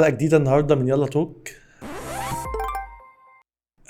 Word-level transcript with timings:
حلقة 0.00 0.10
جديدة 0.10 0.36
النهاردة 0.36 0.74
من 0.74 0.88
يلا 0.88 1.06
توك. 1.06 1.48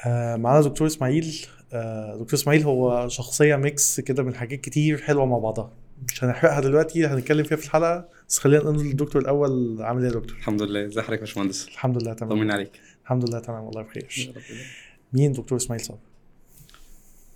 آه 0.07 0.37
معانا 0.37 0.61
دكتور 0.67 0.87
إسماعيل. 0.87 1.47
آه 1.73 2.17
دكتور 2.17 2.35
إسماعيل 2.35 2.63
هو 2.63 3.09
شخصية 3.09 3.57
ميكس 3.57 4.01
كده 4.01 4.23
من 4.23 4.35
حاجات 4.35 4.61
كتير 4.61 4.99
حلوة 4.99 5.27
مع 5.27 5.39
بعضها. 5.39 5.73
مش 6.09 6.25
هنحرقها 6.25 6.61
دلوقتي 6.61 7.07
هنتكلم 7.07 7.45
فيها 7.45 7.57
في 7.57 7.65
الحلقة. 7.65 8.09
بس 8.29 8.39
خلينا 8.39 8.63
نقول 8.63 8.79
للدكتور 8.79 9.23
الأول 9.23 9.83
عامل 9.83 10.03
إيه 10.05 10.09
يا 10.09 10.15
دكتور؟ 10.15 10.37
الحمد 10.37 10.63
لله. 10.63 10.87
ازي 10.87 11.03
حضرتك 11.03 11.13
يا 11.13 11.25
باشمهندس؟ 11.25 11.69
الحمد 11.69 12.03
لله 12.03 12.13
تمام. 12.15 12.31
طمني 12.31 12.53
عليك. 12.53 12.81
الحمد 13.05 13.29
لله 13.29 13.39
تمام. 13.39 13.65
والله 13.65 13.83
بخير. 13.83 14.33
مين 15.13 15.33
دكتور 15.33 15.59
إسماعيل 15.59 15.85
صبري؟ 15.85 16.01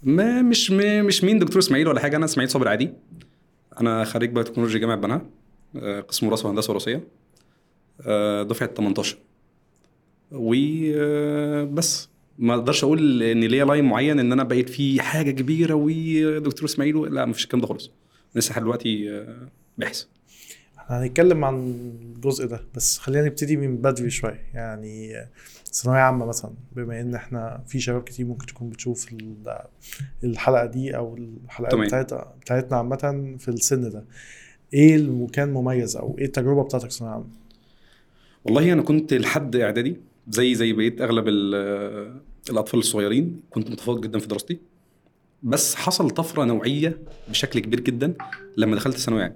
ما 0.02 0.42
مش 0.42 0.70
م- 0.70 1.04
مش 1.04 1.24
مين 1.24 1.38
دكتور 1.38 1.58
إسماعيل 1.58 1.88
ولا 1.88 2.00
حاجة. 2.00 2.16
أنا 2.16 2.24
إسماعيل 2.24 2.50
صابر 2.50 2.68
عادي. 2.68 2.92
أنا 3.80 4.04
خريج 4.04 4.30
بايوتكنولوجيا 4.30 4.78
جامعة 4.78 4.96
بنها. 4.96 5.22
آه، 5.76 6.00
قسم 6.00 6.26
وراثة 6.26 6.46
وهندسة 6.46 6.70
وراثية. 6.70 7.04
دفعة 8.42 8.68
18 8.74 9.16
وبس 10.32 12.08
ما 12.38 12.54
أقدرش 12.54 12.84
أقول 12.84 13.22
إن 13.22 13.40
ليا 13.40 13.64
لاين 13.64 13.84
معين 13.84 14.18
إن 14.20 14.32
أنا 14.32 14.42
بقيت 14.44 14.68
في 14.68 15.00
حاجة 15.02 15.30
كبيرة 15.30 15.74
ودكتور 15.74 16.64
إسماعيل 16.64 16.96
و- 16.96 17.06
لا 17.06 17.24
مفيش 17.26 17.44
الكلام 17.44 17.60
ده 17.60 17.66
خالص. 17.66 17.90
لسه 18.34 18.50
لحد 18.52 18.62
دلوقتي 18.62 19.10
آه، 19.10 19.48
باحث 19.78 20.04
إحنا 20.78 21.02
هنتكلم 21.02 21.44
عن 21.44 21.54
الجزء 22.14 22.46
ده 22.46 22.60
بس 22.74 22.98
خلينا 22.98 23.26
نبتدي 23.26 23.56
من 23.56 23.76
بدري 23.76 24.10
شوية. 24.10 24.42
يعني 24.54 25.14
ثانوية 25.72 25.98
عامة 26.00 26.26
مثلا 26.26 26.50
بما 26.76 27.00
إن 27.00 27.14
إحنا 27.14 27.62
في 27.66 27.80
شباب 27.80 28.02
كتير 28.02 28.26
ممكن 28.26 28.46
تكون 28.46 28.70
بتشوف 28.70 29.12
ال- 29.12 29.58
الحلقة 30.24 30.66
دي 30.66 30.96
أو 30.96 31.16
الحلقات 31.16 31.72
تمام. 31.72 31.86
بتاعتها 31.86 32.34
بتاعتنا 32.40 32.76
عامة 32.76 33.36
في 33.38 33.48
السن 33.48 33.90
ده. 33.90 34.04
إيه 34.74 34.94
اللي 34.96 35.26
كان 35.32 35.52
مميز 35.52 35.96
أو 35.96 36.16
إيه 36.18 36.24
التجربة 36.24 36.62
بتاعتك 36.64 36.90
في 36.90 36.96
ثانوية 36.96 37.14
عامة؟ 37.14 37.26
والله 38.44 38.72
أنا 38.72 38.82
كنت 38.82 39.14
لحد 39.14 39.56
إعدادي 39.56 39.96
زي 40.28 40.54
زي 40.54 40.72
بقية 40.72 40.96
أغلب 41.04 41.24
ال- 41.28 42.20
الأطفال 42.50 42.80
الصغيرين 42.80 43.40
كنت 43.50 43.70
متفوق 43.70 44.00
جدا 44.00 44.18
في 44.18 44.26
دراستي. 44.26 44.58
بس 45.42 45.74
حصل 45.74 46.10
طفرة 46.10 46.44
نوعية 46.44 46.98
بشكل 47.28 47.60
كبير 47.60 47.80
جدا 47.80 48.14
لما 48.56 48.76
دخلت 48.76 48.96
ثانوي 48.96 49.22
عام. 49.22 49.34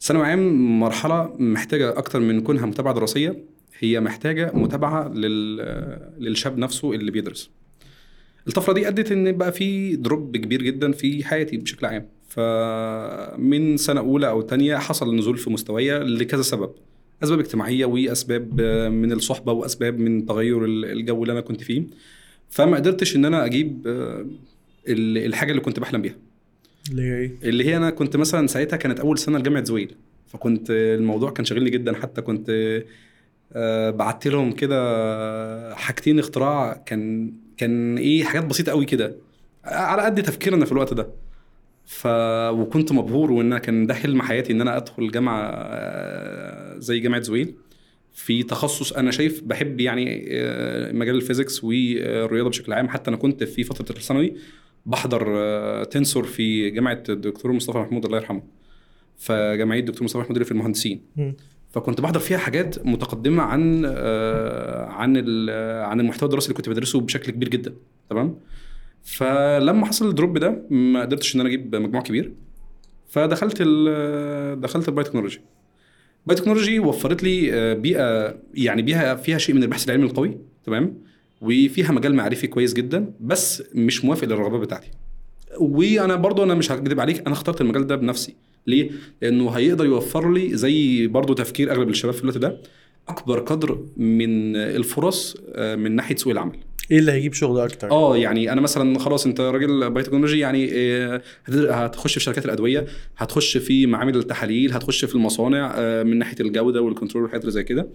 ثانوي 0.00 0.26
عام 0.26 0.80
مرحلة 0.80 1.34
محتاجة 1.38 1.98
أكتر 1.98 2.20
من 2.20 2.40
كونها 2.40 2.66
متابعة 2.66 2.94
دراسية 2.94 3.44
هي 3.78 4.00
محتاجة 4.00 4.50
متابعة 4.54 5.08
لل 5.08 5.56
للشاب 6.18 6.58
نفسه 6.58 6.92
اللي 6.92 7.10
بيدرس. 7.10 7.50
الطفرة 8.48 8.72
دي 8.72 8.88
أدت 8.88 9.12
إن 9.12 9.32
بقى 9.32 9.52
في 9.52 9.96
دروب 9.96 10.36
كبير 10.36 10.62
جدا 10.62 10.92
في 10.92 11.24
حياتي 11.24 11.56
بشكل 11.56 11.86
عام. 11.86 12.06
فمن 12.28 13.76
سنة 13.76 14.00
أولى 14.00 14.28
أو 14.28 14.42
تانية 14.42 14.76
حصل 14.76 15.16
نزول 15.16 15.36
في 15.38 15.50
مستوايا 15.50 15.98
لكذا 15.98 16.42
سبب. 16.42 16.70
أسباب 17.22 17.38
اجتماعية 17.40 17.84
وأسباب 17.84 18.60
آه، 18.60 18.88
من 18.88 19.12
الصحبة 19.12 19.52
وأسباب 19.52 19.98
من 19.98 20.26
تغير 20.26 20.64
ال- 20.64 20.84
الجو 20.84 21.22
اللي 21.22 21.32
أنا 21.32 21.40
كنت 21.40 21.62
فيه. 21.62 21.82
فما 22.50 22.76
قدرتش 22.76 23.16
إن 23.16 23.24
أنا 23.24 23.44
أجيب 23.44 23.86
آه، 23.86 24.26
ال- 24.88 25.18
الحاجة 25.26 25.50
اللي 25.50 25.62
كنت 25.62 25.80
بحلم 25.80 26.02
بيها. 26.02 26.14
اللي 26.90 27.02
هي 27.02 27.14
إيه؟ 27.18 27.32
اللي 27.42 27.64
هي 27.64 27.76
أنا 27.76 27.90
كنت 27.90 28.16
مثلا 28.16 28.46
ساعتها 28.46 28.76
كانت 28.76 29.00
أول 29.00 29.18
سنة 29.18 29.38
لجامعة 29.38 29.64
زويل. 29.64 29.94
فكنت 30.26 30.70
الموضوع 30.70 31.30
كان 31.30 31.44
شاغلني 31.44 31.70
جدا. 31.70 31.94
حتى 31.94 32.22
كنت 32.22 32.50
آه، 33.52 33.90
بعت 33.90 34.26
لهم 34.26 34.52
كده 34.52 35.74
حاجتين 35.74 36.18
اختراع. 36.18 36.82
كان 36.86 37.32
كان 37.56 37.98
إيه 37.98 38.24
حاجات 38.24 38.44
بسيطة 38.44 38.72
قوي 38.72 38.84
كده. 38.84 39.16
على 39.64 40.02
قد 40.02 40.22
تفكيرنا 40.22 40.64
في 40.64 40.72
الوقت 40.72 40.94
ده. 40.94 41.06
ف 41.86 42.06
وكنت 42.52 42.92
مبهور 42.92 43.32
وإن 43.32 43.58
كان 43.58 43.86
ده 43.86 43.94
حلم 43.94 44.22
حياتي 44.22 44.52
إن 44.52 44.60
أنا 44.60 44.76
أدخل 44.76 45.10
جامعة 45.10 45.50
زي 46.80 47.00
جامعة 47.00 47.20
زويل. 47.20 47.54
في 48.12 48.42
تخصص 48.42 48.92
أنا 48.92 49.10
شايف 49.10 49.42
بحب 49.44 49.80
يعني 49.80 50.24
آه، 50.28 50.92
مجال 50.92 51.14
الفيزيكس 51.16 51.64
والرياضة 51.64 52.48
بشكل 52.48 52.72
عام. 52.72 52.88
حتى 52.88 53.10
أنا 53.10 53.16
كنت 53.16 53.44
في 53.44 53.64
فترة 53.64 53.96
الثانوي 53.96 54.34
بحضر 54.86 55.26
آه، 55.28 55.84
تنسور 55.84 56.24
في 56.24 56.70
جامعة 56.70 57.02
الدكتور 57.08 57.52
مصطفى 57.52 57.78
محمود 57.78 58.04
الله 58.04 58.18
يرحمه. 58.18 58.42
فجمعيه 59.16 59.80
الدكتور 59.80 60.04
مصطفى 60.04 60.18
محمود 60.18 60.36
اللي 60.36 60.44
في 60.44 60.52
المهندسين. 60.52 61.02
فكنت 61.70 62.00
بحضر 62.00 62.20
فيها 62.20 62.38
حاجات 62.38 62.86
متقدمة 62.86 63.42
عن 63.42 63.82
آه، 63.86 64.86
عن 64.86 65.16
عن 65.80 66.00
المحتوى 66.00 66.26
الدراسي 66.26 66.46
اللي 66.46 66.56
كنت 66.56 66.68
بدرسه 66.68 67.00
بشكل 67.00 67.32
كبير 67.32 67.48
جدا. 67.48 67.74
تمام؟ 68.10 68.38
فلما 69.02 69.86
حصل 69.86 70.08
ال 70.08 70.14
drop 70.14 70.38
ده 70.38 70.66
ما 70.70 71.00
قدرتش 71.00 71.34
إن 71.34 71.40
أنا 71.40 71.48
أجيب 71.48 71.76
مجموع 71.76 72.02
كبير. 72.02 72.32
فدخلت 73.08 73.56
ال 73.60 74.60
دخلت 74.60 74.88
ال 74.88 74.92
biotechnology 74.92 75.40
ال 76.22 76.26
biotechnology 76.26 76.78
وفرت 76.78 77.22
لي 77.22 77.54
آه، 77.54 77.74
بيئة 77.74 78.36
يعني 78.54 78.82
بيئه 78.82 79.14
فيها 79.14 79.38
شيء 79.38 79.54
من 79.54 79.62
البحث 79.62 79.84
العلمي 79.88 80.04
القوي 80.04 80.38
تمام؟ 80.64 80.98
وفيها 81.40 81.92
مجال 81.92 82.14
معرفي 82.14 82.46
كويس 82.46 82.72
جدا 82.72 83.12
بس 83.20 83.62
مش 83.74 84.04
موافق 84.04 84.24
للرغبات 84.24 84.60
بتاعتي. 84.60 84.90
وأنا 85.58 86.14
برضو 86.16 86.42
أنا 86.42 86.54
مش 86.54 86.72
هكذب 86.72 87.00
عليك 87.00 87.20
أنا 87.20 87.32
اخترت 87.32 87.60
المجال 87.60 87.86
ده 87.86 87.96
بنفسي. 87.96 88.34
ليه؟ 88.66 88.90
لأنه 89.22 89.50
هيقدر 89.50 89.84
يوفر 89.86 90.32
لي 90.32 90.56
زي 90.56 91.06
برضو 91.06 91.34
تفكير 91.34 91.72
أغلب 91.72 91.88
الشباب 91.88 92.14
في 92.14 92.22
الوقت 92.22 92.38
ده 92.38 92.60
أكبر 93.08 93.40
قدر 93.40 93.84
من 93.96 94.56
الفرص 94.56 95.36
آه، 95.54 95.76
من 95.76 95.96
ناحية 95.96 96.16
سوق 96.16 96.32
العمل. 96.32 96.56
إيه 96.90 96.98
اللي 96.98 97.12
هيجيب 97.12 97.32
شغل 97.32 97.60
أكتر؟ 97.60 97.90
آه 97.90 98.16
يعني 98.16 98.52
أنا 98.52 98.60
مثلا 98.60 98.98
خلاص 98.98 99.26
أنت 99.26 99.40
راجل 99.40 99.90
biotechnology 99.90 100.38
يعني 100.38 100.70
آه، 100.74 101.22
هت- 101.44 101.54
هتخش 101.54 102.14
في 102.14 102.20
شركات 102.20 102.44
الأدوية 102.44 102.86
هتخش 103.16 103.56
في 103.56 103.86
معامل 103.86 104.16
التحاليل 104.16 104.72
هتخش 104.72 105.04
في 105.04 105.14
المصانع 105.14 105.74
آه، 105.76 106.02
من 106.02 106.18
ناحية 106.18 106.36
الجودة 106.40 106.80
وال 106.82 106.91
control 106.91 107.22
والحاجات 107.22 107.42
اللي 107.42 107.52
زي 107.52 107.64
كده. 107.64 107.88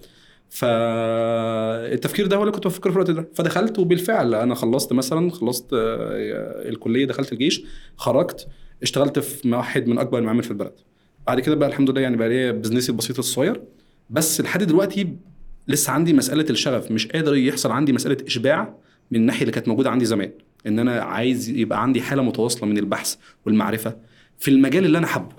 فالتفكير 0.49 2.27
ده 2.27 2.35
هو 2.35 2.41
اللي 2.41 2.51
كنت 2.51 2.67
بفكر 2.67 2.89
في 2.89 2.95
الوقت 2.95 3.11
ده. 3.11 3.27
فدخلت 3.33 3.79
وبالفعل 3.79 4.35
أنا 4.35 4.55
خلصت 4.55 4.93
مثلا 4.93 5.31
خلصت 5.31 5.73
آه، 5.73 6.69
الكلية 6.69 7.05
دخلت 7.05 7.33
الجيش 7.33 7.63
خرجت 7.97 8.47
اشتغلت 8.83 9.19
في 9.19 9.51
واحد 9.51 9.87
من 9.87 9.97
أكبر 9.99 10.17
المعامل 10.19 10.43
في 10.43 10.51
البلد. 10.51 10.73
بعد 11.27 11.39
كده 11.39 11.55
بقى 11.55 11.69
الحمد 11.69 11.89
لله 11.89 12.01
يعني 12.01 12.17
بقى 12.17 12.29
ليا 12.29 12.51
بزنسي 12.51 12.91
البسيط 12.91 13.17
الصغير. 13.19 13.61
بس 14.09 14.41
لحد 14.41 14.63
دلوقتي 14.63 15.07
لسه 15.67 15.91
عندي 15.93 16.13
مسألة 16.13 16.45
الشغف 16.49 16.91
مش 16.91 17.07
قادر 17.07 17.35
يحصل 17.35 17.71
عندي 17.71 17.93
مسألة 17.93 18.17
إشباع 18.27 18.73
من 19.11 19.19
الناحية 19.19 19.41
اللي 19.41 19.51
كانت 19.51 19.67
موجودة 19.67 19.89
عندي 19.89 20.05
زمان. 20.05 20.31
إن 20.67 20.79
أنا 20.79 21.01
عايز 21.01 21.49
يبقى 21.49 21.81
عندي 21.83 22.01
حالة 22.01 22.23
متواصلة 22.23 22.65
من 22.69 22.77
البحث 22.77 23.15
والمعرفة 23.45 23.95
في 24.39 24.51
المجال 24.51 24.85
اللي 24.85 24.97
أنا 24.97 25.07
حابه. 25.07 25.29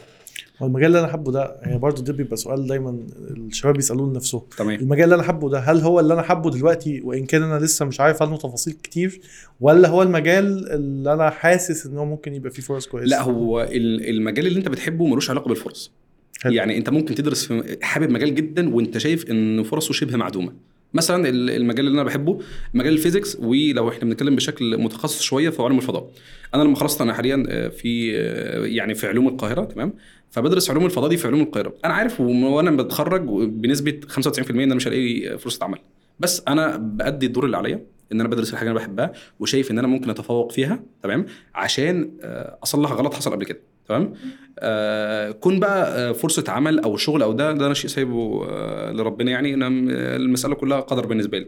هو 0.63 0.67
المجال 0.67 0.87
اللي 0.87 0.99
أنا 1.01 1.09
حابه 1.09 1.33
ده 1.33 1.57
يعني 1.63 1.79
برضه 1.79 2.03
ده 2.03 2.13
بيبقى 2.13 2.37
سؤال 2.37 2.67
دايما 2.67 3.07
الشباب 3.31 3.75
بيسالوه 3.75 4.11
لنفسهم 4.11 4.43
تمام. 4.59 4.79
المجال 4.81 5.05
اللي 5.05 5.15
أنا 5.15 5.23
حابه 5.23 5.51
ده 5.51 5.59
هل 5.59 5.81
هو 5.81 6.01
اللي 6.01 6.15
أنا 6.15 6.23
حابه 6.23 6.51
دلوقتي؟ 6.51 7.01
وإن 7.01 7.27
كان 7.27 7.43
أنا 7.43 7.59
لسه 7.65 7.85
مش 7.85 8.01
عارف 8.01 8.23
عنه 8.23 8.37
تفاصيل 8.37 8.73
كتير 8.83 9.21
ولا 9.61 9.89
هو 9.89 10.03
المجال 10.03 10.73
اللي 10.73 11.13
أنا 11.13 11.31
حاسس 11.31 11.87
إن 11.87 11.99
هو 11.99 12.05
ممكن 12.05 12.35
يبقى 12.35 12.51
فيه 12.51 12.63
فرص 12.63 12.87
كويسة؟ 12.87 13.07
لا 13.11 13.23
هو 13.23 13.63
ال- 13.63 14.09
المجال 14.09 14.47
اللي 14.47 14.59
أنت 14.59 14.69
بتحبه 14.69 15.07
ملوش 15.07 15.31
علاقة 15.31 15.49
بالفرص. 15.49 15.93
حلو. 16.43 16.53
يعني 16.53 16.77
انت 16.79 16.91
ممكن 16.91 17.15
تدرس 17.15 17.47
في 17.47 17.77
حابب 17.83 18.11
مجال 18.11 18.35
جدا 18.35 18.75
وانت 18.75 18.99
شايف 18.99 19.31
إن 19.31 19.63
فرصه 19.63 19.93
شبه 19.93 20.17
معدومة. 20.17 20.53
مثلا 20.95 21.29
ال- 21.29 21.51
المجال 21.51 21.87
اللي 21.87 21.95
أنا 21.95 22.03
بحبه 22.05 22.41
مجال 22.75 22.93
الفيزيكس 22.93 23.37
ولو 23.41 23.89
إحنا 23.89 24.01
بنتكلم 24.05 24.37
بشكل 24.37 24.79
متخصص 24.79 25.23
شوية 25.23 25.51
في 25.51 25.63
علوم 25.63 25.79
الفضاء. 25.79 26.11
أنا 26.55 26.63
لما 26.63 26.77
خلصت 26.77 27.01
أنا 27.01 27.15
حاليا 27.15 27.45
آه، 27.49 27.69
في 27.69 28.13
آه، 28.19 28.67
يعني 28.67 28.95
في 28.95 29.07
علوم 29.07 29.29
القاهرة 29.29 29.65
تمام؟ 29.65 29.93
فبدرس 30.31 30.71
علوم 30.71 30.85
الفضاء 30.87 31.11
دي 31.11 31.17
في 31.17 31.27
علوم 31.27 31.41
القاهرة. 31.41 31.75
أنا 31.85 31.95
عارف 31.95 32.21
وأنا 32.21 32.71
بتخرج 32.71 33.23
بنسبة 33.51 34.01
95% 34.09 34.51
إن 34.51 34.61
أنا 34.61 34.75
مش 34.75 34.89
هلاقي 34.89 35.39
فرصة 35.39 35.65
عمل. 35.65 35.79
بس 36.21 36.43
أنا 36.49 36.77
بأدي 36.77 37.27
الدور 37.27 37.45
اللي 37.47 37.57
عليا 37.57 37.81
إن 38.13 38.21
أنا 38.21 38.29
بدرس 38.29 38.53
الحاجة 38.53 38.69
اللي 38.69 38.79
أنا 38.81 38.87
بحبها 38.87 39.13
وشايف 39.41 39.71
إن 39.71 39.79
أنا 39.79 39.89
ممكن 39.89 40.11
أتفوق 40.11 40.53
فيها 40.53 40.83
تمام؟ 41.03 41.27
عشان 41.55 42.11
آه، 42.23 42.59
أصلح 42.63 42.93
غلط 42.93 43.15
حصل 43.15 43.31
قبل 43.31 43.45
كده. 43.45 43.61
تمام؟ 43.89 44.15
آه 44.59 45.31
كون 45.31 45.61
بقى 45.61 46.09
آه، 46.09 46.13
فرصة 46.13 46.45
عمل 46.49 46.79
أو 46.79 46.97
شغل 46.97 47.23
أو 47.23 47.33
ده 47.33 47.53
ده 47.53 47.67
أنا 47.67 47.75
شيء 47.75 47.91
سايبه 47.91 48.47
آه 48.49 48.93
لربنا 48.93 49.31
يعني. 49.31 49.55
أنا 49.55 49.69
م- 49.69 49.89
المسألة 49.91 50.55
كلها 50.55 50.81
قدر 50.81 51.07
بالنسبة 51.07 51.39
لي. 51.39 51.47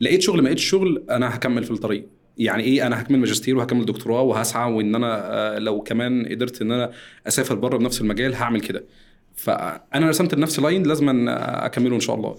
لقيت 0.00 0.22
شغل 0.22 0.38
ما 0.42 0.46
لقيتش 0.46 0.64
شغل 0.64 1.04
أنا 1.10 1.34
هكمل 1.36 1.64
في 1.64 1.70
الطريق. 1.70 2.06
يعني 2.38 2.62
إيه؟ 2.62 2.86
أنا 2.86 3.00
هكمل 3.00 3.18
ماجستير 3.18 3.56
وهكمل 3.56 3.84
دكتوراه 3.84 4.22
وهسعى 4.22 4.72
وإن 4.72 4.94
أنا 4.94 5.32
آه 5.34 5.58
لو 5.58 5.80
كمان 5.80 6.26
قدرت 6.30 6.62
إن 6.62 6.72
أنا 6.72 6.90
أسافر 7.26 7.54
بره 7.54 7.76
بنفس 7.76 8.00
المجال 8.00 8.34
هعمل 8.34 8.60
كده. 8.60 8.84
فأنا 9.34 10.08
رسمت 10.08 10.34
لنفسي 10.34 10.60
لاين 10.62 10.82
لازم 10.82 11.28
أكمله 11.28 11.94
إن 11.94 12.00
شاء 12.00 12.16
الله. 12.16 12.36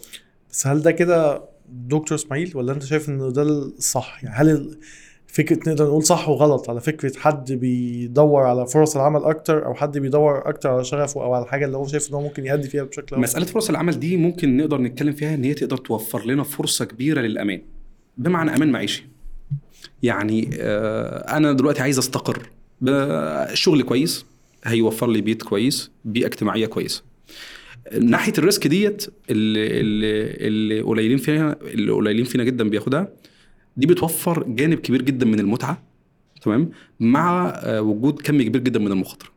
بس 0.52 0.68
هل 0.68 0.82
ده 0.82 0.92
كده 0.92 1.44
دكتور 1.70 2.16
إسماعيل 2.18 2.52
ولا 2.56 2.72
أنت 2.74 2.84
شايف 2.84 3.10
ان 3.10 3.34
ده 3.34 3.42
الصح؟ 3.42 4.20
يعني 4.24 4.36
هل 4.36 4.78
فكرة 5.32 5.70
نقدر 5.70 5.86
نقول 5.86 6.04
صح 6.04 6.30
وغلط 6.30 6.70
على 6.70 6.82
فكرة 6.82 7.20
حد 7.20 7.52
بيدور 7.52 8.42
على 8.44 8.68
فرص 8.68 8.96
العمل 8.96 9.24
أكتر 9.24 9.66
أو 9.66 9.74
حد 9.74 9.98
بيدور 9.98 10.50
أكتر 10.50 10.70
على 10.70 10.84
شغفه 10.84 11.24
أو 11.24 11.34
على 11.34 11.44
الحاجة 11.44 11.66
اللي 11.66 11.78
هو 11.78 11.88
شايف 11.88 12.10
إن 12.10 12.14
هو 12.16 12.22
ممكن 12.22 12.46
يأدي 12.46 12.70
فيها 12.70 12.84
بشكل 12.84 13.04
أفضل؟ 13.04 13.20
مسألة 13.22 13.46
فرص 13.46 13.70
العمل 13.70 14.00
دي 14.00 14.18
ممكن 14.18 14.58
نقدر 14.58 14.82
نتكلم 14.82 15.14
فيها 15.14 15.36
إن 15.36 15.44
هي 15.44 15.54
تقدر 15.54 15.78
توفر 15.78 16.26
لنا 16.26 16.44
فرصة 16.44 16.86
كبيرة 16.86 17.22
للأمان. 17.22 17.62
بمعنى 18.18 18.56
أمان 18.56 18.72
معيشي. 18.72 19.06
يعني 20.04 20.50
آه، 20.54 21.38
أنا 21.38 21.54
دلوقتي 21.54 21.82
عايز 21.82 21.98
أستقر. 21.98 22.50
شغل 23.54 23.82
كويس 23.82 24.26
هيوفر 24.64 25.08
لي 25.08 25.22
بيت 25.22 25.44
كويس 25.44 25.92
بيئة 26.06 26.26
اجتماعية 26.26 26.66
كويسه 26.66 27.04
ناحية 28.02 28.34
ال 28.38 28.44
risk 28.44 28.68
دي 28.68 29.06
اللي 29.30 29.80
اللي 30.48 30.82
قليلين 30.82 31.18
فيها 31.18 31.56
اللي 31.62 31.92
قليلين 31.92 32.26
فينا 32.26 32.44
جدا 32.44 32.70
بياخدها 32.70 33.08
دي 33.80 33.88
بتوفر 33.88 34.44
جانب 34.48 34.78
كبير 34.80 35.02
جدا 35.02 35.26
من 35.26 35.40
المتعة 35.40 35.82
تمام؟ 36.42 36.70
مع 37.00 37.54
آه، 37.56 37.82
وجود 37.82 38.22
كم 38.22 38.42
كبير 38.42 38.62
جدا 38.62 38.80
من 38.80 38.92
المخاطرة. 38.92 39.30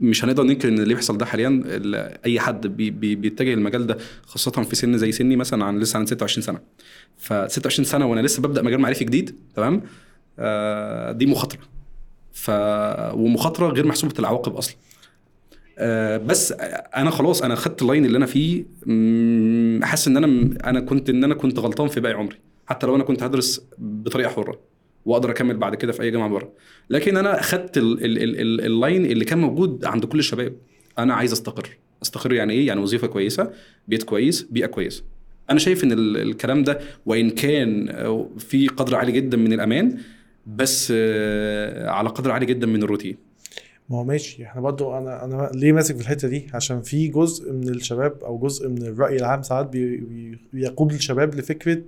مش 0.00 0.24
هنقدر 0.24 0.42
ننكر 0.42 0.68
إن 0.68 0.78
اللي 0.78 0.94
بيحصل 0.94 1.18
ده 1.18 1.26
حاليا 1.26 1.62
ال- 1.64 2.18
أي 2.26 2.40
حد 2.40 2.66
بي 2.66 2.90
بي 2.90 3.14
بيتجه 3.14 3.54
المجال 3.54 3.86
ده 3.86 3.98
خاصة 4.26 4.50
في 4.62 4.76
سن 4.76 4.98
زي 4.98 5.12
سني 5.12 5.36
مثلا 5.36 5.64
عن 5.64 5.78
لسه 5.78 5.98
عن 5.98 6.06
26 6.06 6.42
سنة. 6.42 6.58
ف 7.16 7.32
26 7.32 7.84
سنة 7.84 8.06
وأنا 8.06 8.20
لسه 8.20 8.42
ببدأ 8.42 8.62
مجال 8.62 8.80
معرفي 8.80 9.04
جديد 9.04 9.36
تمام؟ 9.56 9.82
آه 10.38 11.12
دي 11.12 11.26
مخاطرة. 11.26 11.60
ف 12.32 12.50
ومخاطرة 13.14 13.68
غير 13.68 13.86
محسوبة 13.86 14.14
العواقب 14.18 14.56
أصلا. 14.56 14.76
آه 15.78 16.16
بس 16.16 16.52
أنا 16.96 17.10
خلاص 17.10 17.42
أنا 17.42 17.54
خدت 17.54 17.82
ال 17.82 17.86
line 17.86 18.04
اللي 18.06 18.16
أنا 18.18 18.26
فيه 18.26 18.64
حاسس 19.86 20.08
إن 20.08 20.16
أنا 20.16 20.56
أنا 20.70 20.80
كنت 20.80 21.10
إن 21.10 21.24
أنا 21.24 21.34
كنت 21.34 21.58
غلطان 21.58 21.88
في 21.88 22.00
باقي 22.00 22.14
عمري. 22.14 22.36
حتى 22.66 22.86
لو 22.86 22.96
أنا 22.96 23.04
كنت 23.04 23.22
هدرس 23.22 23.66
بطريقة 23.78 24.30
حرة 24.30 24.60
وأقدر 25.04 25.30
أكمل 25.30 25.56
بعد 25.56 25.74
كده 25.74 25.92
في 25.92 26.02
أي 26.02 26.10
جامعة 26.10 26.28
بره. 26.28 26.52
لكن 26.90 27.16
أنا 27.16 27.42
خدت 27.42 27.76
ال- 27.78 28.04
ال- 28.04 28.22
ال- 28.22 28.40
ال- 28.40 28.60
line 28.66 29.04
اللي 29.06 29.24
كان 29.24 29.38
موجود 29.38 29.84
عند 29.84 30.04
كل 30.04 30.18
الشباب. 30.18 30.54
أنا 30.98 31.14
عايز 31.14 31.32
أستقر. 31.32 31.68
أستقر 32.02 32.32
يعني 32.32 32.52
إيه؟ 32.52 32.66
يعني 32.66 32.80
وظيفة 32.80 33.06
كويسة 33.06 33.50
بيت 33.88 34.02
كويس 34.02 34.42
بيئة 34.42 34.66
كويسة. 34.66 35.02
أنا 35.50 35.58
شايف 35.58 35.84
إن 35.84 35.92
ال- 35.92 36.16
الكلام 36.16 36.62
ده 36.64 36.80
وإن 37.06 37.30
كان 37.30 37.86
في 38.38 38.68
قدر 38.68 38.96
عالي 38.96 39.12
جدا 39.12 39.36
من 39.36 39.52
الأمان 39.52 39.98
بس 40.46 40.92
آه، 40.96 41.88
على 41.90 42.08
قدر 42.08 42.30
عالي 42.30 42.46
جدا 42.46 42.66
من 42.66 42.82
الروتين. 42.82 43.16
ما 43.90 43.96
هو 43.96 44.04
ماشي. 44.04 44.44
إحنا 44.44 44.60
برضو 44.60 44.98
أنا 44.98 45.24
أنا 45.24 45.50
ليه 45.54 45.72
ماسك 45.72 45.94
في 45.96 46.00
الحتة 46.02 46.28
دي؟ 46.28 46.46
عشان 46.54 46.82
في 46.82 47.08
جزء 47.08 47.52
من 47.52 47.68
الشباب 47.68 48.16
أو 48.24 48.38
جزء 48.38 48.68
من 48.68 48.82
الرأي 48.82 49.16
العام 49.16 49.42
ساعات 49.42 49.66
بي 49.66 49.96
بي 49.96 50.38
بيقود 50.52 50.92
الشباب 50.92 51.34
لفكرة 51.34 51.82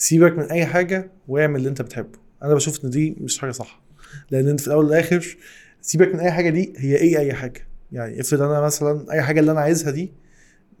سيبك 0.00 0.38
من 0.38 0.44
أي 0.44 0.66
حاجة 0.66 1.10
واعمل 1.28 1.56
اللي 1.56 1.68
أنت 1.68 1.82
بتحبه. 1.82 2.18
أنا 2.42 2.54
بشوف 2.54 2.84
إن 2.84 2.90
دي 2.90 3.16
مش 3.20 3.38
حاجة 3.38 3.50
صح. 3.50 3.82
لأن 4.30 4.48
أنت 4.48 4.60
في 4.60 4.66
الأول 4.66 4.84
والاخر 4.84 5.36
سيبك 5.80 6.14
من 6.14 6.20
أي 6.20 6.30
حاجة 6.30 6.50
دي 6.50 6.72
هي 6.76 6.96
إيه 6.96 7.18
أي 7.18 7.32
حاجة؟ 7.32 7.68
يعني 7.92 8.20
افرض 8.20 8.42
أنا 8.42 8.60
مثلا 8.60 9.12
أي 9.12 9.22
حاجة 9.22 9.40
اللي 9.40 9.52
أنا 9.52 9.60
عايزها 9.60 9.90
دي 9.90 10.12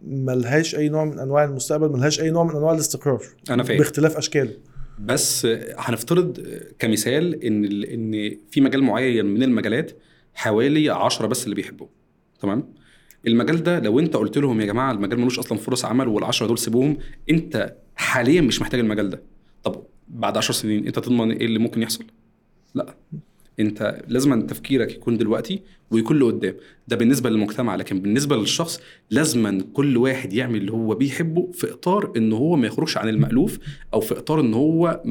ملهاش 0.06 0.74
أي 0.74 0.88
نوع 0.88 1.04
من 1.04 1.18
أنواع 1.18 1.44
المستقبل 1.44 1.88
ملهاش 1.92 2.20
أي 2.20 2.30
نوع 2.30 2.44
من 2.44 2.50
أنواع 2.50 2.72
الاستقرار 2.74 3.22
أنا 3.50 3.62
فاهم. 3.62 3.78
باختلاف 3.78 4.16
أشكاله. 4.16 4.52
بس 4.98 5.46
هنفترض 5.78 6.40
كمثال 6.78 7.44
إن 7.44 7.64
إن 7.84 8.36
في 8.50 8.60
مجال 8.60 8.82
معين 8.82 9.26
من 9.26 9.42
المجالات 9.42 9.92
حوالي 10.34 10.90
10 10.90 11.26
بس 11.26 11.44
اللي 11.44 11.54
بيحبوه. 11.54 11.88
تمام؟ 12.40 12.72
المجال 13.26 13.62
ده 13.62 13.78
لو 13.80 14.00
أنت 14.00 14.16
قلت 14.16 14.38
لهم 14.38 14.60
يا 14.60 14.66
جماعة 14.66 14.92
المجال 14.92 15.20
ملوش 15.20 15.38
أصلا 15.38 15.58
فرص 15.58 15.84
عمل 15.84 16.20
وال10 16.20 16.44
دول 16.44 16.58
سيبوهم 16.58 16.96
أنت 17.30 17.74
حاليا 18.00 18.40
مش 18.40 18.60
محتاج 18.60 18.80
المجال 18.80 19.10
ده. 19.10 19.22
طب 19.64 19.82
بعد 20.08 20.36
10 20.36 20.54
سنين 20.54 20.86
انت 20.86 20.98
تضمن 20.98 21.30
إيه 21.32 21.46
اللي 21.46 21.58
ممكن 21.58 21.82
يحصل؟ 21.82 22.04
لا. 22.74 22.94
انت 23.60 24.02
لازم 24.08 24.46
تفكيرك 24.46 24.90
يكون 24.94 25.16
دلوقتي 25.18 25.62
ويكون 25.90 26.18
لقدام 26.18 26.54
ده 26.88 26.96
بالنسبة 26.96 27.30
للمجتمع 27.30 27.74
لكن 27.76 28.00
بالنسبة 28.00 28.36
للشخص 28.36 28.80
لازما 29.10 29.64
كل 29.72 29.96
واحد 29.96 30.32
يعمل 30.32 30.56
اللي 30.56 30.72
هو 30.72 30.94
بيحبه 30.94 31.50
في 31.52 31.72
إطار 31.72 32.12
إن 32.16 32.32
هو 32.32 32.56
ما 32.56 32.66
يخرجش 32.66 32.96
عن 32.96 33.08
المألوف 33.08 33.58
أو 33.94 34.00
في 34.00 34.18
إطار 34.18 34.40
إن 34.40 34.54
هو 34.54 35.02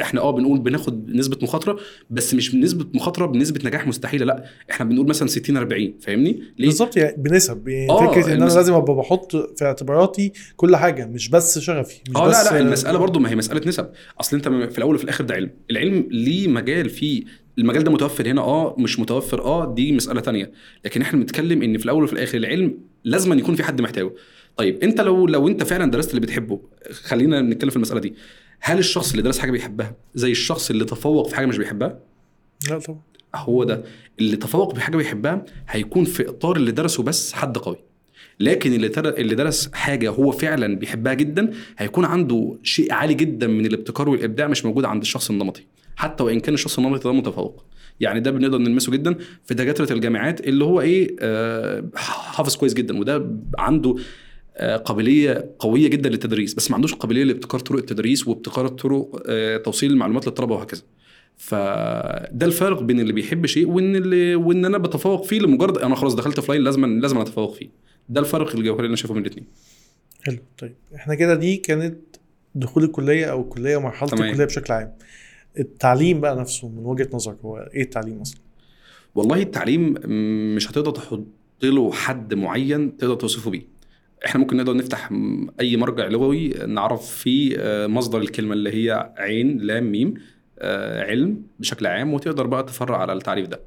إحنا 0.00 0.20
آه 0.20 0.30
بنقول 0.30 0.58
بناخد 0.58 1.10
نسبة 1.10 1.38
مخاطرة 1.42 1.78
بس 2.10 2.34
مش 2.34 2.54
بنسبه 2.56 2.86
مخاطرة 2.94 3.26
بنسبة 3.26 3.60
نجاح 3.68 3.86
مستحيلة 3.86 4.24
لأ 4.24 4.44
إحنا 4.70 4.86
بنقول 4.86 5.08
مثلا 5.08 5.28
60 5.28 5.56
40 5.56 5.94
فاهمني؟ 6.00 6.42
ليه؟ 6.58 6.66
بالظبط 6.66 6.96
يعني 6.96 7.16
بنسب 7.22 7.68
يعني 7.68 7.90
آه، 7.90 8.10
فكرة 8.10 8.26
إن 8.26 8.42
أنا 8.42 8.50
لازم 8.54 8.74
أبقى 8.74 8.94
بحط 8.96 9.36
في 9.36 9.64
اعتباراتي 9.64 10.32
كل 10.56 10.76
حاجة 10.76 11.06
مش 11.06 11.28
بس 11.28 11.58
شغفي 11.58 12.00
مش 12.10 12.16
آه 12.16 12.28
بس 12.28 12.44
لا 12.46 12.52
لا 12.52 12.60
المسألة 12.60 12.98
برضو 12.98 13.18
ما 13.20 13.30
هي 13.30 13.36
مسألة 13.36 13.68
نسب. 13.68 13.88
أصل 14.20 14.36
أنت 14.36 14.48
في 14.72 14.78
الأول 14.78 14.94
وفي 14.94 15.04
الآخر 15.04 15.24
ده 15.24 15.34
علم. 15.34 15.50
العلم 15.70 16.08
ليه 16.10 16.48
مجال 16.48 16.88
فيه؟ 16.90 17.22
المجال 17.58 17.84
ده 17.84 17.90
متوفر 17.90 18.28
هنا 18.28 18.40
آه 18.40 18.76
مش 18.78 18.98
متوفر 18.98 19.44
آه 19.44 19.74
دي 19.74 19.87
مسألة 19.92 20.20
تانية. 20.20 20.52
لكن 20.84 21.02
إحنا 21.02 21.18
بنتكلم 21.18 21.62
إن 21.62 21.78
في 21.78 21.84
الأول 21.84 22.04
وفي 22.04 22.12
الآخر 22.12 22.38
العلم 22.38 22.78
لازم 23.04 23.32
أن 23.32 23.38
يكون 23.38 23.54
في 23.54 23.62
حد 23.62 23.80
محتاجه 23.80 24.10
طيب 24.56 24.82
أنت 24.82 25.00
لو 25.00 25.26
لو 25.26 25.48
أنت 25.48 25.62
فعلا 25.62 25.90
درست 25.90 26.10
اللي 26.10 26.20
بتحبه 26.20 26.60
خلينا 26.90 27.40
نتكلم 27.40 27.70
في 27.70 27.76
المسألة 27.76 28.00
دي. 28.00 28.14
هل 28.60 28.78
الشخص 28.78 29.10
اللي 29.10 29.22
درس 29.22 29.38
حاجة 29.38 29.50
بيحبها 29.50 29.96
زي 30.14 30.30
الشخص 30.30 30.70
اللي 30.70 30.84
تفوق 30.84 31.28
في 31.28 31.36
حاجة 31.36 31.46
مش 31.46 31.58
بيحبها؟ 31.58 31.98
لا 32.70 32.78
طبعا. 32.78 33.00
هو 33.34 33.64
ده. 33.64 33.84
اللي 34.20 34.36
تفوق 34.36 34.74
بحاجة 34.74 34.96
بيحبها 34.96 35.44
هيكون 35.68 36.04
في 36.04 36.28
إطار 36.28 36.56
اللي 36.56 36.70
درسه 36.70 37.02
بس 37.02 37.32
حد 37.32 37.58
قوي. 37.58 37.76
لكن 38.40 38.72
اللي 38.72 38.88
تر... 38.88 39.08
اللي 39.08 39.34
درس 39.34 39.70
حاجة 39.72 40.10
هو 40.10 40.30
فعلا 40.30 40.76
بيحبها 40.76 41.14
جدا 41.14 41.52
هيكون 41.78 42.04
عنده 42.04 42.58
شيء 42.62 42.92
عالي 42.92 43.14
جدا 43.14 43.46
من 43.46 43.66
الابتكار 43.66 44.08
والإبداع 44.08 44.46
مش 44.46 44.64
موجود 44.64 44.84
عند 44.84 45.02
الشخص 45.02 45.30
النمطي. 45.30 45.66
حتى 45.96 46.24
وإن 46.24 46.40
كان 46.40 46.54
الشخص 46.54 46.78
النمطي 46.78 47.04
ده 47.04 47.12
متفوق. 47.12 47.64
يعني 48.00 48.20
ده 48.20 48.30
بنقدر 48.30 48.58
نلمسه 48.58 48.92
جدا 48.92 49.16
في 49.44 49.54
دكاترة 49.54 49.92
الجامعات 49.92 50.40
اللي 50.40 50.64
هو 50.64 50.80
إيه 50.80 51.16
آه 51.20 51.84
حافظ 51.94 52.56
كويس 52.56 52.74
جدا 52.74 52.98
وده 52.98 53.30
عنده 53.58 53.96
آه، 54.56 54.76
قابلية 54.76 55.54
قوية 55.58 55.88
جدا 55.88 56.08
للتدريس 56.08 56.54
بس 56.54 56.70
ما 56.70 56.74
عندوش 56.76 56.94
قابلية 56.94 57.24
لابتكار 57.24 57.60
طرق 57.60 57.78
التدريس 57.78 58.28
وابتكار 58.28 58.68
طرق 58.68 59.22
آه، 59.26 59.56
توصيل 59.56 59.90
المعلومات 59.90 60.26
للطلبة 60.26 60.54
وهكذا. 60.54 60.82
فده 61.36 62.46
الفرق 62.46 62.82
بين 62.82 63.00
اللي 63.00 63.12
بيحب 63.12 63.46
شيء 63.46 63.68
وإن 63.68 63.96
اللي 63.96 64.34
وإن 64.34 64.64
أنا 64.64 64.78
بتفوق 64.78 65.24
فيه 65.24 65.40
لمجرد 65.40 65.78
أنا 65.78 65.94
خلاص 65.94 66.14
دخلت 66.14 66.40
في 66.40 66.52
لاين 66.52 66.64
لازم 66.64 67.00
لازم 67.00 67.18
أتفوق 67.18 67.54
فيه. 67.54 67.68
ده 68.08 68.20
الفرق 68.20 68.56
الجوهري 68.56 68.78
اللي 68.78 68.88
أنا 68.88 68.96
شايفه 68.96 69.14
بين 69.14 69.22
الاثنين 69.22 69.46
حلو 70.22 70.38
طيب. 70.58 70.74
إحنا 70.94 71.14
كده 71.14 71.34
دي 71.34 71.56
كانت 71.56 71.98
دخول 72.54 72.84
الكلية 72.84 73.26
أو 73.26 73.40
الكلية 73.40 73.76
ومرحلة. 73.76 74.12
الكلية 74.12 74.44
بشكل 74.44 74.72
عام. 74.72 74.92
التعليم 75.58 76.20
بقى 76.20 76.36
نفسه 76.36 76.68
من 76.68 76.86
وجهة 76.86 77.08
نظرك 77.12 77.36
هو 77.44 77.58
إيه 77.74 77.82
التعليم 77.82 78.20
أصلا؟ 78.20 78.40
والله 79.14 79.42
التعليم 79.42 79.94
مش 80.54 80.70
هتقدر 80.70 80.90
تحط 80.90 81.24
له 81.62 81.92
حد 81.92 82.34
معين 82.34 82.96
تقدر 82.96 83.14
توصفه 83.14 83.50
بيه. 83.50 83.62
إحنا 84.26 84.40
ممكن 84.40 84.56
نقدر 84.56 84.76
نفتح 84.76 85.10
أي 85.60 85.76
مرجع 85.76 86.06
لغوي 86.06 86.48
نعرف 86.48 87.06
فيه 87.10 87.56
آه، 87.58 87.86
مصدر 87.86 88.18
الكلمة 88.18 88.52
اللي 88.52 88.70
هي 88.70 89.12
عين 89.16 89.58
لام 89.58 89.92
ميم 89.92 90.14
آه، 90.58 91.04
علم 91.04 91.42
بشكل 91.58 91.86
عام 91.86 92.14
وتقدر 92.14 92.46
بقى 92.46 92.62
تفرع 92.62 92.96
على 92.96 93.12
التعريف 93.12 93.48
ده. 93.48 93.60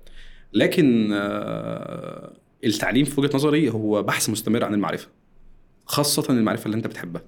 لكن 0.53 1.09
آه، 1.13 2.33
التعليم 2.63 3.05
في 3.05 3.21
وجهة 3.21 3.35
نظري 3.35 3.69
هو 3.69 4.03
بحث 4.03 4.29
مستمر 4.29 4.63
عن 4.63 4.73
المعرفة 4.73 5.07
خاصة 5.85 6.33
المعرفة 6.33 6.65
اللي 6.65 6.77
أنت 6.77 6.87
بتحبها. 6.87 7.21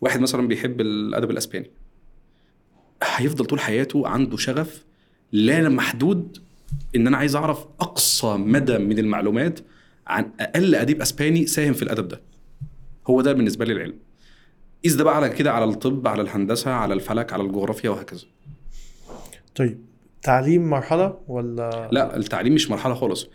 واحد 0.00 0.20
مثلا 0.20 0.48
بيحب 0.48 0.80
الأدب 0.80 1.30
الأسباني. 1.30 1.70
هيفضل 3.02 3.44
طول 3.44 3.60
حياته 3.60 4.08
عنده 4.08 4.36
شغف 4.36 4.84
لا 5.32 5.68
محدود 5.68 6.38
إن 6.96 7.06
أنا 7.06 7.16
عايز 7.16 7.36
أعرف 7.36 7.66
أقصى 7.80 8.26
مدى 8.36 8.78
من 8.78 8.98
المعلومات 8.98 9.60
عن 10.06 10.30
أقل 10.40 10.74
أديب 10.74 11.00
أسباني 11.00 11.46
ساهم 11.46 11.72
في 11.72 11.82
الأدب 11.82 12.08
ده. 12.08 12.20
هو 13.06 13.20
ده 13.20 13.32
بالنسبة 13.32 13.64
لي 13.64 13.72
العلم. 13.72 13.94
قيس 14.84 14.94
ده 14.94 15.04
بقى 15.04 15.16
على 15.16 15.28
كده 15.28 15.52
على 15.52 15.64
الطب 15.64 16.08
على 16.08 16.22
الهندسة 16.22 16.70
على 16.70 16.94
الفلك 16.94 17.32
على 17.32 17.42
الجغرافيا 17.42 17.90
وهكذا. 17.90 18.24
طيب 19.54 19.78
تعليم 20.22 20.70
مرحلة 20.70 21.18
ولا؟ 21.28 21.88
لا 21.92 22.16
التعليم 22.16 22.54
مش 22.54 22.70
مرحلة 22.70 22.94
خالص. 22.94 23.28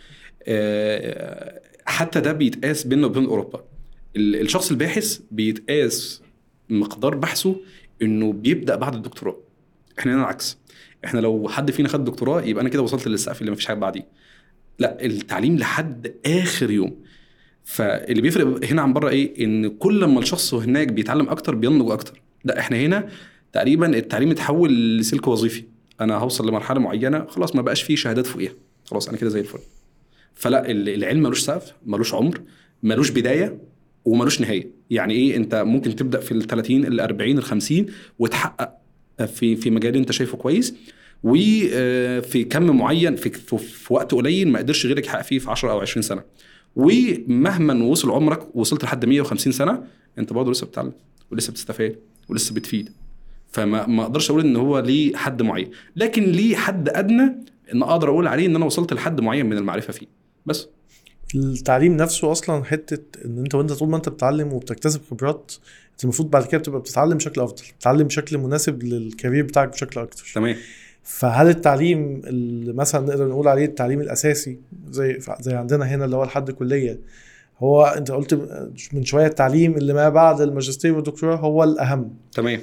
آه، 0.47 1.61
حتى 1.85 2.21
ده 2.21 2.31
بيتقاس 2.33 2.83
بيننا 2.83 3.07
وبين 3.07 3.25
أوروبا. 3.25 3.63
ال- 4.15 4.41
الشخص 4.41 4.71
الباحث 4.71 5.19
بيتقاس 5.31 6.21
مقدار 6.69 7.15
بحثه 7.15 7.55
إنه 8.01 8.33
بيبدأ 8.33 8.75
بعد 8.75 8.95
الدكتوراه. 8.95 9.35
إحنا 9.99 10.13
هنا 10.13 10.21
العكس. 10.21 10.57
إحنا 11.05 11.19
لو 11.19 11.49
حد 11.49 11.71
فينا 11.71 11.89
خد 11.89 12.05
دكتوراه 12.05 12.41
يبقى 12.41 12.61
أنا 12.61 12.69
كده 12.69 12.81
وصلت 12.81 13.07
للسقف 13.07 13.41
اللي 13.41 13.51
مفيش 13.51 13.65
حاجة 13.65 13.77
بعديه. 13.77 14.07
لا 14.79 15.05
التعليم 15.05 15.57
لحد 15.57 16.13
آخر 16.25 16.71
يوم. 16.71 16.95
فاللي 17.63 18.21
بيفرق 18.21 18.65
هنا 18.65 18.81
عن 18.81 18.93
بره 18.93 19.09
إيه؟ 19.09 19.43
إن 19.45 19.69
كل 19.69 20.05
ما 20.05 20.19
الشخص 20.19 20.53
هناك 20.53 20.87
بيتعلم 20.87 21.29
أكتر 21.29 21.55
بينضج 21.55 21.91
أكتر. 21.91 22.21
لا 22.43 22.59
إحنا 22.59 22.77
هنا 22.77 23.07
تقريبا 23.53 23.97
التعليم 23.97 24.31
اتحول 24.31 24.97
لسلك 24.97 25.27
وظيفي. 25.27 25.63
أنا 26.01 26.15
هوصل 26.15 26.47
لمرحلة 26.49 26.79
معينة 26.79 27.25
خلاص 27.25 27.55
ما 27.55 27.61
بقاش 27.61 27.81
فيه 27.83 27.95
شهادات 27.95 28.25
فوقيها. 28.27 28.51
خلاص 28.85 29.07
أنا 29.07 29.17
كده 29.17 29.29
زي 29.29 29.39
الفل. 29.39 29.59
فلا 30.35 30.71
ال- 30.71 30.89
العلم 30.89 31.23
ملوش 31.23 31.39
سقف 31.39 31.73
ملوش 31.85 32.13
عمر 32.13 32.41
ملوش 32.83 33.09
بداية 33.09 33.57
وملوش 34.05 34.41
نهاية. 34.41 34.67
يعني 34.89 35.13
إيه؟ 35.13 35.35
أنت 35.37 35.55
ممكن 35.55 35.95
تبدأ 35.95 36.19
في 36.19 36.31
ال 36.31 36.41
30 36.47 36.85
ال 36.85 36.99
40 36.99 37.37
ال 37.37 37.43
50 37.43 37.85
وتحقق 38.19 38.73
في 39.25 39.55
في 39.55 39.69
مجال 39.69 39.95
انت 39.95 40.11
شايفه 40.11 40.37
كويس 40.37 40.73
وفي 41.23 42.43
كم 42.43 42.77
معين 42.77 43.15
في, 43.15 43.29
في, 43.29 43.57
في 43.57 43.93
وقت 43.93 44.11
قليل 44.13 44.47
ما 44.47 44.59
قدرش 44.59 44.85
غيرك 44.85 45.05
يحقق 45.05 45.21
فيه 45.21 45.39
في 45.39 45.51
10 45.51 45.71
أو 45.71 45.79
20 45.79 46.01
سنة. 46.01 46.23
ومهما 46.75 47.83
وصل 47.83 48.11
عمرك 48.11 48.55
وصلت 48.55 48.83
لحد 48.83 49.05
150 49.05 49.53
سنة 49.53 49.83
انت 50.17 50.33
برضه 50.33 50.51
لسه 50.51 50.65
بتتعلم 50.65 50.91
ولسه 51.31 51.51
بتستفاد 51.51 51.95
ولسه 52.29 52.55
بتفيد. 52.55 52.89
فما 53.51 53.87
ما 53.87 54.03
أقدرش 54.03 54.29
أقول 54.29 54.41
ان 54.41 54.55
هو 54.55 54.79
ليه 54.79 55.15
حد 55.15 55.41
معين 55.41 55.71
لكن 55.95 56.23
ليه 56.23 56.55
حد 56.55 56.89
ادنى 56.89 57.35
ان 57.73 57.83
أقدر 57.83 58.09
أقول 58.09 58.27
عليه 58.27 58.45
ان 58.45 58.55
أنا 58.55 58.65
وصلت 58.65 58.93
لحد 58.93 59.21
معين 59.21 59.45
من 59.45 59.57
المعرفة 59.57 59.93
فيه. 59.93 60.07
بس. 60.45 60.67
التعليم 61.35 61.97
نفسه 61.97 62.31
أصلا 62.31 62.63
حتة 62.63 63.25
إن 63.25 63.37
أنت 63.39 63.55
وأنت 63.55 63.71
طول 63.73 63.89
ما 63.89 63.97
أنت 63.97 64.09
بتتعلم 64.09 64.53
وبتكتسب 64.53 65.01
خبرات 65.11 65.51
انت 65.91 66.03
المفروض 66.03 66.29
بعد 66.29 66.45
كده 66.45 66.57
بتبقى 66.57 66.79
بتتعلم 66.79 67.17
بشكل 67.17 67.41
أفضل 67.41 67.63
بتتعلم 67.77 68.03
بشكل 68.07 68.37
مناسب 68.37 68.83
للكارير 68.83 69.43
بتاعك 69.43 69.69
بشكل 69.69 69.99
أكتر. 69.99 70.31
تمام. 70.35 70.55
فهل 71.03 71.47
التعليم 71.47 72.21
اللي 72.25 72.73
مثلا 72.73 73.05
نقدر 73.05 73.27
نقول 73.27 73.47
عليه 73.47 73.65
التعليم 73.65 74.01
الأساسي 74.01 74.59
زي 74.91 75.19
زي 75.39 75.53
عندنا 75.53 75.85
هنا 75.85 76.05
اللي 76.05 76.15
هو 76.15 76.23
لحد 76.23 76.51
كليه 76.51 76.99
هو 77.59 77.83
أنت 77.85 78.11
قلت 78.11 78.33
من 78.93 79.03
شوية 79.05 79.27
التعليم 79.27 79.77
اللي 79.77 79.93
ما 79.93 80.09
بعد 80.09 80.41
الماجستير 80.41 80.93
والدكتوراه 80.95 81.35
هو 81.35 81.63
الأهم. 81.63 82.13
تمام. 82.33 82.61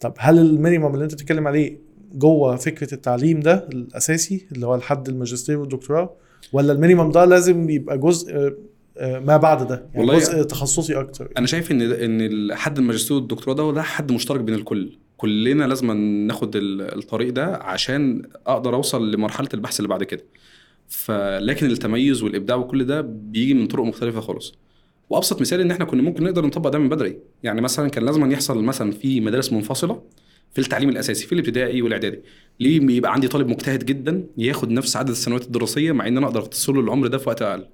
طب 0.00 0.14
هل 0.18 0.38
ال 0.38 0.45
minimum 0.45 0.94
اللي 0.94 1.04
أنت 1.04 1.14
بتتكلم 1.14 1.46
عليه 1.46 1.76
جوه 2.14 2.56
فكرة 2.56 2.94
التعليم 2.94 3.40
ده 3.40 3.68
الأساسي 3.72 4.46
اللي 4.52 4.66
هو 4.66 4.76
لحد 4.76 5.08
الماجستير 5.08 5.58
والدكتوراه 5.58 6.14
ولا 6.52 6.72
ال 6.72 6.77
minimum 6.77 7.10
ده 7.10 7.24
لازم 7.24 7.70
يبقى 7.70 7.98
جزء 7.98 8.32
آه، 8.34 8.54
آه، 8.98 9.18
ما 9.20 9.36
بعد 9.36 9.68
ده؟ 9.68 9.86
يعني 9.94 10.06
جزء 10.16 10.42
تخصصي 10.42 11.00
أكتر. 11.00 11.28
أنا 11.38 11.46
شايف 11.46 11.70
إن 11.70 11.82
إن 11.82 12.54
حد 12.54 12.78
الماجستير 12.78 13.16
والدكتوراه 13.16 13.54
ده 13.56 13.72
ده 13.72 13.82
حد 13.82 14.12
مشترك 14.12 14.40
بين 14.40 14.54
الكل. 14.54 14.98
كلنا 15.16 15.64
لازم 15.64 15.90
ناخد 16.26 16.56
ال- 16.56 16.98
الطريق 16.98 17.32
ده 17.32 17.56
عشان 17.56 18.22
أقدر 18.46 18.74
أوصل 18.74 19.10
لمرحلة 19.12 19.48
البحث 19.54 19.80
اللي 19.80 19.88
بعد 19.88 20.04
كده. 20.04 20.24
فلكن 20.88 21.66
التميز 21.66 22.22
والإبداع 22.22 22.56
وكل 22.56 22.84
ده 22.84 23.00
بيجي 23.00 23.54
من 23.54 23.66
طرق 23.66 23.84
مختلفة 23.84 24.20
خالص. 24.20 24.54
وأبسط 25.10 25.40
مثال 25.40 25.60
إن 25.60 25.70
إحنا 25.70 25.84
كنا 25.84 26.02
ممكن 26.02 26.24
نقدر 26.24 26.46
نطبق 26.46 26.70
ده 26.70 26.78
من 26.78 26.88
بدري. 26.88 27.18
يعني 27.42 27.60
مثلا 27.60 27.88
كان 27.88 28.04
لازم 28.04 28.30
يحصل 28.30 28.64
مثلا 28.64 28.90
في 28.92 29.20
مدارس 29.20 29.52
منفصلة 29.52 30.02
في 30.52 30.58
التعليم 30.58 30.88
الأساسي 30.88 31.26
في 31.26 31.32
الابتدائي 31.32 31.82
والإعدادي. 31.82 32.20
ليه؟ 32.60 32.80
بيبقى 32.80 33.12
عندي 33.12 33.28
طالب 33.28 33.48
مجتهد 33.48 33.84
جدا 33.84 34.24
ياخد 34.38 34.70
نفس 34.70 34.96
عدد 34.96 35.08
السنوات 35.10 35.46
الدراسية 35.46 35.92
مع 35.92 36.08
إن 36.08 36.16
أنا 36.16 36.26
أقدر 36.26 36.40
أختصر 36.40 36.72
له 36.72 36.80
العمر 36.80 37.06
ده 37.06 37.18
في 37.18 37.28
وقت 37.28 37.42
أقل 37.42 37.66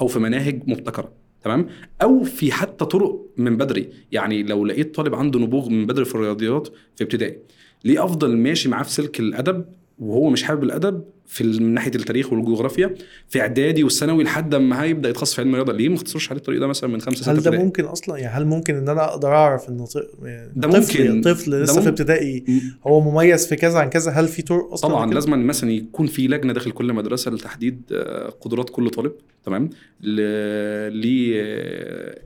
أو 0.00 0.06
في 0.06 0.18
مناهج 0.18 0.62
مبتكرة 0.66 1.12
تمام؟ 1.44 1.66
أو 2.02 2.24
في 2.24 2.52
حتى 2.52 2.84
طرق 2.84 3.26
من 3.36 3.56
بدري. 3.56 3.88
يعني 4.12 4.42
لو 4.42 4.64
لقيت 4.64 4.94
طالب 4.94 5.14
عنده 5.14 5.38
نبوغ 5.40 5.68
من 5.68 5.86
بدري 5.86 6.04
في 6.04 6.14
الرياضيات 6.14 6.68
في 6.96 7.04
ابتدائي 7.04 7.38
ليه 7.84 8.04
أفضل 8.04 8.36
ماشي 8.36 8.68
معاه 8.68 8.82
في 8.82 8.90
سلك 8.90 9.20
الأدب 9.20 9.64
وهو 9.98 10.30
مش 10.30 10.42
حابب 10.42 10.64
الأدب 10.64 11.04
في 11.32 11.44
من 11.44 11.74
ناحية 11.74 11.90
التاريخ 11.94 12.32
والجغرافيا 12.32 12.94
في 13.28 13.40
إعدادي 13.40 13.84
والثانوي 13.84 14.24
لحد 14.24 14.54
ما 14.54 14.82
هيبدا 14.82 15.08
يتخصص 15.08 15.34
في 15.34 15.40
علم 15.40 15.50
الرياضة. 15.50 15.72
ليه 15.72 15.88
ما 15.88 15.94
اختصرش 15.94 16.30
عليه 16.30 16.38
الطريق 16.40 16.60
ده 16.60 16.66
مثلا 16.66 16.90
من 16.90 17.00
خمسة 17.00 17.22
ستة 17.22 17.30
هل 17.32 17.36
ده 17.36 17.40
ابتدائي؟ 17.40 17.64
ممكن 17.64 17.84
أصلا؟ 17.84 18.18
يعني 18.18 18.36
هل 18.38 18.46
ممكن 18.46 18.74
إن 18.74 18.88
أنا 18.88 19.04
أقدر 19.04 19.28
أعرف 19.28 19.68
ان 19.68 19.84
ط- 19.84 20.08
يعني 20.22 20.52
ده 20.56 20.68
طفل 20.68 21.08
ممكن. 21.08 21.20
طفل 21.20 21.62
لسه. 21.62 21.80
في 21.80 21.88
ابتدائي 21.88 22.44
هو 22.86 23.00
مميز 23.00 23.46
في 23.46 23.56
كذا 23.56 23.78
عن 23.78 23.88
كذا 23.90 24.10
هل 24.10 24.28
في 24.28 24.42
طرق 24.42 24.72
أصلا 24.72 24.90
طبعا؟ 24.90 25.14
لازم 25.14 25.46
مثلا 25.46 25.70
يكون 25.70 26.06
في 26.06 26.28
لجنة 26.28 26.52
داخل 26.52 26.70
كل 26.70 26.92
مدرسة 26.92 27.30
لتحديد 27.30 27.80
آه، 27.92 28.28
قدرات 28.40 28.70
كل 28.70 28.90
طالب 28.90 29.12
تمام؟ 29.44 29.70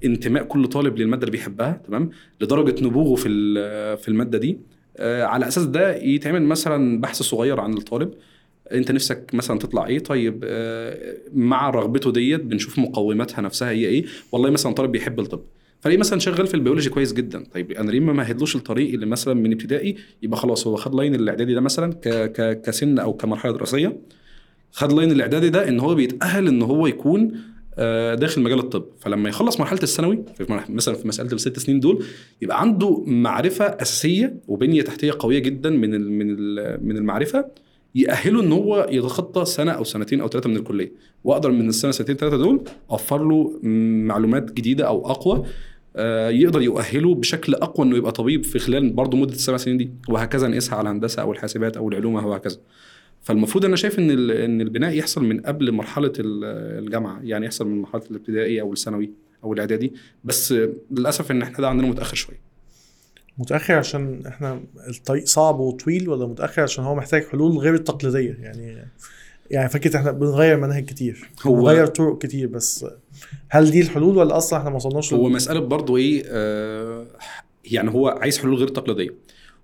لانتماء 0.03 0.45
كل 0.45 0.67
طالب 0.67 0.99
للمادة 0.99 1.21
اللي 1.23 1.33
بيحبها 1.33 1.81
تمام؟ 1.87 2.11
لدرجة 2.41 2.85
نبوغه 2.85 3.15
في 3.15 3.29
في 3.97 4.09
المادة 4.09 4.39
دي. 4.39 4.59
آه، 4.99 5.25
على 5.25 5.49
أساس 5.49 5.65
ده 5.65 5.97
يتعمل 5.97 6.43
مثلا 6.43 7.01
بحث 7.01 7.23
صغير 7.23 7.61
عن 7.61 7.73
الطالب. 7.77 8.11
انت 8.73 8.93
نفسك 8.93 9.31
مثلا 9.33 9.59
تطلع 9.59 9.87
إيه؟ 9.87 9.99
طيب 9.99 10.41
آه، 10.45 11.17
مع 11.35 11.71
رغبته 11.71 12.13
ديت 12.13 12.41
بنشوف 12.41 12.79
مقوماتها 12.79 13.43
نفسها 13.43 13.71
هي 13.71 13.87
إيه؟ 13.87 14.05
والله 14.33 14.51
مثلا 14.51 14.73
طالب 14.75 14.93
بيحب 14.93 15.21
الطب 15.21 15.41
فليه 15.81 15.97
مثلا 15.97 16.19
شغال 16.19 16.47
في 16.47 16.55
البيولوجي 16.55 16.91
كويس 16.91 17.13
جدا 17.13 17.45
طيب 17.55 17.73
أنا 17.73 17.91
ليه 17.91 18.01
ما 18.01 18.13
مهدلوش 18.13 18.57
الطريق 18.57 18.95
اللي 18.95 19.07
مثلا 19.07 19.35
من 19.35 19.53
ابتدائي؟ 19.53 19.97
يبقى 20.23 20.39
خلاص 20.39 20.67
هو 20.67 20.77
خد 20.77 20.95
line 20.95 21.15
الاعدادي 21.15 21.55
ده 21.55 21.61
مثلا 21.61 21.93
ك 21.93 22.09
ك 22.09 22.61
كسن 22.61 22.99
أو 22.99 23.13
كمرحلة 23.13 23.53
دراسية 23.53 23.97
خد 24.73 24.93
line 24.93 25.13
الاعدادي 25.13 25.49
ده 25.49 25.69
إن 25.69 25.81
هو 25.81 25.95
بيتأهل 25.95 26.49
إن 26.49 26.63
هو 26.63 26.87
يكون 26.87 27.33
آه، 27.79 28.15
داخل 28.15 28.43
مجال 28.43 28.59
الطب. 28.59 28.85
فلما 29.01 29.29
يخلص 29.29 29.61
مرحلة 29.61 29.79
الثانوي 29.83 30.25
مثلا 30.69 30.95
في 30.95 31.09
مسألة 31.09 31.33
الست 31.33 31.59
سنين 31.59 31.81
دول 31.81 32.05
يبقى 32.43 32.61
عنده 32.61 33.05
معرفة 33.07 33.65
أساسية 33.65 34.37
وبنية 34.49 34.83
تحتية 34.83 35.13
قوية 35.19 35.39
جدا 35.39 35.71
من 35.71 35.91
من 35.91 36.27
من 36.87 36.97
المعرفة 36.97 37.45
يأهله 37.97 38.41
إن 38.43 38.53
هو 38.53 38.87
يتخطى 38.91 39.45
سنة 39.45 39.73
أو 39.73 39.85
سنتين 39.85 40.21
أو 40.21 40.29
ثلاثة 40.29 40.51
من 40.51 40.57
الكلية. 40.57 40.93
وأقدر 41.25 41.51
من 41.51 41.69
السنة 41.69 41.91
سنتين 41.91 42.17
ثلاثة 42.17 42.37
دول 42.37 42.61
أوفر 42.91 43.25
له 43.29 43.59
معلومات 44.07 44.53
جديدة 44.53 44.87
أو 44.87 45.11
أقوى 45.11 45.47
آه، 45.97 46.29
يقدر 46.31 46.63
يؤهله 46.63 47.15
بشكل 47.15 47.55
أقوى 47.55 47.87
إنه 47.87 47.97
يبقى 47.97 48.13
طبيب 48.13 48.45
في 48.45 48.59
خلال 48.59 48.91
برضه 48.93 49.17
مدة 49.17 49.33
السبع 49.33 49.57
سنين 49.57 49.77
دي 49.77 49.91
وهكذا 50.09 50.49
نقيسها 50.49 50.75
على 50.79 50.89
الهندسة 50.91 51.23
أو 51.23 51.33
الحاسبات 51.33 51.77
أو 51.77 51.89
العلوم 51.89 52.15
وهكذا 52.15 52.57
فالمفروض 53.23 53.65
أنا 53.65 53.77
شايف 53.77 53.99
إن 53.99 54.31
إن 54.31 54.61
البناء 54.61 54.95
يحصل 54.95 55.25
من 55.25 55.41
قبل 55.41 55.73
مرحلة 55.73 56.13
ال- 56.19 56.45
الجامعة 56.85 57.21
يعني 57.23 57.47
يحصل 57.47 57.67
من 57.69 57.81
مرحلة 57.83 58.03
الابتدائي 58.11 58.61
أو 58.61 58.73
الثانوي 58.73 59.11
أو 59.45 59.53
الإعدادي. 59.53 59.93
بس 60.25 60.55
للأسف 60.91 61.31
إن 61.31 61.43
إحنا 61.43 61.59
ده 61.59 61.69
عندنا 61.69 61.89
متأخر 61.89 62.17
شوية. 62.17 62.46
متأخر 63.39 63.75
عشان 63.75 64.27
إحنا 64.27 64.61
الطريق 64.89 65.25
صعب 65.27 65.61
وطويل 65.61 66.09
ولا 66.09 66.27
متأخر 66.27 66.63
عشان 66.63 66.85
هو 66.85 66.95
محتاج 66.95 67.25
حلول 67.27 67.59
غير 67.59 67.75
التقليدية؟ 67.75 68.37
يعني 68.41 68.77
يعني 69.51 69.69
فكرة 69.69 69.97
إحنا 69.97 70.11
بنغير 70.11 70.57
مناهج 70.57 70.85
كتير 70.85 71.31
هو- 71.43 71.55
بنغير 71.55 71.87
طرق 71.87 72.19
كتير 72.19 72.47
بس 72.49 72.87
هل 73.49 73.71
دي 73.71 73.81
الحلول 73.81 74.17
ولا 74.17 74.37
أصلا 74.37 74.59
إحنا 74.59 74.71
ما 74.71 74.77
وصلناش 74.77 75.13
هو 75.15 75.29
مسألة 75.29 75.61
برضه 75.61 75.97
إيه 75.97 76.23
آه 76.27 77.07
يعني 77.65 77.91
هو 77.91 78.09
عايز 78.09 78.39
حلول 78.39 78.55
غير 78.55 78.69
تقليدية. 78.69 79.15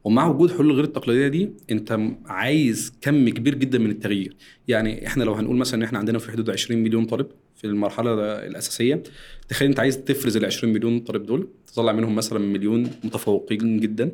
ومع 0.04 0.26
وجود 0.26 0.52
حلول 0.52 0.72
غير 0.72 0.84
التقليديه 0.84 1.28
دي 1.28 1.50
أنت 1.70 1.98
عايز 2.26 2.92
كم 3.00 3.28
كبير 3.28 3.54
جدا 3.54 3.78
من 3.78 3.90
التغيير. 3.90 4.36
يعني 4.68 5.06
إحنا 5.06 5.24
لو 5.24 5.32
هنقول 5.34 5.56
مثلا 5.56 5.74
إن 5.74 5.82
إحنا 5.82 5.98
عندنا 5.98 6.18
في 6.18 6.30
حدود 6.30 6.50
20 6.50 6.82
مليون 6.82 7.04
طالب 7.06 7.26
في 7.62 7.68
المرحلة 7.68 8.14
الأساسية 8.46 9.02
تخيل 9.48 9.68
أنت 9.68 9.80
عايز 9.80 10.04
تفرز 10.04 10.36
ال 10.36 10.44
20 10.44 10.72
مليون 10.72 11.00
طالب 11.00 11.26
دول 11.26 11.48
تطلع 11.66 11.92
منهم 11.92 12.14
مثلا 12.14 12.38
مليون 12.38 12.90
متفوقين 13.04 13.80
جدا 13.80 14.10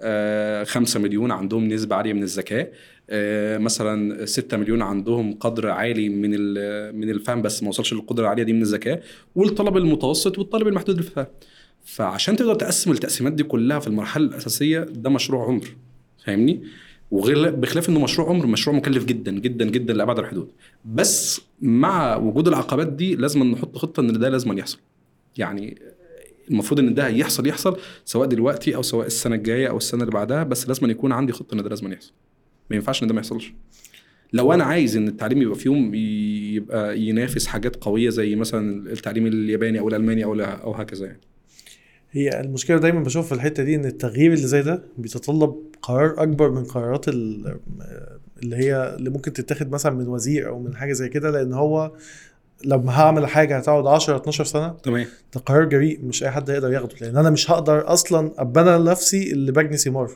آه، 0.00 0.64
5 0.64 1.00
مليون 1.00 1.30
عندهم 1.30 1.68
نسبة 1.68 1.96
عالية 1.96 2.12
من 2.12 2.22
الذكاء 2.22 2.72
آه، 3.10 3.58
مثلا 3.58 4.26
6 4.26 4.56
مليون 4.56 4.82
عندهم 4.82 5.34
قدر 5.34 5.70
عالي 5.70 6.08
من 6.08 6.30
من 6.94 7.10
الفهم 7.10 7.42
بس 7.42 7.62
ما 7.62 7.68
وصلش 7.68 7.92
للقدرة 7.94 8.24
العالية 8.24 8.42
دي 8.42 8.52
من 8.52 8.62
الذكاء 8.62 9.02
والطلب 9.34 9.76
المتوسط 9.76 10.38
والطالب 10.38 10.68
المحدود 10.68 10.98
الفهم 10.98 11.26
فعشان 11.84 12.36
تقدر 12.36 12.54
تقسم 12.54 12.90
التقسيمات 12.90 13.32
دي 13.32 13.42
كلها 13.42 13.78
في 13.78 13.86
المرحلة 13.86 14.26
الأساسية 14.26 14.80
ده 14.80 15.10
مشروع 15.10 15.46
عمر 15.46 15.66
فاهمني؟ 16.24 16.62
وغير 17.10 17.50
بخلاف 17.50 17.88
إنه 17.88 18.00
مشروع 18.00 18.28
عمر 18.28 18.46
مشروع 18.46 18.76
مكلف 18.76 19.04
جدا 19.04 19.32
جدا 19.32 19.64
جدا 19.64 19.94
لأبعد 19.94 20.18
الحدود. 20.18 20.48
بس 20.84 21.40
مع 21.60 22.16
وجود 22.16 22.48
العقبات 22.48 22.88
دي 22.88 23.16
لازم 23.16 23.42
نحط 23.42 23.76
خطة 23.76 24.00
إن 24.00 24.12
ده 24.20 24.28
لازم 24.28 24.58
يحصل. 24.58 24.78
يعني 25.38 25.78
المفروض 26.50 26.80
إن 26.80 26.94
ده 26.94 27.08
يحصل 27.08 27.46
يحصل 27.46 27.76
سواء 28.04 28.28
دلوقتي 28.28 28.76
أو 28.76 28.82
سواء 28.82 29.06
السنة 29.06 29.34
الجاية 29.34 29.68
أو 29.68 29.76
السنة 29.76 30.00
اللي 30.00 30.12
بعدها 30.12 30.42
بس 30.42 30.68
لازم 30.68 30.90
يكون 30.90 31.12
عندي 31.12 31.32
خطة 31.32 31.54
إن 31.54 31.62
ده 31.62 31.68
لازم 31.68 31.92
يحصل. 31.92 32.12
ما 32.70 32.76
ينفعش 32.76 33.02
إن 33.02 33.08
ده 33.08 33.14
ما 33.14 33.20
يحصلش. 33.20 33.52
لو 34.32 34.52
أنا 34.52 34.64
عايز 34.64 34.96
إن 34.96 35.08
التعليم 35.08 35.42
يبقى 35.42 35.56
فيهم 35.56 35.94
يبقى 35.94 37.00
ينافس 37.00 37.46
حاجات 37.46 37.76
قوية 37.76 38.10
زي 38.10 38.36
مثلا 38.36 38.90
التعليم 38.92 39.26
الياباني 39.26 39.78
أو 39.78 39.88
الألماني 39.88 40.24
أو 40.24 40.34
أو 40.40 40.72
هكذا 40.72 41.06
يعني. 41.06 41.20
هي 42.10 42.40
المشكلة 42.40 42.78
دايما 42.78 43.00
بشوف 43.00 43.26
في 43.26 43.34
الحتة 43.34 43.62
دي 43.62 43.74
إن 43.74 43.84
التغيير 43.84 44.32
اللي 44.32 44.46
زي 44.46 44.62
ده 44.62 44.84
بيتطلب 44.98 45.56
قرار 45.84 46.14
أكبر 46.22 46.50
من 46.50 46.64
قرارات 46.64 47.08
ال- 47.08 47.56
اللي 48.42 48.56
هي 48.56 48.94
اللي 48.98 49.10
ممكن 49.10 49.32
تتاخد 49.32 49.70
مثلا 49.72 49.94
من 49.94 50.08
وزير 50.08 50.48
أو 50.48 50.58
من 50.58 50.76
حاجة 50.76 50.92
زي 50.92 51.08
كده 51.08 51.30
لأن 51.30 51.52
هو 51.52 51.92
لما 52.64 52.92
هعمل 53.00 53.26
حاجة 53.26 53.56
هتقعد 53.58 53.86
10 53.86 54.16
12 54.16 54.44
سنة 54.44 54.68
تمام. 54.68 55.06
ده 55.34 55.40
قرار 55.40 55.64
جريء 55.64 56.00
مش 56.04 56.22
أي 56.24 56.30
حد 56.30 56.50
هيقدر 56.50 56.72
ياخده 56.72 56.94
لأن 57.00 57.16
أنا 57.16 57.30
مش 57.30 57.50
هقدر 57.50 57.92
أصلا 57.92 58.32
ابقى 58.38 58.62
أنا 58.62 58.78
نفسي 58.90 59.32
اللي 59.32 59.52
بجني 59.52 59.76
ثمار 59.76 60.10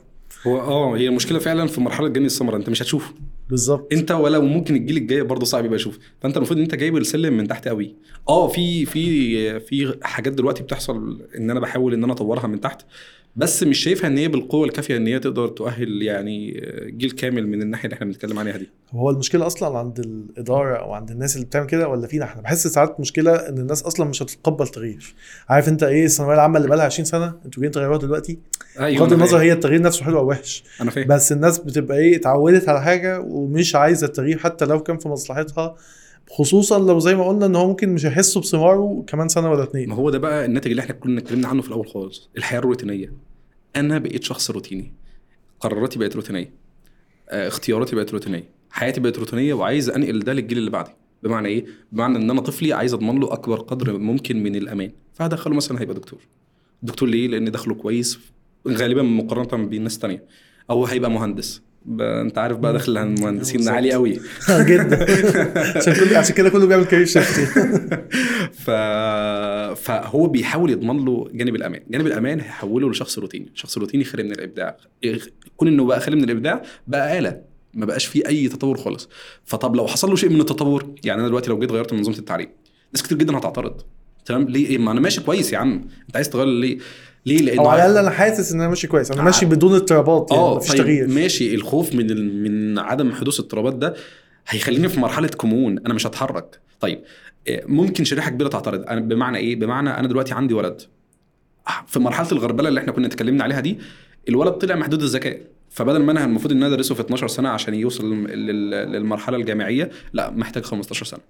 هو 0.46 0.60
آه 0.60 0.96
هي 0.96 1.08
المشكلة 1.08 1.38
فعلا 1.38 1.66
في 1.66 1.80
مرحلة 1.80 2.08
جني 2.08 2.26
الثمره 2.26 2.56
أنت 2.56 2.68
مش 2.70 2.82
هتشوفه. 2.82 3.14
بالظبط. 3.50 3.92
أنت 3.92 4.10
ولا 4.10 4.38
ممكن 4.38 4.76
الجيل 4.76 4.96
الجاي 4.96 5.22
برضه 5.22 5.44
صعب 5.46 5.64
يبقى 5.64 5.76
يشوف. 5.76 5.98
فأنت 6.20 6.36
المفروض 6.36 6.58
إن 6.58 6.64
أنت 6.64 6.74
جايب 6.74 6.96
السلم 6.96 7.36
من 7.36 7.48
تحت 7.48 7.68
قوي. 7.68 7.94
آه 8.28 8.48
في 8.48 8.84
في 8.86 9.60
في 9.60 9.94
حاجات 10.02 10.32
دلوقتي 10.32 10.62
بتحصل 10.62 11.22
إن 11.38 11.50
أنا 11.50 11.60
بحاول 11.60 11.94
إن 11.94 12.04
أنا 12.04 12.12
أطورها 12.12 12.46
من 12.46 12.60
تحت. 12.60 12.82
بس 13.38 13.62
مش 13.62 13.78
شايفها 13.78 14.06
إن 14.10 14.18
هي 14.18 14.28
بالقوة 14.28 14.66
الكافية 14.66 14.96
إن 14.96 15.06
هي 15.06 15.18
تقدر 15.18 15.48
تؤهل 15.48 16.02
يعني 16.02 16.62
جيل 16.86 17.10
كامل 17.10 17.46
من 17.48 17.62
الناحية 17.62 17.84
اللي 17.84 17.94
إحنا 17.94 18.06
بنتكلم 18.06 18.38
عليها 18.38 18.56
دي. 18.56 18.68
هو 18.90 19.10
المشكلة 19.10 19.46
أصلا 19.46 19.78
عند 19.78 19.98
الإدارة 19.98 20.76
أو 20.76 20.92
عند 20.92 21.10
الناس 21.10 21.36
اللي 21.36 21.46
بتعمل 21.46 21.66
كده 21.66 21.88
ولا 21.88 22.06
فينا 22.06 22.24
إحنا؟ 22.24 22.42
بحس 22.42 22.66
ساعات 22.66 23.00
مشكلة 23.00 23.34
إن 23.34 23.58
الناس 23.58 23.82
أصلا 23.82 24.06
مش 24.06 24.22
هتتقبل 24.22 24.68
تغيير. 24.68 25.14
عارف 25.48 25.68
أنت 25.68 25.82
إيه 25.82 26.04
الثانوية 26.04 26.34
العامة 26.34 26.56
اللي 26.56 26.68
بقى 26.68 26.76
لها 26.76 26.86
20 26.86 27.04
سنة؟ 27.04 27.26
أنتوا 27.44 27.60
جايين 27.62 27.70
تغيروها 27.72 27.98
دلوقتي؟ 27.98 28.38
أيوه 28.80 29.00
بغض 29.00 29.12
النظر. 29.12 29.38
هي 29.38 29.52
التغيير 29.52 29.82
نفسه 29.82 30.04
حلو 30.04 30.18
أو 30.18 30.28
وحش. 30.28 30.64
أنا 30.80 30.90
فاهم. 30.90 31.06
بس 31.08 31.32
الناس 31.32 31.58
بتبقى 31.58 31.98
إيه 31.98 32.16
اتعودت 32.16 32.68
على 32.68 32.82
حاجة 32.82 33.20
ومش 33.20 33.74
عايزة 33.74 34.06
التغيير 34.06 34.38
حتى 34.38 34.64
لو 34.64 34.82
كان 34.82 34.98
في 34.98 35.08
مصلحتها. 35.08 35.76
خصوصا 36.30 36.78
لو 36.78 36.98
زي 36.98 37.14
ما 37.14 37.28
قلنا 37.28 37.46
إن 37.46 37.56
هو 37.56 37.66
ممكن 37.68 37.88
مش 37.88 38.06
هيحسوا 38.06 38.42
بثماره 38.42 39.04
كمان 39.06 39.28
سنة 39.28 39.50
ولا 39.50 39.62
اتنين. 39.62 39.88
ما 39.88 39.94
هو 39.94 40.10
ده 40.10 40.18
بقى 40.18 40.44
الناتج 40.44 40.70
اللي 40.70 40.82
إحنا 40.82 40.94
كنا 40.94 41.20
اتكلمنا 41.20 41.48
عنه 41.48 41.62
في 41.62 41.68
الأول 41.68 41.86
خالص 41.88 42.30
الحياة 42.36 42.58
الروتينية. 42.58 43.27
أنا 43.76 43.98
بقيت 43.98 44.24
شخص 44.24 44.50
روتيني. 44.50 44.92
قراراتي 45.60 45.98
بقت 45.98 46.16
روتينية. 46.16 46.52
آه، 47.28 47.48
اختياراتي 47.48 47.96
بقت 47.96 48.12
روتينية. 48.12 48.50
حياتي 48.70 49.00
بقت 49.00 49.18
روتينية 49.18 49.54
وعايز 49.54 49.90
أنقل 49.90 50.18
ده 50.20 50.32
للجيل 50.32 50.58
اللي 50.58 50.70
بعدي. 50.70 50.90
بمعنى 51.22 51.48
إيه؟ 51.48 51.66
بمعنى 51.92 52.16
إن 52.16 52.30
أنا 52.30 52.40
طفلي 52.40 52.72
عايز 52.72 52.94
أضمن 52.94 53.20
له 53.20 53.32
أكبر 53.32 53.60
قدر 53.60 53.98
ممكن 53.98 54.42
من 54.42 54.56
الأمان. 54.56 54.92
فهدخله 55.14 55.54
مثلا 55.54 55.80
هيبقى 55.80 55.94
دكتور. 55.94 56.20
دكتور 56.82 57.08
ليه؟ 57.08 57.28
لأن 57.28 57.50
دخله 57.50 57.74
كويس 57.74 58.18
غالبا 58.68 59.02
مقارنة 59.02 59.66
بالناس 59.66 59.98
تانية. 59.98 60.24
أو 60.70 60.84
هيبقى 60.84 61.10
مهندس. 61.10 61.62
انت 62.00 62.38
عارف 62.38 62.58
بقى 62.58 62.72
دخل 62.72 62.98
المهندسين. 62.98 63.68
عالي 63.68 63.92
قوي. 63.92 64.12
جدا. 64.48 65.06
عشان 65.78 65.94
كل 65.94 66.16
عشان 66.16 66.34
كده 66.34 66.48
كله 66.48 66.66
بيعمل 66.66 66.84
career 66.84 67.06
shift. 67.06 67.40
ف... 68.64 68.70
فهو 69.80 70.26
بيحاول 70.26 70.70
يضمن 70.70 71.04
له 71.04 71.28
جانب 71.32 71.54
الأمان. 71.56 71.80
جانب 71.90 72.06
الأمان 72.06 72.40
هيحوله 72.40 72.90
لشخص 72.90 73.18
روتيني. 73.18 73.50
شخص 73.54 73.78
روتيني 73.78 74.04
خالي 74.04 74.22
من 74.22 74.30
الإبداع. 74.32 74.76
كون 75.56 75.68
إنه 75.68 75.84
بقى 75.84 76.00
خالي 76.00 76.16
من 76.16 76.24
الإبداع 76.24 76.62
بقى 76.86 77.18
آلة. 77.18 77.40
ما 77.74 77.86
بقاش 77.86 78.06
فيه 78.06 78.22
أي 78.28 78.48
تطور 78.48 78.76
خالص. 78.76 79.08
فطب 79.44 79.76
لو 79.76 79.86
حصل 79.86 80.10
له 80.10 80.16
شيء 80.16 80.30
من 80.30 80.40
التطور 80.40 80.94
يعني 81.04 81.20
أنا 81.20 81.28
دلوقتي 81.28 81.50
لو 81.50 81.58
جيت 81.58 81.72
غيرت 81.72 81.92
منظومة 81.92 82.18
التعليم 82.18 82.48
ناس 82.94 83.02
كتير 83.02 83.18
جدا 83.18 83.38
هتعترض. 83.38 83.80
تمام؟ 84.24 84.48
ليه؟ 84.48 84.78
ما 84.78 84.92
أنا 84.92 85.00
ماشي 85.00 85.20
كويس 85.20 85.52
يا 85.52 85.58
عم. 85.58 85.72
أنت 86.06 86.16
عايز 86.16 86.30
تغير 86.30 86.46
ليه؟ 86.46 86.78
ليه؟ 87.26 87.38
لأنه 87.38 87.68
على 87.68 87.86
الأقل 87.86 87.98
أنا 87.98 88.10
حاسس 88.10 88.52
إن 88.52 88.60
أنا 88.60 88.68
ماشي 88.68 88.86
كويس. 88.86 89.10
أنا 89.10 89.22
ماشي 89.22 89.46
بدون 89.46 89.74
اضطرابات 89.74 90.30
يعني 90.30 90.42
آه 90.42 90.56
مفيش 90.56 90.70
طيب 90.70 90.78
تغيير. 90.78 91.08
ماشي. 91.08 91.54
الخوف 91.54 91.94
من 91.94 92.10
ال... 92.10 92.42
من 92.42 92.78
عدم 92.78 93.12
حدوث 93.12 93.40
اضطرابات 93.40 93.74
ده 93.74 93.94
هيخليني 94.48 94.88
في 94.88 95.00
مرحلة 95.00 95.28
كمون. 95.28 95.78
أنا 95.78 95.94
مش 95.94 96.06
هتحرك. 96.06 96.60
طيب 96.80 97.00
إيه، 97.46 97.64
ممكن 97.66 98.04
شريحة 98.04 98.30
كبيرة 98.30 98.48
تعترض. 98.48 98.84
أنا 98.88 99.00
بمعنى 99.00 99.38
إيه؟ 99.38 99.56
بمعنى 99.56 99.90
أنا 99.90 100.08
دلوقتي 100.08 100.34
عندي 100.34 100.54
ولد. 100.54 100.80
في 101.86 101.98
مرحلة 101.98 102.32
الغربلة 102.32 102.68
اللي 102.68 102.80
إحنا 102.80 102.92
كنا 102.92 103.06
اتكلمنا 103.06 103.44
عليها 103.44 103.60
دي 103.60 103.78
الولد 104.28 104.52
طلع 104.52 104.74
محدود 104.76 105.02
الذكاء. 105.02 105.40
فبدل 105.70 106.02
ما 106.02 106.12
أنا 106.12 106.24
المفروض 106.24 106.52
إن 106.52 106.62
أنا 106.62 106.74
أدرسه 106.74 106.94
في 106.94 107.00
12 107.00 107.28
سنة 107.28 107.48
عشان 107.48 107.74
يوصل 107.74 108.24
لل- 108.26 108.70
للمرحلة 108.92 109.36
الجامعية 109.36 109.90
لا 110.12 110.30
محتاج 110.30 110.64
15 110.64 111.06
سنة. 111.06 111.20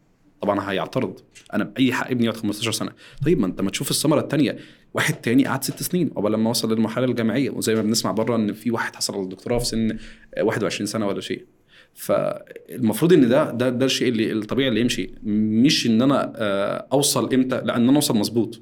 طبعا 0.41 0.71
هيعترض. 0.71 1.21
أنا 1.55 1.65
بأي 1.65 1.93
حق 1.93 2.11
ابني 2.11 2.27
يقعد 2.27 2.37
15 2.37 2.73
سنة. 2.73 2.91
طيب 3.25 3.41
ما 3.41 3.47
أنت 3.47 3.61
ما 3.61 3.71
تشوف 3.71 3.91
الثمرة 3.91 4.21
الثانية 4.21 4.57
واحد 4.95 5.15
تاني 5.15 5.47
قعد 5.47 5.65
ست 5.65 5.83
سنين. 5.83 6.09
قبل 6.09 6.33
لما 6.33 6.51
وصل 6.51 6.73
للمرحلة 6.73 7.05
الجامعية. 7.05 7.51
وزي 7.51 7.75
ما 7.75 7.83
بنسمع 7.83 8.13
بره 8.13 8.37
إن 8.37 8.53
في 8.53 8.71
واحد 8.71 8.97
حصل 8.97 9.15
على 9.15 9.23
الدكتوراه 9.23 9.59
في 9.59 9.65
سن 9.65 9.97
21 10.41 10.87
سنة 10.87 11.07
ولا 11.07 11.21
شيء. 11.21 11.45
فالمفروض 11.95 13.13
إن 13.13 13.29
ده 13.29 13.51
ده 13.51 13.69
ده 13.71 13.87
الشيء 13.87 14.09
اللي 14.09 14.33
الطبيعي 14.33 14.69
اللي 14.69 14.81
يمشي. 14.81 15.11
مش 15.23 15.87
إن 15.87 16.03
أنا 16.03 16.33
آه، 16.37 16.87
أوصل 16.93 17.35
إمتى. 17.35 17.61
لا 17.65 17.77
إن 17.77 17.89
أنا 17.89 17.97
أوصل 17.97 18.17
مظبوط. 18.17 18.61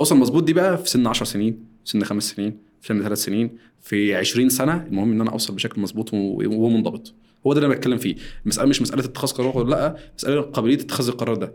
أوصل 0.00 0.16
مظبوط 0.16 0.44
دي 0.44 0.52
بقى 0.52 0.78
في 0.78 0.88
سن 0.90 1.06
10 1.06 1.26
سنين 1.26 1.52
في 1.84 1.90
سن 1.90 2.04
خمس 2.04 2.30
سنين 2.30 2.58
في 2.80 2.88
سن 2.88 3.02
ثلاث 3.02 3.18
سنين 3.24 3.50
في 3.80 4.14
20 4.14 4.48
سنة. 4.48 4.86
المهم 4.86 5.12
إن 5.12 5.20
أنا 5.20 5.30
أوصل 5.30 5.54
بشكل 5.54 5.80
مظبوط 5.80 6.10
ومنضبط. 6.14 7.14
هو 7.46 7.52
ده 7.52 7.58
اللي 7.58 7.66
أنا 7.66 7.74
بتكلم 7.74 7.98
فيه. 7.98 8.16
المساله 8.42 8.68
مش 8.68 8.82
مسألة 8.82 9.04
اتخاذ 9.04 9.30
قرار 9.30 9.58
ولا 9.58 9.70
لأ 9.70 9.96
مسألة 10.18 10.40
قابلية 10.40 10.74
اتخاذ 10.74 11.08
القرار 11.08 11.36
ده 11.36 11.52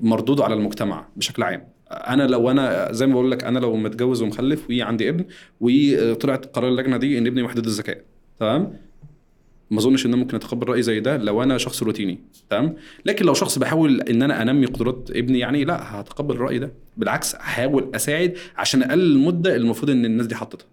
مردوده 0.00 0.44
على 0.44 0.54
المجتمع 0.54 1.08
بشكل 1.16 1.42
عام. 1.42 1.68
أنا 1.90 2.26
لو 2.26 2.50
أنا 2.50 2.92
زي 2.92 3.06
ما 3.06 3.12
بقول 3.12 3.30
لك 3.30 3.44
أنا 3.44 3.58
لو 3.58 3.76
متجوز 3.76 4.22
ومخلف 4.22 4.70
وعندي 4.70 5.08
ابن 5.08 5.24
وطلعت 5.60 6.46
قرار 6.46 6.68
اللجنة 6.68 6.96
دي 6.96 7.18
إن 7.18 7.26
ابني 7.26 7.42
محدود 7.42 7.66
الذكاء 7.66 8.04
تمام؟ 8.40 8.72
ما 9.70 9.78
أظنش 9.78 10.06
إن 10.06 10.12
أنا 10.12 10.22
ممكن 10.22 10.36
أتقبل 10.36 10.68
رأي 10.68 10.82
زي 10.82 11.00
ده 11.00 11.16
لو 11.16 11.42
أنا 11.42 11.58
شخص 11.58 11.82
روتيني 11.82 12.18
تمام؟ 12.50 12.74
لكن 13.06 13.24
لو 13.24 13.34
شخص 13.34 13.58
بحاول 13.58 14.00
إن 14.00 14.22
أنا 14.22 14.42
أنمي 14.42 14.66
قدرات 14.66 15.08
ابني 15.14 15.38
يعني 15.38 15.64
لأ 15.64 16.00
هتقبل 16.00 16.34
الرأي 16.34 16.58
ده. 16.58 16.72
بالعكس 16.96 17.34
هحاول 17.34 17.90
أساعد 17.94 18.34
عشان 18.56 18.82
أقلل 18.82 19.12
المدة 19.12 19.56
المفروض 19.56 19.90
إن 19.90 20.04
الناس 20.04 20.26
دي 20.26 20.34
حطتها. 20.34 20.66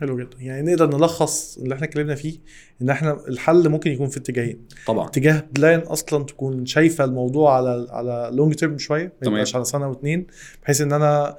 حلو 0.00 0.18
جدا 0.18 0.36
يعني 0.40 0.72
نقدر 0.72 0.96
نلخص 0.96 1.58
اللي 1.58 1.74
إحنا 1.74 1.86
اتكلمنا 1.86 2.14
فيه 2.14 2.38
إن 2.82 2.90
إحنا 2.90 3.18
الحل 3.28 3.68
ممكن 3.68 3.90
يكون 3.90 4.08
في 4.08 4.16
اتجاهين 4.16 4.58
طبعا 4.86 5.06
اتجاه 5.06 5.44
plan 5.52 5.80
أصلا 5.80 6.24
تكون 6.24 6.66
شايفة 6.66 7.04
الموضوع 7.04 7.56
على 7.56 7.86
على 7.90 8.30
long 8.32 8.54
term 8.54 8.78
شوية 8.78 9.12
ما. 9.22 9.28
يبقاش 9.32 9.54
على 9.54 9.64
سنة 9.64 9.88
واتنين 9.88 10.26
بحيث 10.62 10.80
إن 10.80 10.92
أنا 10.92 11.36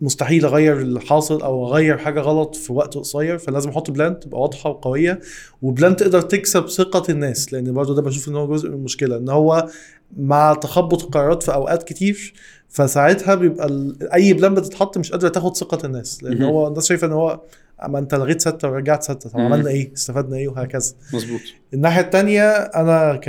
مستحيل 0.00 0.44
أغير 0.44 0.80
اللي 0.80 1.00
حاصل 1.00 1.42
أو 1.42 1.66
أغير 1.66 1.98
حاجة 1.98 2.20
غلط 2.20 2.54
في 2.54 2.72
وقت 2.72 2.94
قصير 2.94 3.38
فلازم 3.38 3.70
أحط 3.70 3.90
plan 3.90 4.20
تبقى 4.20 4.40
واضحة 4.40 4.70
وقوية 4.70 5.20
و 5.62 5.69
plan 5.69 5.96
تقدر 5.96 6.20
تكسب 6.20 6.68
ثقة 6.68 7.02
الناس 7.12 7.52
لأن 7.52 7.72
برضه 7.72 7.94
ده 7.94 8.02
بشوف 8.02 8.28
إن 8.28 8.36
هو 8.36 8.54
جزء 8.54 8.68
من 8.68 8.74
المشكلة 8.74 9.16
إن 9.16 9.28
هو 9.28 9.68
مع 10.16 10.54
تخبط 10.54 11.02
القرارات 11.02 11.42
في 11.42 11.54
أوقات 11.54 11.82
كتير 11.82 12.34
فساعتها 12.68 13.34
بيبقى 13.34 13.92
أي 14.14 14.32
plan 14.32 14.54
بتتحط 14.54 14.98
مش 14.98 15.10
قادرة 15.12 15.28
تاخد 15.28 15.56
ثقة 15.56 15.86
الناس 15.86 16.22
لأن. 16.22 16.42
هو 16.42 16.68
الناس 16.68 16.88
شايفة 16.88 17.06
إن 17.06 17.12
هو 17.12 17.40
ما 17.88 17.98
أنت 17.98 18.14
لغيت 18.14 18.40
ستة 18.40 18.70
ورجعت 18.70 19.02
ستة 19.02 19.30
طب. 19.30 19.40
عملنا 19.40 19.70
إيه؟ 19.70 19.92
استفدنا 19.92 20.36
إيه 20.36 20.48
وهكذا 20.48 20.94
مظبوط 21.14 21.40
الناحية 21.74 22.00
التانية 22.00 22.50
أنا 22.50 23.16
ك 23.16 23.28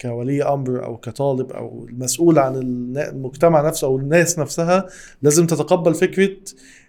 كولي 0.00 0.42
أمر 0.42 0.84
أو 0.84 0.96
كطالب 0.96 1.52
أو 1.52 1.86
المسؤول 1.88 2.38
عن 2.38 2.56
المجتمع 2.96 3.60
نفسه 3.68 3.86
أو 3.86 3.96
الناس 3.98 4.38
نفسها 4.38 4.86
لازم 5.22 5.46
تتقبل 5.46 5.94
فكرة 5.94 6.36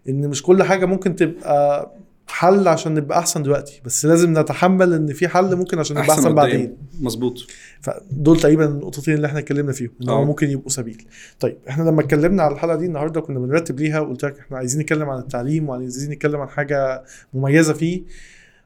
إن 0.10 0.28
مش 0.28 0.44
كل 0.44 0.64
حاجة 0.64 0.86
ممكن 0.86 1.16
تبقى 1.16 1.92
حل 2.32 2.68
عشان 2.68 2.94
نبقى 2.94 3.20
أحسن 3.20 3.44
دلوقتي 3.44 3.82
بس 3.86 4.06
لازم 4.06 4.40
نتحمل 4.40 4.94
إن 4.94 5.14
في 5.14 5.28
حل 5.28 5.56
ممكن 5.56 5.80
عشان 5.80 5.98
نبقى 5.98 6.10
أحسن, 6.10 6.22
قدام. 6.22 6.36
بعدين 6.36 6.78
مظبوط 7.02 7.48
فدول 7.82 8.40
تقريبا 8.40 8.66
النقطتين 8.66 9.14
اللي 9.14 9.28
إحنا 9.28 9.40
اتكلمنا 9.40 9.72
فيهم 9.72 9.92
إن 10.02 10.10
هو 10.10 10.22
آه. 10.22 10.26
ممكن 10.26 10.50
يبقوا 10.50 10.70
سبيل 10.70 11.06
طيب 11.40 11.58
إحنا 11.70 11.84
لما 11.84 12.02
اتكلمنا 12.02 12.44
على 12.44 12.54
الحلقة 12.54 12.76
دي 12.76 12.86
النهارده 12.86 13.22
كنا 13.22 13.40
بنرتب 13.40 13.80
ليها 13.80 14.00
وقلت 14.00 14.26
لك 14.26 14.40
إحنا 14.40 14.58
عايزين 14.58 14.82
نتكلم 14.82 15.10
عن 15.10 15.20
التعليم 15.20 15.70
وعايزين 15.70 16.12
نتكلم 16.12 16.42
عن 16.42 16.50
حاجة 16.50 17.04
مميزة 17.34 17.74
فيه 17.74 18.02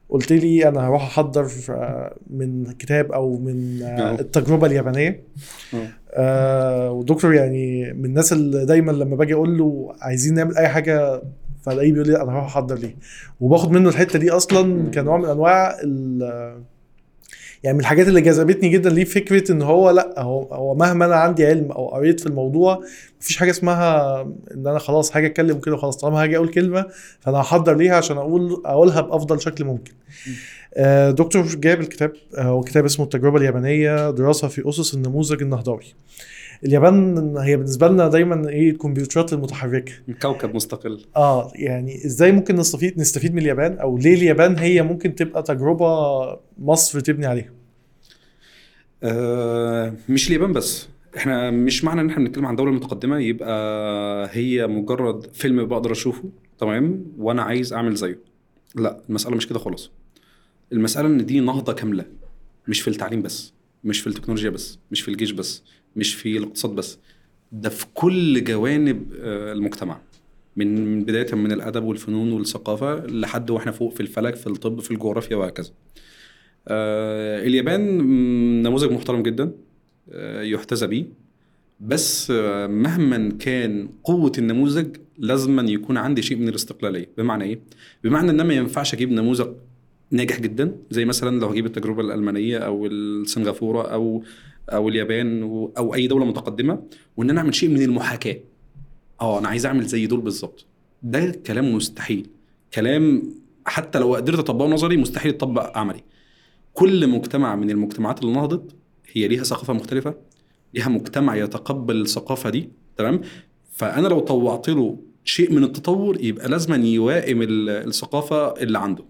قلت 0.08 0.32
لي 0.32 0.68
أنا 0.68 0.86
هروح 0.88 1.02
أحضر 1.02 1.50
آه، 1.70 2.16
من 2.30 2.72
كتاب 2.72 3.12
أو 3.12 3.38
من 3.38 3.82
آه،. 3.82 4.20
التجربة 4.20 4.66
اليابانية. 4.66 5.24
آه 6.16 6.90
ودكتور 6.90 7.34
يعني 7.34 7.92
من 7.92 8.04
الناس 8.04 8.32
اللي 8.32 8.66
دايما 8.66 8.92
لما 8.92 9.16
باجي 9.16 9.34
أقول 9.34 9.58
له 9.58 9.94
عايزين 10.00 10.34
نعمل 10.34 10.56
أي 10.56 10.68
حاجة 10.68 11.22
فلاقيه 11.66 11.92
بيقول 11.92 12.08
لي 12.08 12.22
أنا 12.22 12.32
هروح 12.32 12.44
أحضر 12.44 12.74
ليه 12.78 12.96
وباخد 13.40 13.70
منه 13.70 13.88
الحتة 13.88 14.18
دي 14.18 14.30
أصلا 14.30 14.90
كنوع 14.90 15.16
من 15.16 15.24
أنواع 15.24 15.76
ال- 15.84 16.62
يعني 17.62 17.74
من 17.74 17.80
الحاجات 17.80 18.08
اللي 18.08 18.20
جذبتني 18.20 18.68
جدا 18.68 18.90
ليه 18.90 19.04
فكرة 19.04 19.52
إن 19.52 19.62
هو 19.62 19.90
لأ 19.90 20.14
هو 20.22 20.42
هو 20.42 20.74
مهما 20.74 21.04
أنا 21.04 21.16
عندي 21.16 21.46
علم 21.46 21.72
أو 21.72 21.88
قريت 21.88 22.20
في 22.20 22.26
الموضوع 22.26 22.80
مفيش 23.20 23.36
حاجة 23.36 23.50
اسمها 23.50 24.20
إن 24.54 24.66
أنا 24.66 24.78
خلاص 24.78 25.16
هاجي 25.16 25.26
أتكلم 25.26 25.58
كده 25.60 25.74
وخلاص 25.74 25.96
طالما 25.96 26.22
هاجي 26.22 26.36
أقول 26.36 26.48
كلمة 26.48 26.86
فأنا 27.20 27.38
هحضر 27.40 27.76
ليها 27.76 27.96
عشان 27.96 28.16
أقول 28.16 28.62
أقولها 28.66 29.00
بأفضل 29.00 29.40
شكل 29.40 29.64
ممكن. 29.64 29.92
آه، 30.74 31.10
دكتور 31.10 31.42
جاب 31.46 31.80
الكتاب 31.80 32.12
آه، 32.38 32.42
هو 32.42 32.60
كتاب 32.60 32.84
اسمه 32.84 33.04
التجربة 33.04 33.36
اليابانية 33.38 34.10
دراسة 34.10 34.48
في 34.48 34.68
أسس 34.68 34.94
النموذج 34.94 35.42
النهضوي. 35.42 35.84
اليابان 36.64 37.36
هي 37.36 37.56
بالنسبة 37.56 37.88
لنا 37.88 38.08
دايما 38.08 38.48
إيه 38.48 38.70
الكمبيوترات 38.70 39.32
المتحركة. 39.32 39.92
كوكب 40.22 40.54
مستقل. 40.54 41.04
آه 41.16 41.52
يعني 41.54 42.06
إزاي 42.06 42.32
ممكن 42.32 42.56
نستفيد 42.56 42.98
نستفيد 42.98 43.34
من 43.34 43.42
اليابان؟ 43.42 43.78
أو 43.78 43.98
ليه 43.98 44.14
اليابان 44.14 44.58
هي 44.58 44.82
ممكن 44.82 45.14
تبقى 45.14 45.42
تجربة 45.42 45.86
مصر 46.58 47.00
تبني 47.00 47.26
عليها؟ 47.26 47.50
آه 49.02 49.94
مش 50.08 50.28
اليابان 50.28 50.52
بس. 50.52 50.88
إحنا 51.16 51.50
مش 51.50 51.84
معنى 51.84 52.00
إن 52.00 52.10
إحنا 52.10 52.24
بنتكلم 52.24 52.46
عن 52.46 52.56
دولة 52.56 52.70
متقدمة 52.72 53.18
يبقى 53.18 54.28
هي 54.32 54.66
مجرد 54.66 55.26
فيلم 55.34 55.64
بقدر 55.64 55.92
أشوفه 55.92 56.24
تمام؟ 56.58 57.04
وأنا 57.18 57.42
عايز 57.42 57.72
أعمل 57.72 57.94
زيه. 57.94 58.18
لا 58.74 59.00
المسألة 59.08 59.36
مش 59.36 59.48
كده 59.48 59.58
خالص 59.58 59.90
المسألة 60.72 61.08
إن 61.08 61.26
دي 61.26 61.40
نهضة 61.40 61.72
كاملة 61.72 62.04
مش 62.68 62.80
في 62.80 62.88
التعليم 62.88 63.22
بس 63.22 63.52
مش 63.84 64.00
في 64.00 64.06
التكنولوجيا 64.06 64.50
بس 64.50 64.78
مش 64.90 65.00
في 65.00 65.08
الجيش 65.08 65.30
بس 65.30 65.62
مش 65.96 66.14
في 66.14 66.38
الاقتصاد 66.38 66.74
بس 66.74 66.98
ده 67.52 67.68
في 67.68 67.86
كل 67.94 68.44
جوانب 68.44 69.12
آه، 69.20 69.52
المجتمع. 69.52 70.00
من 70.56 71.04
بداية 71.04 71.34
من 71.34 71.52
الأدب 71.52 71.84
والفنون 71.84 72.32
والثقافة 72.32 73.06
لحد 73.06 73.50
وإحنا 73.50 73.72
فوق 73.72 73.94
في 73.94 74.00
الفلك 74.00 74.34
في 74.34 74.46
الطب 74.46 74.80
في 74.80 74.90
الجغرافيا 74.90 75.36
وهكذا. 75.36 75.70
آه، 76.68 77.46
اليابان 77.46 77.98
نموذج 78.62 78.92
محترم 78.92 79.22
جدا 79.22 79.52
آه، 80.12 80.42
يحتذى 80.42 80.86
بيه. 80.86 81.04
بس 81.80 82.30
مهما 82.70 83.32
كان 83.38 83.88
قوة 84.04 84.32
النموذج 84.38 84.96
لازما 85.18 85.62
يكون 85.62 85.96
عندي 85.96 86.22
شيء 86.22 86.36
من 86.36 86.48
الاستقلالية. 86.48 87.08
بمعنى 87.18 87.44
إيه؟ 87.44 87.58
بمعنى 88.04 88.30
إن 88.30 88.42
ما 88.42 88.54
ينفعش 88.54 88.94
أجيب 88.94 89.12
نموذج 89.12 89.48
ناجح 90.10 90.40
جدا 90.40 90.76
زي 90.90 91.04
مثلا 91.04 91.40
لو 91.40 91.48
هجيب 91.48 91.66
التجربة 91.66 92.02
الألمانية 92.02 92.58
أو 92.58 92.86
السنغافورة 92.86 93.82
أو 93.82 94.22
أو 94.70 94.88
اليابان 94.88 95.42
و- 95.42 95.72
أو 95.78 95.94
أي 95.94 96.06
دولة 96.06 96.24
متقدمة 96.24 96.82
وإن 97.16 97.30
أنا 97.30 97.40
أعمل 97.40 97.54
شيء 97.54 97.68
من 97.68 97.82
المحاكاة. 97.82 98.36
أه 99.20 99.38
أنا 99.38 99.48
عايز 99.48 99.66
أعمل 99.66 99.84
زي 99.84 100.06
دول 100.06 100.20
بالظبط. 100.20 100.66
ده 101.02 101.30
كلام 101.46 101.74
مستحيل. 101.74 102.26
كلام 102.74 103.22
حتى 103.66 103.98
لو 103.98 104.14
قدرت 104.14 104.38
أطبقه 104.38 104.68
نظري 104.68 104.96
مستحيل 104.96 105.30
يتطبق 105.30 105.78
عملي. 105.78 106.00
كل 106.74 107.06
مجتمع 107.08 107.56
من 107.56 107.70
المجتمعات 107.70 108.20
اللي 108.22 108.32
نهضت 108.32 108.74
هي 109.12 109.28
ليها 109.28 109.42
ثقافة 109.44 109.72
مختلفة 109.72 110.14
ليها 110.74 110.88
مجتمع 110.88 111.36
يتقبل 111.36 112.00
الثقافة 112.00 112.50
دي 112.50 112.68
تمام 112.96 113.20
فأنا 113.72 114.08
لو 114.08 114.20
طوعت 114.20 114.68
له 114.68 114.98
شيء 115.24 115.52
من 115.52 115.64
التطور 115.64 116.24
يبقى 116.24 116.48
لازما 116.48 116.76
يوائم 116.76 117.42
ال- 117.42 117.68
الثقافة 117.70 118.52
اللي 118.62 118.78
عنده 118.78 119.04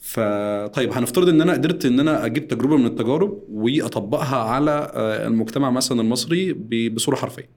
فطيب 0.00 0.92
هنفترض 0.92 1.28
إن 1.28 1.40
أنا 1.40 1.52
قدرت 1.52 1.84
إن 1.84 2.00
أنا 2.00 2.26
أجيب 2.26 2.48
تجربة 2.48 2.76
من 2.76 2.86
التجارب 2.86 3.42
وأطبقها 3.48 4.36
على 4.36 4.92
آه، 4.94 5.26
المجتمع 5.26 5.70
مثلا 5.70 6.00
المصري 6.00 6.52
بصورة 6.88 7.16
حرفية. 7.16 7.48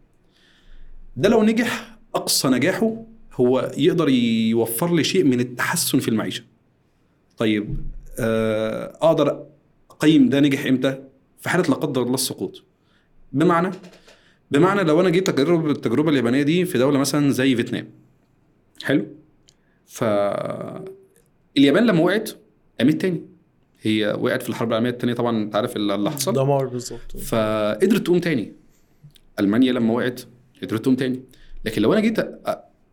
ده 1.18 1.30
لو 1.30 1.44
نجح 1.44 1.98
أقصى 2.16 2.48
نجاحه 2.48 3.06
هو 3.34 3.72
يقدر 3.78 4.10
يوفر 4.10 4.96
لي 4.96 5.04
شيء 5.04 5.24
من 5.24 5.40
التحسن 5.40 6.00
في 6.00 6.08
المعيشة. 6.08 6.44
طيب 7.38 7.78
آه، 8.20 8.98
أقدر 9.02 9.46
أقيم 9.92 10.30
ده 10.30 10.40
نجح 10.40 10.66
إمتى؟ 10.66 11.04
في 11.40 11.50
حالة 11.50 11.64
لا 11.70 11.76
قدر 11.76 12.02
الله 12.02 12.14
السقوط. 12.14 12.64
بمعنى 13.34 13.72
بمعنى 14.52 14.84
لو 14.84 15.02
أنا 15.02 15.10
جيت 15.10 15.30
اجرب 15.30 15.70
التجربة 15.70 16.10
اليابانية 16.10 16.44
دي 16.44 16.66
في 16.66 16.78
دولة 16.78 17.00
مثلا 17.00 17.32
زي 17.32 17.56
فيتنام. 17.56 17.88
حلو؟ 18.84 19.06
ف 19.88 20.04
اليابان 21.58 21.86
لما 21.86 22.02
وقعت 22.02 22.30
قامت 22.80 23.02
تاني. 23.02 23.22
هي 23.82 24.18
وقعت 24.20 24.44
في 24.44 24.50
الحرب 24.50 24.70
العالمية 24.70 24.90
الثانية 24.90 25.14
طبعا 25.14 25.44
أنت 25.44 25.56
عارف 25.56 25.76
اللي 25.76 26.12
حصل. 26.12 26.34
دمار 26.34 26.66
بالظبط. 26.66 27.18
فقدرت 27.18 28.02
تقوم 28.02 28.20
تاني. 28.20 28.54
ألمانيا 29.40 29.74
لما 29.74 29.94
وقعت 29.94 30.22
قدرت 30.62 30.82
تقوم 30.82 30.96
تاني. 30.96 31.22
لكن 31.66 31.82
لو 31.82 31.94
أنا 31.94 32.02
جيت 32.02 32.20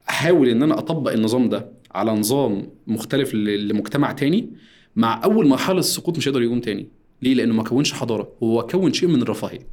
أحاول 0.09 0.49
إن 0.49 0.63
أنا 0.63 0.79
أطبق 0.79 1.13
النظام 1.13 1.49
ده 1.49 1.73
على 1.91 2.13
نظام 2.13 2.71
مختلف 2.87 3.35
لمجتمع 3.35 4.13
تاني 4.13 4.51
مع 4.97 5.25
أول 5.25 5.47
مرحلة 5.49 5.79
السقوط 5.79 6.17
مش 6.17 6.29
هيقدر 6.29 6.43
يقوم 6.43 6.61
تاني. 6.61 6.89
ليه؟ 7.23 7.35
لأنه 7.35 7.55
ما 7.55 7.63
كونش 7.63 7.93
حضارة. 7.93 8.33
هو 8.43 8.67
كون 8.67 8.93
شيء 8.93 9.09
من 9.09 9.23
الرفاهية. 9.23 9.67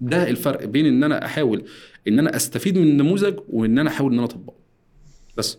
ده 0.00 0.30
الفرق 0.30 0.64
بين 0.64 0.86
إن 0.86 1.04
أنا 1.04 1.24
أحاول 1.24 1.64
إن 2.08 2.18
أنا 2.18 2.36
أستفيد 2.36 2.78
من 2.78 2.88
النموذج 2.88 3.38
وإن 3.48 3.78
أنا 3.78 3.90
أحاول 3.90 4.12
إن 4.12 4.18
أنا 4.18 4.26
أطبقه. 4.26 4.54
بس. 5.36 5.58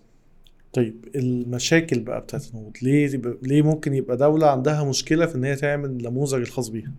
طيب 0.73 1.05
المشاكل 1.15 1.99
بقى 1.99 2.21
بتاعت 2.21 2.45
النموذج 2.53 2.77
ليه 2.81 3.21
ليه 3.43 3.61
ممكن 3.61 3.93
يبقى 3.93 4.17
دولة 4.17 4.47
عندها 4.47 4.83
مشكلة 4.83 5.25
في 5.25 5.35
إن 5.35 5.43
هي 5.43 5.55
تعمل 5.55 5.89
النموذج 5.89 6.41
الخاص 6.41 6.69
بيها؟ 6.69 6.91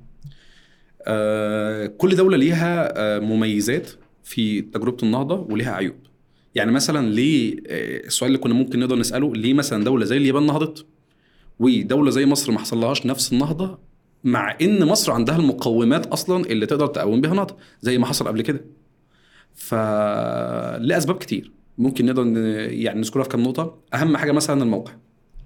آه، 1.06 1.86
كل 1.86 2.16
دولة 2.16 2.36
ليها 2.36 2.92
آه، 2.98 3.18
مميزات 3.18 3.90
في 4.24 4.60
تجربة 4.62 4.96
النهضة 5.02 5.46
وليها 5.50 5.72
عيوب. 5.72 5.96
يعني 6.54 6.72
مثلا 6.72 7.10
ليه 7.10 7.56
آه، 7.66 8.06
السؤال 8.06 8.30
اللي 8.30 8.38
كنا 8.42 8.54
ممكن 8.54 8.78
نقدر 8.80 8.96
نسأله 8.96 9.34
ليه 9.34 9.54
مثلا 9.54 9.84
دولة 9.84 10.04
زي 10.04 10.16
اليابان 10.16 10.46
نهضت؟ 10.46 10.86
ودولة 11.60 12.10
زي 12.10 12.26
مصر 12.26 12.52
ما 12.52 12.58
حصلهاش 12.58 13.06
نفس 13.06 13.32
النهضة 13.32 13.78
مع 14.24 14.56
إن 14.62 14.84
مصر 14.84 15.12
عندها 15.12 15.36
المقومات 15.36 16.06
أصلا 16.06 16.44
اللي 16.44 16.66
تقدر 16.66 16.86
تقوم 16.86 17.20
بها 17.20 17.34
نهضة 17.34 17.56
زي 17.82 17.98
ما 17.98 18.06
حصل 18.06 18.28
قبل 18.28 18.42
كده. 18.42 18.64
ف 19.54 19.74
لاسباب 20.80 21.18
كتير. 21.18 21.52
ممكن 21.80 22.06
نقدر 22.06 22.26
يعني 22.70 23.00
نذكرها 23.00 23.22
في 23.22 23.28
كام 23.28 23.42
نقطة. 23.42 23.78
أهم 23.94 24.16
حاجة 24.16 24.32
مثلا 24.32 24.62
الموقع. 24.62 24.92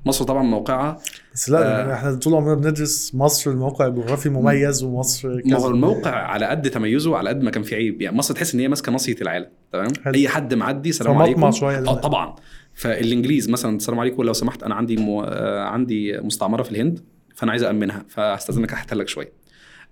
مصر 0.07 0.25
طبعا 0.25 0.43
موقعها. 0.43 0.99
بس 1.35 1.51
لا 1.51 1.59
آه. 1.59 1.79
يعني 1.79 1.95
إحنا 1.95 2.15
طول 2.15 2.35
عمرنا 2.35 2.55
بندرس 2.55 3.15
مصر 3.15 3.51
الموقع 3.51 3.87
الجغرافي 3.87 4.29
مميز 4.29 4.83
ومصر 4.83 5.29
ما 5.29 5.57
هو 5.57 5.59
كذا 5.59 5.69
الموقع 5.69 6.11
على 6.11 6.47
قد 6.47 6.71
تميزه 6.71 7.17
على 7.17 7.29
قد 7.29 7.43
ما 7.43 7.51
كان 7.51 7.63
فيه 7.63 7.77
عيب. 7.77 8.03
يعني 8.03 8.17
مصر 8.17 8.35
تحس 8.35 8.55
إن 8.55 8.61
هي 8.61 8.69
ماسكة 8.69 8.93
ناصيه 8.93 9.17
العالم 9.23 9.47
تمام. 9.73 9.93
أي 10.15 10.29
حد 10.29 10.55
معدي 10.55 10.93
سلام 10.93 11.19
عليكم. 11.19 11.51
شوية 11.51 11.79
آه. 11.79 11.95
طبعا. 11.95 12.35
فالإنجليز 12.75 13.51
مثلا 13.51 13.77
السلام 13.77 14.01
عليكم 14.01 14.23
لو 14.23 14.33
سمحت 14.33 14.63
أنا 14.63 14.75
عندي 14.75 14.97
مو... 14.97 15.23
آه 15.23 15.65
عندي 15.65 16.19
مستعمرة 16.19 16.63
في 16.63 16.71
الهند 16.71 17.01
فأنا 17.35 17.51
عايز 17.51 17.63
امنها 17.63 18.05
فهستأذنك 18.09 18.73
احتل 18.73 18.99
لك 18.99 19.09
شوية. 19.09 19.33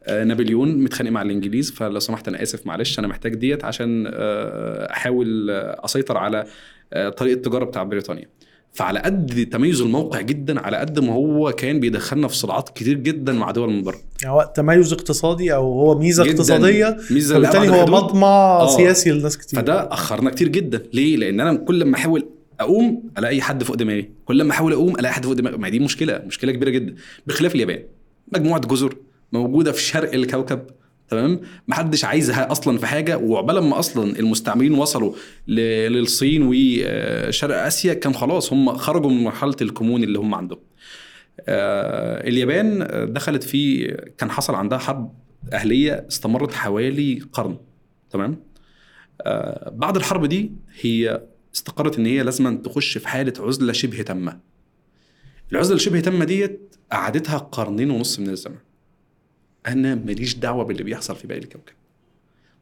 نابليون 0.08 0.76
متخانق 0.78 1.10
مع 1.10 1.22
الإنجليز 1.22 1.70
فلو 1.70 1.98
سمحت 1.98 2.28
أنا 2.28 2.42
آسف 2.42 2.66
معلش 2.66 2.98
أنا 2.98 3.08
محتاج 3.08 3.34
ديت 3.34 3.64
عشان 3.64 4.04
آه 4.06 4.90
أحاول 4.92 5.50
آه، 5.50 5.80
أسيطر 5.84 6.16
على 6.16 6.44
آه 6.92 7.08
طريق 7.08 7.32
التجاره 7.32 7.64
بتاع 7.64 7.82
بريطانيا. 7.82 8.26
فعلى 8.72 8.98
قد 9.00 9.48
تميز 9.52 9.80
الموقع 9.80 10.20
جدا 10.20 10.60
على 10.60 10.76
قد 10.76 10.98
ما 10.98 11.12
هو 11.12 11.52
كان 11.52 11.80
بيدخلنا 11.80 12.28
في 12.28 12.36
صراعات 12.36 12.68
كتير 12.68 12.98
جدا 12.98 13.32
مع 13.32 13.50
دول 13.50 13.70
من 13.70 13.82
بره. 13.82 13.98
يعني 14.22 14.34
هو 14.34 14.52
تميز 14.56 14.92
اقتصادي 14.92 15.54
أو 15.54 15.62
هو 15.72 15.98
ميزة. 15.98 16.30
اقتصادية 16.30 16.96
ميزة 17.10 17.34
فبالتالي 17.34 17.66
لأبعد 17.66 17.90
هو. 17.90 17.96
مطمع 17.96 18.26
آه. 18.60 18.76
سياسي 18.76 19.10
لناس 19.10 19.38
كتير. 19.38 19.60
فده 19.60 19.92
أخرنا 19.92 20.30
كتير 20.30 20.48
جدا. 20.48 20.82
ليه؟ 20.92 21.16
لأن 21.16 21.40
أنا 21.40 21.54
كل 21.54 21.84
ما 21.84 21.96
أحاول 21.96 22.28
أقوم 22.60 23.10
ألاقي 23.18 23.40
حد 23.40 23.64
فوق 23.64 23.76
دماغي. 23.76 24.10
كل 24.24 24.42
ما 24.44 24.50
أحاول 24.50 24.72
أقوم 24.72 24.98
ألاقي 24.98 25.12
حد 25.12 25.24
فوق 25.24 25.32
دماغي. 25.32 25.56
ما 25.56 25.68
دي 25.68 25.78
مشكلة 25.78 26.22
مشكلة 26.26 26.52
كبيرة 26.52 26.70
جدا. 26.70 26.94
بخلاف 27.26 27.54
اليابان. 27.54 27.82
مجموعة 28.32 28.60
جزر 28.60 28.94
موجودة 29.32 29.72
في 29.72 29.80
شرق 29.82 30.14
الكوكب 30.14 30.66
تمام؟ 31.08 31.40
محدش 31.68 32.04
عايزها 32.04 32.52
أصلا 32.52 32.78
في 32.78 32.86
حاجة 32.86 33.18
وعقبال 33.18 33.58
ما 33.58 33.78
أصلا 33.78 34.18
المستعمرين 34.18 34.74
وصلوا 34.74 35.14
للصين 35.48 36.42
وشرق 36.46 37.56
آسيا 37.56 37.94
كان 37.94 38.14
خلاص 38.14 38.52
هم 38.52 38.76
خرجوا 38.76 39.10
من 39.10 39.24
مرحلة 39.24 39.56
الكمون 39.62 40.02
اللي 40.04 40.18
هم 40.18 40.34
عندهم. 40.34 40.58
آه، 41.40 42.28
اليابان 42.28 42.88
دخلت 43.12 43.42
في 43.42 43.86
كان 44.18 44.30
حصل 44.30 44.54
عندها 44.54 44.78
حرب 44.78 45.14
أهلية 45.52 46.06
استمرت 46.08 46.52
حوالي 46.54 47.20
قرن 47.32 47.56
تمام؟ 48.10 48.42
آه، 49.20 49.70
بعد 49.70 49.96
الحرب 49.96 50.26
دي 50.26 50.52
هي 50.80 51.22
استقرت 51.54 51.98
إن 51.98 52.06
هي 52.06 52.22
لازم 52.22 52.58
تخش 52.58 52.98
في 52.98 53.08
حالة 53.08 53.32
عزلة 53.38 53.72
شبه 53.72 54.02
تامة. 54.02 54.40
العزلة 55.52 55.76
الشبه 55.76 56.00
تامة 56.00 56.24
ديت 56.24 56.76
قعدتها 56.92 57.38
قرنين 57.38 57.90
ونص 57.90 58.18
من 58.18 58.28
الزمن. 58.28 58.56
أنا 59.66 59.94
ماليش 59.94 60.34
دعوة 60.34 60.64
باللي 60.64 60.82
بيحصل 60.82 61.16
في 61.16 61.26
باقي 61.26 61.40
الكوكب. 61.40 61.72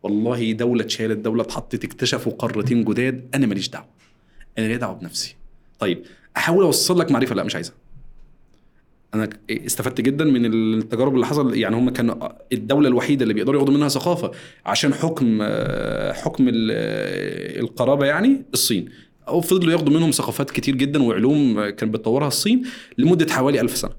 والله 0.03 0.53
دولة 0.53 0.85
اتشالت 0.85 1.19
دولة 1.19 1.43
اتحطت 1.43 1.85
اكتشفوا 1.85 2.33
قارتين 2.33 2.85
جداد 2.85 3.29
أنا 3.35 3.47
ماليش 3.47 3.69
دعوة. 3.69 3.87
أنا 4.59 4.67
ليا 4.67 4.77
دعوة 4.77 4.95
بنفسي. 4.95 5.37
طيب 5.79 6.03
أحاول 6.37 6.65
أوصل 6.65 6.99
لك 6.99 7.11
معرفة. 7.13 7.35
لا 7.35 7.43
مش 7.45 7.55
عايزها. 7.55 7.75
أنا 9.15 9.29
استفدت 9.51 10.01
جدا 10.01 10.25
من 10.25 10.47
التجارب 10.47 11.15
اللي 11.15 11.27
حصل 11.27 11.55
يعني 11.57 11.77
هم 11.77 11.91
كانوا 11.91 12.29
الدولة 12.53 12.89
الوحيدة 12.89 13.23
اللي 13.23 13.35
بيقدروا 13.35 13.61
ياخدوا 13.61 13.75
منها 13.75 13.89
ثقافة 13.89 14.31
عشان 14.67 14.95
حكم 14.95 15.43
حكم 16.13 16.49
ال- 16.49 17.61
القرابة 17.61 18.07
يعني 18.07 18.43
الصين. 18.55 18.89
أو 19.29 19.41
فضلوا 19.41 19.73
ياخدوا 19.73 19.93
منهم 19.93 20.11
ثقافات 20.11 20.51
كتير 20.51 20.75
جدا 20.77 21.03
وعلوم 21.03 21.55
كانت 21.71 21.95
بتطورها 21.95 22.29
الصين 22.29 22.63
لمدة 22.99 23.33
حوالي 23.33 23.61
ألف 23.61 23.77
سنة. 23.77 23.93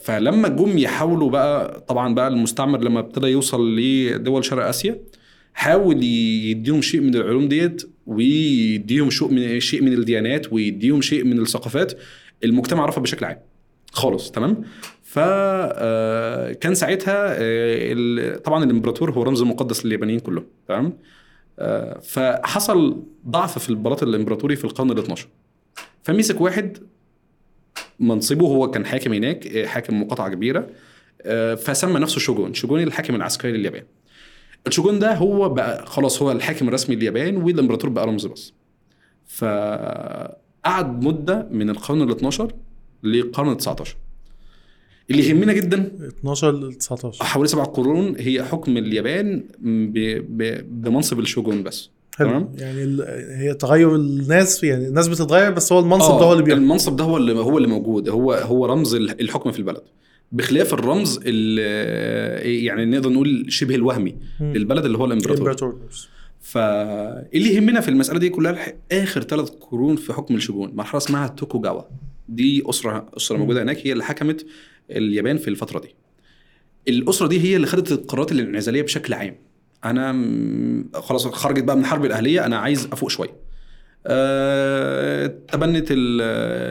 فلما 0.00 0.48
جم 0.48 0.78
يحاولوا 0.78 1.30
بقى 1.30 1.80
طبعا 1.88 2.14
بقى 2.14 2.28
المستعمر 2.28 2.80
لما 2.80 3.00
ابتدى 3.00 3.26
يوصل 3.26 3.76
لدول 3.76 4.44
شرق 4.44 4.66
آسيا 4.66 5.00
حاول 5.54 6.02
يديهم 6.02 6.82
شيء 6.82 7.00
من 7.00 7.14
العلوم 7.14 7.48
ديت 7.48 7.90
ويديهم 8.06 9.10
شيء 9.10 9.28
من 9.28 9.60
شيء 9.60 9.82
من 9.82 9.92
الديانات 9.92 10.52
ويديهم 10.52 11.00
شيء 11.00 11.24
من 11.24 11.40
الثقافات 11.40 11.92
المجتمع 12.44 12.86
رفض 12.86 13.02
بشكل 13.02 13.24
عام. 13.24 13.38
خالص 13.92 14.30
تمام؟ 14.30 14.62
فكان 15.02 16.74
ساعتها 16.74 17.36
آه، 17.38 18.36
طبعا 18.36 18.64
الإمبراطور 18.64 19.10
هو 19.10 19.22
رمز 19.22 19.42
مقدس 19.42 19.86
لليابانيين 19.86 20.18
كلهم 20.20 20.44
تمام؟ 20.68 20.92
آه، 21.58 21.98
فحصل 21.98 23.02
ضعف 23.28 23.58
في 23.58 23.70
البلاط 23.70 24.02
الإمبراطوري 24.02 24.56
في 24.56 24.64
القرن 24.64 24.90
ال 24.90 24.98
12 24.98 25.28
فمسك 26.02 26.40
واحد 26.40 26.78
منصبه 28.00 28.46
هو 28.46 28.70
كان 28.70 28.86
حاكم 28.86 29.12
هناك 29.12 29.46
آه، 29.46 29.66
حاكم 29.66 30.02
مقاطعة 30.02 30.28
كبيرة 30.28 30.66
آه، 31.22 31.54
فسمى 31.54 32.00
نفسه 32.00 32.18
شوجون 32.20 32.54
شوجون 32.54 32.82
الحاكم 32.82 33.14
العسكري 33.14 33.52
لليابان. 33.52 33.82
الشوجون 34.66 34.98
ده 34.98 35.14
هو 35.14 35.48
بقى 35.48 35.86
خلاص 35.86 36.22
هو 36.22 36.32
الحاكم 36.32 36.68
الرسمي 36.68 36.96
لليابان 36.96 37.36
والإمبراطور 37.36 37.90
بقى 37.90 38.06
رمز 38.06 38.26
بس. 38.26 38.52
فقعد 39.26 41.04
مدة 41.04 41.48
من 41.50 41.70
القرن 41.70 42.02
ال 42.02 42.10
12 42.10 42.52
للقرن 43.02 43.52
ال 43.52 43.56
19 43.56 43.96
اللي 45.10 45.28
يهمنا 45.28 45.52
جدا 45.52 45.90
12 46.20 46.52
ل 46.52 46.74
19 46.74 47.24
حوالي 47.24 47.48
سبع 47.48 47.64
قرون 47.64 48.16
هي 48.18 48.44
حكم 48.44 48.76
اليابان 48.76 49.44
ب... 49.58 49.98
ب... 50.38 50.64
بمنصب 50.82 51.18
الشوجون 51.18 51.62
بس. 51.62 51.90
تمام. 52.18 52.52
يعني 52.58 53.02
هي 53.36 53.54
تغير 53.54 53.94
الناس 53.96 54.64
يعني 54.64 54.88
الناس 54.88 55.08
بتتغير 55.08 55.50
بس 55.50 55.72
هو 55.72 55.78
المنصب 55.80 56.10
آه، 56.12 56.18
ده 56.20 56.24
هو 56.26 56.32
اللي 56.32 56.44
بيحكم 56.44 56.60
المنصب 56.62 56.96
ده 56.96 57.04
هو 57.04 57.16
اللي 57.16 57.32
هو 57.38 57.56
اللي 57.58 57.68
موجود 57.68 58.08
هو 58.08 58.32
هو 58.32 58.66
رمز 58.66 58.94
ال- 58.94 59.20
الحكم 59.20 59.52
في 59.52 59.58
البلد. 59.58 59.82
بخلاف 60.32 60.74
الرمز 60.74 61.20
اللي 61.26 62.64
يعني 62.64 62.84
نقدر 62.84 63.10
نقول 63.10 63.46
شبه 63.48 63.74
الوهمي 63.74 64.14
مم. 64.40 64.52
للبلد 64.52 64.84
اللي 64.84 64.98
هو 64.98 65.04
الإمبراطور. 65.04 65.34
الإمبراطور 65.34 65.78
فاللي 66.40 67.54
يهمنا 67.54 67.80
في 67.80 67.88
المسألة 67.88 68.18
دي 68.18 68.28
كلها 68.28 68.72
آخر 68.92 69.22
ثلاث 69.22 69.48
قرون 69.48 69.96
في 69.96 70.12
حكم 70.12 70.34
الشوجون 70.36 70.72
مرحلة 70.74 70.96
اسمها 70.98 71.26
توكوجاوا 71.28 71.82
دي 72.28 72.62
أسرة 72.66 73.06
أسرة 73.16 73.36
مم. 73.36 73.42
موجودة 73.42 73.62
هناك 73.62 73.86
هي 73.86 73.92
اللي 73.92 74.04
حكمت 74.04 74.46
اليابان 74.90 75.36
في 75.38 75.48
الفترة 75.48 75.80
دي. 75.80 75.94
الأسرة 76.88 77.26
دي 77.26 77.40
هي 77.40 77.56
اللي 77.56 77.66
خدت 77.66 77.92
القرارات 77.92 78.32
الانعزالية 78.32 78.82
بشكل 78.82 79.14
عام. 79.14 79.34
أنا 79.84 80.12
خلاص 80.94 81.26
خرجت 81.26 81.64
بقى 81.64 81.76
من 81.76 81.82
الحرب 81.82 82.04
الأهلية 82.04 82.46
أنا 82.46 82.56
عايز 82.58 82.88
أفوق 82.92 83.10
شوية. 83.10 83.36
أه 84.06 85.26
تبنت 85.52 85.86
ال- 85.90 86.20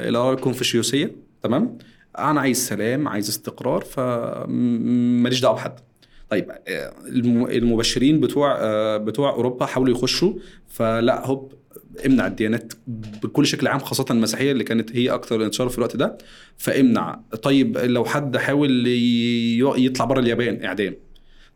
الأراء 0.10 0.34
الكونفوشيوسيه 0.34 1.16
تمام؟ 1.44 1.78
أنا 2.18 2.42
عايز 2.42 2.68
سلام 2.68 3.08
عايز 3.08 3.30
استقرار 3.30 3.82
فماليش 3.82 5.42
دعوة 5.42 5.56
بحد. 5.56 5.74
طيب 6.30 6.52
الم- 7.08 7.48
المبشرين 7.48 8.20
بتوع 8.20 8.58
آه، 8.60 8.98
بتوع 8.98 9.30
أوروبا 9.30 9.66
حاولوا 9.66 9.98
يخشوا 9.98 10.34
فلا 10.68 11.26
هوب 11.26 11.54
امنع 12.06 12.28
الديانات 12.28 12.74
بكل 13.24 13.46
شكل 13.46 13.68
عام 13.68 13.80
خاصة 13.80 14.06
المسيحية 14.12 14.52
اللي 14.52 14.64
كانت 14.64 14.96
هي 14.96 15.10
أكتر 15.10 15.46
انتشار 15.46 15.70
في 15.70 15.78
الوقت 15.78 15.96
ده. 15.96 16.18
فامنع. 16.58 17.20
طيب 17.44 17.78
لو 17.78 18.06
حد 18.06 18.38
حاول 18.38 18.84
يطلع 19.78 20.06
بره 20.06 20.20
اليابان 20.20 20.64
إعدام. 20.66 20.96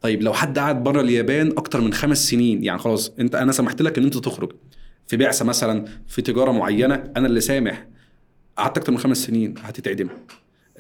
طيب 0.01 0.21
لو 0.21 0.33
حد 0.33 0.59
قعد 0.59 0.83
بره 0.83 1.01
اليابان 1.01 1.47
أكتر 1.57 1.81
من 1.81 1.93
خمس 1.93 2.29
سنين 2.29 2.63
يعني 2.63 2.79
خلاص 2.79 3.11
أنت 3.19 3.35
أنا 3.35 3.51
سمحت 3.51 3.81
لك 3.81 3.97
إن 3.97 4.03
أنت 4.03 4.17
تخرج 4.17 4.51
في 5.07 5.17
بعثة 5.17 5.45
مثلا 5.45 5.85
في 6.07 6.21
تجارة 6.21 6.51
معينة 6.51 7.11
أنا 7.17 7.27
اللي 7.27 7.41
سامح 7.41 7.87
قعدت 8.57 8.77
أكتر 8.77 8.91
من 8.91 8.97
خمس 8.97 9.17
سنين 9.17 9.53
هتتعدم. 9.61 10.09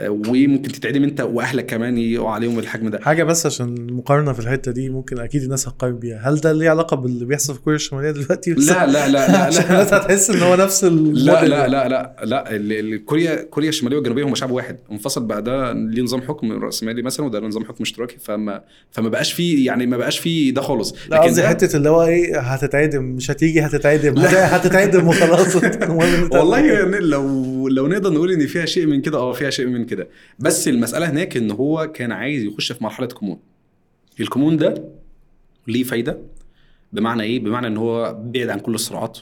وممكن 0.01 0.71
تتعدم 0.71 1.03
انت 1.03 1.21
واهلك 1.21 1.65
كمان 1.65 1.97
يقع 1.97 2.31
عليهم 2.31 2.59
الحجم 2.59 2.89
ده. 2.89 2.99
حاجة 3.01 3.23
بس 3.23 3.45
عشان 3.45 3.93
مقارنة 3.93 4.33
في 4.33 4.39
الحتة 4.39 4.71
دي 4.71 4.89
ممكن 4.89 5.19
أكيد 5.19 5.43
الناس 5.43 5.67
هتقارن 5.67 5.95
بيها. 5.99 6.29
هل 6.29 6.35
ده 6.35 6.51
ليه 6.53 6.69
علاقة 6.69 6.95
باللي 6.97 7.25
بيحصل 7.25 7.53
في 7.53 7.59
كوريا 7.61 7.75
الشمالية 7.75 8.11
دلوقتي؟ 8.11 8.51
لا 8.53 8.85
لا 8.87 9.07
لا 9.09 9.27
لا 9.31 9.37
عشان 9.37 9.63
الناس 9.63 9.93
هتحس 9.93 10.29
إن 10.29 10.39
هو 10.39 10.55
نفس 10.55 10.83
لا 10.83 11.45
لا. 11.45 11.67
لا 11.67 11.87
لا 11.87 12.15
لا. 12.23 12.97
كوريا 13.05 13.35
كوريا 13.43 13.69
الشمالية 13.69 13.97
والجنوبية 13.97 14.23
هم 14.23 14.35
شعب 14.35 14.51
واحد. 14.51 14.77
منفصل 14.91 15.25
بقى. 15.25 15.41
ده 15.41 15.73
ليه 15.73 16.01
نظام 16.03 16.21
حكم 16.21 16.51
رأسمالي 16.51 17.01
مثلا 17.01 17.25
وده 17.25 17.39
نظام 17.39 17.65
حكم 17.65 17.81
اشتراكي. 17.81 18.17
فما 18.19 18.61
فما 18.91 19.09
بقاش 19.09 19.33
فيه 19.33 19.65
يعني 19.65 19.85
ما 19.85 19.97
بقاش 19.97 20.19
فيه 20.19 20.53
ده 20.53 20.61
خالص. 20.61 20.95
لا 21.09 21.21
قصدي 21.21 21.47
حتة 21.47 21.77
اللي 21.77 21.89
هو 21.89 22.03
إيه 22.03 22.39
هتتعدم 22.39 23.03
مش 23.03 23.31
هتيجي 23.31 23.61
هتتعدم. 23.61 24.17
هت- 24.17 24.33
هتتعدم 24.35 25.07
وخلاص. 25.07 25.55
والله 26.35 26.59
يعني 26.59 26.99
لو 26.99 27.60
لو 27.71 27.87
نقدر 27.87 28.13
نقول 28.13 28.31
إن 28.31 28.47
فيها 28.47 28.65
شيء 28.65 28.85
من 28.85 29.01
كده 29.01 29.17
آه 29.17 29.33
فيها 29.33 29.49
شيء 29.49 29.67
من 29.67 29.85
كده. 29.85 30.07
بس 30.39 30.67
المسألة 30.67 31.09
هناك 31.09 31.37
إن 31.37 31.51
هو 31.51 31.91
كان 31.91 32.11
عايز 32.11 32.43
يخش 32.43 32.71
في 32.71 32.83
مرحلة 32.83 33.07
كمون. 33.07 33.39
الكمون 34.19 34.57
ده 34.57 34.89
ليه 35.67 35.83
فايدة؟ 35.83 36.19
بمعنى 36.93 37.23
إيه؟ 37.23 37.39
بمعنى 37.39 37.67
إن 37.67 37.77
هو 37.77 38.13
بعد 38.23 38.49
عن 38.49 38.59
كل 38.59 38.75
الصراعات. 38.75 39.19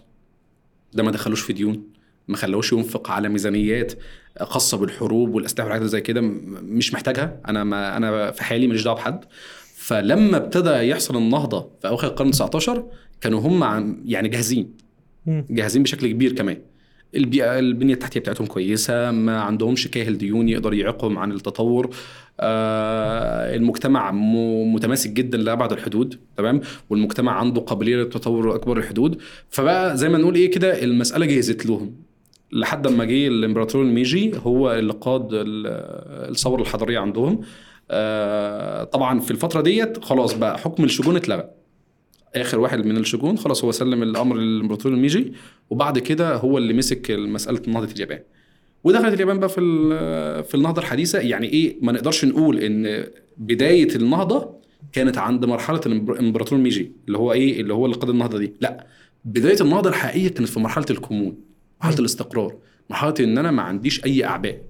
ده 0.93 1.03
ما 1.03 1.11
دخلوش 1.11 1.41
في 1.41 1.53
ديون 1.53 1.83
ما 2.27 2.37
خلوش 2.37 2.73
ينفق 2.73 3.11
على 3.11 3.29
ميزانيات 3.29 3.93
خاصة 4.41 4.77
بالحروب 4.77 5.33
والأسلحة 5.35 5.63
والحاجات 5.63 5.87
زي 5.87 6.01
كده 6.01 6.21
مش 6.61 6.93
محتاجها. 6.93 7.41
أنا 7.47 7.63
ما 7.63 7.97
أنا 7.97 8.31
في 8.31 8.43
حالي 8.43 8.67
ماليش 8.67 8.83
دعوة 8.83 8.95
بحد. 8.97 9.25
فلما 9.75 10.37
ابتدى 10.37 10.69
يحصل 10.69 11.17
النهضة 11.17 11.69
في 11.81 11.87
أواخر 11.87 12.07
القرن 12.07 12.31
19 12.31 12.85
كانوا 13.21 13.39
هم 13.39 13.63
يعني 14.05 14.29
جاهزين. 14.29 14.73
جاهزين 15.27 15.83
بشكل 15.83 16.07
كبير 16.07 16.33
كمان. 16.33 16.61
البيئة 17.15 17.59
البنية 17.59 17.93
التحتية 17.93 18.19
بتاعتهم 18.19 18.47
كويسة 18.47 19.11
ما 19.11 19.39
عندهمش 19.41 19.87
كاهل 19.87 20.17
ديون 20.17 20.49
يقدر 20.49 20.73
يعيقهم 20.73 21.17
عن 21.17 21.31
التطور. 21.31 21.89
آه 22.39 23.55
المجتمع 23.55 24.11
متماسك 24.73 25.09
جدا 25.09 25.37
لأبعد 25.37 25.71
الحدود 25.71 26.19
تمام؟ 26.37 26.61
والمجتمع 26.89 27.31
عنده 27.31 27.61
قابلية 27.61 27.95
للتطور 27.95 28.55
أكبر 28.55 28.77
الحدود. 28.77 29.21
فبقى 29.49 29.97
زي 29.97 30.09
ما 30.09 30.17
نقول 30.17 30.35
إيه 30.35 30.51
كده 30.51 30.83
المسألة 30.83 31.25
جهزت 31.25 31.65
لهم 31.65 31.93
لحد 32.51 32.87
ما 32.87 33.05
جه 33.05 33.27
الإمبراطور 33.27 33.81
الميجي 33.81 34.31
هو 34.37 34.71
اللي 34.71 34.93
قاد 34.93 35.27
ال- 35.33 35.67
الثورة 36.31 36.61
الحضارية 36.61 36.99
عندهم. 36.99 37.41
آه، 37.91 38.83
طبعا 38.83 39.19
في 39.19 39.31
الفترة 39.31 39.61
ديت 39.61 40.03
خلاص 40.03 40.33
بقى 40.33 40.57
حكم 40.57 40.83
الشجون 40.83 41.15
اتلغى. 41.15 41.49
آخر 42.35 42.59
واحد 42.59 42.85
من 42.85 42.97
الشجون. 42.97 43.37
خلاص 43.37 43.63
هو 43.63 43.71
سلم 43.71 44.03
الأمر 44.03 44.37
للإمبراطور 44.37 44.91
الميجي 44.91 45.33
وبعد 45.69 45.99
كده 45.99 46.35
هو 46.35 46.57
اللي 46.57 46.73
مسك 46.73 47.11
مسألة 47.11 47.61
نهضة 47.67 47.91
اليابان. 47.91 48.19
ودخلت 48.83 49.13
اليابان 49.13 49.39
بقى 49.39 49.49
في 49.49 49.61
في 50.43 50.55
النهضة 50.55 50.81
الحديثة. 50.81 51.19
يعني 51.19 51.47
إيه؟ 51.47 51.75
ما 51.81 51.91
نقدرش 51.91 52.25
نقول 52.25 52.59
إن 52.59 53.05
بداية 53.37 53.95
النهضة 53.95 54.59
كانت 54.91 55.17
عند 55.17 55.45
مرحلة 55.45 55.81
الإمبراطور 55.85 56.57
الميجي 56.57 56.91
اللي 57.07 57.17
هو 57.17 57.33
إيه؟ 57.33 57.61
اللي 57.61 57.73
هو 57.73 57.85
اللي 57.85 57.97
قاد 57.97 58.09
النهضة 58.09 58.37
دي. 58.37 58.53
لا 58.61 58.85
بداية 59.25 59.61
النهضة 59.61 59.89
الحقيقية 59.89 60.27
كانت 60.29 60.49
في 60.49 60.59
مرحلة 60.59 60.85
الكمون 60.89 61.37
مرحلة. 61.81 61.99
الاستقرار 61.99 62.55
مرحلة 62.89 63.13
إن 63.19 63.37
أنا 63.37 63.51
ما 63.51 63.61
عنديش 63.61 64.05
أي 64.05 64.25
أعباء 64.25 64.61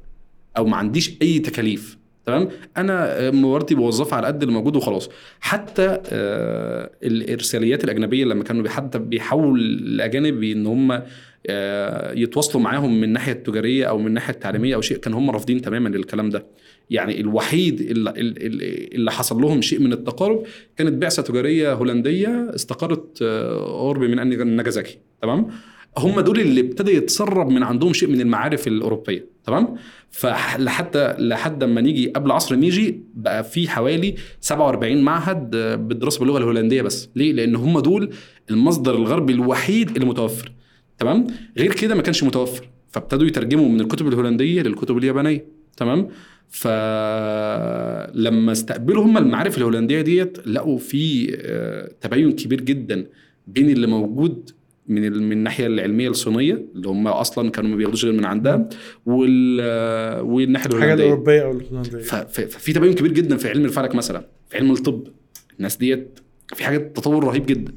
أو 0.58 0.66
ما 0.66 0.78
عنديش 0.78 1.18
أي 1.22 1.40
تكاليف. 1.40 1.98
تمام؟ 2.26 2.50
أنا 2.78 3.28
آه، 3.28 3.32
موردي 3.32 3.76
بوظفها 3.76 4.18
على 4.18 4.28
قد 4.28 4.42
اللي 4.42 4.54
موجود 4.54 4.76
وخلاص. 4.76 5.10
حتى 5.40 6.02
آه، 6.12 6.92
الإرساليات 7.04 7.84
الأجنبية 7.84 8.26
لما 8.26 8.44
كانوا 8.44 8.70
حتى 8.70 9.00
بيحاولوا 9.00 9.56
الأجانب 9.58 10.44
إن 10.44 10.66
هم 10.68 11.02
آه، 11.48 12.14
يتواصلوا 12.14 12.64
معاهم 12.64 12.98
من 12.98 13.04
الناحية 13.04 13.32
التجارية 13.32 13.86
أو 13.86 13.98
من 13.98 14.08
الناحية 14.08 14.34
التعليمية 14.34 14.76
أو 14.76 14.82
شيء 14.82 14.98
كان 14.98 15.14
هم 15.14 15.32
رافضين 15.32 15.62
تماما 15.62 15.90
للكلام 15.90 16.30
ده. 16.30 16.46
يعني 16.90 17.20
الوحيد 17.20 17.82
اللي, 17.82 18.14
اللي 18.94 19.12
حصل 19.12 19.42
لهم 19.42 19.62
شيء 19.62 19.80
من 19.80 19.94
التقارب 19.94 20.44
كانت 20.78 20.94
بعثة 20.94 21.22
تجارية 21.22 21.74
هولندية 21.74 22.52
استقرت 22.56 23.20
آه، 23.22 23.88
قرب 23.88 24.02
من 24.02 24.56
ناجازاكي. 24.56 24.98
تمام؟ 25.22 25.48
هم 25.98 26.20
دول 26.20 26.40
اللي 26.40 26.62
ابتدى 26.62 26.92
يتسرب 26.92 27.50
من 27.50 27.64
عندهم 27.64 27.94
شيء 27.94 28.10
من 28.10 28.22
المعارف 28.22 28.68
الأوروبية 28.68 29.26
تمام؟ 29.44 29.76
فلحتى 30.12 31.16
لحد 31.20 31.64
ما 31.64 31.82
نيجي 31.82 32.10
قبل 32.10 32.32
عصر 32.32 32.56
ميجي 32.56 33.00
بقى 33.14 33.44
في 33.44 33.70
حوالي 33.70 34.16
47 34.42 35.02
معهد 35.02 35.50
بالدراسه 35.88 36.20
باللغة 36.20 36.38
الهولندية 36.38 36.82
بس. 36.82 37.10
ليه؟ 37.16 37.34
لأن 37.34 37.56
هم 37.56 37.80
دول 37.80 38.10
المصدر 38.52 38.96
الغربي 38.96 39.34
الوحيد 39.34 39.90
اللي 39.90 40.06
متوفر 40.06 40.52
تمام؟ 41.00 41.28
غير 41.58 41.74
كده 41.74 41.96
ما 41.96 42.02
كانش 42.02 42.24
متوفر. 42.24 42.70
فابتدوا 42.92 43.28
يترجموا 43.28 43.70
من 43.70 43.82
الكتب 43.82 44.08
الهولندية 44.08 44.62
للكتب 44.62 44.98
اليابانية 44.98 45.46
تمام؟ 45.78 46.10
فلما 46.50 48.52
استقبلوا 48.52 49.04
هم 49.06 49.18
المعارف 49.18 49.58
الهولندية 49.58 50.02
ديت 50.02 50.48
لقوا 50.48 50.78
في 50.78 51.32
آه، 51.42 51.92
تباين 52.02 52.32
كبير 52.32 52.62
جدا 52.62 53.06
بين 53.48 53.70
اللي 53.70 53.88
موجود 53.88 54.52
من 54.90 55.12
من 55.24 55.32
الناحية 55.32 55.68
العلمية 55.68 56.10
الصينية 56.10 56.66
اللي 56.76 56.88
هم 56.90 57.08
أصلا 57.08 57.52
كانوا 57.52 57.70
ما 57.70 57.76
بياخدوش 57.76 58.06
غير 58.06 58.14
من 58.14 58.26
عندها 58.26 58.70
وال 59.06 59.60
آه، 59.62 60.22
والناحيه 60.22 60.66
الحاجة 60.70 60.94
الهولنديه 60.94 61.04
الأوروبية 61.06 61.42
أو 61.44 61.52
الهولندية. 61.52 61.98
ف- 61.98 62.16
ف- 62.16 62.42
ففي 62.58 62.74
تباين 62.74 62.94
كبير 62.94 63.12
جدا 63.12 63.38
في 63.38 63.50
علم 63.50 63.66
الفلك 63.66 63.96
مثلا 63.96 64.28
في 64.50 64.58
علم 64.58 64.72
الطب. 64.72 65.08
الناس 65.58 65.78
ديت 65.78 66.20
في 66.56 66.64
حاجات 66.64 66.96
تطور 66.98 67.24
رهيب 67.24 67.46
جدا. 67.46 67.74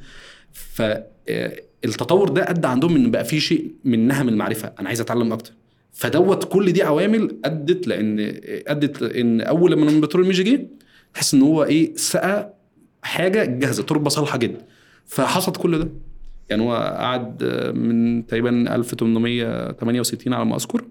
فالتطور 0.53 2.29
ده 2.29 2.51
أدى 2.51 2.66
عندهم 2.68 2.96
إن 2.96 3.11
بقى 3.11 3.25
في 3.25 3.40
شيء 3.40 3.72
من 3.85 4.07
نهم 4.07 4.29
المعرفه 4.29 4.72
أنا 4.81 4.88
عايز 4.88 5.01
أتعلم 5.01 5.33
أكتر. 5.33 5.53
فدوت 5.92 6.44
كل 6.53 6.72
دي 6.72 6.83
عوامل 6.83 7.37
أدت 7.44 7.87
لأن 7.88 8.40
أدت 8.66 9.03
إن 9.03 9.40
أول 9.40 9.72
لما 9.72 9.83
الامبراطور 9.85 10.20
الميجي 10.20 10.42
جه 10.42 10.68
تحس 11.14 11.35
إن 11.35 11.42
هو 11.42 11.64
إيه 11.64 11.96
سقى 11.96 12.55
حاجة 13.03 13.44
جاهزة 13.44 13.83
تربة 13.83 14.11
صالحة 14.11 14.38
جدا. 14.38 14.59
فحصل 15.07 15.53
كل 15.53 15.79
ده. 15.79 15.88
يعني 16.52 16.62
هو 16.62 16.74
قعد 16.98 17.44
من 17.74 18.26
تقريبا 18.26 18.74
1868 18.74 20.34
على 20.34 20.44
ما 20.44 20.56
أذكر 20.56 20.84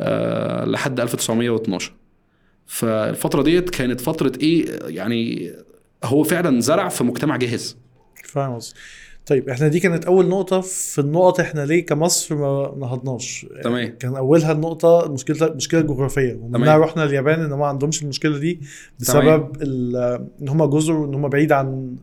آه، 0.00 0.64
لحد 0.64 1.00
1912 1.00 1.92
فالفترة 2.66 3.42
ديت 3.42 3.70
كانت 3.70 4.00
فترة 4.00 4.32
إيه 4.40 4.66
يعني 4.86 5.52
هو 6.04 6.22
فعلا 6.22 6.60
زرع 6.60 6.88
في 6.88 7.04
مجتمع 7.04 7.36
جاهز. 7.36 7.76
فاهم 8.24 8.58
طيب 9.26 9.48
إحنا 9.48 9.68
دي 9.68 9.80
كانت 9.80 10.04
أول 10.04 10.28
نقطة 10.28 10.60
في 10.60 11.00
النقط 11.00 11.40
إحنا 11.40 11.60
ليه 11.66 11.86
كمصر 11.86 12.34
ما 12.34 12.74
نهضناش. 12.78 13.46
تمام. 13.64 13.96
كان 13.98 14.16
أولها 14.16 14.52
النقطة 14.52 15.06
المشكلة 15.06 15.46
المشكلة 15.46 15.80
الجغرافية. 15.80 16.34
ومنها. 16.34 16.76
رحنا 16.76 17.04
اليابان 17.04 17.40
إن 17.40 17.52
ما 17.52 17.66
عندهمش 17.66 18.02
المشكلة 18.02 18.38
دي 18.38 18.60
بسبب 19.00 19.62
إن 19.62 20.48
هم 20.48 20.64
جزر 20.64 20.92
وان 20.92 21.14
هم 21.14 21.28
بعيد 21.28 21.52
عن 21.52 21.96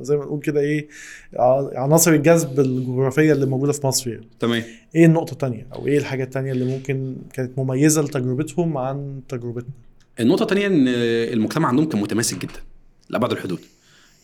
زي 0.00 0.16
ما 0.16 0.24
نقول 0.24 0.40
كده 0.40 0.60
إيه 0.60 0.88
عناصر 1.74 2.12
الجذب 2.12 2.60
الجغرافية 2.60 3.32
اللي 3.32 3.46
موجودة 3.46 3.72
في 3.72 3.86
مصر 3.86 4.10
يعني. 4.10 4.28
تمام 4.40 4.62
إيه 4.94 5.06
النقطة 5.06 5.32
التانية 5.32 5.66
أو 5.72 5.86
إيه 5.86 5.98
الحاجة 5.98 6.24
التانية 6.24 6.52
اللي 6.52 6.64
ممكن 6.64 7.16
كانت 7.32 7.58
مميزة 7.58 8.02
لتجربتهم 8.02 8.78
عن 8.78 9.20
تجربتنا 9.28 9.72
النقطة 10.20 10.42
الثانية 10.42 10.66
إن 10.66 10.88
المجتمع 11.32 11.68
عندهم 11.68 11.88
كان 11.88 12.00
متماسك 12.00 12.38
جدا 12.38 12.60
لأبعد 13.10 13.32
الحدود. 13.32 13.58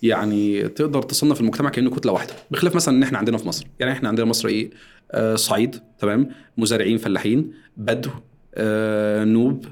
يعني 0.03 0.69
تقدر 0.69 1.03
تصنف 1.03 1.41
المجتمع 1.41 1.71
كأنه 1.71 1.91
كتلة 1.91 2.12
واحدة، 2.12 2.35
بخلاف 2.51 2.75
مثلا 2.75 2.97
إن 2.97 3.03
إحنا 3.03 3.19
عندنا 3.19 3.38
في 3.38 3.49
مصر، 3.49 3.67
يعني 3.81 3.93
إحنا 3.93 4.09
عندنا 4.09 4.27
مصر 4.27 4.49
إيه؟ 4.49 4.71
آه 5.12 5.35
صعيد 5.35 5.77
تمام؟ 5.99 6.29
مزارعين 6.59 6.99
فلاحين، 6.99 7.53
بدو، 7.77 8.11
آه 8.55 9.25
نوب، 9.25 9.64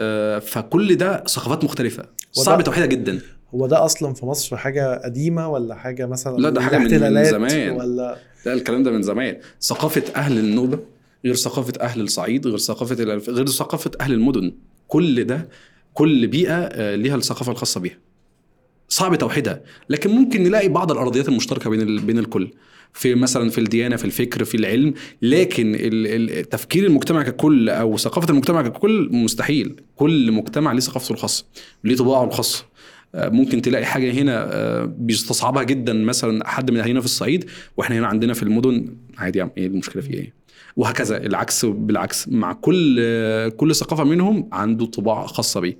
آه 0.00 0.38
فكل 0.38 0.96
ده 0.96 1.24
ثقافات 1.24 1.64
مختلفة، 1.64 2.04
صعب 2.32 2.62
توحيدها 2.62 2.86
جدا. 2.86 3.20
هو 3.54 3.66
ده 3.66 3.84
أصلا 3.84 4.14
في 4.14 4.26
مصر 4.26 4.56
حاجة 4.56 5.00
قديمة 5.04 5.48
ولا 5.48 5.74
حاجة 5.74 6.06
مثلا 6.06 6.36
لا، 6.38 6.50
ده 6.50 6.60
حاجة 6.60 6.78
من- 6.78 7.24
زمان. 7.24 7.70
ولا؟ 7.70 8.18
لا 8.46 8.52
الكلام 8.52 8.82
ده 8.82 8.90
من 8.90 9.02
زمان، 9.02 9.36
ثقافة 9.60 10.02
أهل 10.16 10.38
النوبة 10.38 10.78
غير 11.24 11.34
ثقافة 11.34 11.72
أهل 11.80 12.00
الصعيد، 12.00 12.46
غير 12.46 12.58
ثقافة 12.58 13.02
الألف... 13.02 13.28
غير 13.30 13.46
ثقافة 13.46 13.90
أهل 14.00 14.12
المدن، 14.12 14.52
كل 14.88 15.24
ده 15.24 15.48
كل 15.94 16.26
بيئة 16.26 16.52
آه، 16.54 16.94
ليها 16.94 17.16
الثقافة 17.16 17.52
الخاصة 17.52 17.80
بيها. 17.80 17.98
صعب 18.88 19.14
توحيدها. 19.18 19.60
لكن 19.90 20.10
ممكن 20.10 20.42
نلاقي 20.42 20.68
بعض 20.68 20.92
الأرضيات 20.92 21.28
المشتركة 21.28 21.70
بين 21.70 21.80
ال- 21.80 21.98
بين 22.00 22.18
الكل. 22.18 22.48
في 22.92 23.14
مثلا 23.14 23.50
في 23.50 23.58
الديانة 23.58 23.96
في 23.96 24.04
الفكر 24.04 24.44
في 24.44 24.56
العلم. 24.56 24.94
لكن 25.22 25.72
تفكير 26.50 26.86
المجتمع 26.86 27.22
ككل 27.22 27.68
أو 27.70 27.96
ثقافة 27.96 28.30
المجتمع 28.30 28.62
ككل 28.62 29.08
مستحيل. 29.12 29.80
كل 29.96 30.32
مجتمع 30.32 30.72
ليه 30.72 30.80
ثقافته 30.80 31.12
الخاصة 31.12 31.44
ليه 31.84 31.96
طباعه 31.96 32.24
الخاصة. 32.24 32.64
ممكن 33.14 33.62
تلاقي 33.62 33.84
حاجة 33.84 34.12
هنا 34.12 34.54
آه، 34.54 34.84
بيستصعبها 34.84 35.62
جدا. 35.62 35.92
مثلا 35.92 36.48
حد 36.48 36.70
من 36.70 36.80
هنا 36.80 37.00
في 37.00 37.06
الصعيد 37.06 37.50
وإحنا 37.76 37.98
هنا 37.98 38.06
عندنا 38.06 38.34
في 38.34 38.42
المدن 38.42 38.96
عادي 39.18 39.40
عم 39.40 39.50
إيه 39.56 39.66
المشكلة 39.66 40.02
في 40.02 40.14
إيه؟ 40.14 40.32
وهكذا 40.76 41.16
العكس 41.26 41.64
بالعكس 41.64 42.28
مع 42.28 42.52
كل 42.52 42.96
آه، 43.00 43.48
كل 43.48 43.74
ثقافة 43.74 44.04
منهم 44.04 44.48
عنده 44.52 44.86
طباع 44.86 45.26
خاصة 45.26 45.60
بيه. 45.60 45.78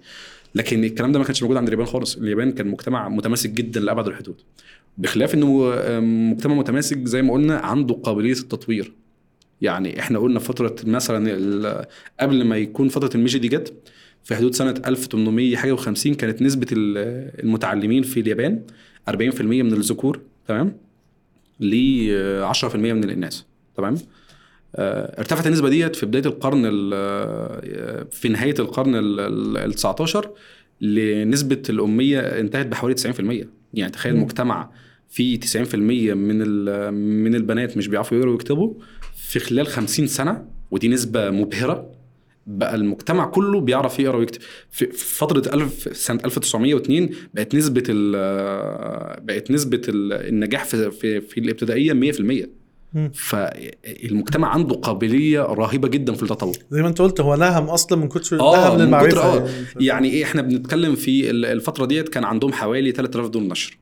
لكن 0.55 0.85
الكلام 0.85 1.12
ده 1.12 1.19
ما 1.19 1.25
كانش 1.25 1.43
موجود 1.43 1.57
عند 1.57 1.67
اليابان 1.69 1.87
خالص. 1.87 2.17
اليابان 2.17 2.53
كان 2.53 2.69
مجتمع 2.69 3.09
متماسك 3.09 3.51
جدا 3.51 3.81
لأبعد 3.81 4.07
الحدود. 4.07 4.41
بخلاف 4.99 5.35
إنه 5.35 5.71
آه، 5.75 6.01
مجتمع 6.01 6.55
متماسك 6.55 7.07
زي 7.07 7.23
ما 7.23 7.33
قلنا 7.33 7.59
عنده 7.59 7.95
قابلية 7.95 8.33
التطوير. 8.33 8.93
يعني 9.61 10.01
إحنا 10.01 10.19
قلنا 10.19 10.38
فترة 10.38 10.77
مثلا 10.85 11.87
قبل 12.21 12.45
ما 12.45 12.57
يكون 12.57 12.88
فترة 12.88 13.11
الميجي 13.14 13.38
دي 13.38 13.49
جت 13.49 13.73
في 14.29 14.37
حدود 14.37 14.55
سنة 14.55 14.75
1800 14.87 15.57
حاجة 15.57 15.77
و50 15.77 16.09
كانت 16.09 16.43
نسبة 16.43 16.67
ال- 16.73 17.41
المتعلمين 17.45 18.03
في 18.03 18.21
اليابان 18.21 18.62
40% 19.11 19.41
من 19.43 19.73
الذكور 19.73 20.21
تمام؟ 20.49 20.77
ل 21.61 21.75
10% 22.45 22.77
من 22.77 23.05
الاناث 23.05 23.41
تمام؟ 23.77 23.95
آه، 24.77 25.19
ارتفعت 25.21 25.47
النسبة 25.47 25.69
ديت 25.69 25.97
في 25.97 26.07
بداية 26.07 26.27
القرن 26.27 26.62
ال- 26.67 26.91
آه، 26.95 28.07
في 28.11 28.29
نهاية 28.29 28.55
القرن 28.59 28.93
ال 28.97 29.75
19 29.75 30.31
لنسبة 30.81 31.62
الأمية 31.71 32.21
انتهت 32.21 32.67
بحوالي 32.67 32.95
90% 32.95 33.49
يعني 33.75 33.93
تخيل 33.93 34.17
مم. 34.17 34.23
مجتمع 34.23 34.71
فيه 35.11 35.41
90% 35.41 36.14
من 36.14 36.38
من 37.25 37.35
البنات 37.35 37.77
مش 37.77 37.88
بيعرفوا 37.88 38.17
يقروا 38.19 38.33
ويكتبوا 38.33 38.75
في 39.17 39.38
خلال 39.38 39.67
50 39.67 40.07
سنة 40.07 40.45
ودي 40.71 40.88
نسبة 40.88 41.31
مبهرة. 41.31 41.91
بقى 42.51 42.75
المجتمع 42.75 43.25
كله 43.27 43.61
بيعرف 43.61 43.99
يقرأ 44.01 44.17
ويكتب 44.17 44.41
في 44.71 44.87
فترة 44.93 45.55
1000 45.55 45.89
سنة 45.97 46.21
1902 46.25 47.11
بقت 47.35 47.55
نسبة 47.55 47.83
ال- 47.89 49.25
بقت 49.25 49.51
نسبة 49.51 49.81
ال- 49.89 50.13
النجاح 50.13 50.65
في 50.65 50.91
في, 50.91 51.21
في 51.21 51.41
الابتدائية 51.41 52.13
100% 52.13 52.47
مم. 52.95 53.11
فالمجتمع 53.15 54.49
عنده 54.49 54.75
قابلية 54.75 55.41
رهيبة 55.43 55.89
جدا 55.89 56.13
في 56.15 56.23
التطور 56.23 56.57
زي 56.71 56.83
ما 56.83 56.89
انت 56.89 56.99
قلت 57.03 57.21
هو 57.21 57.35
نهم 57.37 57.65
أصلا 57.65 57.99
من 57.99 58.09
كتر 58.09 58.41
آه، 58.41 58.69
نهم 58.69 58.79
للمعرفة 58.83 59.23
آه. 59.23 59.37
يعني. 59.37 59.51
يعني 59.87 60.11
إيه 60.11 60.25
إحنا 60.25 60.43
بنتكلم 60.43 60.95
في 60.95 61.31
ال- 61.31 61.45
الفترة 61.45 61.87
ديت 61.87 62.09
كان 62.09 62.25
عندهم 62.25 62.53
حوالي 62.53 62.93
3000 62.93 63.29
دور 63.29 63.43
نشر 63.43 63.79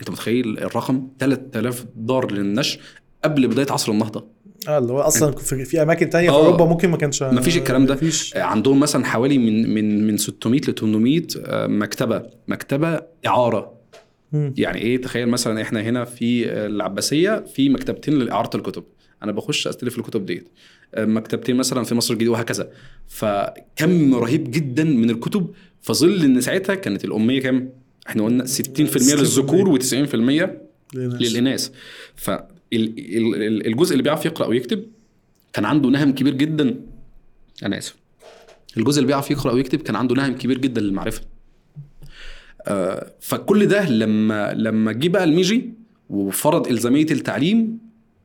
أنت 0.00 0.10
متخيل 0.10 0.58
الرقم 0.58 1.08
3000 1.18 1.86
دار 1.96 2.32
للنشر 2.32 2.78
قبل 3.24 3.48
بداية 3.48 3.66
عصر 3.70 3.92
النهضة 3.92 4.33
آه 4.68 4.78
اللي 4.78 4.92
هو 4.92 5.00
أصلا 5.00 5.32
في, 5.32 5.64
في 5.64 5.82
أماكن 5.82 6.10
تانية 6.10 6.30
في 6.30 6.34
آه. 6.36 6.38
أوروبا 6.46 6.64
ممكن 6.64 6.90
ما 6.90 6.96
كانش 6.96 7.22
مفيش 7.22 7.56
الكلام 7.56 7.86
ده. 7.86 7.94
مفيش. 7.94 8.36
عندهم 8.36 8.80
مثلا 8.80 9.04
حوالي 9.04 9.38
من 9.38 9.74
من 9.74 10.06
من 10.06 10.16
600 10.16 10.60
ل 10.60 10.74
800 10.74 11.22
آه، 11.44 11.66
مكتبة 11.66 12.22
مكتبة 12.48 13.00
إعارة. 13.26 13.74
مم. 14.32 14.54
يعني 14.58 14.78
إيه؟ 14.78 15.00
تخيل 15.00 15.28
مثلا 15.28 15.62
إحنا 15.62 15.80
هنا 15.80 16.04
في 16.04 16.52
العباسية 16.52 17.44
في 17.54 17.68
مكتبتين 17.68 18.18
لإعارة 18.18 18.56
الكتب. 18.56 18.84
أنا 19.22 19.32
بخش 19.32 19.66
أستلف 19.68 19.98
الكتب 19.98 20.26
ديت. 20.26 20.48
مكتبتين 20.98 21.56
مثلا 21.56 21.84
في 21.84 21.94
مصر 21.94 22.12
الجديدة 22.14 22.32
وهكذا. 22.32 22.70
فكم 23.08 24.14
رهيب 24.14 24.50
جدا 24.50 24.84
من 24.84 25.10
الكتب. 25.10 25.50
في 25.82 25.92
ظل 25.92 26.24
إن 26.24 26.40
ساعتها 26.40 26.74
كانت 26.74 27.04
الأمية 27.04 27.40
كام؟ 27.40 27.72
إحنا 28.08 28.24
قلنا 28.24 28.44
60% 28.44 28.48
60% 28.48 29.14
للذكور 29.14 29.78
و90% 29.78 30.14
للناس. 30.14 30.50
للاناث 30.94 31.68
فالجزء 32.78 33.92
اللي 33.92 34.02
بيعرف 34.02 34.26
يقرأ 34.26 34.46
ويكتب 34.46 34.84
كان 35.52 35.64
عنده 35.64 35.88
نهم 35.88 36.12
كبير 36.12 36.34
جدا. 36.34 36.80
أنا 37.62 37.78
آسف. 37.78 37.96
الجزء 38.76 38.98
اللي 38.98 39.06
بيعرف 39.06 39.30
يقرأ 39.30 39.52
ويكتب 39.52 39.78
كان 39.82 39.96
عنده 39.96 40.14
نهم 40.14 40.34
كبير 40.34 40.58
جدا 40.58 40.80
للمعرفة. 40.80 41.20
آه، 42.66 43.12
فكل 43.20 43.66
ده 43.66 43.88
لما 43.90 44.52
لما 44.54 44.92
جه 44.92 45.08
بقى 45.08 45.24
الميجي 45.24 45.74
وفرض 46.10 46.68
إلزامية 46.68 47.06
التعليم 47.10 47.78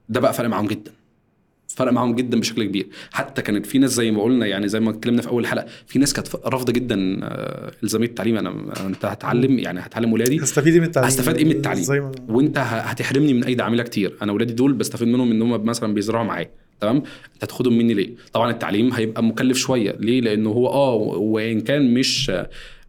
ده 0.10 0.20
بقى 0.20 0.34
فرق 0.34 0.50
معاهم 0.50 0.68
جدا. 0.68 0.92
فرق 1.76 1.92
معاهم 1.92 2.16
جدا 2.16 2.40
بشكل 2.40 2.64
كبير. 2.64 2.88
حتى 3.12 3.42
كانت 3.42 3.66
في 3.66 3.78
ناس 3.80 3.92
زي 3.92 4.12
ما 4.12 4.24
قلنا 4.24 4.46
يعني 4.46 4.68
زي 4.68 4.80
ما 4.80 4.90
اتكلمنا 4.90 5.22
في 5.22 5.28
أول 5.28 5.48
حلقة 5.48 5.66
في 5.88 6.00
ناس 6.00 6.14
كانت 6.14 6.28
رافضة 6.46 6.74
جدا 6.74 7.20
آه، 7.24 7.72
الزاميه 7.84 8.08
التعليم. 8.08 8.38
أنا 8.38 8.74
أنت 8.86 9.06
هتعلم 9.06 9.60
يعني 9.60 9.80
هتعلم 9.80 10.14
ولادي. 10.14 10.44
هستفيد 10.44 10.74
إيه 10.74 10.80
من 10.80 10.86
التعليم 10.88 11.08
هستفاد 11.10 11.38
إيه 11.38 11.46
من 11.46 11.52
التعليم؟ 11.52 11.84
زي 11.84 12.00
ما 12.00 12.12
وأنت 12.30 12.58
هتحرمني 12.58 13.34
من 13.34 13.44
ايدي 13.44 13.62
عامله 13.64 13.84
كتير. 13.84 14.18
أنا 14.22 14.32
ولادي 14.32 14.54
دول 14.54 14.74
بستفيد 14.74 15.08
منهم 15.08 15.32
إن 15.32 15.42
هم 15.42 15.66
مثلا 15.66 15.94
بيزرعوا 15.94 16.26
معايا 16.26 16.50
تمام؟ 16.82 16.96
أنت 16.96 17.44
هتاخدهم 17.44 17.78
مني 17.78 17.94
ليه؟ 17.94 18.10
طبعا 18.34 18.52
التعليم 18.52 18.94
هيبقى 18.94 19.24
مكلف 19.24 19.58
شوية. 19.58 19.96
ليه؟ 20.00 20.22
لأنه 20.22 20.50
هو 20.50 20.68
آه 20.68 20.94
وإن 20.96 21.62
كان 21.62 21.94
مش 21.94 22.32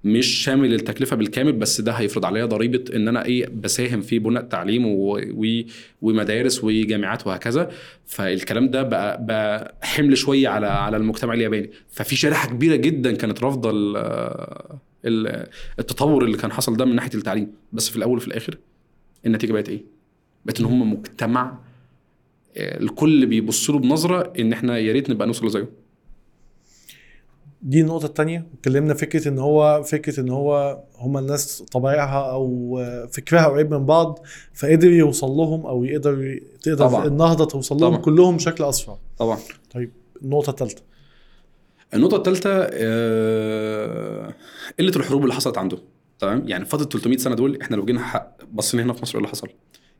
مش 0.05 0.27
شامل 0.27 0.75
التكلفة 0.75 1.17
بالكامل 1.17 1.53
بس 1.53 1.81
ده 1.81 1.93
هيفرض 1.93 2.25
عليا 2.25 2.45
ضريبة 2.45 2.85
إن 2.97 3.09
أنا 3.09 3.25
إيه 3.25 3.47
بساهم 3.47 4.01
في 4.01 4.19
بناء 4.19 4.43
تعليم 4.43 4.87
و... 4.87 5.21
و... 5.33 5.63
ومدارس 6.03 6.65
وجامعات 6.65 7.27
وهكذا. 7.27 7.71
فالكلام 8.07 8.71
ده 8.71 8.83
بقى, 8.83 9.27
بقى 9.27 9.75
حمل 9.83 10.17
شوية 10.19 10.49
على 10.49 10.67
على 10.67 10.97
المجتمع 10.97 11.35
الياباني. 11.35 11.71
ففي 11.91 12.17
شريحة 12.17 12.49
كبيرة 12.49 12.77
جدا 12.77 13.13
كانت 13.17 13.43
رافضة 13.43 13.71
ال... 13.71 13.97
ال- 15.05 15.47
التطور 15.79 16.25
اللي 16.25 16.37
كان 16.37 16.53
حصل 16.53 16.77
ده 16.77 16.85
من 16.85 16.95
ناحية 16.95 17.15
التعليم. 17.15 17.53
بس 17.73 17.89
في 17.91 17.97
الأول 17.97 18.17
وفي 18.17 18.29
الآخر 18.29 18.59
النتيجة 19.27 19.53
بقت 19.53 19.69
إيه؟ 19.69 19.85
بقت 20.45 20.61
إن 20.61 20.67
هم 20.67 20.93
مجتمع 20.93 21.59
آه، 22.57 22.81
الكل 22.81 23.27
بيبص 23.27 23.71
له 23.71 23.79
بنظرة 23.79 24.33
إن 24.39 24.53
إحنا 24.53 24.79
يا 24.79 24.93
ريت 24.93 25.11
نبقى 25.11 25.27
نوصل 25.27 25.51
زيه 25.51 25.69
دي 27.63 27.81
النقطة 27.81 28.07
التانية. 28.07 28.47
اتكلمنا 28.59 28.95
فكرة 28.95 29.29
إن 29.29 29.39
هو 29.39 29.83
فكرة 29.83 30.21
إن 30.21 30.29
هو 30.29 30.79
هما 30.99 31.21
الناس 31.21 31.63
طبيعها 31.73 32.31
أو 32.33 32.79
فكرها 33.13 33.47
قريب 33.47 33.75
من 33.75 33.87
بعض 33.87 34.19
فقدر 34.55 34.91
يوصل 34.91 35.31
لهم 35.31 35.67
أو 35.67 35.85
يقدر 35.85 36.41
تقدر 36.63 36.89
طبعاً. 36.89 37.07
النهضة 37.07 37.45
توصل 37.45 37.77
لهم 37.77 37.91
طبعاً. 37.91 38.03
كلهم 38.03 38.37
بشكل 38.37 38.65
أسرع. 38.65 38.99
طبعا. 39.19 39.39
طيب 39.75 39.91
النقطة 40.23 40.51
التالتة. 40.51 40.83
النقطة 41.95 42.17
الثالثه 42.17 42.65
قلة 44.79 44.97
الحروب 44.97 45.23
اللي 45.23 45.35
حصلت 45.35 45.59
عنده. 45.59 45.79
تمام؟ 46.19 46.43
يعني 46.47 46.65
فتره 46.65 46.85
300 46.85 47.19
سنة 47.19 47.35
دول 47.35 47.59
إحنا 47.63 47.77
لو 47.77 47.85
جينا 47.85 48.27
بصينا 48.53 48.83
هنا 48.83 48.93
في 48.93 49.03
مصر 49.03 49.13
إيه 49.13 49.19
اللي 49.19 49.29
حصل؟ 49.29 49.49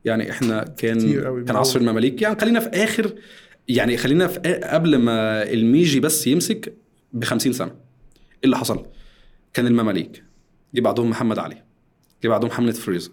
يعني 0.05 0.31
إحنا 0.31 0.63
كان. 0.77 1.11
كان 1.45 1.55
عصر 1.55 1.79
المماليك. 1.79 2.21
يعني 2.21 2.39
خلينا 2.39 2.59
في 2.59 2.69
اخر 2.69 3.13
يعني 3.67 3.97
خلينا 3.97 4.27
في 4.27 4.39
قبل 4.63 4.95
ما 4.97 5.43
الميجي 5.51 5.99
بس 5.99 6.27
يمسك 6.27 6.73
ب 7.13 7.23
50 7.23 7.53
سنة. 7.53 7.67
إيه 7.71 7.75
اللي 8.45 8.57
حصل؟ 8.57 8.85
كان 9.53 9.67
المماليك 9.67 10.23
جه 10.75 10.81
بعدهم 10.81 11.09
محمد 11.09 11.39
علي 11.39 11.63
جه 12.23 12.27
بعدهم 12.27 12.49
حملة 12.51 12.71
فريزر 12.71 13.11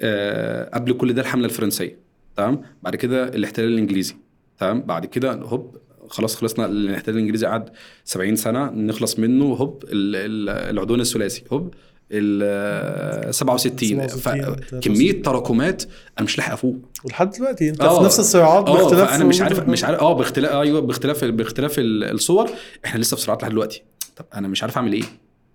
آه 0.00 0.70
قبل 0.74 0.92
كل 0.92 1.12
ده 1.12 1.22
الحملة 1.22 1.44
الفرنسية 1.44 1.98
تمام؟ 2.36 2.62
بعد 2.82 2.96
كده 2.96 3.28
الاحتلال 3.28 3.68
الإنجليزي 3.72 4.16
تمام؟ 4.58 4.80
بعد 4.82 5.06
كده 5.06 5.32
هوب 5.34 5.76
خلاص 6.08 6.36
خلصنا 6.36 6.66
الاحتلال 6.66 7.16
الإنجليزي 7.16 7.46
قعد 7.46 7.70
70 8.04 8.36
سنة 8.36 8.70
نخلص 8.70 9.18
منه 9.18 9.44
هوب 9.44 9.84
ال- 9.84 10.16
ال- 10.16 10.48
العدوان 10.70 11.00
الثلاثي 11.00 11.44
هوب. 11.52 11.74
ال 12.12 13.34
67 13.34 14.08
67 14.08 14.56
فكميه 14.80 15.22
تراكمات 15.22 15.82
أنا 16.18 16.24
مش 16.26 16.38
لاحق 16.38 16.52
أفوق. 16.52 16.76
ولحد 17.04 17.30
دلوقتي؟ 17.30 17.68
أنت 17.68 17.80
آه. 17.80 17.98
في 17.98 18.04
نفس 18.04 18.20
الصراعات 18.20 18.68
آه 18.68 18.72
باختلاف 18.76 19.10
فأنا 19.10 19.24
مش 19.24 19.40
عارف 19.40 19.68
مش 19.68 19.84
عارف 19.84 20.00
آه 20.00 20.12
باختلاف 20.12 20.50
أيوه 20.52 20.80
باختلاف 20.80 21.24
باختلاف 21.24 21.78
ال- 21.78 22.04
الصور. 22.04 22.50
إحنا 22.84 23.00
لسه 23.00 23.16
في 23.16 23.22
صراعات 23.22 23.42
لحد 23.42 23.50
دلوقتي. 23.50 23.82
طب 24.16 24.24
أنا 24.34 24.48
مش 24.48 24.62
عارف 24.62 24.76
أعمل 24.76 24.92
إيه؟ 24.92 25.02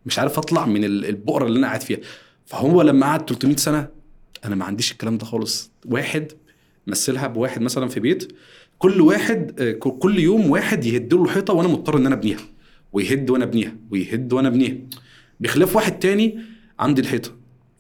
مش 0.06 0.20
عارف 0.20 0.38
أطلع 0.38 0.66
من 0.66 0.84
ال- 0.84 1.06
البؤرة 1.06 1.46
اللي 1.46 1.60
أنا 1.60 1.68
قاعد 1.68 1.82
فيها. 1.82 1.98
فهو 2.46 2.82
لما 2.82 3.06
قعد 3.06 3.30
300 3.30 3.56
سنة 3.56 3.88
أنا 4.46 4.56
ما 4.56 4.66
عنديش 4.66 4.92
الكلام 4.92 5.18
ده 5.18 5.26
خالص. 5.26 5.72
واحد 5.86 6.32
مثلها 6.88 7.28
بواحد 7.28 7.62
مثلا 7.62 7.88
في 7.90 8.00
بيت 8.00 8.34
كل 8.78 9.02
واحد 9.02 9.62
آه، 9.62 9.72
كل 9.72 10.20
يوم 10.20 10.50
واحد 10.52 10.86
يهد 10.86 11.14
له 11.14 11.28
حيطه 11.28 11.54
وأنا 11.54 11.68
مضطر 11.68 11.98
إن 11.98 12.06
أنا 12.06 12.16
أبنيها. 12.16 12.40
ويهد 12.94 13.30
وأنا 13.30 13.44
أبنيها. 13.44 13.76
ويهد 13.92 14.34
وأنا 14.34 14.48
أبنيها. 14.48 14.76
بخلاف 15.40 15.76
واحد 15.76 16.00
تاني 16.00 16.40
عندي 16.80 17.02
الحيطة 17.02 17.32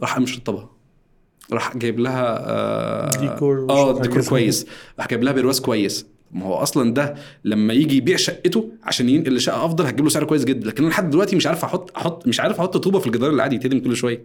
راح 0.02 0.14
قام 0.14 0.24
مشطبها. 0.24 0.70
راح 1.52 1.78
جايب 1.78 2.00
لها 2.00 2.50
آه 2.50 3.10
ديكور 3.10 3.68
آه 3.70 4.02
ديكور. 4.02 4.26
كويس. 4.26 4.66
راح 5.00 5.08
جايب 5.08 5.24
لها 5.24 5.34
برواز 5.34 5.60
كويس. 5.60 6.06
ما 6.32 6.46
هو 6.46 6.54
أصلا 6.54 6.94
ده 6.94 7.16
لما 7.44 7.74
يجي 7.74 7.98
يبيع 7.98 8.18
شقته 8.18 8.70
عشان 8.84 9.10
ينقل 9.10 9.36
لشقة 9.36 9.66
أفضل 9.66 9.86
هتجيب 9.86 10.06
له 10.06 10.10
سعر 10.10 10.24
كويس 10.24 10.46
جدا. 10.46 10.68
لكن 10.68 10.84
أنا 10.84 10.92
لحد 10.92 11.10
دلوقتي 11.10 11.36
مش 11.36 11.48
عارف 11.48 11.64
أحط 11.64 11.98
أحط 11.98 12.28
مش 12.28 12.40
عارف 12.40 12.60
أحط 12.60 12.78
طوبة 12.78 13.00
في 13.00 13.08
الجدار 13.08 13.30
اللي 13.30 13.42
عادي 13.42 13.56
يتهدم 13.56 13.80
كل 13.80 13.96
شوية. 13.96 14.24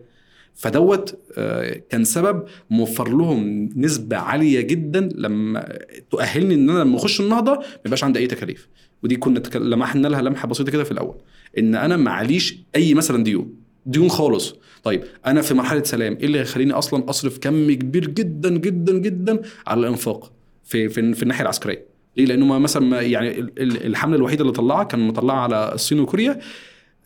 فدوت 0.55 1.19
آه، 1.39 1.83
كان 1.91 2.05
سبب 2.05 2.45
موفر 2.71 3.09
لهم 3.09 3.71
نسبة 3.77 4.17
عالية 4.17 4.61
جدا 4.61 5.09
لما 5.15 5.79
تؤهلني 6.11 6.55
إن 6.55 6.71
أنا 6.71 6.79
لما 6.79 6.97
أخش 6.97 7.21
النهضة 7.21 7.53
ما 7.53 7.65
يبقاش 7.87 8.05
عندي 8.05 8.19
أي 8.19 8.27
تكاليف. 8.27 8.69
ودي 9.03 9.17
كنا 9.17 9.43
لمحنا 9.55 10.09
لها 10.09 10.23
لمحة 10.23 10.49
بسيطة 10.49 10.73
كده 10.73 10.85
في 10.85 10.93
الأول. 10.93 11.15
إن 11.59 11.75
أنا 11.75 11.97
معليش 11.97 12.57
أي 12.77 12.95
مثلا 12.95 13.25
ديون 13.25 13.55
ديون 13.87 14.09
خالص. 14.09 14.55
طيب 14.83 15.03
أنا 15.27 15.43
في 15.43 15.55
مرحلة 15.55 15.83
سلام 15.83 16.17
إيه 16.17 16.25
اللي 16.27 16.41
هيخليني 16.41 16.73
أصلا 16.73 17.11
أصرف 17.11 17.39
كم 17.39 17.73
كبير 17.73 18.07
جدا 18.07 18.59
جدا 18.59 18.99
جدا 18.99 19.41
على 19.67 19.81
الإنفاق 19.81 20.33
في 20.65 20.89
في, 20.89 21.15
في 21.15 21.23
الناحية 21.23 21.43
العسكرية؟ 21.43 21.87
ليه؟ 22.17 22.25
لأنه 22.25 22.47
ما 22.47 22.59
مثلا 22.59 22.83
ما 22.87 23.01
يعني 23.01 23.39
ال- 23.41 23.63
ال- 23.63 23.87
الحملة 23.87 24.17
الوحيدة 24.17 24.43
اللي 24.43 24.53
طلعها 24.53 24.85
كان 24.85 25.01
مطلعها 25.09 25.39
على 25.39 25.73
الصين 25.75 26.01
وكوريا 26.01 26.41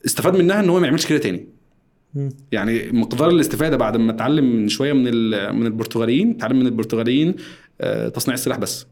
استفاد 0.06 0.36
منها 0.36 0.60
إن 0.60 0.68
هو 0.70 0.80
ما 0.80 0.86
يعملش 0.86 1.06
كده 1.06 1.18
تاني. 1.18 1.46
يعني 2.52 2.92
مقدار 2.92 3.30
الاستفادة 3.30 3.76
بعد 3.76 3.96
ما 3.96 4.12
اتعلم 4.12 4.56
من 4.56 4.68
شوية 4.68 4.92
من 4.92 5.04
من 5.54 5.66
البرتغاليين 5.66 6.30
اتعلم 6.30 6.58
من 6.58 6.66
البرتغاليين 6.66 7.34
آه، 7.80 8.08
تصنيع 8.08 8.34
السلاح 8.34 8.58
بس. 8.58 8.82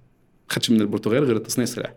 ما 0.49 0.55
خدش 0.55 0.71
من 0.71 0.81
البرتغال 0.81 1.25
غير 1.25 1.39
تصنيع 1.39 1.63
السلاح. 1.63 1.95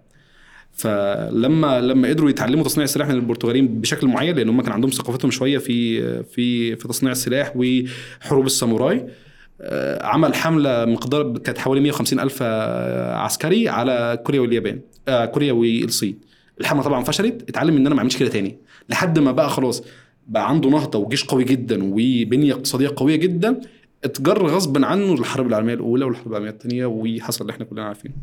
فلما 0.76 1.82
لما 1.82 2.08
قدروا 2.10 2.30
يتعلموا 2.30 2.64
تصنيع 2.64 2.84
السلاح 2.84 3.08
من 3.08 3.16
البرتغاليين 3.16 3.68
بشكل 3.82 4.08
معين 4.08 4.36
لأن 4.36 4.50
هم 4.50 4.62
كان 4.62 4.72
عندهم 4.72 4.92
ثقافتهم 4.92 5.32
شوية 5.32 5.58
في 5.58 6.24
في 6.24 6.76
في 6.76 6.88
تصنيع 6.88 7.12
السلاح 7.12 7.54
وحروب 7.56 8.46
الساموراي 8.46 9.06
آه، 9.62 10.06
عمل 10.06 10.36
حملة 10.36 10.86
مقدار 10.86 11.38
كانت 11.38 11.58
حوالي 11.58 11.82
150 11.82 12.20
ألف 12.20 12.40
آه، 12.42 13.16
عسكري 13.16 13.70
على 13.70 14.20
كوريا 14.26 14.42
واليابان 14.42 14.80
آه، 15.08 15.26
كوريا 15.26 15.54
والصين. 15.54 16.20
الحملة 16.62 16.84
طبعا 16.84 17.04
فشلت 17.04 17.50
اتعلم 17.50 17.76
إن 17.76 17.86
أنا 17.86 17.96
ما 17.96 18.00
أعملش 18.00 18.18
كده 18.18 18.30
تاني. 18.30 18.58
لحد 18.90 19.20
ما 19.20 19.32
بقى 19.32 19.50
خلاص 19.50 19.84
بقى 20.28 20.50
عنده 20.50 20.70
نهضة 20.70 21.00
وجيش 21.00 21.26
قوي 21.26 21.44
جدا 21.44 21.84
وبنية 21.84 22.54
اقتصادية 22.54 22.92
قوية 22.96 23.16
جدا 23.16 23.62
اتجر 24.04 24.48
غصبا 24.48 24.86
عنه 24.86 25.14
الحرب 25.14 25.48
العالمية 25.48 25.74
الأولى 25.74 26.06
والحرب 26.06 26.28
العالمية 26.28 26.50
الثانية 26.50 26.86
وحصل 26.86 27.42
اللي 27.42 27.54
إحنا 27.54 27.66
كلنا 27.66 27.86
عارفينه. 27.86 28.14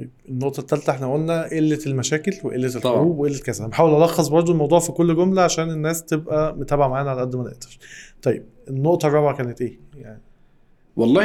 طيب 0.00 0.10
النقطة 0.28 0.60
الثالثة 0.60 0.92
إحنا 0.92 1.12
قلنا 1.12 1.42
قلة 1.48 1.78
المشاكل 1.86 2.32
وقلة. 2.44 2.66
الحروب 2.66 3.18
وقلة 3.18 3.38
كذا. 3.38 3.60
أنا 3.60 3.68
بحاول 3.68 4.02
ألخص 4.02 4.28
برضو 4.28 4.52
الموضوع 4.52 4.78
في 4.78 4.92
كل 4.92 5.16
جملة 5.16 5.42
عشان 5.42 5.70
الناس 5.70 6.04
تبقى 6.04 6.56
متابعة 6.56 6.88
معانا 6.88 7.10
على 7.10 7.20
قد 7.20 7.36
ما 7.36 7.42
نقدر 7.42 7.78
طيب 8.22 8.44
النقطة 8.68 9.08
الرابعة 9.08 9.36
كانت 9.36 9.60
إيه؟ 9.60 9.80
يعني 9.96 10.20
والله 10.96 11.24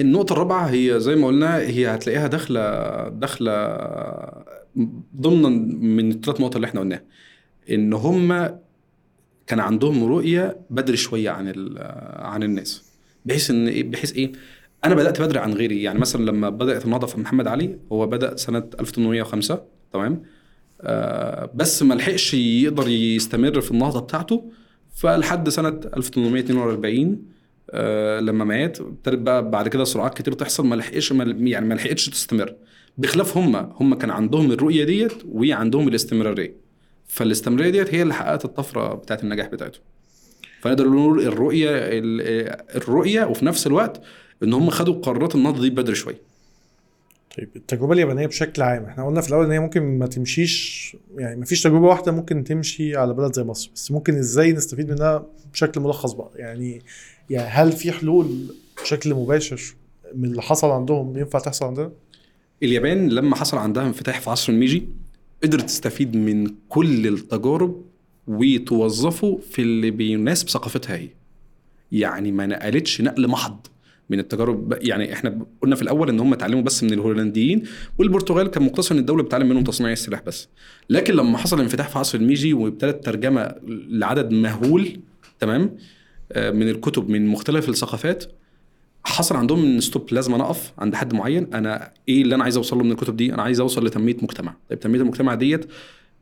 النقطة 0.00 0.32
الرابعة 0.32 0.66
هي 0.66 1.00
زي 1.00 1.14
ما 1.16 1.26
قلنا 1.26 1.56
هي 1.58 1.94
هتلاقيها 1.94 2.26
داخلة 2.26 3.08
داخلة 3.08 3.78
ضمنا 5.20 5.48
من 5.78 6.10
الثلاث 6.10 6.40
نقط 6.40 6.54
اللي 6.56 6.66
إحنا 6.66 6.80
قلناها. 6.80 7.02
إن 7.70 7.92
هم 7.92 8.28
كان 9.46 9.60
عندهم 9.60 10.04
رؤية 10.04 10.56
بدري 10.70 10.96
شوية 10.96 11.30
عن 11.30 11.74
عن 12.18 12.42
الناس. 12.42 12.84
بحيث 13.24 13.50
إن 13.50 13.72
إيه- 13.72 13.84
بحيث 13.84 14.12
إيه؟ 14.12 14.32
أنا 14.84 14.94
بدأت 14.94 15.20
بدري 15.22 15.38
عن 15.38 15.52
غيري. 15.54 15.82
يعني 15.82 15.98
مثلا 15.98 16.24
لما 16.30 16.48
بدأت 16.48 16.84
النهضة 16.84 17.06
في 17.06 17.20
محمد 17.20 17.46
علي 17.46 17.78
هو 17.92 18.06
بدأ 18.06 18.36
سنة 18.36 18.64
1805 18.80 19.62
تمام؟ 19.92 20.22
آه 20.80 21.50
بس 21.54 21.82
ما 21.82 21.94
لحقش 21.94 22.34
يقدر 22.34 22.88
يستمر 22.88 23.60
في 23.60 23.70
النهضة 23.70 24.00
بتاعته. 24.00 24.50
فلحد 24.96 25.48
سنة 25.48 25.80
1842 25.96 27.22
آه 27.70 28.20
لما 28.20 28.44
مات 28.44 28.80
ابتدت 28.80 29.18
بقى 29.18 29.50
بعد 29.50 29.68
كده 29.68 29.84
صراعات 29.84 30.14
كتير 30.18 30.32
تحصل 30.32 30.66
ما 30.66 30.74
لحقش 30.74 31.10
يعني 31.10 31.66
ما 31.66 31.74
لحقتش 31.74 32.08
تستمر. 32.08 32.54
بخلاف 32.98 33.36
هم 33.36 33.56
هم 33.56 33.94
كان 33.94 34.10
عندهم 34.10 34.52
الرؤية 34.52 34.84
ديت 34.84 35.12
وعندهم 35.28 35.88
الاستمرارية. 35.88 36.56
فالاستمرارية 37.06 37.70
ديت 37.70 37.94
هي 37.94 38.02
اللي 38.02 38.14
حققت 38.14 38.44
الطفرة 38.44 38.94
بتاعت 38.94 39.24
النجاح 39.24 39.46
بتاعتهم 39.46 39.82
فنقدر 40.60 40.88
نقول 40.88 41.20
الرؤية 41.20 41.68
ال- 41.70 42.76
الرؤية 42.76 43.24
وفي 43.24 43.44
نفس 43.44 43.66
الوقت 43.66 44.02
إن 44.44 44.52
هم 44.52 44.70
خدوا 44.70 44.94
قرارات 44.94 45.34
النهضه 45.34 45.60
دي 45.60 45.70
بدري 45.70 45.94
شوية. 45.94 46.18
طيب 47.38 47.48
التجربة 47.56 47.92
اليابانية 47.92 48.26
بشكل 48.26 48.62
عام 48.62 48.84
إحنا 48.84 49.06
قلنا 49.06 49.20
في 49.20 49.28
الأول 49.28 49.44
إن 49.44 49.50
هي 49.50 49.58
ممكن 49.58 49.98
ما 49.98 50.06
تمشيش 50.06 50.96
يعني 51.16 51.36
ما 51.36 51.44
فيش 51.44 51.62
تجربة 51.62 51.86
واحدة 51.86 52.12
ممكن 52.12 52.44
تمشي 52.44 52.96
على 52.96 53.14
بلد 53.14 53.32
زي 53.32 53.42
مصر 53.42 53.70
بس 53.74 53.90
ممكن 53.90 54.14
إزاي 54.14 54.52
نستفيد 54.52 54.90
منها 54.90 55.26
بشكل 55.52 55.80
ملخص 55.80 56.12
بقى؟ 56.12 56.30
يعني 56.34 56.82
يعني 57.30 57.48
هل 57.48 57.72
في 57.72 57.92
حلول 57.92 58.54
بشكل 58.82 59.14
مباشر 59.14 59.60
من 60.14 60.24
اللي 60.24 60.42
حصل 60.42 60.70
عندهم 60.70 61.18
ينفع 61.18 61.38
تحصل 61.38 61.66
عندنا؟ 61.66 61.92
اليابان 62.62 63.08
لما 63.08 63.36
حصل 63.36 63.58
عندها 63.58 63.86
انفتاح 63.86 64.20
في 64.20 64.30
عصر 64.30 64.52
الميجي 64.52 64.88
قدرت 65.42 65.64
تستفيد 65.64 66.16
من 66.16 66.54
كل 66.68 67.06
التجارب 67.06 67.82
وتوظفه 68.28 69.38
في 69.50 69.62
اللي 69.62 69.90
بيناسب 69.90 70.48
ثقافتها 70.48 70.96
هي. 70.96 71.08
يعني 71.92 72.32
ما 72.32 72.46
نقلتش 72.46 73.00
نقل 73.00 73.28
محض. 73.28 73.66
من 74.10 74.18
التجارب. 74.18 74.78
يعني 74.80 75.12
إحنا 75.12 75.46
قلنا 75.62 75.76
في 75.76 75.82
الأول 75.82 76.08
إن 76.08 76.20
هم 76.20 76.32
اتعلموا 76.32 76.62
بس 76.62 76.84
من 76.84 76.92
الهولنديين 76.92 77.62
والبرتغال 77.98 78.46
كان 78.46 78.62
مقتصر 78.62 78.94
إن 78.94 79.00
الدولة 79.00 79.22
بتعلم 79.22 79.48
منهم 79.48 79.64
تصنيع 79.64 79.92
السلاح 79.92 80.22
بس. 80.26 80.48
لكن 80.90 81.14
لما 81.14 81.38
حصل 81.38 81.60
انفتاح 81.60 81.88
في 81.88 81.98
عصر 81.98 82.18
الميجي 82.18 82.52
وابتدت 82.52 83.04
ترجمة 83.04 83.54
لعدد 83.88 84.30
مهول 84.30 85.00
تمام 85.40 85.76
آه، 86.32 86.50
من 86.50 86.68
الكتب 86.68 87.08
من 87.08 87.26
مختلف 87.26 87.68
الثقافات 87.68 88.24
حصل 89.04 89.36
عندهم 89.36 89.62
إن 89.64 89.80
ستوب 89.80 90.06
لازم 90.12 90.34
أنا 90.34 90.44
أقف 90.44 90.72
عند 90.78 90.94
حد 90.94 91.14
معين. 91.14 91.54
أنا 91.54 91.90
إيه 92.08 92.22
اللي 92.22 92.34
أنا 92.34 92.44
عايز 92.44 92.56
أوصل 92.56 92.78
له 92.78 92.84
من 92.84 92.92
الكتب 92.92 93.16
دي؟ 93.16 93.34
أنا 93.34 93.42
عايز 93.42 93.60
أوصل 93.60 93.86
لتنمية 93.86 94.16
مجتمع. 94.22 94.56
طيب 94.70 94.80
تنمية 94.80 95.00
المجتمع 95.00 95.34
ديت 95.34 95.66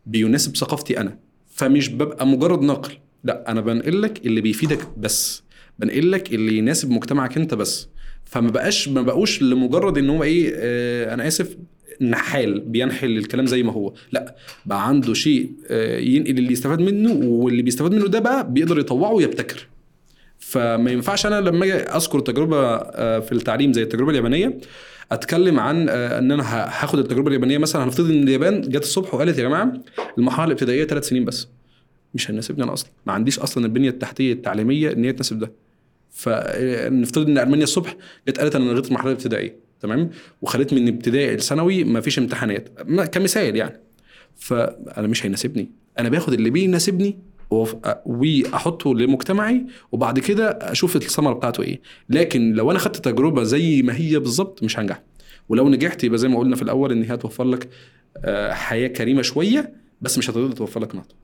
بيناسب 0.07 0.57
ثقافتي 0.57 1.01
أنا. 1.01 1.19
فمش 1.47 1.89
ببقى 1.89 2.27
مجرد 2.27 2.63
ناقل 2.63 2.93
لا 3.25 3.51
أنا 3.51 3.61
بنقل 3.61 4.03
لك 4.03 4.27
اللي 4.27 4.41
بيفيدك 4.41 4.89
بس. 4.99 5.43
بنقل 5.83 6.13
لك 6.13 6.35
اللي 6.35 6.59
يناسب 6.59 6.91
مجتمعك 6.91 7.37
انت 7.37 7.55
بس. 7.55 7.89
فما 8.25 8.51
بقاش 8.51 8.89
ما 8.89 9.03
بقوش 9.03 9.43
لمجرد 9.43 9.99
ان 9.99 10.11
هو 10.11 10.23
إيه 10.23 10.53
آه 10.57 11.15
أنا 11.15 11.27
آسف 11.29 11.57
نحال 12.01 12.61
بينحل 12.61 13.19
الكلام 13.19 13.47
زي 13.47 13.63
ما 13.63 13.73
هو. 13.73 13.95
لا 14.13 14.37
بقى 14.67 14.89
عنده 14.89 15.15
شيء 15.15 15.51
آه 15.71 15.99
ينقل 15.99 16.39
اللي 16.39 16.53
يستفاد 16.53 16.81
منه 16.81 17.13
واللي 17.27 17.63
بيستفاد 17.63 17.95
منه 17.95 18.07
ده 18.09 18.19
بقى 18.19 18.53
بيقدر 18.53 18.79
يطوعه 18.79 19.13
ويبتكر. 19.13 19.67
فما 20.39 20.91
ينفعش 20.91 21.27
أنا 21.27 21.41
لما 21.41 21.65
أجي 21.65 21.73
أذكر 21.75 22.21
تجربة 22.21 22.57
آه، 22.77 23.19
في 23.19 23.33
التعليم 23.33 23.73
زي 23.73 23.83
التجربة 23.83 24.11
اليابانية 24.11 24.59
أتكلم 25.13 25.61
عن 25.61 25.87
آه، 25.89 26.19
إن 26.19 26.33
أنا 26.33 26.43
هاخد 26.83 26.99
التجربة 26.99 27.29
اليابانية 27.29 27.59
مثلا. 27.59 27.85
هنفترض 27.85 28.11
إن 28.11 28.23
اليابان 28.23 28.61
جت 28.61 28.83
الصبح 28.83 29.15
وقالت 29.15 29.39
يا 29.39 29.43
جماعة 29.43 29.73
المرحلة 30.19 30.45
الابتدائية 30.45 30.85
ثلاث 30.85 31.09
سنين 31.09 31.25
بس. 31.25 31.49
مش 32.15 32.31
هيناسبني 32.31 32.65
أنا 32.65 32.73
أصلا. 32.73 32.91
ما 33.07 33.13
عنديش 33.13 33.39
أصلا 33.39 33.65
البنية 33.67 33.89
التحتية 33.91 34.33
التعليمية 34.33 34.93
إن 34.93 35.05
هي 35.05 35.13
تناسب 35.13 35.39
ده. 35.39 35.53
فنفترض 36.13 37.29
إن 37.29 37.39
المانيا 37.39 37.65
الصبح 37.65 37.97
جت 38.29 38.39
قالت 38.41 38.57
أنا 38.57 38.65
لغيت 38.65 38.87
المرحله 38.87 39.11
الابتدائيه 39.11 39.57
تمام؟ 39.81 40.11
وخليت 40.43 40.75
من 40.75 40.89
ابتدائي 40.89 41.37
لثانوي 41.37 41.85
ما 41.85 42.01
فيش 42.01 42.19
امتحانات 42.19 42.69
كمثال 43.13 43.57
يعني. 43.57 43.81
فأنا 44.37 45.07
مش 45.07 45.27
هيناسبني. 45.27 45.71
أنا 45.99 46.09
باخد 46.09 46.33
اللي 46.33 46.51
بيناسبني 46.51 47.19
وأحطه 48.07 48.95
لمجتمعي 48.95 49.67
وبعد 49.93 50.19
كده 50.19 50.51
أشوف 50.51 50.97
الثمره 50.97 51.33
بتاعته 51.33 51.63
إيه. 51.63 51.81
لكن 52.09 52.53
لو 52.53 52.71
أنا 52.71 52.79
خدت 52.79 52.97
تجربة 52.97 53.43
زي 53.43 53.83
ما 53.83 53.97
هي 53.97 54.19
بالظبط 54.19 54.63
مش 54.63 54.79
هنجح. 54.79 55.03
ولو 55.49 55.69
نجحت 55.69 56.05
يبقى 56.05 56.19
زي 56.19 56.29
ما 56.29 56.39
قلنا 56.39 56.57
في 56.57 56.63
الأول 56.63 56.93
إن 56.93 57.03
هي 57.03 57.15
هتوفر 57.15 57.45
لك 57.45 57.69
آه، 58.25 58.53
حياة 58.53 58.89
كريمة 58.89 59.23
شوية 59.23 59.73
بس 60.01 60.19
مش 60.19 60.31
هتقدر 60.31 60.53
توفر 60.53 60.81
لك 60.81 60.95
نهضه 60.95 61.22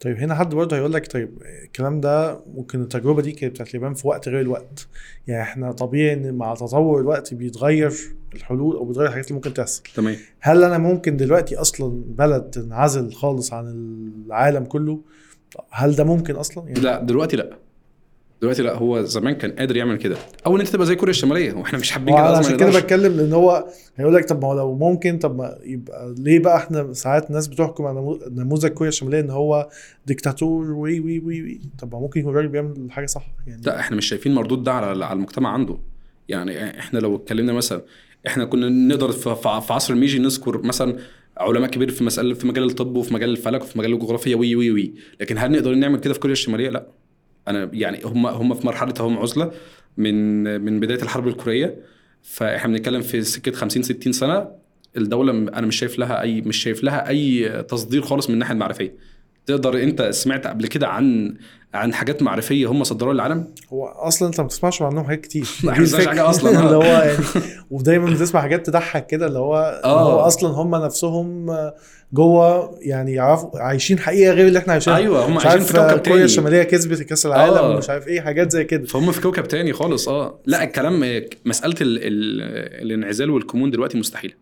طيب 0.00 0.16
هنا 0.16 0.34
حد 0.34 0.54
برضه 0.54 0.76
هيقول 0.76 0.92
لك 0.92 1.12
طيب 1.12 1.30
الكلام 1.64 2.00
ده 2.00 2.40
ممكن 2.54 2.82
التجربة 2.82 3.22
دي 3.22 3.32
كانت 3.32 3.52
بتاعت 3.52 3.68
اليابان 3.70 3.94
في 3.94 4.08
وقت 4.08 4.28
غير 4.28 4.40
الوقت. 4.40 4.88
يعني 5.26 5.42
إحنا 5.42 5.72
طبيعي 5.72 6.12
إن 6.12 6.34
مع 6.34 6.54
تطور 6.54 7.00
الوقت 7.00 7.34
بيتغير 7.34 7.92
الحلول 8.34 8.76
أو 8.76 8.84
بيتغير 8.84 9.06
الحاجات 9.08 9.26
اللي 9.26 9.34
ممكن 9.34 9.54
تحصل. 9.54 9.82
تمام. 9.94 10.16
هل 10.40 10.64
أنا 10.64 10.78
ممكن 10.78 11.16
دلوقتي 11.16 11.56
أصلا 11.56 12.02
بلد 12.06 12.42
تنعزل 12.42 13.12
خالص 13.12 13.52
عن 13.52 13.66
العالم 14.26 14.64
كله؟ 14.64 15.00
هل 15.70 15.96
ده 15.96 16.04
ممكن 16.04 16.36
أصلا؟ 16.36 16.68
يعني 16.68 16.80
لا 16.80 17.02
دلوقتي 17.02 17.36
لا. 17.36 17.56
دلوقتي 18.42 18.62
لا 18.62 18.74
هو 18.76 19.02
زمان 19.02 19.34
كان 19.34 19.50
قادر 19.52 19.76
يعمل 19.76 19.96
كده. 19.96 20.16
أو 20.46 20.54
إن 20.56 20.60
أنت 20.60 20.68
تبقى 20.68 20.86
زي 20.86 20.94
كوريا 20.96 21.10
الشمالية. 21.10 21.52
وإحنا 21.52 21.78
مش 21.78 21.90
حابين 21.90 22.14
كده 22.14 22.24
عشان 22.24 22.56
كده. 22.56 22.80
بتكلم 22.80 23.16
لأن 23.16 23.32
هو 23.32 23.66
هيقول 23.96 24.14
لك 24.14 24.24
طب 24.28 24.42
ما 24.42 24.48
هو 24.48 24.54
لو 24.54 24.74
ممكن 24.74 25.18
طب 25.18 25.36
ما 25.36 25.58
يبقى 25.64 26.14
ليه 26.18 26.38
بقى 26.38 26.56
إحنا 26.56 26.92
ساعات 26.92 27.30
ناس 27.30 27.48
بتحكم 27.48 27.84
على 27.86 28.00
نمو- 28.00 28.28
نموذج 28.30 28.66
كوريا 28.70 28.88
الشمالية 28.88 29.20
إن 29.20 29.30
هو 29.30 29.68
ديكتاتور 30.06 30.70
وي 30.72 31.00
وي 31.00 31.18
وي 31.18 31.42
وي. 31.42 31.60
طب 31.78 31.92
ما 31.94 32.00
ممكن 32.00 32.20
يكون 32.20 32.32
الراجل 32.32 32.48
بيعمل 32.48 32.86
حاجة 32.90 33.06
صح 33.06 33.26
يعني. 33.46 33.62
لا 33.64 33.80
إحنا 33.80 33.96
مش 33.96 34.06
شايفين 34.06 34.34
مردود 34.34 34.62
ده 34.64 34.72
على 34.72 35.04
على 35.04 35.16
المجتمع 35.16 35.50
عنده. 35.50 35.78
يعني 36.28 36.78
إحنا 36.78 36.98
لو 36.98 37.16
اتكلمنا 37.16 37.52
مثلا 37.52 37.82
إحنا 38.26 38.44
كنا 38.44 38.68
نقدر 38.68 39.12
في 39.12 39.48
عصر 39.72 39.94
الميجي 39.94 40.18
نذكر 40.18 40.62
مثلا 40.62 40.96
علماء 41.38 41.70
كبير 41.70 41.90
في 41.90 42.04
مسألة 42.04 42.34
في 42.34 42.46
مجال 42.46 42.64
الطب 42.64 42.96
وفي 42.96 43.14
مجال 43.14 43.30
الفلك 43.30 43.62
وفي 43.62 43.78
مجال 43.78 43.92
الجغرافيا 43.92 44.36
وي 44.36 44.56
وي 44.56 44.70
وي. 44.70 44.94
لكن 45.20 45.38
هل 45.38 45.52
نقدر 45.52 45.74
نعمل 45.74 46.00
كده 46.00 46.14
في 46.14 46.20
كوريا 46.20 46.32
الشمالية؟ 46.32 46.70
لا. 46.70 46.86
أنا 47.48 47.70
يعني 47.72 48.00
هم 48.04 48.26
هم 48.26 48.54
في 48.54 48.66
مرحلة 48.66 48.94
هم 49.00 49.18
عزلة 49.18 49.52
من 49.96 50.44
من 50.60 50.80
بداية 50.80 51.02
الحرب 51.02 51.28
الكورية. 51.28 51.76
فإحنا 52.22 52.72
بنتكلم 52.72 53.02
في 53.02 53.22
سكة 53.22 53.52
50 53.52 53.82
60 53.82 54.12
سنة 54.12 54.48
الدولة 54.96 55.32
أنا 55.32 55.66
مش 55.66 55.76
شايف 55.76 55.98
لها 55.98 56.20
أي 56.22 56.40
مش 56.40 56.56
شايف 56.56 56.84
لها 56.84 57.08
أي 57.08 57.48
تصدير 57.62 58.02
خالص 58.02 58.28
من 58.28 58.34
الناحية 58.34 58.54
المعرفية. 58.54 58.96
تقدر 59.48 59.82
انت 59.82 60.02
سمعت 60.02 60.46
قبل 60.46 60.66
كده 60.66 60.88
عن 60.88 61.34
عن 61.74 61.94
حاجات 61.94 62.22
معرفية 62.22 62.66
هم 62.70 62.84
صدروها 62.84 63.14
للعالم 63.14 63.54
هو 63.72 63.86
أصلا 63.86 64.28
أنت 64.28 64.40
ما 64.40 64.46
بتسمعش 64.46 64.82
عنهم 64.82 65.04
حاجات 65.04 65.20
كتير 65.20 65.48
ما. 65.64 65.72
حاجة 65.72 66.28
أصلاً، 66.30 66.58
آه. 66.58 66.66
اللي 66.66 66.76
هو 66.76 66.82
يعني 66.82 67.18
ودايما 67.70 68.10
بتسمع 68.10 68.40
حاجات 68.40 68.66
تضحك 68.66 69.06
كده 69.06 69.26
اللي 69.26 69.38
هو 69.38 69.80
آه. 69.84 70.12
هو 70.12 70.18
أصلا 70.18 70.50
هم 70.50 70.74
نفسهم 70.74 71.46
جوه 72.12 72.78
يعني 72.82 73.12
يعرفوا 73.12 73.60
عايشين 73.60 73.98
حقيقة 73.98 74.32
غير 74.32 74.48
اللي 74.48 74.58
إحنا 74.58 74.72
عايشينها 74.72 74.98
أيوه 74.98 75.26
هم 75.26 75.36
مش 75.36 75.46
عايشين 75.46 75.50
عارف 75.50 75.72
في 75.72 75.72
كوكب 75.72 75.88
كوريا 75.88 76.00
تاني 76.02 76.24
الشمالية 76.24 76.62
كسبت 76.62 77.02
كأس 77.02 77.26
العالم 77.26 77.54
آه. 77.54 77.70
ومش 77.70 77.90
عارف 77.90 78.08
إيه 78.08 78.20
حاجات 78.20 78.50
زي 78.52 78.64
كده 78.64 78.86
فهم 78.86 79.12
في 79.12 79.20
كوكب 79.20 79.48
تاني 79.48 79.72
خالص 79.72 80.08
آه 80.08 80.40
لا 80.46 80.64
الكلام 80.64 81.22
مسألة 81.44 81.74
ال 81.80 81.98
ال 81.98 82.42
الانعزال 82.82 83.30
والكمون 83.30 83.70
دلوقتي 83.70 83.98
مستحيلة 83.98 84.34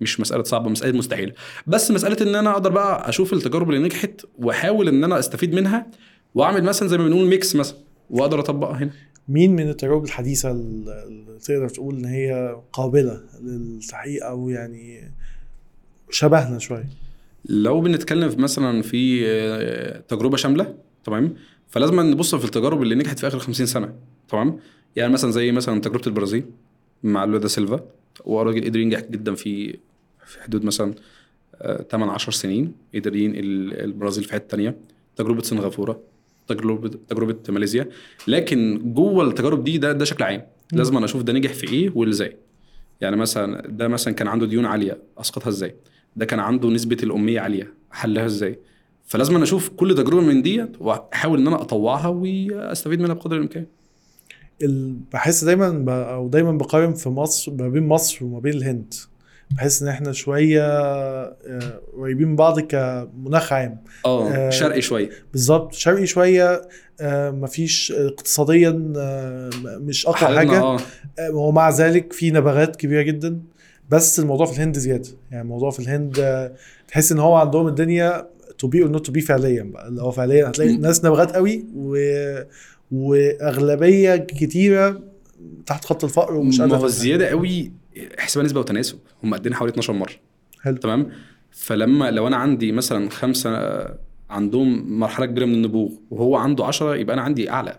مش 0.00 0.20
مسألة 0.20 0.42
صعبة 0.42 0.68
مسألة 0.68 0.98
مستحيلة. 0.98 1.32
بس 1.66 1.90
مسألة 1.90 2.16
إن 2.30 2.34
أنا 2.34 2.50
أقدر 2.50 2.70
بقى 2.70 3.08
أشوف 3.08 3.32
التجارب 3.32 3.70
اللي 3.70 3.80
نجحت 3.84 4.26
وأحاول 4.38 4.88
إن 4.88 5.04
أنا 5.04 5.18
أستفيد 5.18 5.54
منها 5.54 5.86
وأعمل 6.34 6.64
مثلا 6.64 6.88
زي 6.88 6.98
ما 6.98 7.04
بنقول 7.04 7.26
ميكس 7.26 7.56
مثلا 7.56 7.76
وأقدر 8.10 8.40
أطبقها 8.40 8.78
هنا. 8.78 8.90
مين 9.28 9.56
من 9.56 9.68
التجارب 9.68 10.04
الحديثة 10.04 10.50
اللي 10.50 11.38
تقدر 11.44 11.68
تقول 11.68 11.94
إن 11.96 12.04
هي 12.04 12.56
قابلة 12.72 13.20
للتحقيق 13.42 14.26
أو 14.26 14.48
يعني 14.48 15.12
شبهنا 16.10 16.58
شوية؟ 16.58 16.88
لو 17.44 17.80
بنتكلم 17.80 18.28
في 18.30 18.36
مثلا 18.40 18.82
في 18.82 19.26
آه، 19.26 20.00
تجربة 20.08 20.36
شاملة 20.36 20.74
تمام؟ 21.04 21.34
فلازم 21.68 22.00
نبص 22.00 22.34
في 22.34 22.44
التجارب 22.44 22.82
اللي 22.82 22.94
نجحت 22.94 23.18
في 23.18 23.26
آخر 23.26 23.38
50 23.38 23.66
سنة 23.66 23.94
تمام؟ 24.28 24.58
يعني 24.96 25.12
مثلا 25.12 25.30
زي 25.30 25.52
مثلا 25.52 25.80
تجربة 25.80 26.06
البرازيل 26.06 26.44
مع 27.02 27.24
لودا 27.24 27.48
سيلفا. 27.48 27.80
وراجل 28.24 28.64
قدر 28.64 28.78
ينجح 28.80 29.00
جدا 29.00 29.34
في 29.34 29.78
في 30.26 30.42
حدود 30.42 30.64
مثلا 30.64 30.94
8 31.90 32.12
10 32.12 32.32
سنين 32.32 32.72
قدر 32.94 33.16
ينقل 33.16 33.72
البرازيل 33.72 34.24
في 34.24 34.32
حتة 34.32 34.48
ثانية 34.48 34.76
تجربة 35.16 35.42
سنغافورة 35.42 36.00
تجربة 36.48 36.88
تجربة 37.08 37.36
ماليزيا. 37.48 37.88
لكن 38.28 38.82
جوه 38.94 39.24
التجارب 39.24 39.64
دي 39.64 39.78
ده 39.78 39.92
ده 39.92 40.04
شكل 40.04 40.24
عام. 40.24 40.42
لازم 40.72 40.96
أنا 40.96 41.04
أشوف 41.04 41.22
ده 41.22 41.32
نجح 41.32 41.52
في 41.52 41.72
إيه 41.72 41.90
وازاي 41.94 42.36
يعني 43.00 43.16
مثلا 43.16 43.60
ده 43.68 43.88
مثلا 43.88 44.14
كان 44.14 44.28
عنده 44.28 44.46
ديون 44.46 44.64
عالية 44.64 44.98
أسقطها 45.18 45.48
إزاي؟ 45.48 45.74
ده 46.16 46.24
كان 46.26 46.40
عنده 46.40 46.68
نسبة 46.68 46.96
الأمية 47.02 47.40
عالية 47.40 47.72
حلها 47.90 48.26
إزاي؟ 48.26 48.58
فلازم 49.06 49.34
أنا 49.34 49.44
أشوف 49.44 49.68
كل 49.68 49.94
تجربة 49.94 50.20
من 50.22 50.42
ديت 50.42 50.76
وأحاول 50.80 51.38
إن 51.40 51.46
أنا 51.46 51.60
أطوعها 51.62 52.08
وأستفيد 52.08 53.00
منها 53.00 53.14
بقدر 53.14 53.36
الإمكان. 53.36 53.62
ال- 53.62 53.66
بحس 55.12 55.44
دايما. 55.44 55.84
أو 55.92 56.28
دايما 56.28 56.52
بقارن 56.52 56.94
في 56.94 57.08
مصر 57.08 57.52
ما 57.52 57.68
بين 57.68 57.86
مصر 57.86 58.24
وما 58.24 58.38
بين 58.38 58.52
الهند. 58.52 58.94
بحس 59.50 59.82
إن 59.82 59.88
إحنا 59.88 60.12
شوية 60.12 60.62
آه، 60.62 61.80
قريبين 61.98 62.28
من 62.28 62.36
بعض 62.36 62.60
كمناخ 62.60 63.52
عام. 63.52 63.78
آه 64.04 64.28
آه، 64.30 64.50
شرقي 64.50 64.82
شوية 64.82 65.10
بالظبط 65.32 65.72
شرقي 65.72 66.06
شوية 66.06 66.62
آه، 67.00 67.30
مفيش 67.30 67.92
اقتصاديا 67.92 68.70
مش 69.64 70.06
أقوى 70.06 70.36
حاجة. 70.36 70.60
آه، 70.62 70.78
ومع 71.32 71.70
ذلك 71.70 72.12
في 72.12 72.30
نبغات 72.30 72.76
كبيرة 72.76 73.02
جدا. 73.02 73.40
بس 73.90 74.20
الموضوع 74.20 74.46
في 74.46 74.52
الهند 74.56 74.78
زيادة. 74.78 75.08
يعني 75.30 75.42
الموضوع 75.42 75.70
في 75.70 75.80
الهند 75.80 76.50
تحس 76.88 77.12
إن 77.12 77.18
هو 77.18 77.34
عندهم 77.34 77.66
الدنيا 77.66 78.28
to 78.58 78.66
be 78.68 78.82
or 78.82 78.88
not 78.90 79.06
to 79.06 79.12
be 79.12 79.20
فعليا 79.20 79.62
بقى. 79.62 79.88
اللي 79.88 80.02
هو 80.02 80.10
فعليا 80.10 80.48
هتلاقي. 80.48 80.76
ناس 80.76 81.04
نبغات 81.04 81.34
قوي 81.36 81.64
و... 81.76 81.96
وأغلبية 82.90 84.16
كتيرة 84.16 85.02
تحت 85.66 85.84
خط 85.84 86.04
الفقر 86.04 86.34
ومش 86.34 86.58
ما 86.58 86.64
قادره 86.64 86.76
هو 86.76 86.86
تفتح. 86.86 86.94
الزياده 86.96 87.26
قوي 87.28 87.72
حسابها 88.18 88.46
نسبة 88.46 88.60
وتناسب. 88.60 88.98
هم 89.24 89.34
قدنا 89.34 89.56
حوالي 89.56 89.70
12 89.70 89.92
مرة. 89.92 90.12
حلو. 90.62 90.76
تمام؟ 90.76 91.10
فلما 91.50 92.10
لو 92.10 92.26
أنا 92.26 92.36
عندي 92.36 92.72
مثلا 92.72 93.10
خمسة 93.10 93.50
عندهم 94.30 94.98
مرحلة 94.98 95.26
كبيرة 95.26 95.44
من 95.44 95.54
النبوغ 95.54 95.90
وهو 96.10 96.36
عنده 96.36 96.64
10 96.64 96.94
يبقى 96.94 97.14
أنا 97.14 97.22
عندي 97.22 97.50
أعلى. 97.50 97.78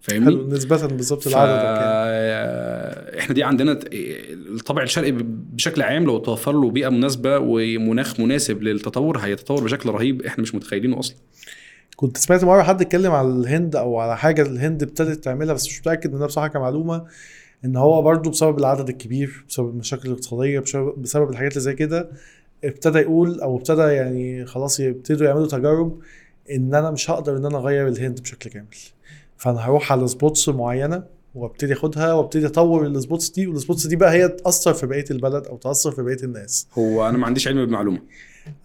فاهمني؟ 0.00 0.26
حلو. 0.26 0.48
نسبه 0.48 0.86
بالظبط 0.86 1.22
ف... 1.22 1.28
لعددك 1.28 1.64
يعني. 1.64 3.18
إحنا 3.18 3.34
دي 3.34 3.42
عندنا 3.42 3.78
الطبع 3.92 4.82
الشرقي 4.82 5.12
بشكل 5.52 5.82
عام 5.82 6.04
لو 6.04 6.18
توفر 6.18 6.52
له 6.52 6.70
بيئة 6.70 6.88
مناسبة 6.88 7.38
ومناخ 7.38 8.20
مناسب 8.20 8.62
للتطور 8.62 9.18
هيتطور 9.18 9.64
بشكل 9.64 9.90
رهيب 9.90 10.22
إحنا 10.22 10.42
مش 10.42 10.54
متخيلينه 10.54 10.98
أصلا. 10.98 11.16
كنت 12.00 12.16
سمعت 12.16 12.44
مرة 12.44 12.62
حد 12.62 12.80
اتكلم 12.80 13.12
على 13.12 13.28
الهند 13.28 13.76
أو 13.76 13.98
على 13.98 14.16
حاجة 14.16 14.42
الهند 14.42 14.82
ابتدت 14.82 15.24
تعملها 15.24 15.54
بس 15.54 15.66
مش 15.66 15.80
متأكد 15.80 16.12
منها 16.12 16.26
بصراحة 16.26 16.48
كمعلومة 16.48 17.04
إن 17.64 17.76
هو 17.76 18.02
برضو 18.02 18.30
بسبب 18.30 18.58
العدد 18.58 18.88
الكبير 18.88 19.44
بسبب 19.48 19.68
المشاكل 19.68 20.08
الاقتصادية 20.08 20.60
بسبب, 20.60 21.02
بسبب 21.02 21.30
الحاجات 21.30 21.52
اللي 21.52 21.60
زي 21.60 21.74
كده 21.74 22.10
ابتدى 22.64 22.98
يقول 22.98 23.40
أو 23.40 23.56
ابتدى 23.56 23.82
يعني 23.82 24.46
خلاص 24.46 24.80
يبتدوا 24.80 25.26
يعملوا 25.26 25.46
تجارب 25.46 25.98
إن 26.50 26.74
أنا 26.74 26.90
مش 26.90 27.10
هقدر 27.10 27.36
إن 27.36 27.46
أنا 27.46 27.58
أغير 27.58 27.88
الهند 27.88 28.20
بشكل 28.20 28.50
كامل. 28.50 28.66
فأنا 29.36 29.58
هروح 29.66 29.92
على 29.92 30.08
spots 30.08 30.48
معينة 30.48 31.02
وأبتدي 31.34 31.72
أخدها 31.72 32.12
وأبتدي 32.12 32.46
أطور 32.46 32.86
ال 32.86 32.93
spots 32.93 33.30
دي 33.30 33.46
وال 33.46 33.57
spots 33.57 33.86
دي 33.86 33.96
بقى 33.96 34.12
هي 34.12 34.28
تأثر 34.28 34.74
في 34.74 34.86
بقية 34.86 35.04
البلد 35.10 35.46
أو 35.46 35.56
تأثر 35.56 35.90
في 35.90 36.02
بقية 36.02 36.22
الناس. 36.22 36.68
هو 36.78 37.08
أنا 37.08 37.18
ما 37.18 37.26
عنديش 37.26 37.48
علم 37.48 37.60
بالمعلومه 37.60 37.98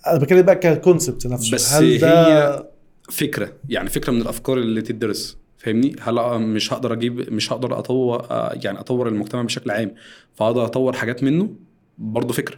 أنا 0.08 0.20
بتكلم 0.20 0.42
بقى 0.42 0.56
ك 0.56 0.65
concept 0.65 1.28
نفسه. 1.28 1.56
بس 1.56 1.74
هل 1.74 2.00
ده 2.00 2.28
هي 2.28 2.73
فكرة 3.10 3.54
يعني 3.70 3.90
فكرة 3.90 4.12
من 4.12 4.22
الأفكار 4.22 4.58
اللي 4.58 4.82
تدرس 4.82 5.38
فاهمني؟ 5.58 5.96
هلا 6.00 6.38
مش 6.38 6.74
هقدر 6.74 6.94
أجيب 6.94 7.34
مش 7.34 7.54
هقدر 7.54 7.80
أطور 7.80 8.28
يعني 8.64 8.80
أطور 8.80 9.08
المجتمع 9.08 9.42
بشكل 9.42 9.72
عام 9.72 9.96
فاقدر 10.36 10.66
أطور 10.66 10.94
حاجات 10.94 11.24
منه؟ 11.24 11.56
برضه 11.98 12.34
فكرة. 12.34 12.58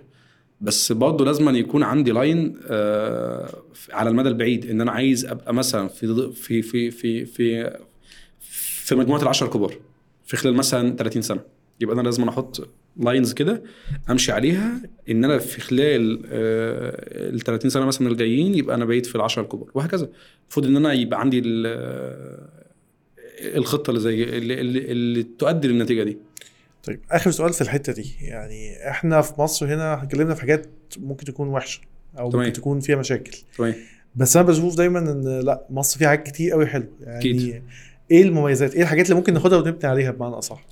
بس 0.61 0.91
برضه 0.91 1.25
لازم 1.25 1.49
أن 1.49 1.55
يكون 1.55 1.83
عندي 1.83 2.11
line 2.11 2.59
آه، 2.67 3.55
على 3.91 4.09
المدى 4.09 4.29
البعيد 4.29 4.65
إن 4.65 4.81
أنا 4.81 4.91
عايز 4.91 5.25
أبقى 5.25 5.53
مثلا 5.53 5.87
في 5.87 6.31
في 6.33 6.61
في 6.61 6.91
في 6.91 7.25
في 7.25 7.77
في 8.85 8.95
مجموعة 8.95 9.21
العشر 9.21 9.45
الكبار 9.45 9.73
في 10.25 10.37
خلال 10.37 10.53
مثلا 10.53 10.95
30 10.95 11.21
سنة. 11.21 11.41
يبقى 11.81 11.95
أنا 11.95 12.01
لازم 12.01 12.27
أحط 12.29 12.69
lines 12.97 13.33
كده 13.33 13.63
أمشي 14.09 14.31
عليها 14.31 14.81
إن 15.09 15.23
أنا 15.25 15.37
في 15.37 15.61
خلال 15.61 16.21
ال 17.33 17.39
30 17.39 17.69
سنة 17.69 17.85
مثلا 17.85 18.07
الجايين 18.07 18.55
يبقى 18.55 18.75
أنا 18.75 18.85
بقيت 18.85 19.05
في 19.05 19.15
العشرة 19.15 19.41
الكبار 19.41 19.69
وهكذا. 19.73 20.09
المفروض 20.43 20.65
إن 20.65 20.75
أنا 20.75 20.93
يبقى 20.93 21.19
عندي 21.19 21.39
ال- 21.45 22.47
الخطة 23.57 23.89
اللي 23.89 24.01
زي 24.01 24.23
اللي, 24.23 24.61
اللي, 24.61 24.79
اللي 24.91 25.23
تؤدي 25.23 25.67
للنتيجة 25.67 26.03
دي. 26.03 26.17
طيب 26.83 26.99
آخر 27.11 27.31
سؤال 27.31 27.53
في 27.53 27.61
الحتة 27.61 27.93
دي 27.93 28.11
يعني 28.21 28.89
إحنا 28.89 29.21
في 29.21 29.41
مصر 29.41 29.65
هنا 29.75 30.03
اتكلمنا 30.03 30.33
في 30.35 30.41
حاجات 30.41 30.67
ممكن 30.97 31.25
تكون 31.25 31.47
وحشة 31.47 31.81
أو 32.19 32.31
تمام. 32.31 32.43
ممكن 32.45 32.53
تكون 32.53 32.79
فيها 32.79 32.95
مشاكل. 32.95 33.37
تمام. 33.57 33.73
بس 34.15 34.37
أنا 34.37 34.45
بشوف 34.47 34.75
دايما 34.77 34.99
إن 34.99 35.39
لأ 35.39 35.65
مصر 35.69 35.99
فيها 35.99 36.07
حاجات 36.07 36.27
كتير 36.27 36.51
قوي 36.51 36.65
حلوة. 36.65 36.87
يعني 37.01 37.17
أكيد. 37.19 37.61
إيه 38.11 38.23
المميزات؟ 38.23 38.75
إيه 38.75 38.81
الحاجات 38.81 39.05
اللي 39.05 39.15
ممكن 39.15 39.33
ناخدها 39.33 39.57
ونبني 39.57 39.89
عليها 39.89 40.11
بمعنى 40.11 40.35
أصح؟ 40.35 40.65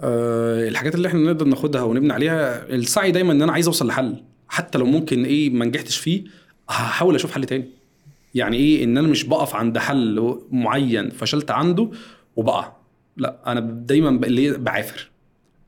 أه 0.00 0.68
الحاجات 0.68 0.94
اللي 0.94 1.08
إحنا 1.08 1.20
نقدر 1.20 1.46
ناخدها 1.46 1.82
ونبني 1.82 2.12
عليها 2.12 2.68
السعي 2.74 3.10
دايما 3.12 3.32
إن 3.32 3.42
أنا 3.42 3.52
عايز 3.52 3.66
أوصل 3.66 3.86
لحل. 3.86 4.16
حتى 4.48 4.78
لو 4.78 4.86
ممكن 4.86 5.24
إيه 5.24 5.50
ما 5.50 5.64
نجحتش 5.64 5.96
فيه 5.96 6.24
هحاول 6.68 7.14
أشوف 7.14 7.32
حل 7.32 7.44
تاني. 7.44 7.64
يعني 8.34 8.56
إيه؟ 8.56 8.84
إن 8.84 8.98
أنا 8.98 9.08
مش 9.08 9.24
بقف 9.24 9.54
عند 9.54 9.78
حل 9.78 10.38
معين 10.50 11.10
فشلت 11.10 11.50
عنده 11.50 11.90
وبقع. 12.36 12.72
لا 13.16 13.36
أنا 13.46 13.60
دايما 13.60 14.20
بعافر. 14.58 15.10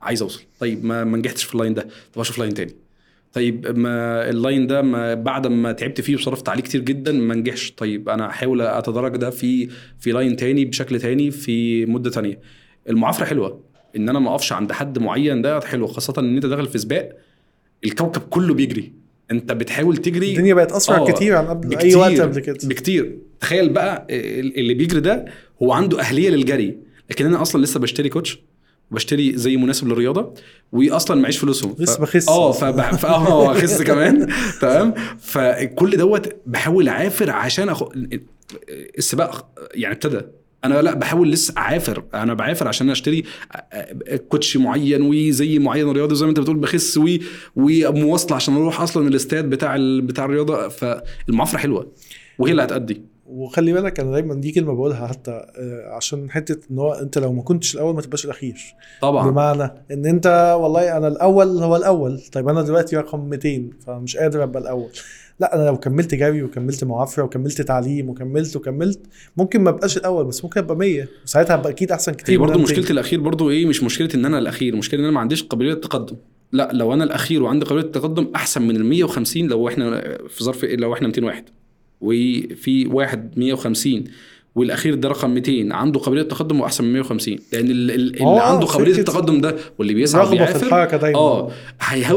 عايز 0.02 0.22
أوصل. 0.22 0.42
طيب 0.60 0.84
ما 0.84 1.04
نجحتش 1.04 1.44
في 1.44 1.54
ال 1.54 1.58
line 1.58 1.74
ده. 1.74 1.88
طب 2.12 2.20
أشوف 2.20 2.38
line 2.38 2.54
تاني. 2.54 2.74
طيب 3.32 3.78
ما 3.78 4.30
ال 4.30 4.37
line 4.37 4.66
ده 4.66 4.82
ما 4.82 5.14
بعد 5.14 5.46
ما 5.46 5.72
تعبت 5.72 6.00
فيه 6.00 6.14
وصرفت 6.14 6.48
عليه 6.48 6.62
كتير 6.62 6.80
جدا 6.80 7.12
ما 7.12 7.34
نجحش. 7.34 7.70
طيب 7.70 8.08
أنا 8.08 8.26
احاول 8.26 8.60
أتدرج 8.60 9.16
ده 9.16 9.30
في 9.30 9.68
في 10.00 10.12
line 10.12 10.36
تاني 10.36 10.64
بشكل 10.64 11.00
تاني 11.00 11.30
في 11.30 11.86
مدة 11.86 12.10
تانية. 12.10 12.40
المعافرة 12.88 13.24
حلوة. 13.24 13.60
إن 13.98 14.08
أنا 14.08 14.18
ما 14.18 14.30
أقفش 14.30 14.52
عند 14.52 14.72
حد 14.72 14.98
معين 14.98 15.42
ده 15.42 15.60
حلو 15.60 15.86
خاصة 15.86 16.14
إن 16.18 16.34
أنت 16.34 16.46
داخل 16.46 16.66
في 16.66 16.78
سباق 16.78 17.12
الكوكب 17.84 18.20
كله 18.22 18.54
بيجري. 18.54 18.92
أنت 19.30 19.52
بتحاول 19.52 19.96
تجري 19.96 20.30
الدنيا 20.30 20.54
بقت 20.54 20.72
أسرع 20.72 20.96
آه، 20.98 21.10
كتير 21.10 21.34
عن 21.36 21.46
قبل 21.46 21.76
أي 21.78 21.94
وقت 21.94 22.20
قبل 22.20 22.40
كده. 22.40 22.58
بكتير. 22.64 23.18
تخيل 23.40 23.68
بقى 23.68 24.06
اللي 24.10 24.74
بيجري 24.74 25.00
ده 25.00 25.24
هو 25.62 25.72
عنده 25.72 26.00
أهلية 26.00 26.30
للجري. 26.30 26.78
لكن 27.10 27.26
أنا 27.26 27.42
أصلا 27.42 27.62
لسه 27.64 27.80
بشتري 27.80 28.08
كوتش 28.08 28.38
وبشتري 28.90 29.36
زي 29.36 29.56
مناسب 29.56 29.88
للرياضة 29.88 30.34
واصلا 30.72 31.20
معيش 31.20 31.38
فلوسهم 31.38 31.74
ف- 31.74 31.80
لسه 31.80 32.00
بخس. 32.00 32.28
آه 32.28 32.52
فبح... 32.52 32.94
ف... 32.94 33.06
آه 33.06 33.52
اخس 33.52 33.82
كمان. 33.82 34.28
تمام؟ 34.62 34.94
فكل 35.18 35.96
دوت 35.96 36.36
بحاول 36.46 36.88
أعافر 36.88 37.30
عشان 37.30 37.68
أخ... 37.68 37.82
السباق 38.98 39.48
يعني 39.74 39.94
ابتدى. 39.94 40.20
أنا 40.64 40.82
لا 40.82 40.94
بحاول 40.94 41.30
لسه 41.30 41.54
أعافر. 41.58 42.04
أنا 42.14 42.34
بعافر 42.34 42.68
عشان 42.68 42.90
أشتري 42.90 43.24
كوتش 44.28 44.56
معين 44.56 45.02
وزي 45.02 45.58
معين 45.58 45.90
رياضي 45.90 46.14
زي 46.14 46.24
ما 46.24 46.30
أنت 46.30 46.40
بتقول 46.40 46.56
بخس 46.56 46.98
و... 46.98 47.08
ومواصلة 47.56 48.36
عشان 48.36 48.54
أروح 48.56 48.80
أصلا 48.80 49.08
الاستاد 49.08 49.50
بتاع 49.50 49.76
ال... 49.76 50.00
بتاع 50.02 50.24
الرياضة. 50.24 50.68
فالمعافرة 50.68 51.58
حلوة 51.58 51.92
وهي 52.38 52.50
اللي 52.50 52.62
هتأدي. 52.62 53.02
وخلي 53.26 53.72
بالك 53.72 54.00
أنا 54.00 54.10
دايما 54.10 54.34
دي 54.34 54.52
كلمة 54.52 54.72
بقولها 54.74 55.06
حتى 55.06 55.30
آه، 55.30 55.94
عشان 55.96 56.30
حتة 56.30 56.58
إن 56.70 56.78
هو 56.78 56.92
أنت 56.92 57.18
لو 57.18 57.32
ما 57.32 57.42
كنتش 57.42 57.74
الأول 57.74 57.94
ما 57.94 58.00
تبقاش 58.00 58.24
الأخير. 58.24 58.56
طبعا. 59.02 59.30
بمعنى 59.30 59.62
إن 59.90 60.06
أنت 60.06 60.56
والله 60.60 60.96
أنا 60.96 61.08
الأول 61.08 61.46
هو 61.62 61.76
الأول. 61.76 62.20
طيب 62.32 62.48
أنا 62.48 62.62
دلوقتي 62.62 62.96
رقم 62.96 63.28
200 63.28 63.70
فمش 63.86 64.16
قادر 64.16 64.42
أبقى 64.42 64.62
الأول. 64.62 64.90
لا 65.40 65.54
أنا 65.56 65.66
لو 65.66 65.76
كملت 65.76 66.14
جري 66.14 66.42
وكملت 66.42 66.84
معافرة 66.84 67.22
وكملت 67.22 67.62
تعليم 67.62 68.08
وكملت 68.08 68.56
وكملت 68.56 69.00
ممكن 69.36 69.60
ما 69.60 69.70
أبقاش 69.70 69.96
الأول 69.96 70.24
بس 70.24 70.44
ممكن 70.44 70.60
أبقى 70.60 70.76
100 70.76 71.08
وساعتها 71.24 71.54
ابقى 71.54 71.70
أكيد 71.70 71.92
أحسن 71.92 72.12
كتير 72.12 72.34
هي 72.34 72.38
برضه 72.38 72.58
200. 72.58 72.62
مشكلة 72.72 72.90
الأخير 72.90 73.20
برضه 73.20 73.50
إيه؟ 73.50 73.66
مش 73.66 73.82
مشكلة 73.82 74.08
إن 74.14 74.24
أنا 74.24 74.38
الأخير 74.38 74.76
مشكلة 74.76 75.00
إن 75.00 75.04
أنا 75.04 75.14
ما 75.14 75.20
عنديش 75.20 75.42
قابلية 75.42 75.70
للتقدم. 75.70 76.16
لا 76.52 76.70
لو 76.72 76.92
أنا 76.94 77.04
الأخير 77.04 77.42
وعندي 77.42 77.66
قابلية 77.66 77.84
للتقدم 77.84 78.28
أحسن 78.34 78.62
من 78.62 78.76
ال 78.76 78.84
150 78.84 79.46
لو 79.46 79.68
إحنا 79.68 80.00
في 80.28 80.44
ظرف 80.44 80.64
لو 80.64 80.94
إحنا 80.94 81.06
200 81.08 81.24
واحد. 81.24 81.44
وفي 82.00 82.86
واحد 82.86 83.38
150 83.38 84.04
والأخير 84.54 84.94
ده 84.94 85.08
رقم 85.08 85.30
200 85.30 85.68
عنده 85.74 86.00
قابلية 86.00 86.22
للتقدم 86.22 86.60
واحسن 86.60 86.84
من 86.84 86.92
150 86.92 87.36
لأن 87.52 87.64
ال- 87.70 87.90
ال- 87.90 88.14
اللي 88.14 88.20
آه، 88.24 88.40
عنده 88.40 88.66
قابلية 88.66 88.98
التقدم 88.98 89.40
ده 89.40 89.56
واللي 89.78 89.94
بيسعى 89.94 90.26
وبيعافر 90.26 90.66
آه 91.14 91.50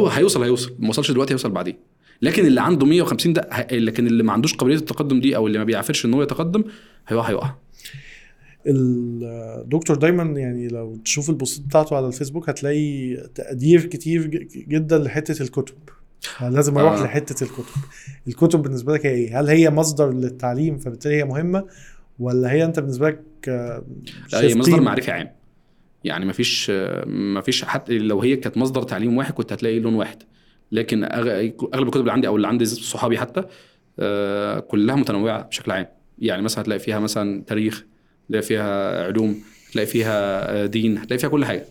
هيوصل 0.09 0.43
هيوصل. 0.43 0.71
ما 0.79 0.89
وصلش 0.89 1.11
دلوقتي 1.11 1.31
هيوصل 1.31 1.49
بعدين. 1.51 1.75
لكن 2.21 2.45
اللي 2.45 2.61
عنده 2.61 2.85
150 2.85 3.33
ده 3.33 3.49
لكن 3.71 4.07
اللي 4.07 4.23
ما 4.23 4.33
عندوش 4.33 4.53
قابلية 4.55 4.75
التقدم 4.75 5.21
دي 5.21 5.35
أو 5.35 5.47
اللي 5.47 5.57
ما 5.57 5.63
بيعافرش 5.63 6.05
إن 6.05 6.13
هو 6.13 6.23
يتقدم 6.23 6.63
هيقع 7.07 7.29
هيقع 7.29 7.55
الدكتور 8.67 9.95
دايما 9.97 10.39
يعني 10.39 10.67
لو 10.67 10.95
تشوف 10.95 11.29
البوستات 11.29 11.65
بتاعته 11.65 11.95
على 11.95 12.07
الفيسبوك 12.07 12.49
هتلاقي 12.49 13.15
تقدير 13.35 13.85
كتير 13.85 14.27
جدا 14.67 14.97
لحتة 14.97 15.43
الكتب 15.43 15.75
لازم 16.41 16.77
أروح 16.77 16.93
آه. 16.93 17.01
آه. 17.01 17.03
لحتة 17.03 17.43
الكتب 17.43 17.81
الكتب 18.27 18.61
بالنسبة 18.61 18.93
لك 18.93 19.05
هي 19.05 19.11
إيه 19.11 19.39
هل 19.39 19.49
هي 19.49 19.69
مصدر 19.69 20.13
للتعليم 20.13 20.77
فبالتالي 20.77 21.15
هي 21.15 21.23
مهمة 21.23 21.65
ولا 22.19 22.51
هي 22.51 22.65
أنت 22.65 22.79
بالنسبة 22.79 23.09
لك 23.09 23.21
آه، 23.47 23.83
لا 24.33 24.41
هي 24.41 24.55
مصدر؟ 24.55 24.81
معرفي 24.81 25.11
عام 25.11 25.31
يعني 26.03 26.25
مفيش 26.25 26.71
مفيش 27.07 27.63
حتى 27.65 27.97
لو 27.97 28.21
هي 28.21 28.35
كانت 28.35 28.57
مصدر 28.57 28.83
تعليم 28.83 29.17
واحد 29.17 29.33
كنت 29.33 29.53
هتلاقي 29.53 29.79
لون 29.79 29.93
واحد 29.93 30.23
لكن 30.71 31.03
أغلب 31.03 31.53
الكتب 31.73 32.01
اللي 32.01 32.11
عندي 32.11 32.27
أو 32.27 32.35
اللي 32.35 32.47
عندي 32.47 32.65
صحابي 32.65 33.17
حتى 33.17 33.43
آه، 33.99 34.59
كلها 34.59 34.95
متنوعة 34.95 35.41
بشكل 35.41 35.71
عام. 35.71 35.87
يعني 36.19 36.41
مثلا 36.41 36.63
هتلاقي 36.63 36.79
فيها 36.79 36.99
مثلا 36.99 37.43
تاريخ 37.47 37.85
هتلاقي 38.25 38.41
فيها 38.41 39.05
علوم 39.05 39.43
هتلاقي 39.69 39.85
فيها 39.85 40.13
آه، 40.63 40.65
دين 40.65 40.97
هتلاقي 40.97 41.19
فيها 41.19 41.29
كل 41.29 41.45
حاجة. 41.45 41.65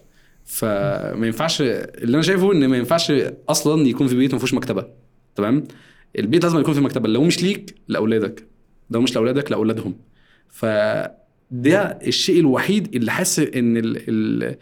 فما 0.45 1.27
ينفعش 1.27 1.61
اللي 1.63 2.15
أنا 2.15 2.23
شايفه 2.23 2.53
إن 2.53 2.67
ما 2.67 2.77
ينفعش 2.77 3.13
أصلا 3.49 3.89
يكون 3.89 4.07
في 4.07 4.17
بيت 4.17 4.33
ما 4.33 4.39
فيهوش 4.39 4.55
مكتبة. 4.55 4.87
تمام؟ 5.35 5.65
البيت 6.19 6.43
لازم 6.45 6.61
يكون 6.61 6.75
فيه 6.75 6.81
مكتبة. 6.81 7.09
لو 7.09 7.23
مش 7.25 7.43
ليك 7.43 7.75
لأولادك. 7.89 8.47
لو 8.91 9.01
مش 9.01 9.15
لأولادك 9.15 9.51
لأولادهم. 9.51 9.95
فده 10.49 11.99
الشيء 12.07 12.41
الوحيد 12.41 12.95
اللي 12.95 13.11
حاسس 13.11 13.39
إن 13.39 13.77
ال 13.77 14.09
ال 14.09 14.57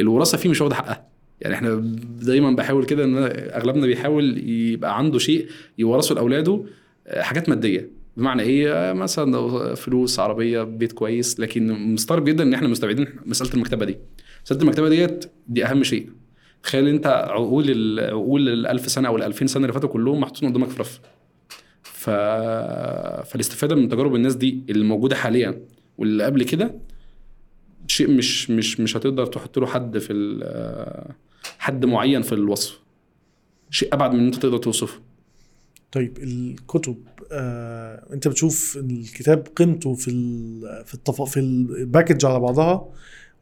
الوراثة 0.00 0.38
فيه 0.38 0.48
مش 0.48 0.60
واخدة 0.60 0.74
حقها. 0.74 1.09
يعني 1.40 1.54
إحنا 1.54 1.74
دايما 2.22 2.50
بحاول 2.50 2.84
كده 2.84 3.04
إن 3.04 3.16
أغلبنا 3.54 3.86
بيحاول 3.86 4.48
يبقى 4.48 4.98
عنده 4.98 5.18
شيء 5.18 5.46
يورثه 5.78 6.14
لأولاده 6.14 6.64
آه، 7.06 7.22
حاجات 7.22 7.48
مادية. 7.48 7.90
بمعنى 8.16 8.42
إيه؟ 8.42 8.72
آه، 8.72 8.92
مثلا 8.92 9.32
لو 9.32 9.74
فلوس 9.74 10.18
عربية 10.18 10.62
بيت 10.62 10.92
كويس 10.92 11.40
لكن 11.40 11.72
مستغرب 11.72 12.24
جدا 12.24 12.42
إن 12.44 12.54
إحنا 12.54 12.68
مستبعدين 12.68 13.06
مسألة 13.26 13.54
المكتبة 13.54 13.84
دي. 13.86 13.96
مسألة 14.44 14.60
المكتبة 14.62 14.88
ديت 14.88 15.24
دي 15.48 15.64
أهم 15.66 15.82
شيء. 15.82 16.10
تخيل 16.62 16.88
أنت 16.88 17.06
عقول 17.06 18.00
عقول 18.00 18.48
ال 18.48 18.66
1000 18.66 18.88
سنة 18.90 19.08
أو 19.08 19.16
ال 19.16 19.22
2000 19.22 19.46
سنة 19.46 19.62
اللي 19.62 19.72
فاتوا 19.72 19.88
كلهم 19.88 20.20
محطوطين 20.20 20.48
قدامك 20.48 20.68
في 20.68 20.80
رف. 20.80 21.00
ف... 21.82 22.10
فالاستفادة 23.30 23.74
من 23.74 23.88
تجارب 23.88 24.14
الناس 24.14 24.34
دي 24.34 24.62
اللي 24.70 24.84
موجودة 24.84 25.16
حاليا 25.16 25.60
واللي 25.98 26.24
قبل 26.24 26.42
كده 26.44 26.74
شيء 27.86 28.10
مش 28.10 28.50
مش 28.50 28.80
مش 28.80 28.96
هتقدر 28.96 29.26
تحط 29.26 29.58
له 29.58 29.66
حد 29.66 29.98
في 29.98 30.12
ال- 30.12 31.14
حد 31.60 31.84
معين 31.84 32.22
في 32.22 32.32
الوصف. 32.32 32.78
شيء 33.70 33.94
أبعد 33.94 34.12
من 34.12 34.20
إن 34.20 34.26
أنت 34.26 34.36
تقدر 34.36 34.58
توصفه. 34.58 35.00
طيب 35.92 36.18
الكتب 36.18 36.96
آه، 37.32 38.06
أنت 38.12 38.28
بتشوف 38.28 38.76
الكتاب 38.76 39.46
قيمته 39.56 39.94
في 39.94 40.10
ال 40.10 40.60
في 40.86 40.94
التف... 40.94 41.22
في 41.22 41.40
الباكج 41.40 42.26
على 42.26 42.40
بعضها 42.40 42.88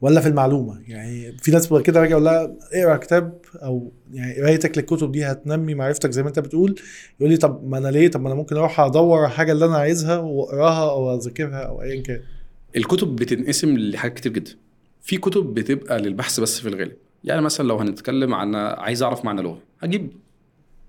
ولا 0.01 0.21
في 0.21 0.29
المعلومة؟ 0.29 0.81
يعني 0.89 1.33
في 1.39 1.51
ناس 1.51 1.67
بقى 1.67 1.83
كده 1.83 2.01
باجي 2.01 2.13
أقول 2.13 2.25
لها 2.25 2.57
اقرأ 2.73 2.97
كتاب 2.97 3.39
أو 3.55 3.93
يعني 4.13 4.41
قرايتك 4.41 4.79
للكتب 4.79 5.13
دي 5.13 5.25
هتنمي 5.25 5.75
معرفتك 5.75 6.11
زي 6.11 6.23
ما 6.23 6.29
أنت 6.29 6.39
بتقول. 6.39 6.75
يقول 7.21 7.31
لي 7.31 7.37
طب 7.37 7.69
ما 7.69 7.79
أنا 7.79 7.89
ليه؟ 7.89 8.09
طب 8.09 8.21
ما 8.21 8.27
أنا 8.29 8.35
ممكن 8.35 8.57
أروح 8.57 8.81
أدور 8.81 9.19
على 9.19 9.27
الحاجة 9.27 9.53
اللي 9.53 9.65
أنا 9.65 9.77
عايزها 9.77 10.19
وأقراها 10.19 10.91
أو 10.91 11.17
أذاكرها 11.17 11.59
أو 11.63 11.83
ايا 11.83 12.03
كان. 12.03 12.21
الكتب 12.77 13.17
بتنقسم 13.17 13.77
لحاجات 13.77 14.15
كتير 14.17 14.33
جدا. 14.33 14.51
في 15.03 15.17
كتب 15.17 15.55
بتبقى 15.55 15.99
للبحث 16.01 16.41
بس 16.41 16.61
في 16.61 16.69
الغالب. 16.69 16.97
يعني 17.25 17.41
مثلا 17.41 17.69
لو 17.69 17.77
هنتكلم 17.77 18.35
عن 18.35 18.55
عايز 18.55 19.03
أعرف 19.03 19.25
معنى 19.25 19.43
لغة 19.43 19.63
هجيب 19.81 20.13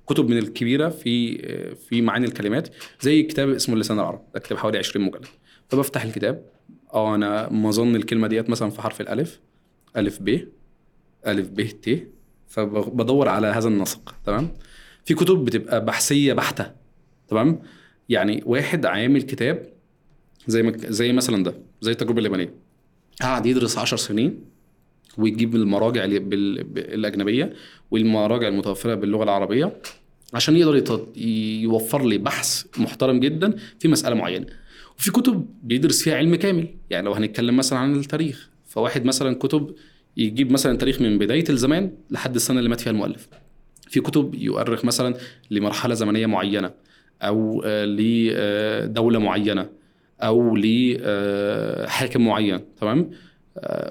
كتب 0.08 0.30
من 0.30 0.38
الكبيرة 0.38 0.90
في 0.90 1.38
في 1.76 2.02
معاني 2.02 2.26
الكلمات 2.26 2.70
زي 3.02 3.24
كتاب 3.24 3.50
اسمه 3.50 3.76
اللسان 3.76 4.00
العربي 4.00 4.22
ده 4.34 4.40
كتاب 4.40 4.58
حوالي 4.58 4.78
20 4.78 5.06
مجلد. 5.06 5.26
فبفتح 5.70 6.04
الكتاب 6.04 6.46
آه 6.94 7.16
أنا 7.16 7.50
مظن 7.54 7.96
الكلمة 7.96 8.28
ديت 8.28 8.50
مثلا 8.50 8.70
في 8.70 8.82
حرف 8.82 9.02
الألف 9.02 9.40
ألف 9.98 10.20
ب 10.22 10.40
ألف 11.28 11.48
ب 11.50 11.62
ت 11.62 12.08
فبدور 12.48 13.28
على 13.30 13.48
هذا 13.48 13.68
النسق 13.68 14.16
تمام؟ 14.26 14.54
في 15.06 15.14
كتب 15.14 15.46
بتبقى 15.46 15.86
بحثية 15.86 16.34
بحتة 16.34 16.72
تمام؟ 17.28 17.62
يعني 18.10 18.44
واحد 18.46 18.86
عامل 18.86 19.22
كتاب 19.22 19.66
زي 20.48 20.64
ما 20.64 20.74
زي 20.78 21.14
مثلا 21.14 21.44
ده 21.44 21.54
زي 21.82 21.92
التجربة 21.92 22.20
اليابانية. 22.20 22.54
قعد 23.22 23.46
يدرس 23.46 23.78
10 23.78 23.98
سنين 23.98 24.42
ويجيب 25.18 25.56
المراجع 25.56 26.06
الاجنبيه 26.06 27.54
والمراجع 27.92 28.48
المتوفرة 28.48 28.96
باللغة 28.96 29.24
العربية 29.24 29.78
عشان 30.34 30.58
يقدر 30.58 31.08
يوفر 31.62 32.06
لي 32.06 32.18
بحث 32.18 32.64
محترم 32.78 33.20
جدا 33.20 33.56
في 33.80 33.88
مسألة 33.88 34.16
معينة. 34.16 34.46
وفي 34.98 35.12
كتب 35.12 35.46
بيدرس 35.64 36.04
فيها 36.04 36.16
علم 36.18 36.36
كامل. 36.36 36.68
يعني 36.90 37.06
لو 37.06 37.14
هنتكلم 37.14 37.58
مثلا 37.58 37.80
عن 37.80 37.96
التاريخ 37.96 38.50
فواحد 38.66 39.06
مثلا 39.06 39.36
كتب 39.36 39.76
يجيب 40.18 40.52
مثلا 40.52 40.78
تاريخ 40.78 41.02
من 41.02 41.18
بداية 41.18 41.50
الزمان 41.50 41.92
لحد 42.12 42.36
السنة 42.36 42.60
اللي 42.60 42.70
مات 42.70 42.82
فيها 42.82 42.92
المؤلف. 42.92 43.28
في 43.90 44.00
كتب 44.00 44.36
يؤرخ 44.36 44.86
مثلا 44.86 45.16
لمرحلة 45.52 45.94
زمنية 45.94 46.26
معينة 46.26 46.72
أو 47.22 47.64
آه، 47.66 47.86
لدوله 47.86 49.20
معينة 49.20 49.70
أو 50.22 50.56
لحاكم 50.56 52.26
معين 52.26 52.60
تمام؟ 52.82 53.00
آه، 53.00 53.29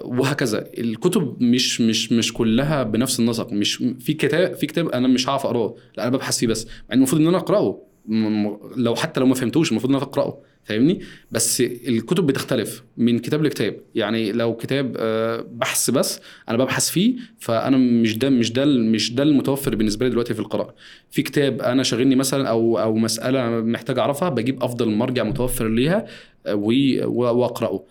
وهكذا. 0.03 0.67
الكتب 0.79 1.37
مش 1.43 1.81
مش 1.81 2.13
مش 2.13 2.33
كلها 2.33 2.83
بنفس 2.83 3.21
النسق. 3.21 3.53
مش 3.53 3.77
في 3.77 4.13
كتاب 4.13 4.55
في 4.55 4.67
كتاب 4.67 4.89
أنا 4.89 5.09
مش 5.09 5.29
هعرف 5.29 5.47
أقرأه. 5.47 5.75
لا 5.97 6.03
أنا 6.09 6.17
ببحث 6.17 6.39
فيه 6.39 6.47
بس. 6.47 6.67
مع 6.67 6.73
إن 6.93 6.97
المفروض 6.99 7.21
إن 7.21 7.27
أنا 7.27 7.39
أقرأه. 7.39 7.83
لو 8.77 8.95
حتى 8.95 9.21
لو 9.21 9.27
ما 9.27 9.35
فهمتوش 9.35 9.71
المفروض 9.71 9.91
إن 9.91 9.97
أنا 9.97 10.05
أقرأه. 10.05 10.39
فاهمني؟ 10.65 11.01
بس 11.31 11.61
الكتب 11.61 12.27
بتختلف 12.27 12.83
من 12.97 13.19
كتاب 13.19 13.43
لكتاب. 13.43 13.81
يعني 13.95 14.33
لو 14.33 14.57
كتاب 14.57 14.97
آه، 14.99 15.47
بحث 15.53 15.91
بس 15.91 16.21
أنا 16.49 16.59
ببحث 16.59 16.91
فيه 16.91 17.17
فأنا 17.39 17.77
مش 17.77 18.19
ده 18.19 18.31
مش 18.31 18.53
ده 18.53 18.65
مش 18.65 19.15
ده 19.15 19.23
المتوفر 19.23 19.75
بالنسبة 19.75 20.07
لي 20.07 20.11
دلوقتي 20.11 20.35
في 20.35 20.41
القراءة. 20.41 20.75
في 21.11 21.23
كتاب 21.23 21.63
أنا 21.63 21.83
شاغلني 21.83 22.17
مثلا 22.17 22.49
أو 22.49 22.79
أو 22.79 22.95
مسألة 22.97 23.61
محتاج 23.61 23.99
أعرفها 23.99 24.29
بجيب 24.29 24.63
أفضل 24.63 24.91
مرجع 24.91 25.25
متوفر 25.25 25.69
ليها 25.69 26.07
آه، 26.47 26.55
وأقرأه. 26.55 27.69
آه، 27.69 27.85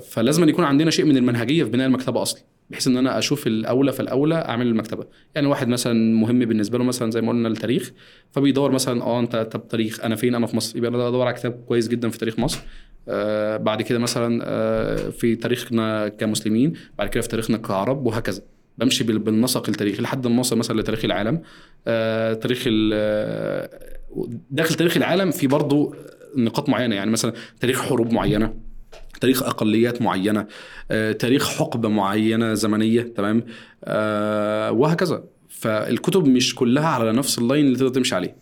فلازم 0.00 0.42
أن 0.42 0.48
يكون 0.48 0.64
عندنا 0.64 0.90
شيء 0.90 1.04
من 1.04 1.16
المنهجية 1.16 1.64
في 1.64 1.70
بناء 1.70 1.86
المكتبة 1.86 2.22
أصلا 2.22 2.42
بحيث 2.70 2.86
إن 2.86 2.96
أنا 2.96 3.18
أشوف 3.18 3.46
الأولى 3.46 3.92
فالاولى 3.92 4.34
أعمل 4.34 4.66
المكتبة. 4.66 5.06
يعني 5.34 5.46
واحد 5.46 5.68
مثلا 5.68 6.14
مهم 6.14 6.38
بالنسبة 6.38 6.78
له 6.78 6.84
مثلا 6.84 7.10
زي 7.10 7.20
ما 7.20 7.28
قلنا 7.28 7.48
التاريخ 7.48 7.92
فبيدور 8.32 8.70
مثلا 8.72 9.02
آه 9.02 9.20
أنت 9.20 9.36
طب 9.36 9.68
تاريخ 9.68 10.04
أنا 10.04 10.16
فين؟ 10.16 10.34
أنا 10.34 10.46
في 10.46 10.56
مصر. 10.56 10.78
يبقى 10.78 10.90
أنا 10.90 11.08
ادور 11.08 11.26
على 11.26 11.36
كتاب 11.36 11.52
كويس 11.68 11.88
جدا 11.88 12.08
في 12.08 12.18
تاريخ 12.18 12.38
مصر. 12.38 12.58
آه 13.08 13.56
بعد 13.56 13.82
كده 13.82 13.98
مثلا 13.98 14.42
آه 14.46 14.96
في 15.10 15.36
تاريخنا 15.36 16.08
كمسلمين 16.08 16.72
بعد 16.98 17.08
كده 17.08 17.20
في 17.22 17.28
تاريخنا 17.28 17.56
كعرب 17.56 18.06
وهكذا. 18.06 18.42
بمشي 18.78 19.04
بال- 19.04 19.18
بالنسق 19.18 19.68
التاريخي 19.68 20.02
لحد 20.02 20.26
ما 20.26 20.38
أوصل 20.38 20.58
مثلا 20.58 20.80
لتاريخ 20.80 21.04
العالم. 21.04 21.42
آه 21.86 22.32
تاريخ 22.34 22.64
آه، 22.92 23.70
داخل 24.50 24.74
تاريخ 24.74 24.96
العالم 24.96 25.30
في 25.30 25.46
برضه 25.46 25.94
نقاط 26.36 26.68
معينة 26.68 26.94
يعني 26.96 27.10
مثلا 27.10 27.32
تاريخ 27.60 27.82
حروب 27.82 28.12
معينة. 28.12 28.54
تاريخ 29.20 29.42
أقليات 29.42 30.02
معينة 30.02 30.46
آه، 30.90 31.12
تاريخ 31.12 31.48
حقبة 31.48 31.88
معينة 31.88 32.54
زمنية 32.54 33.02
تمام؟ 33.02 33.44
آه، 33.84 34.72
وهكذا. 34.72 35.24
فالكتب 35.48 36.26
مش 36.26 36.54
كلها 36.54 36.86
على 36.88 37.12
نفس 37.12 37.38
اللاين 37.38 37.66
اللي 37.66 37.78
تقدر 37.78 37.90
تمشي 37.94 38.14
عليه. 38.14 38.36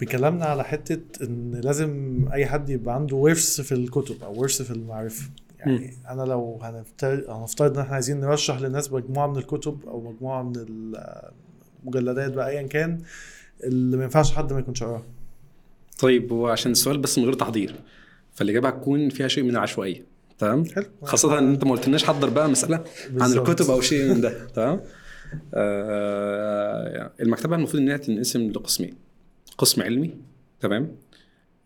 بكلامنا 0.00 0.44
على 0.44 0.64
حتة 0.64 1.24
إن 1.24 1.60
لازم 1.64 2.24
أي 2.32 2.46
حد 2.46 2.70
يبقى 2.70 2.94
عنده 2.94 3.16
ورث 3.16 3.60
في 3.60 3.72
الكتب 3.72 4.16
أو 4.24 4.40
ورث 4.40 4.62
في 4.62 4.70
المعرفة. 4.70 5.22
يعني 5.58 5.94
أنا 6.10 6.22
لو 6.22 6.58
هنفترض 6.62 7.30
هنفترض 7.30 7.74
إن 7.74 7.82
إحنا 7.82 7.94
عايزين 7.94 8.20
نرشح 8.20 8.60
للناس 8.60 8.92
مجموعة 8.92 9.26
من 9.26 9.36
الكتب 9.38 9.78
أو 9.86 10.00
مجموعة 10.12 10.42
من 10.42 10.52
المجلدات 11.84 12.32
بقى 12.32 12.48
ايا 12.50 12.62
كان 12.62 12.98
اللي 13.64 13.96
ما 13.96 14.04
ينفعش 14.04 14.32
حد 14.32 14.52
ما 14.52 14.58
يكونش 14.58 14.82
قراها. 14.82 15.02
طيب 15.98 16.32
هو 16.32 16.48
عشان 16.48 16.72
السؤال 16.72 16.98
بس 16.98 17.18
من 17.18 17.24
غير 17.24 17.32
تحضير. 17.32 17.74
فالإجابة 18.34 18.68
هتكون 18.68 19.08
فيها 19.08 19.28
شيء 19.28 19.44
من 19.44 19.50
العشوائية 19.50 20.04
تمام؟ 20.38 20.64
حلو. 20.64 20.84
خاصة 21.02 21.38
إن 21.38 21.48
أنت 21.48 21.64
ما 21.64 21.70
قلتلناش 21.72 22.04
حضر 22.04 22.30
بقى 22.30 22.48
مسألة 22.50 22.84
عن. 23.20 23.32
الكتب 23.32 23.70
أو 23.70 23.80
شيء 23.80 24.14
من 24.14 24.20
ده 24.20 24.46
تمام؟ 24.46 24.80
آه 25.54 27.12
المكتبة 27.20 27.56
المفروض 27.56 27.82
إنها 27.82 27.96
تنقسم 27.96 28.50
لقسمين 28.50 28.94
قسم 29.58 29.82
علمي 29.82 30.14
تمام؟ 30.60 30.96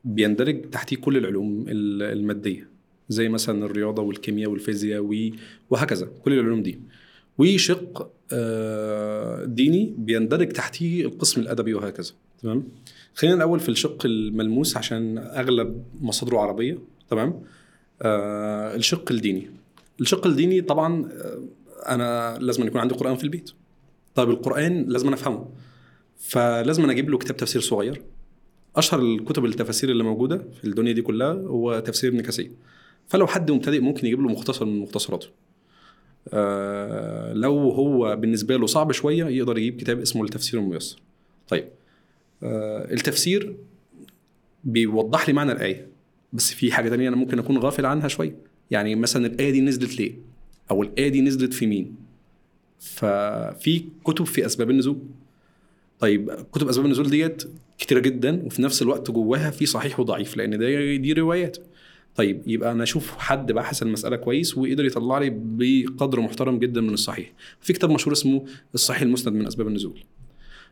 بيندرج 0.04 0.70
تحتيه 0.70 0.96
كل 0.96 1.16
العلوم 1.16 1.64
ال- 1.68 2.02
المادية 2.18 2.68
زي 3.08 3.28
مثلا 3.28 3.64
الرياضة 3.66 4.02
والكيمياء 4.02 4.50
والفيزياء 4.50 5.30
وهكذا 5.70 6.08
كل 6.24 6.32
العلوم 6.32 6.62
دي. 6.62 6.80
وشق 7.38 8.10
ديني 9.46 9.94
بيندرج 9.98 10.48
تحتيه 10.48 11.04
القسم 11.04 11.40
الأدبي 11.40 11.74
وهكذا. 11.74 12.12
تمام؟ 12.42 12.68
خلينا 13.14 13.36
الأول 13.36 13.60
في 13.60 13.68
الشق 13.68 14.06
الملموس 14.06 14.76
عشان 14.76 15.18
أغلب 15.18 15.84
مصادره 16.00 16.38
عربية. 16.38 16.78
تمام؟ 17.10 17.42
آه 18.02 18.74
الشق 18.74 19.12
الديني. 19.12 19.50
الشق 20.00 20.26
الديني 20.26 20.60
طبعا 20.60 21.08
آه، 21.12 21.42
أنا 21.94 22.38
لازم 22.40 22.66
يكون 22.66 22.80
عندي 22.80 22.94
قرآن 22.94 23.16
في 23.16 23.24
البيت. 23.24 23.50
طيب 24.14 24.30
القرآن 24.30 24.84
لازم 24.88 25.12
أفهمه. 25.12 25.48
فلازم 26.18 26.90
أجيب 26.90 27.10
له 27.10 27.18
كتاب 27.18 27.36
تفسير 27.36 27.60
صغير. 27.60 28.02
أشهر 28.76 29.00
الكتب 29.00 29.44
التفاسير 29.44 29.90
اللي 29.90 30.04
موجودة 30.04 30.44
في 30.60 30.64
الدنيا 30.64 30.92
دي 30.92 31.02
كلها 31.02 31.32
هو 31.32 31.80
تفسير 31.80 32.10
ابن 32.10 32.20
كثير. 32.20 32.50
فلو 33.08 33.26
حد 33.26 33.50
مبتدئ 33.50 33.80
ممكن 33.80 34.06
يجيب 34.06 34.20
له 34.20 34.28
مختصر 34.28 34.64
من 34.64 34.78
مختصراته. 34.78 35.28
آه 36.32 37.32
لو 37.32 37.70
هو 37.70 38.16
بالنسبة 38.16 38.56
له 38.56 38.66
صعب 38.66 38.92
شوية 38.92 39.24
يقدر 39.24 39.58
يجيب 39.58 39.76
كتاب 39.76 40.00
اسمه 40.00 40.24
التفسير 40.24 40.60
الميسر. 40.60 40.98
طيب 41.48 41.68
آه 42.42 42.92
التفسير 42.92 43.56
بيوضح 44.64 45.28
لي 45.28 45.34
معنى 45.34 45.52
الآية 45.52 45.88
بس 46.32 46.54
في 46.54 46.72
حاجة 46.72 46.88
تانية 46.88 47.08
أنا 47.08 47.16
ممكن 47.16 47.38
أكون 47.38 47.58
غافل 47.58 47.86
عنها 47.86 48.08
شوية 48.08 48.36
يعني 48.70 48.94
مثلا 48.94 49.26
الآية 49.26 49.50
دي 49.50 49.60
نزلت 49.60 49.98
ليه؟ 50.00 50.12
أو 50.70 50.82
الآية 50.82 51.08
دي 51.08 51.20
نزلت 51.20 51.54
في 51.54 51.66
مين؟ 51.66 51.96
ففي 52.78 53.84
كتب 54.04 54.24
في 54.24 54.46
أسباب 54.46 54.70
النزول. 54.70 54.98
طيب 55.98 56.30
كتب 56.52 56.68
أسباب 56.68 56.86
النزول 56.86 57.10
ديت 57.10 57.42
كتيرة 57.78 58.00
جدا 58.00 58.42
وفي 58.46 58.62
نفس 58.62 58.82
الوقت 58.82 59.10
جواها 59.10 59.50
في 59.50 59.66
صحيح 59.66 60.00
وضعيف 60.00 60.36
لأن 60.36 60.58
ده 60.58 60.96
دي 60.96 61.12
روايات. 61.12 61.56
طيب 62.16 62.42
يبقى 62.46 62.72
أنا 62.72 62.82
أشوف 62.82 63.16
حد 63.18 63.52
بحث 63.52 63.82
المسألة 63.82 64.16
كويس 64.16 64.58
وقدر 64.58 64.84
يطلع 64.84 65.18
لي 65.18 65.30
بقدر 65.34 66.20
محترم 66.20 66.58
جدا 66.58 66.80
من 66.80 66.90
الصحيح. 66.94 67.32
في 67.60 67.72
كتاب 67.72 67.90
مشهور 67.90 68.12
اسمه 68.12 68.44
الصحيح 68.74 69.02
المسند 69.02 69.34
من 69.34 69.46
أسباب 69.46 69.66
النزول. 69.68 70.00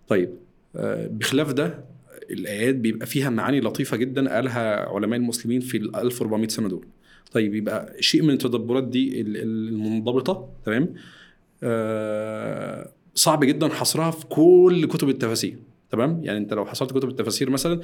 طيب 0.09 0.30
آه، 0.76 1.07
بخلاف 1.07 1.53
ده 1.53 1.84
الآيات 2.30 2.74
بيبقى 2.74 3.07
فيها 3.07 3.30
معاني 3.30 3.61
لطيفة 3.61 3.97
جدا 3.97 4.34
قالها 4.34 4.88
علماء 4.88 5.18
المسلمين 5.18 5.61
في 5.61 5.76
ال 5.76 5.97
1400 5.97 6.49
سنة 6.49 6.68
دول. 6.68 6.86
طيب 7.32 7.55
يبقى 7.55 7.97
شيء 8.01 8.22
من 8.22 8.30
التدبرات 8.30 8.84
دي 8.84 9.20
ال- 9.20 9.36
ال- 9.36 9.68
المنضبطة 9.68 10.49
تمام؟ 10.66 10.95
آه، 11.62 12.88
صعب 13.14 13.45
جدا 13.45 13.68
حصرها 13.68 14.11
في 14.11 14.26
كل 14.26 14.86
كتب 14.86 15.09
التفاسير 15.09 15.57
تمام؟ 15.90 16.20
يعني 16.24 16.38
أنت 16.38 16.55
لو 16.55 16.66
حصرت 16.66 16.93
كتب 16.93 17.09
التفاسير 17.09 17.51
مثلا 17.51 17.80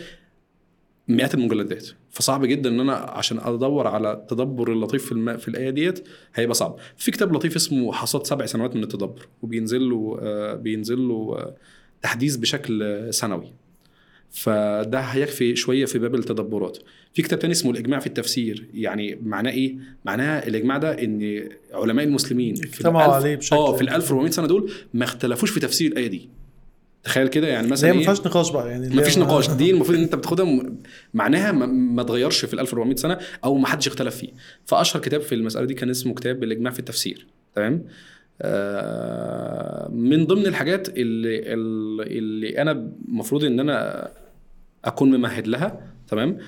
مئات 1.09 1.35
المجلدات. 1.35 1.87
فصعب 2.11 2.45
جدا 2.45 2.71
إن 2.71 2.81
أنا 2.81 2.93
عشان 2.95 3.39
أدور 3.39 3.87
على 3.87 4.13
التدبر 4.13 4.73
اللطيف 4.73 5.05
في 5.07 5.13
الم... 5.13 5.37
في 5.37 5.49
الآية 5.49 5.71
ديت 5.71 6.09
هيبقى 6.35 6.55
صعب. 6.55 6.77
في 6.97 7.11
كتاب 7.11 7.33
لطيف 7.37 7.57
اسمه 7.57 7.93
حصاد 7.93 8.27
سبع 8.27 8.47
سنوات 8.47 8.77
من 8.77 8.83
التدبر 8.83 9.29
وبينزل 9.43 9.91
له 9.91 10.19
آه، 10.23 10.55
بينزل 10.55 10.99
له 11.09 11.15
آه، 11.39 11.55
تحديث 12.03 12.37
بشكل 12.37 13.07
سنوي. 13.15 13.53
فده 14.31 15.01
هيكفي 15.01 15.57
شوية 15.57 15.85
في 15.85 15.99
باب 15.99 16.15
التدبرات. 16.15 16.79
في 17.15 17.23
كتاب 17.23 17.39
تاني 17.39 17.53
اسمه 17.53 17.71
الإجماع 17.71 18.01
في 18.01 18.07
التفسير. 18.07 18.67
يعني 18.75 19.19
معناه 19.23 19.51
إيه؟ 19.51 19.77
معناه 20.05 20.39
الإجماع 20.47 20.79
ده 20.79 21.03
إن 21.05 21.49
علماء 21.73 22.05
المسلمين 22.05 22.55
في 22.55 22.65
اجتمعوا 22.67 23.13
عليه 23.13 23.37
بشكل- 23.37 23.57
آه 23.57 23.77
في 23.77 23.83
ال 23.83 23.89
1400 23.89 24.31
سنة 24.31 24.47
دول 24.47 24.71
ما 24.95 25.05
اختلفوش 25.05 25.51
في 25.51 25.61
تفسير 25.61 25.93
الآية 25.93 26.07
دي. 26.07 26.29
تخيل 27.05 27.29
كده 27.29 27.47
يعني 27.49 27.67
مثلا 27.69 27.89
هي 27.91 27.93
ما 27.93 27.99
إيه؟ 27.99 28.05
فيهاش 28.05 28.21
نقاش 28.21 28.51
بقى 28.51 28.69
يعني 28.71 28.89
ما 28.97 29.03
فيش 29.03 29.19
نقاش. 29.19 29.51
دي 29.61 29.71
المفروض 29.71 29.99
إن 29.99 30.05
أنت 30.05 30.15
بتاخدها 30.15 30.45
م- 30.45 30.79
معناها 31.15 31.53
ما, 31.53 31.67
ما 31.67 32.03
اتغيرش 32.03 32.45
في 32.45 32.55
ال 32.55 32.61
1400 32.61 32.97
سنة 32.97 33.19
أو 33.45 33.55
ما 33.59 33.67
حدش 33.67 33.87
اختلف 33.89 34.17
فيه. 34.17 34.29
فأشهر 34.65 35.03
كتاب 35.03 35.21
في 35.21 35.35
المسألة 35.35 35.67
دي 35.67 35.75
كان 35.75 35.91
اسمه 35.91 36.15
كتاب 36.15 36.45
الإجماع 36.45 36.73
في 36.73 36.79
التفسير. 36.79 37.27
تمام؟ 37.55 37.85
آه 38.43 39.89
من 39.93 40.27
ضمن 40.27 40.47
الحاجات 40.47 40.89
اللي 40.99 41.53
اللي 42.19 42.59
أنا 42.63 42.71
المفروض 43.09 43.45
إن 43.45 43.61
أنا 43.61 44.09
أكون 44.85 45.11
ممهد 45.17 45.47
لها. 45.49 45.81
تمام؟ 46.09 46.39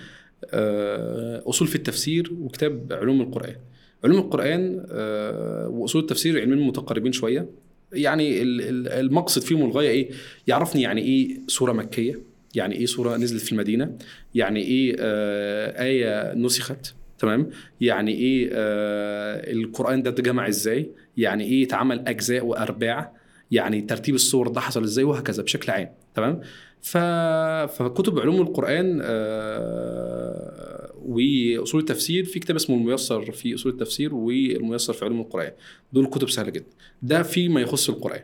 آه 0.51 1.43
أصول 1.47 1.69
في 1.69 1.75
التفسير 1.77 2.33
وكتاب 2.41 2.93
علوم 2.93 3.21
القرآن. 3.21 3.57
علوم 4.05 4.19
القرآن 4.19 4.87
آه 4.91 5.69
وأصول 5.69 6.03
التفسير 6.03 6.41
علمين 6.41 6.67
متقاربين 6.67 7.13
شوية. 7.13 7.47
يعني 7.93 8.43
ال- 8.43 8.61
ال- 8.61 8.89
المقصد 8.89 9.43
فيهم 9.43 9.65
الغايه 9.65 9.89
إيه؟ 9.91 10.11
يعرفني 10.47 10.83
يعني 10.83 11.01
إيه 11.03 11.39
سوره 11.49 11.73
مكية 11.73 12.21
يعني 12.55 12.75
إيه 12.75 12.87
سوره 12.87 13.17
نزلت 13.17 13.43
في 13.43 13.53
المدينة 13.53 13.93
يعني 14.35 14.61
إيه 14.63 14.97
آه 14.99 15.83
آية 15.83 16.35
نسخت 16.35 16.95
تمام؟ 17.19 17.51
يعني 17.81 18.13
إيه 18.15 18.49
آه 18.53 19.53
القرآن 19.53 20.03
ده 20.03 20.11
اتجمع 20.11 20.49
إزاي؟ 20.49 20.91
يعني 21.17 21.45
إيه 21.45 21.65
اتعمل 21.67 22.09
أجزاء 22.09 22.45
وأرباع؟ 22.45 23.13
يعني 23.51 23.81
ترتيب 23.81 24.15
الصور 24.15 24.49
ده 24.49 24.61
حصل 24.61 24.83
إزاي؟ 24.85 25.05
وهكذا 25.05 25.43
بشكل 25.43 25.73
عام 25.73 25.89
تمام. 26.15 26.41
فكتب 26.83 28.19
علوم 28.21 28.41
القرآن 28.41 29.01
آه 29.03 30.70
وأصول 31.07 31.81
التفسير 31.81 32.25
في 32.25 32.39
كتاب 32.39 32.57
اسمه 32.57 32.77
الميسر 32.77 33.33
في 33.33 33.55
أصول 33.55 33.73
التفسير 33.73 34.15
والميسر 34.15 34.93
في 34.93 35.05
علوم 35.05 35.21
القرآن. 35.21 35.53
دول 35.93 36.07
كتب 36.07 36.31
سهلة 36.31 36.51
جدا. 36.51 36.67
ده 37.03 37.23
فيما 37.23 37.61
يخص 37.61 37.91
القرآن. 37.91 38.23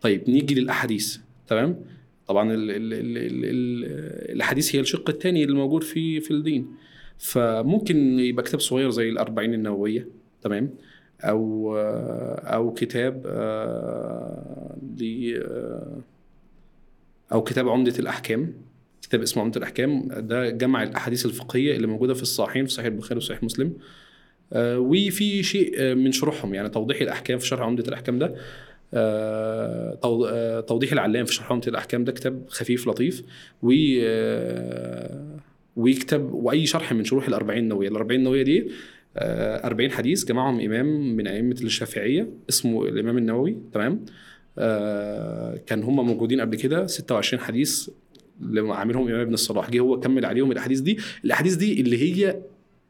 طيب 0.00 0.30
نيجي 0.30 0.54
للأحاديث. 0.54 1.16
تمام؟ 1.46 1.84
طبعا 2.26 2.54
ال 2.54 2.70
ال 2.70 2.92
ال 2.92 3.16
ال 3.16 3.44
ال 3.44 3.84
الأحاديث 4.32 4.74
هي 4.76 4.80
الشق 4.80 5.10
الثاني 5.10 5.44
اللي 5.44 5.54
موجود 5.54 5.82
في 5.82 6.20
في 6.20 6.30
الدين. 6.30 6.66
فممكن 7.18 8.18
يبقى 8.18 8.44
كتاب 8.44 8.60
صغير 8.60 8.90
زي 8.90 9.08
الأربعين 9.08 9.54
النووية. 9.54 10.08
تمام؟ 10.42 10.70
أو 11.20 11.76
أو 11.76 12.72
كتاب 12.72 13.22
آه، 13.26 14.76
آه، 15.02 16.00
أو 17.32 17.42
كتاب 17.42 17.68
عمدة 17.68 17.98
الأحكام. 17.98 18.54
كتاب 19.02 19.22
اسمه 19.22 19.42
عمدة 19.42 19.58
الأحكام 19.58 20.08
ده 20.08 20.50
جمع 20.50 20.82
الأحاديث 20.82 21.26
الفقهية 21.26 21.76
اللي 21.76 21.86
موجودة 21.86 22.14
في 22.14 22.22
الصحيحين 22.22 22.66
في 22.66 22.72
صحيح 22.72 22.86
البخاري 22.86 23.16
وصحيح 23.18 23.42
مسلم. 23.42 23.72
آه، 24.52 24.78
وفي 24.78 25.42
شيء 25.42 25.72
آه، 25.78 25.94
من 25.94 26.12
شروحهم 26.12 26.54
يعني 26.54 26.68
توضيح 26.68 27.00
الأحكام 27.00 27.38
في 27.38 27.46
شرح 27.46 27.60
عمدة 27.60 27.84
الأحكام 27.88 28.18
ده. 28.18 28.34
آه، 28.94 29.94
تو- 30.02 30.60
توضيح 30.60 30.92
العلام 30.92 31.24
في 31.24 31.34
شرح 31.34 31.52
عمدة 31.52 31.68
الأحكام 31.68 32.04
ده 32.04 32.12
كتاب 32.12 32.44
خفيف 32.48 32.88
لطيف. 32.88 33.22
و 33.62 33.72
وكتاب 35.76 36.34
وأي 36.34 36.66
شرح 36.66 36.92
من 36.92 37.04
شروح 37.04 37.28
الأربعين 37.28 37.62
النووية. 37.64 37.88
الأربعين 37.88 38.20
النووية 38.20 38.42
دي 38.42 38.70
آه، 39.16 39.66
40 39.66 39.90
حديث 39.90 40.24
جمعهم 40.24 40.60
إمام 40.60 41.16
من 41.16 41.26
أئمة 41.26 41.56
الشافعية 41.62 42.28
اسمه 42.48 42.84
الإمام 42.88 43.18
النووي 43.18 43.56
تمام؟ 43.72 44.04
كان 45.66 45.82
هم 45.82 46.06
موجودين 46.06 46.40
قبل 46.40 46.56
كده 46.56 46.86
26 46.86 47.42
حديث 47.42 47.90
اللي 48.42 48.74
عاملهم 48.74 49.08
إمام 49.08 49.20
ابن 49.20 49.34
الصلاح. 49.34 49.70
جه 49.70 49.78
هو 49.80 50.00
كمل 50.00 50.24
عليهم 50.24 50.52
الأحاديث 50.52 50.80
دي. 50.80 50.98
الأحاديث 51.24 51.54
دي 51.54 51.80
اللي 51.80 51.98
هي 52.02 52.36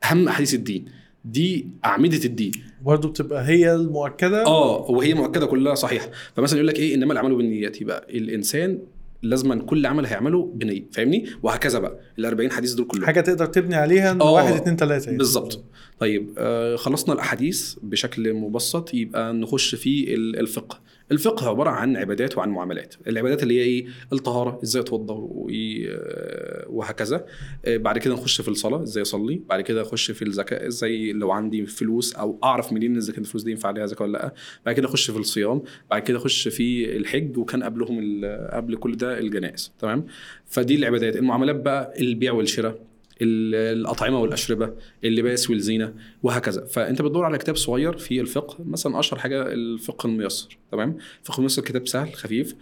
أهم 0.05 0.29
أحاديث 0.29 0.55
الدين. 0.55 0.85
دي 1.25 1.67
أعمدة 1.85 2.25
الدين. 2.25 2.53
برضه 2.83 3.09
بتبقى 3.09 3.47
هي 3.49 3.75
المؤكدة؟ 3.75 4.47
آه 4.47 4.91
وهي 4.91 5.15
مؤكدة 5.15 5.47
كلها 5.47 5.75
صحيحة. 5.75 6.11
فمثلا 6.37 6.57
يقول 6.59 6.69
لك 6.69 6.79
إيه؟ 6.79 6.95
إنما 6.95 7.13
الاعمال 7.13 7.37
بالنيات. 7.37 7.81
يبقى 7.81 8.07
الإنسان 8.11 8.79
لازما 9.23 9.55
كل 9.63 9.87
عمل 9.87 10.07
هيعمله 10.07 10.53
بنية. 10.55 10.83
فاهمني؟ 10.93 11.27
وهكذا 11.43 11.79
بقى. 11.79 11.99
ال 12.19 12.27
40 12.27 12.51
حديث 12.51 12.73
دول 12.73 12.87
كلهم. 12.87 13.05
حاجة 13.07 13.21
تقدر 13.21 13.47
تبني 13.47 13.75
عليها 13.75 14.11
إن 14.13 14.21
آه، 14.21 14.33
واحد 14.33 14.55
اتنين 14.55 14.77
تلاتة 14.77 15.05
يعني. 15.07 15.19
بالظبط. 15.19 15.65
طيب 15.99 16.29
آه 16.39 16.77
خلصنا 16.77 17.15
الأحاديث 17.15 17.75
بشكل 17.83 18.35
مبسط. 18.35 18.95
يبقى 18.95 19.33
نخش 19.35 19.75
في 19.75 20.15
ال- 20.15 20.39
الفقه. 20.41 20.81
الفقه 21.13 21.49
عبارة 21.49 21.71
عن 21.71 21.97
عبادات 21.97 22.39
وعن 22.39 22.49
معاملات. 22.51 22.95
العبادات 23.07 23.43
اللي 23.43 23.59
هي 23.61 23.63
إيه؟ 23.63 23.87
الطهارة 24.13 24.59
إزاي 24.63 24.83
اتوضا 24.83 25.15
وإيه، 25.15 25.87
آه، 25.91 26.65
وهكذا. 26.69 27.25
آه، 27.65 27.77
بعد 27.77 27.99
كده 27.99 28.15
نخش 28.15 28.41
في 28.41 28.49
الصلاة 28.49 28.83
إزاي 28.83 29.03
أصلي. 29.03 29.43
بعد 29.49 29.61
كده 29.61 29.83
أخش 29.83 30.11
في 30.11 30.23
الزكاة 30.23 30.67
إزاي 30.67 31.13
لو 31.13 31.31
عندي 31.31 31.67
فلوس 31.67 32.15
أو 32.15 32.39
أعرف 32.45 32.73
منين 32.73 32.97
إذا 32.97 33.13
كانت 33.13 33.27
الفلوس 33.27 33.43
دي 33.43 33.51
ينفع 33.51 33.69
عليها 33.69 33.87
زكاة 33.87 34.05
ولا 34.05 34.13
لأ. 34.13 34.35
بعد 34.67 34.75
كده 34.75 34.89
أخش 34.89 35.11
في 35.11 35.19
الصيام 35.19 35.63
بعد 35.91 36.03
كده 36.03 36.19
أخش 36.19 36.49
في 36.49 36.97
الحج 36.97 37.37
وكان 37.39 37.63
قبلهم 37.63 38.21
قبل 38.53 38.77
كل 38.77 38.97
ده 38.97 39.19
الجنائز. 39.19 39.73
تمام؟ 39.79 40.07
فدي 40.47 40.75
العبادات. 40.75 41.17
المعاملات 41.17 41.57
بقى 41.57 41.95
البيع 42.01 42.33
والشراء. 42.33 42.71
ال- 42.73 42.92
الأطعمة 43.21 44.21
والأشربة 44.21 44.73
اللباس 45.05 45.51
والزينة 45.51 45.95
وهكذا. 46.23 46.65
فأنت 46.65 47.03
بتدور 47.03 47.25
على 47.25 47.39
كتاب 47.39 47.57
صغير 47.57 47.97
في 47.97 48.21
الفقه 48.21 48.65
مثلا 48.65 49.01
أشهر 49.01 49.21
حاجة 49.21 49.53
الفقه 49.53 50.07
الميسر 50.07 50.59
تمام؟ 50.73 50.97
الفقه 51.21 51.39
الميسر 51.39 51.63
كتاب 51.63 51.89
سهل 51.89 52.15
خفيف 52.15 52.55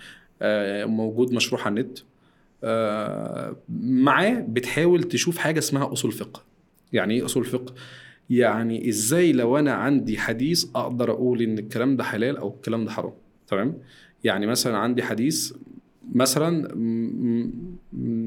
آه، 0.43 0.85
موجود 0.85 1.33
مشروح 1.33 1.67
على 1.67 1.81
النت. 1.81 1.99
آه، 2.65 3.57
معاه 3.83 4.45
بتحاول 4.49 5.03
تشوف 5.03 5.39
حاجة 5.39 5.59
اسمها 5.59 5.93
أصول 5.93 6.13
فقه. 6.13 6.43
يعني 6.93 7.15
إيه 7.15 7.25
أصول 7.25 7.45
فقه؟ 7.45 7.75
يعني 8.31 8.89
إزاي 8.89 9.33
لو 9.33 9.59
أنا 9.59 9.73
عندي 9.73 10.19
حديث 10.19 10.65
أقدر 10.75 11.11
أقول 11.11 11.43
إن 11.43 11.59
الكلام 11.59 11.97
ده 11.97 12.05
حلال 12.05 12.37
أو 12.37 12.49
الكلام 12.49 12.85
ده 12.85 12.91
حرام 12.91 13.13
تمام؟ 13.47 13.79
يعني 14.25 14.47
مثلا 14.47 14.77
عندي 14.77 15.03
حديث 15.03 15.53
مثلا 16.15 16.51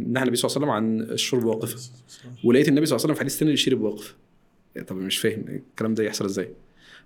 نهى 0.07 0.23
النبي 0.23 0.35
صلى 0.35 0.49
الله 0.49 0.55
عليه 0.55 0.57
وسلم 0.57 0.69
عن 0.69 1.01
الشرب 1.01 1.43
واقفا 1.43 1.77
ولقيت 2.43 2.67
النبي 2.67 2.85
صلى 2.85 2.95
الله 2.95 3.03
عليه 3.03 3.13
وسلم 3.13 3.13
في 3.13 3.19
حديث 3.19 3.39
تاني 3.39 3.51
يشرب 3.51 3.81
واقف 3.81 4.15
طب 4.87 4.95
مش 4.95 5.17
فاهم 5.17 5.45
الكلام 5.71 5.93
ده 5.93 6.03
يحصل 6.03 6.25
إزاي. 6.25 6.49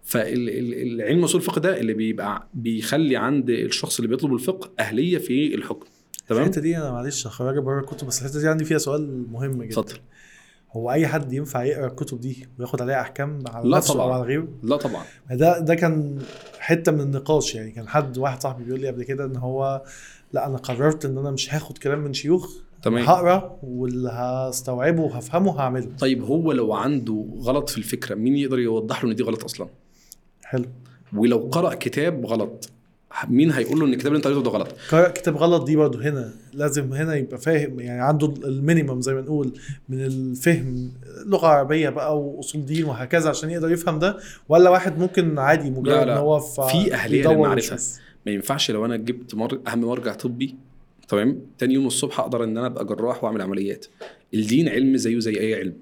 فالعلم 0.04 1.24
اصول 1.24 1.42
الفقه 1.42 1.60
ده 1.60 1.80
اللي 1.80 1.94
بيبقى 1.94 2.48
بيخلي 2.54 3.18
عند 3.18 3.50
الشخص 3.50 4.00
اللي 4.00 4.08
بيطلب 4.10 4.34
الفقه 4.34 4.72
أهلية 4.80 5.18
في 5.18 5.56
الحكم. 5.56 5.86
تمام؟ 6.28 6.42
الحتة 6.42 6.62
دي 6.62 6.78
أنا 6.78 6.92
معلش 6.92 7.28
هخرجك 7.28 7.64
بره 7.64 7.80
الكتب 7.80 8.08
بس 8.08 8.22
الحتة 8.22 8.40
دي 8.40 8.48
عندي 8.48 8.66
فيها 8.66 8.78
سؤال 8.78 9.26
مهم 9.32 9.64
جدا. 9.64 9.66
اتفضل. 9.82 10.00
هو 10.72 10.92
أي 10.92 11.08
حد 11.08 11.34
ينفع 11.34 11.64
يقرأ 11.64 11.88
الكتب 11.88 12.20
دي 12.20 12.48
وياخد 12.60 12.82
عليها 12.82 13.02
أحكام 13.02 13.44
على 13.48 13.70
لا 13.70 13.78
نفسه 13.78 13.94
طبعاً. 13.94 14.06
أو 14.06 14.12
على 14.12 14.24
غيره؟ 14.24 14.48
لا 14.64 14.78
طبعا. 14.78 15.04
ده 15.32 15.60
ده 15.60 15.76
كان 15.76 16.20
حتة 16.60 16.92
من 16.92 17.02
النقاش 17.02 17.56
يعني. 17.56 17.72
كان 17.72 17.88
حد 17.88 18.18
واحد 18.18 18.42
صاحبي 18.42 18.64
بيقول 18.64 18.80
لي 18.82 18.88
قبل 18.88 19.04
كده 19.04 19.26
إن 19.26 19.36
هو 19.36 19.84
لا 20.34 20.48
أنا 20.48 20.58
قررت 20.58 21.06
إن 21.06 21.18
أنا 21.18 21.32
مش 21.32 21.54
هاخد 21.54 21.78
كلام 21.78 22.00
من 22.00 22.14
شيوخ 22.14 22.54
تمام 22.84 23.04
هقرأ 23.04 23.60
واللي 23.64 24.10
هستوعبه 24.10 25.02
وهفهمه 25.02 25.60
هعمله 25.60 25.88
طيب 26.00 26.24
هو 26.24 26.52
لو 26.52 26.74
عنده 26.74 27.26
غلط 27.40 27.70
في 27.70 27.78
الفكرة 27.78 28.16
مين 28.16 28.36
يقدر 28.36 28.60
يوضح 28.60 29.04
له 29.04 29.10
إن 29.12 29.16
دي 29.16 29.24
غلط 29.24 29.44
أصلا 29.44 29.68
حلو 30.44 30.66
ولو 31.16 31.38
قرأ 31.52 31.74
كتاب 31.74 32.26
غلط 32.26 32.70
مين 33.30 33.52
هيقول 33.52 33.80
له 33.80 33.86
إن 33.86 33.94
الكتاب 33.94 34.08
اللي 34.08 34.18
أنت 34.18 34.28
قريته 34.28 34.44
ده 34.44 34.50
غلط 34.50 34.68
قراءة 34.92 35.10
كتاب 35.12 35.38
غلط 35.38 35.64
دي 35.64 35.76
برضه 35.76 36.10
هنا 36.10 36.32
لازم 36.54 36.94
هنا 36.94 37.16
يبقى 37.16 37.38
فاهم 37.38 37.80
يعني 37.80 38.02
عنده 38.02 38.34
المينيمم 38.44 39.02
زي 39.02 39.14
ما 39.14 39.22
نقول 39.22 39.52
من 39.90 40.02
الفهم 40.06 40.92
لغة 41.26 41.48
عربية 41.48 41.90
بقى 41.90 42.20
وأصول 42.22 42.66
دين 42.66 42.86
وهكذا 42.86 43.30
عشان 43.30 43.50
يقدر 43.50 43.72
يفهم 43.72 44.00
ده 44.00 44.18
ولا 44.50 44.70
واحد 44.70 45.00
ممكن 45.00 45.40
عادي 45.40 45.70
مجرد 45.70 45.94
إن. 46.08 46.18
هو 46.18 46.40
في 46.40 46.62
للمعرفة. 47.34 47.74
ويشوف. 47.74 48.00
ما 48.28 48.34
ينفعش 48.34 48.72
لو 48.72 48.86
أنا 48.86 48.96
جبت 48.96 49.36
مر... 49.36 49.62
أهم 49.68 49.82
مرجع 49.82 50.14
طبي 50.14 50.56
تمام؟ 51.08 51.42
تاني 51.58 51.74
يوم 51.74 51.88
الصبح 51.88 52.20
أقدر 52.20 52.44
إن 52.44 52.58
أنا 52.58 52.68
أبقى 52.68 52.86
جراح 52.86 53.24
وأعمل 53.24 53.42
عمليات. 53.42 53.86
الدين 54.34 54.70
علم 54.70 54.98
زيه 54.98 55.20
زي 55.20 55.40
أي 55.40 55.56
علم. 55.56 55.74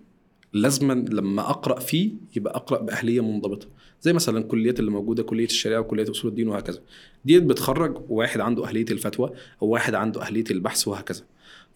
لازما 0.54 0.94
لما 0.94 1.50
أقرأ 1.50 1.80
فيه 1.80 2.12
يبقى 2.36 2.56
أقرأ 2.56 2.82
بأهلية 2.82 3.22
منضبطة. 3.22 3.68
زي 4.02 4.14
مثلا 4.14 4.38
الكليات 4.38 4.80
اللي 4.80 4.92
موجودة 4.92 5.24
كلية 5.24 5.46
الشريعة 5.46 5.80
وكليه 5.80 6.12
أصول 6.12 6.32
الدين 6.32 6.48
وهكذا. 6.48 6.80
ديت 7.26 7.44
بتخرج 7.44 8.02
واحد 8.10 8.40
عنده 8.40 8.66
أهلية 8.66 8.86
الفتوى 8.92 9.32
أو 9.62 9.68
واحد 9.68 9.94
عنده 9.96 10.22
أهلية 10.22 10.46
البحث 10.52 10.88
وهكذا. 10.88 11.24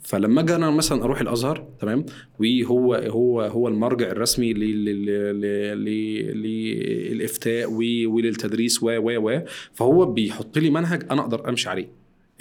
فلما 0.04 0.42
أجي 0.42 0.56
أنا 0.56 0.70
مثلا 0.72 1.04
أروح 1.04 1.22
الأزهر 1.22 1.68
تمام؟ 1.82 2.06
وهو 2.40 2.96
هو 2.96 3.42
هو 3.42 3.68
المرجع 3.68 4.08
الرسمي 4.08 4.54
لل- 4.54 4.86
لل- 4.86 5.06
لل- 5.86 6.42
للإفتاء 7.12 7.72
وللتدريس 8.08 8.84
و 8.84 8.88
و 8.90 9.30
و. 9.30 9.42
فهو 9.74 10.06
بيحط 10.06 10.58
لي 10.58 10.70
منهج 10.70 11.04
أنا 11.12 11.22
أقدر 11.22 11.50
أمشي 11.50 11.70
عليه. 11.70 11.90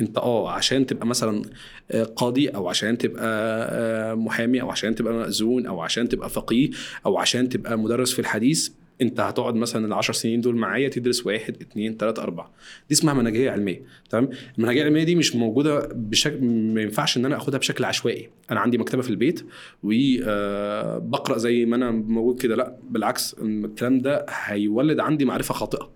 أنت 0.01 0.19
آه 0.19 0.51
عشان 0.51 0.87
تبقى 0.87 1.07
مثلا 1.07 1.43
آه، 1.91 2.05
قاضي 2.05 2.49
أو 2.49 2.69
عشان 2.69 2.99
تبقى 2.99 3.25
آه، 3.73 4.15
محامي 4.15 4.61
أو 4.63 4.71
عشان 4.71 4.95
تبقى 4.95 5.13
مأذون 5.15 5.67
أو 5.67 5.81
عشان 5.81 6.09
تبقى 6.09 6.31
فقيه 6.31 6.71
أو 7.07 7.19
عشان 7.19 7.49
تبقى 7.49 7.79
مدرس 7.79 8.13
في 8.13 8.19
الحديث 8.19 8.71
انت 9.03 9.21
هتقعد 9.21 9.55
مثلا 9.55 9.87
العشر 9.87 10.13
سنين 10.13 10.41
دول 10.41 10.57
معايا 10.57 10.89
تدرس 10.89 11.27
واحد 11.27 11.57
اتنين 11.61 11.97
تلاته 11.97 12.23
اربعة. 12.23 12.53
دي 12.89 12.95
اسمها 12.95 13.15
منهجية 13.15 13.51
علمية 13.51 13.83
تمام؟ 14.11 14.29
المنهجية 14.59 14.83
العلمية 14.83 15.05
دي 15.05 15.15
مش 15.15 15.37
موجودة 15.37 15.89
بشكل 15.95 16.45
ما 16.45 16.83
ينفعش 16.83 17.17
إن 17.17 17.25
أنا 17.25 17.37
آخدها 17.37 17.59
بشكل 17.59 17.85
عشوائي. 17.85 18.29
أنا 18.51 18.61
عندي 18.61 18.79
مكتبة 18.79 19.03
في 19.03 19.11
البيت 19.11 19.47
وبقرا 19.83 21.39
زي 21.39 21.65
ما 21.65 21.77
أنا 21.77 21.91
موجود 21.91 22.43
كده. 22.43 22.57
لا 22.57 22.77
بالعكس 22.91 23.37
الكلام 23.43 23.99
ده 23.99 24.27
هيولد 24.29 25.01
عندي 25.01 25.25
معرفة 25.25 25.55
خاطئة. 25.55 25.91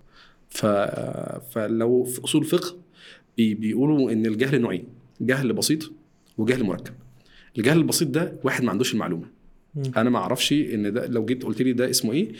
ف... 0.49 0.65
فلو 1.51 2.03
في 2.03 2.23
أصول 2.23 2.43
فقه 2.43 2.77
بي... 3.37 3.53
بيقولوا 3.53 4.11
إن 4.11 4.25
الجهل 4.25 4.61
نوعين 4.61 4.85
جهل 5.21 5.53
بسيط 5.53 5.91
وجهل 6.37 6.63
مركب. 6.63 6.93
الجهل 7.57 7.77
البسيط 7.77 8.07
ده 8.07 8.33
واحد 8.43 8.63
ما 8.63 8.71
عندوش 8.71 8.93
المعلومة. 8.93 9.25
أنا 9.97 10.09
ما 10.09 10.17
أعرفش 10.17 10.53
إن 10.53 10.93
ده 10.93 11.07
لو 11.07 11.25
جيت 11.25 11.43
قلت 11.43 11.61
لي 11.61 11.73
ده 11.73 11.89
اسمه 11.89 12.13
إيه 12.13 12.31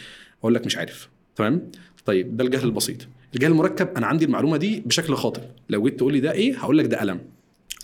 أقول 0.43 0.53
لك 0.55 0.65
مش 0.65 0.77
عارف. 0.77 1.09
تمام؟ 1.35 1.71
طيب 2.05 2.37
ده 2.37 2.43
الجهل 2.43 2.63
البسيط. 2.65 2.97
الجهل 3.35 3.51
المركب 3.51 3.87
أنا 3.97 4.07
عندي 4.07 4.25
المعلومة 4.25 4.57
دي 4.57 4.83
بشكل 4.85 5.15
خاطئ. 5.15 5.41
لو 5.69 5.83
جيت 5.83 5.97
تقول 5.97 6.13
لي 6.13 6.19
ده 6.19 6.31
إيه 6.31 6.57
هقول 6.57 6.77
لك 6.77 6.85
ده 6.85 6.99
قلم 6.99 7.19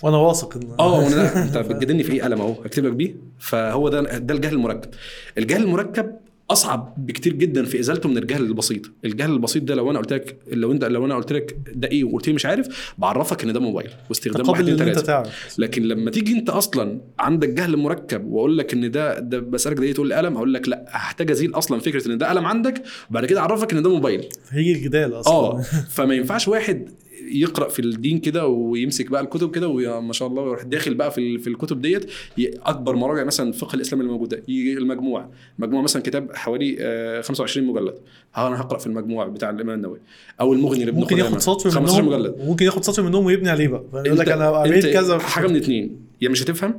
وأنا 0.02 0.18
واثق 0.18 0.56
إن 0.58 0.72
آه 0.80 1.08
أنت 1.44 1.58
بتجادلني 1.58 2.04
في 2.04 2.12
إيه 2.12 2.24
قلم 2.24 2.42
أهو. 2.42 2.56
اكتب 2.66 2.86
لك 2.86 2.94
بيه. 2.94 3.16
فهو 3.40 3.90
ده 3.90 4.02
ده 4.18 4.34
الجهل 4.34 4.54
المركب. 4.54 4.90
الجهل 5.38 5.64
المركب 5.64 6.12
أصعب 6.52 6.94
بكتير 6.98 7.34
جدا 7.34 7.66
في 7.66 7.80
إزالته 7.80 8.10
من 8.10 8.18
الجهل 8.18 8.42
البسيط. 8.44 8.82
الجهل 9.06 9.32
البسيط 9.32 9.64
ده 9.64 9.76
لو 9.76 9.92
أنا 9.92 10.00
قلت 10.00 10.14
لك 10.14 10.38
لو 10.52 10.72
أنت 10.72 10.84
لو 10.84 11.06
أنا 11.06 11.16
قلت 11.16 11.34
لك 11.34 11.58
ده 11.76 11.88
إيه 11.88 12.04
وقلت 12.04 12.28
لي 12.28 12.34
مش 12.34 12.46
عارف 12.46 12.94
بعرفك 12.98 13.44
إن 13.44 13.54
ده 13.54 13.60
موبايل 13.60 13.90
واستخدام 14.10 14.50
واحد 14.50 14.62
اتنين 14.64 14.80
أنت 14.80 14.84
تلاته 14.90 15.02
تعرف. 15.02 15.56
لكن 15.60 15.84
لما 15.84 16.12
تيجي 16.12 16.34
أنت 16.34 16.50
أصلا 16.50 17.02
عندك 17.20 17.50
جهل 17.50 17.78
مركب 17.78 18.26
وأقول 18.26 18.58
لك 18.58 18.74
إن 18.74 18.92
ده 18.92 19.20
ده 19.20 19.40
بسألك 19.40 19.78
ده 19.78 19.84
إيه 19.84 19.94
تقول 19.94 20.10
لي 20.10 20.16
قلم 20.16 20.36
هقول 20.36 20.54
لك 20.54 20.70
لا 20.70 20.86
هحتاج 20.90 21.32
أزيل 21.32 21.56
أصلا 21.56 21.80
فكرة 21.80 22.08
إن 22.08 22.18
ده 22.18 22.30
قلم 22.30 22.46
عندك 22.46 22.82
وبعد 23.10 23.26
كده 23.26 23.40
أعرفك 23.40 23.74
إن 23.74 23.84
ده 23.84 23.90
موبايل. 23.90 24.26
هيجي 24.50 24.72
الجدال 24.72 25.14
أصلا. 25.20 25.34
آه 25.34 25.62
فما 25.90 26.14
ينفعش 26.14 26.48
واحد 26.48 26.90
يقرأ 27.32 27.70
في 27.70 27.80
الدين 27.80 28.20
كده 28.20 28.48
ويمسك 28.48 29.08
بقى 29.10 29.22
الكتب 29.22 29.56
كده 29.56 29.68
وما 29.68 30.14
شاء 30.14 30.28
الله 30.28 30.42
ويروح 30.42 30.64
داخل 30.64 30.94
بقى 30.94 31.12
في 31.12 31.38
في 31.38 31.48
الكتب 31.48 31.82
ديت 31.82 32.12
أكبر 32.40 32.96
مراجع 32.96 33.24
مثلا 33.24 33.50
الفقه 33.50 33.76
الاسلامي 33.76 34.02
اللي 34.04 34.14
موجودة 34.14 34.44
يجي 34.48 34.74
المجموع 34.74 35.30
مجموع 35.60 35.82
مثلا 35.82 36.02
كتاب 36.02 36.36
حوالي 36.36 36.76
آه، 36.80 37.22
25 37.22 37.68
مجلد. 37.68 37.96
ها 38.34 38.48
أنا 38.48 38.62
هقرأ 38.62 38.78
في 38.78 38.88
المجموع 38.88 39.28
بتاع 39.28 39.50
الإمام 39.50 39.76
النووي. 39.76 40.00
أو 40.42 40.54
المغني 40.54 40.86
لابن 40.86 41.00
ممكن 41.00 41.18
ياخد 41.18 41.38
سطر 41.38 41.70
15 41.70 42.02
منهم؟ 42.04 42.14
مجلد. 42.20 42.36
وممكن 42.40 42.66
ياخد 42.66 42.84
سطر 42.84 43.04
منهم 43.04 43.26
ويبني 43.26 43.50
عليه 43.50 43.68
بقى. 43.68 43.84
يقول 44.06 44.20
لك 44.20 44.30
أنا 44.30 44.50
قريت 44.50 44.86
كذا. 44.86 45.18
حاجة 45.18 45.48
من 45.48 45.56
اتنين. 45.56 46.00
يا 46.22 46.30
مش 46.30 46.44
هتفهم 46.44 46.74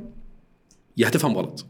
يا 0.97 1.07
هتفهم 1.07 1.37
غلط. 1.37 1.65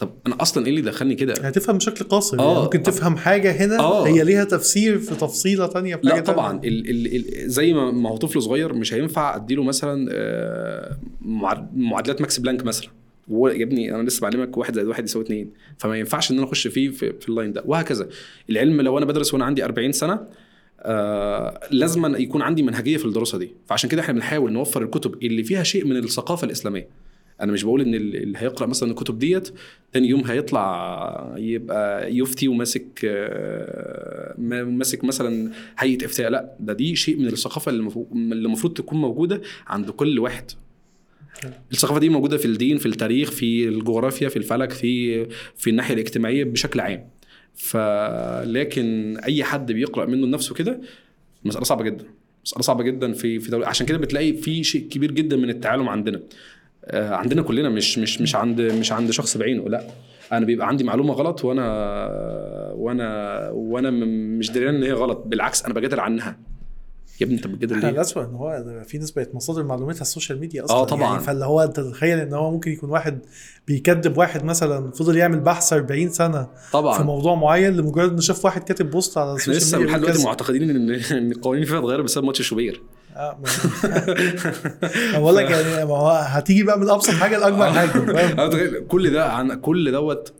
طب 0.00 0.10
أنا 0.26 0.42
أصلا 0.42 0.64
إيه 0.66 0.70
اللي 0.70 0.80
دخلني 0.82 1.14
كده؟ 1.14 1.34
هتفهم 1.42 1.76
بشكل 1.76 2.04
قاصر 2.04 2.38
آه. 2.40 2.48
يعني 2.52 2.60
ممكن 2.64 2.82
تفهم 2.82 3.16
حاجة 3.16 3.50
هنا 3.52 3.78
آه. 3.78 4.06
هي 4.06 4.24
ليها 4.24 4.44
تفسير 4.44 4.98
في 4.98 5.14
تفصيلة 5.14 5.66
تانية 5.66 5.96
في 5.96 6.06
لا 6.06 6.20
طبعا 6.20 6.58
تانية. 6.58 6.68
ال 6.68 6.90
ال 6.90 7.16
ال 7.44 7.50
زي 7.50 7.72
ما 7.72 7.90
ما 7.90 8.10
هو 8.10 8.16
طفل 8.16 8.42
صغير 8.42 8.72
مش 8.74 8.94
هينفع 8.94 9.36
أديله 9.36 9.62
مثلا 9.62 10.08
آه، 10.12 10.98
معاد- 11.22 11.70
معادلات 11.76 12.20
ماكس 12.20 12.38
بلانك 12.38 12.64
مثلا. 12.64 12.88
يا 13.30 13.62
ابني 13.64 13.94
أنا 13.94 14.02
لسه 14.08 14.20
بعلمك 14.20 14.56
واحد 14.58 14.74
زائد 14.74 14.86
واحد 14.88 15.04
يساوي 15.04 15.24
اتنين. 15.24 15.50
فما 15.78 15.98
ينفعش 15.98 16.30
إن 16.30 16.36
أنا 16.38 16.46
أخش 16.46 16.66
فيه 16.68 16.88
في, 16.90 17.12
في 17.20 17.28
ال 17.28 17.33
line 17.33 17.52
ده. 17.52 17.62
وهكذا. 17.66 18.08
العلم 18.50 18.80
لو 18.80 18.98
أنا 18.98 19.06
بدرس 19.06 19.34
وأنا 19.34 19.44
عندي 19.44 19.64
40 19.64 19.92
سنة 19.92 20.20
آه 20.80 21.60
لازم 21.70 22.16
يكون 22.16 22.42
عندي 22.42 22.62
منهجية 22.62 22.96
في 22.96 23.04
الدراسة 23.04 23.38
دي. 23.38 23.52
فعشان 23.66 23.90
كده 23.90 24.00
إحنا 24.02 24.14
بنحاول 24.14 24.52
نوفر 24.52 24.82
الكتب 24.82 25.14
اللي 25.22 25.44
فيها 25.44 25.62
شيء 25.62 25.84
من 25.84 25.96
الثقافة 25.96 26.44
الإسلامية. 26.44 26.88
أنا 27.42 27.52
مش 27.52 27.62
بقول 27.64 27.80
إن 27.80 27.94
ال- 27.94 28.16
اللي 28.16 28.38
هيقرأ 28.38 28.66
مثلا 28.66 28.90
الكتب 28.90 29.18
ديت 29.18 29.50
تاني 29.92 30.08
يوم 30.08 30.24
هيطلع 30.24 31.34
يبقى 31.38 32.14
يفتي 32.16 32.48
وماسك 32.48 32.86
آه، 33.04 34.34
ما- 34.38 34.64
ماسك 34.64 35.04
مثلا 35.04 35.50
هيئة 35.78 36.04
إفتاء. 36.06 36.30
لا 36.30 36.54
ده 36.60 36.72
دي 36.72 36.96
شيء 36.96 37.16
من 37.16 37.26
الثقافة 37.26 37.70
اللي 37.70 37.90
المفروض 38.46 38.74
تكون 38.74 39.00
موجودة 39.00 39.40
عند 39.66 39.90
كل 39.90 40.18
واحد. 40.18 40.44
الثقافة 41.72 42.00
دي 42.00 42.08
موجودة 42.08 42.36
في 42.36 42.44
الدين 42.44 42.78
في 42.78 42.86
التاريخ 42.86 43.30
في 43.30 43.68
الجغرافيا 43.68 44.28
في 44.28 44.36
الفلك 44.36 44.70
في 44.72 45.24
في 45.56 45.70
الناحية 45.70 45.94
الاجتماعية 45.94 46.44
بشكل 46.44 46.80
عام. 46.80 47.06
فلكن 47.54 49.16
أي 49.24 49.44
حد 49.44 49.72
بيقرأ 49.72 50.06
منه 50.06 50.26
لنفسه 50.26 50.54
كده 50.54 50.80
مسألة 51.44 51.64
صعبة 51.64 51.84
جدا. 51.84 52.04
مسألة 52.44 52.62
صعبة 52.62 52.82
جدا 52.84 53.12
في 53.12 53.40
في 53.40 53.50
دولة. 53.50 53.66
عشان 53.66 53.86
كده 53.86 53.98
بتلاقي 53.98 54.32
في 54.32 54.64
شيء 54.64 54.88
كبير 54.88 55.10
جدا 55.10 55.36
من 55.36 55.50
التعلم 55.50 55.88
عندنا. 55.88 56.20
عندنا 56.94 57.42
كلنا 57.42 57.68
مش 57.68 57.98
مش 57.98 58.20
مش 58.20 58.34
عند 58.34 58.60
مش 58.60 58.92
عند 58.92 59.10
شخص 59.10 59.36
بعينه 59.36 59.68
لا 59.68 59.84
أنا 60.32 60.46
بيبقى 60.46 60.68
عندي 60.68 60.84
معلومة 60.84 61.14
غلط 61.14 61.44
وأنا 61.44 61.64
وأنا 62.76 63.50
وأنا 63.50 63.90
مش 64.38 64.50
دريان 64.50 64.74
إن 64.74 64.82
هي 64.82 64.92
غلط 64.92 65.22
بالعكس 65.26 65.64
أنا 65.64 65.74
بجادل 65.74 66.00
عنها 66.00 66.36
يا 67.20 67.26
ابني 67.26 67.36
انت 67.36 67.46
بتجادل 67.46 67.86
ليه؟ 67.86 67.94
الاسوء 67.94 68.24
إن 68.24 68.34
هو 68.34 68.64
في 68.86 68.98
ناس 68.98 69.10
بقت 69.10 69.34
مصادر 69.34 69.64
معلومات 69.64 69.94
على 69.96 70.02
السوشيال 70.02 70.40
ميديا 70.40 70.64
أصلا 70.64 70.76
آه 70.76 70.84
طبعاً. 70.84 71.10
يعني 71.12 71.20
فاللي 71.24 71.44
هو 71.44 71.60
أنت 71.60 71.76
تتخيل 71.80 72.18
إن 72.18 72.32
هو 72.32 72.50
ممكن 72.50 72.70
يكون 72.70 72.90
واحد 72.90 73.18
بيكذب 73.66 74.18
واحد 74.18 74.44
مثلا 74.44 74.90
فضل 74.90 75.16
يعمل 75.16 75.40
بحث 75.40 75.72
40 75.72 76.08
سنة 76.08 76.42
في 76.42 76.72
طبعا 76.72 77.02
موضوع 77.02 77.34
معين 77.34 77.76
لمجرد 77.76 78.10
إنه 78.10 78.20
شاف 78.20 78.44
واحد 78.44 78.62
كاتب 78.64 78.90
بوست 78.90 79.18
على 79.18 79.26
إحنا 79.26 79.36
السوشيال 79.36 79.56
لسه 79.62 79.78
ميديا 79.78 79.90
لحد 79.90 80.00
بيقول 80.00 80.12
دلوقتي 80.12 80.22
كذا. 80.22 80.28
معتقدين 80.30 80.70
ان 80.70 80.90
إن 81.18 81.32
القوانين 81.32 81.64
فيها 81.64 81.78
اتغيرت 81.78 82.04
بسبب 82.04 82.24
ماتش 82.24 82.42
شوبير 82.42 82.82
آه، 83.20 83.38
بقول 85.18 85.36
لك 85.36 85.50
يعني 85.50 85.84
ما 85.84 85.96
هو 85.96 86.08
هتيجي 86.10 86.62
بقى 86.62 86.78
من 86.80 86.90
أبسط 86.90 87.10
حاجة 87.10 87.38
لأكبر 87.38 87.72
حاجة؟ 87.72 87.94
أنا 88.32 88.46
متخيل 88.46 88.86
كل 88.88 89.10
ده 89.10 89.32
عن 89.32 89.54
كل 89.60 89.92
دوت 89.92 90.32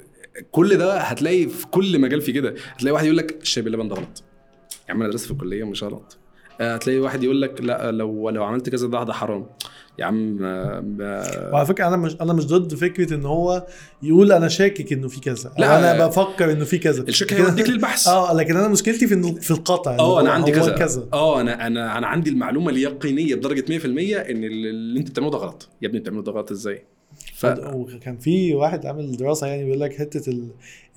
كل 0.51 0.77
ده 0.79 0.99
هتلاقي 0.99 1.47
في 1.49 1.67
كل 1.67 1.99
مجال 2.01 2.21
في 2.21 2.33
كده. 2.33 2.55
هتلاقي 2.77 2.93
واحد 2.93 3.05
يقول 3.05 3.17
لك 3.17 3.39
الشاي 3.43 3.63
باللبن 3.65 3.89
ده 3.89 3.95
غلط. 3.97 4.23
يا 4.89 4.95
عم 4.95 5.03
أنا 5.03 5.11
درست 5.11 5.25
في 5.25 5.31
الكلية 5.31 5.65
مش 5.65 5.83
غلط 5.85 6.17
آه، 6.17 6.20
هتلاقي 6.61 6.99
واحد 6.99 7.25
يقول 7.25 7.43
لك 7.43 7.61
لا 7.61 7.91
لو 7.91 8.31
لو 8.31 8.45
عملت 8.45 8.69
كذا 8.69 8.89
ده 8.89 9.03
ده 9.05 9.13
حرام. 9.13 9.47
يا 9.99 10.05
عم 10.05 10.39
آه، 10.45 10.81
ب- 10.81 11.53
وعلى 11.53 11.67
فكرة 11.67 11.87
أنا 11.89 11.97
مش 11.97 12.17
أنا 12.21 12.33
مش 12.33 12.47
ضد 12.47 12.75
فكرة 12.75 13.15
إن 13.15 13.25
هو 13.27 13.67
يقول 14.03 14.33
أنا 14.33 14.49
شاكك 14.49 14.93
إنه 14.93 15.09
في 15.09 15.21
كذا 15.21 15.53
لا، 15.59 15.79
أنا 15.79 16.07
بفكر 16.07 16.53
إنه 16.53 16.65
في 16.65 16.79
كذا. 16.79 17.03
الشك 17.03 17.33
هيوديك 17.33 17.69
للبحث. 17.69 18.09
آه 18.09 18.33
لكن 18.35 18.57
أنا 18.57 18.69
مشكلتي 18.69 19.07
في 19.07 19.15
إنه 19.15 19.35
في 19.35 19.51
القطع 19.51 19.97
آه 19.99 20.21
أنا 20.21 20.31
عندي 20.31 20.53
كذا. 20.53 20.71
كذا. 20.75 21.09
آه 21.13 21.41
أنا 21.41 21.67
أنا 21.67 21.99
أنا 21.99 22.07
عندي 22.07 22.31
المعلومة 22.31 22.71
اليقينية 22.71 23.35
بدرجة 23.35 23.79
100% 23.79 23.85
إن 23.85 24.45
اللي 24.45 24.71
اللي 24.71 25.01
أنت 25.01 25.11
بتعمله 25.11 25.31
ده 25.31 25.39
غلط. 25.39 25.69
يا 25.83 25.89
ابني 25.89 26.01
بتعمله 26.01 26.23
ده 26.23 26.33
غلط 26.33 26.51
إزاي؟ 26.51 26.85
ف... 27.35 27.47
وكان 27.73 28.17
في 28.19 28.55
واحد 28.55 28.87
عامل 28.87 29.17
دراسة 29.17 29.47
يعني 29.47 29.65
بيقول 29.65 29.81
لك 29.81 29.95
حتة 29.97 30.31
ال... 30.31 30.49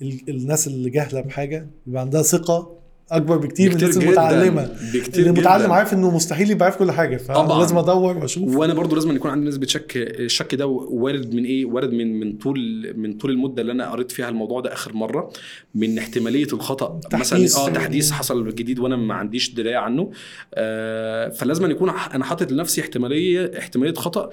ال... 0.02 0.20
الناس 0.28 0.66
اللي 0.66 0.90
جاهلة 0.90 1.20
بحاجة 1.20 1.66
بيبقى 1.86 2.00
عندها 2.02 2.22
ثقة 2.22 2.76
أكبر 3.10 3.36
بكتير, 3.36 3.70
من 3.70 3.76
الناس 3.76 3.96
المتعلمة 3.96 4.68
بكتير 4.94 5.18
اللي 5.18 5.30
المتعلم. 5.30 5.72
عارف 5.72 5.92
إنه 5.94 6.10
مستحيل 6.16 6.50
يبقى 6.50 6.64
عارف 6.64 6.76
كل 6.76 6.90
حاجة 6.90 7.16
فأنا 7.16 7.38
طبعاً. 7.42 7.58
لازم 7.60 7.78
أدور 7.78 8.18
وأشوف 8.18 8.56
وأنا 8.56 8.74
برضو 8.74 8.94
لازم 8.94 9.16
يكون 9.16 9.30
عندي 9.30 9.48
نسبه 9.48 9.66
شك 9.66 9.92
الشك 9.96 10.54
ده 10.54 10.66
وارد 10.66 11.34
من 11.34 11.44
إيه 11.44 11.64
وارد 11.64 11.92
من 11.92 12.20
من 12.20 12.32
طول 12.38 12.92
من 12.96 13.12
طول 13.12 13.30
المدة 13.30 13.62
اللي 13.62 13.72
أنا 13.72 13.90
قريت 13.90 14.12
فيها 14.12 14.28
الموضوع 14.28 14.60
ده 14.60 14.72
آخر 14.72 14.92
مرة 14.92 15.30
من 15.74 15.98
احتمالية 15.98 16.46
الخطأ 16.52 17.00
تحديث. 17.10 17.32
مثلا 17.48 17.66
آه 17.66 17.68
تحديث 17.70 18.10
حصل 18.10 18.54
جديد 18.54 18.78
وأنا 18.78 18.96
ما 18.96 19.14
عنديش 19.14 19.50
درايه 19.54 19.76
عنه 19.76 20.10
آه 20.54 21.28
فلازم 21.28 21.70
يكون 21.70 21.90
أنا 22.14 22.24
حاطط 22.24 22.52
لنفسي 22.52 22.80
احتمالية 22.80 23.52
احتمالية 23.58 23.94
خطأ 23.94 24.30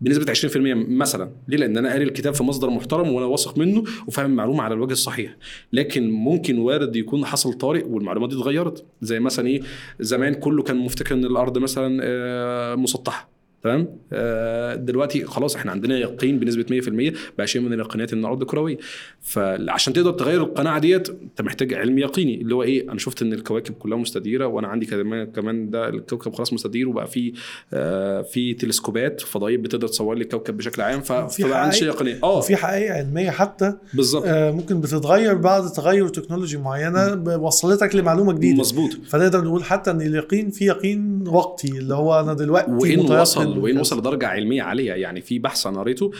بنسبة 0.00 0.32
20% 0.32 0.56
مثلا. 0.88 1.30
ليه؟ 1.48 1.58
لأن 1.58 1.76
أنا 1.76 1.90
قاري 1.90 2.04
الكتاب 2.04 2.34
في 2.34 2.42
مصدر 2.42 2.70
محترم 2.70 3.12
وأنا 3.12 3.26
واثق 3.26 3.58
منه 3.58 3.84
وفاهم 4.06 4.30
المعلومة 4.30 4.62
على 4.62 4.74
الوجه 4.74 4.92
الصحيح. 4.92 5.36
لكن 5.72 6.10
ممكن 6.10 6.58
وارد 6.58 6.96
يكون 6.96 7.24
حصل 7.24 7.52
طارئ 7.52 7.84
والمعلومة 7.86 8.28
دي 8.28 8.34
اتغيرت. 8.34 8.84
زي 9.02 9.20
مثلا 9.20 9.46
إيه؟ 9.46 9.60
زمان 10.00 10.34
كله 10.34 10.62
كان 10.62 10.76
مفتكر 10.76 11.14
إن 11.14 11.24
الأرض 11.24 11.58
مثلا 11.58 12.00
آه، 12.02 12.74
مسطحة. 12.74 13.33
تمام 13.64 13.88
آه، 14.12 14.74
دلوقتي 14.74 15.24
خلاص 15.24 15.56
إحنا 15.56 15.70
عندنا 15.72 15.98
يقين 15.98 16.38
بنسبة 16.38 16.66
100% 16.70 17.14
بقى 17.38 17.46
شيء 17.46 17.62
من 17.62 17.72
اليقينات 17.72 18.12
ان 18.12 18.18
الأرض 18.18 18.44
كرويه 18.44 18.78
فعشان 19.20 19.92
تقدر 19.92 20.12
تغير 20.12 20.42
القناعة 20.42 20.78
ديت 20.78 21.08
انت 21.08 21.42
محتاج 21.42 21.74
علم 21.74 21.98
يقيني 21.98 22.40
اللي 22.40 22.54
هو 22.54 22.62
إيه 22.62 22.90
أنا 22.90 22.98
شفت 22.98 23.22
إن 23.22 23.32
الكواكب 23.32 23.74
كلها 23.74 23.98
مستديرة 23.98 24.46
وأنا 24.46 24.68
عندي 24.68 24.86
كمان 24.86 25.26
كمان 25.26 25.70
ده 25.70 25.88
الكوكب 25.88 26.32
خلاص 26.34 26.52
مستدير 26.52 26.88
وبقى 26.88 27.06
في 27.06 27.32
آه، 27.72 28.22
في 28.22 28.54
تلسكوبات 28.54 29.20
فضائيه 29.20 29.56
بتقدر 29.56 29.88
تصور 29.88 30.14
لي 30.14 30.22
الكوكب 30.24 30.56
بشكل 30.56 30.82
عام 30.82 31.00
في 31.00 31.28
فبقى 31.28 31.62
عندي 31.62 31.76
شيء 31.76 31.88
يقيني. 31.88 32.18
آه. 32.22 32.38
وفي 32.38 32.56
حقائق 32.56 32.92
علمية 32.92 33.30
حتى 33.30 33.74
بالظبط. 33.94 34.24
آه، 34.26 34.50
ممكن 34.50 34.80
بتتغير 34.80 35.34
بعد 35.34 35.72
تغير 35.72 36.08
تكنولوجي 36.08 36.58
معينة 36.58 37.24
وصلتك 37.38 37.96
لمعلومة 37.96 38.32
جديدة. 38.32 38.58
مظبوط. 38.60 38.90
فنقدر 39.08 39.44
نقول 39.44 39.64
حتى 39.64 39.90
إن 39.90 40.00
اليقين 40.00 40.50
في 40.50 40.64
يقين 40.64 41.28
وقتي 41.28 41.68
اللي 41.68 41.94
هو 41.94 42.20
أنا 42.20 42.34
دلوقتي 42.34 42.70
وإن 42.70 42.98
متيقن 42.98 43.53
وصل 43.58 43.68
وكذا. 43.70 43.80
وصل 43.80 43.98
لدرجه 43.98 44.26
علمية 44.26 44.62
عالية. 44.62 44.92
يعني 44.92 45.20
في 45.20 45.38
بحث 45.38 45.66
أنا 45.66 45.80
قريته 45.80 46.10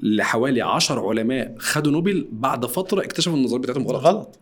لحوالي 0.00 0.60
10 0.62 1.08
علماء 1.08 1.54
خدوا 1.58 1.92
نوبل 1.92 2.28
بعد 2.32 2.66
فترة 2.66 3.00
اكتشفوا 3.00 3.32
إن 3.32 3.38
النظرية 3.38 3.60
بتاعتهم 3.62 3.86
غلط. 3.86 4.04
غلط. 4.06 4.38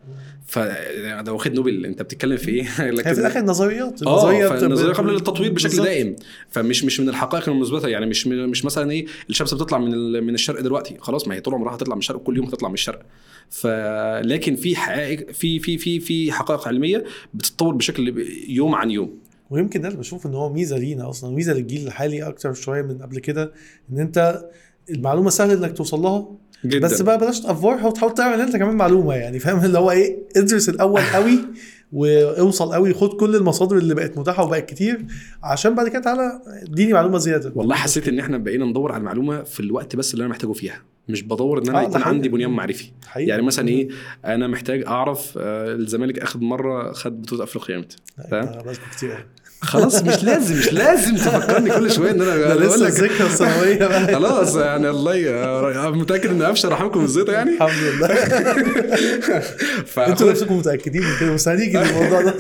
فده 0.47 1.33
واخد 1.33 1.53
نوبل. 1.55 1.87
أنت 1.87 2.03
بتتكلم 2.03 2.37
في 2.37 2.51
إيه؟ 2.51 2.63
هي 2.83 2.97
في 2.97 3.11
الآخر 3.21 3.41
نظريات. 3.41 3.99
فالنظريه 4.01 4.49
بت- 4.49 4.97
قبل 4.97 5.15
التطوير 5.15 5.53
بشكل 5.53 5.69
بالظبط. 5.69 5.87
دائم. 5.87 6.17
فمش 6.51 6.85
مش 6.85 7.01
من 7.01 7.09
الحقائق 7.09 7.49
المثبتة. 7.49 7.89
يعني 7.89 8.07
مش 8.07 8.27
مش 8.27 8.65
مثلا 8.65 8.91
إيه 8.91 9.07
الشمس 9.31 9.55
بتطلع 9.55 9.79
من 9.79 9.91
من 10.25 10.35
الشرق 10.35 10.61
دلوقتي. 10.61 10.97
خلاص 11.01 11.29
ما 11.29 11.35
هي 11.35 11.41
طول 11.41 11.55
عمرها 11.55 11.75
هتطلع 11.75 11.95
من 11.95 11.99
الشرق. 11.99 12.19
كل 12.19 12.37
يوم 12.37 12.47
هتطلع 12.47 12.69
من 12.69 12.75
الشرق. 12.75 13.03
فلكن 13.51 14.57
في 14.57 14.77
حقائق 14.77 15.31
في 15.31 15.59
في 15.59 15.79
في 15.79 16.01
في 16.01 16.33
حقائق 16.33 16.69
علمية 16.69 17.05
بتتطور 17.35 17.75
بشكل 17.75 18.27
يوم 18.49 18.75
عن 18.75 18.91
يوم. 18.91 19.19
ويمكن 19.51 19.81
ده 19.81 19.89
اللي 19.89 19.99
بشوف 19.99 20.27
إن 20.27 20.35
هو 20.35 20.53
ميزة 20.53 20.79
لينا 20.79 21.09
أصلا 21.11 21.35
ميزة 21.35 21.53
للجيل 21.53 21.87
الحالي 21.87 22.23
أكتر 22.23 22.53
شوية 22.53 22.83
من 22.83 22.99
قبل 23.03 23.19
كده 23.19 23.53
إن 23.93 23.99
أنت 23.99 24.45
المعلومة 24.91 25.31
سهل 25.31 25.51
إنك 25.51 25.77
توصل 25.77 26.01
لها 26.01 26.29
جدا. 26.65 26.79
بس 26.89 27.03
بقى 27.03 27.19
بلاش 27.19 27.41
تافورها 27.41 27.87
وتحاول 27.87 28.15
تعمل 28.15 28.41
أنت 28.41 28.57
كمان 28.57 28.75
معلومة 28.77 29.15
يعني 29.15 29.39
فاهم؟ 29.39 29.65
اللي 29.65 29.79
هو 29.79 29.91
إيه 29.91 30.19
ادرس 30.37 30.69
الأول 30.69 31.01
قوي 31.15 31.39
وأوصل 31.93 32.73
قوي 32.73 32.95
خد 32.95 33.09
كل 33.17 33.37
المصادر 33.37 33.79
اللي 33.79 33.95
بقت 33.95 34.19
متاحة 34.19 34.45
وبقت 34.45 34.69
كتير 34.69 35.07
عشان 35.43 35.75
بعد 35.75 35.89
كده 35.89 36.01
تعالى 36.03 36.41
اديني 36.63 36.93
معلومة 36.93 37.19
زيادة. 37.19 37.53
والله 37.55 37.75
حسيت 37.75 38.09
إن 38.09 38.19
إحنا 38.19 38.39
بقينا 38.39 38.65
ندور 38.65 38.93
على 38.93 39.01
المعلومة 39.01 39.43
في 39.43 39.61
الوقت 39.61 39.97
بس 39.97 40.15
اللي 40.15 40.23
أنا 40.23 40.31
محتاجه 40.31 40.53
فيها. 40.53 40.83
مش 41.09 41.23
بدور 41.23 41.59
إن 41.63 41.69
أنا 41.69 41.81
آه، 41.81 41.83
يكون. 41.83 42.03
عندي 42.03 42.29
بنيان 42.29 42.51
معرفي 42.51 42.91
حقيقي. 43.07 43.29
يعني 43.29 43.43
مثلا 43.43 43.69
إيه 43.69 43.89
أنا 44.25 44.47
محتاج 44.49 44.85
أعرف 44.87 45.33
آه، 45.39 45.75
الزمالك 45.75 46.19
اخد 46.19 46.43
مرة 46.43 46.93
خد 46.93 47.23
بطولة 47.23 47.45
افريقيا 47.45 47.77
إمتى 47.77 47.97
فاهم؟ 48.31 48.47
قوي 48.47 48.75
خلاص 49.61 50.03
مش 50.03 50.25
لازم 50.25 50.59
مش 50.59 50.73
لازم 50.73 51.17
تفكرني 51.17 51.71
كل 51.71 51.91
شوية 51.91 52.11
إن 52.11 52.23
أنا 52.23 52.55
بقول 52.55 52.81
لك 52.81 53.01
الثانوية 53.21 53.79
بقى 53.87 54.07
خلاص 54.15 54.57
يعني 54.57 54.91
الله 54.91 55.15
ي- 55.17 55.91
متأكد 55.91 56.31
إن 56.31 56.43
أفشل 56.43 56.69
رحمكم 56.69 57.05
الزيطه 57.05 57.33
يعني 57.33 57.51
الحمد 57.51 57.71
لله. 57.83 58.09
أنتوا 60.09 60.31
نفسكم 60.31 60.59
متأكدين 60.59 61.03
من 61.03 61.09
كده 61.21 61.33
بس 61.35 61.49
هنيجي 61.49 61.79
للموضوع 61.79 62.23
ده. 62.23 62.33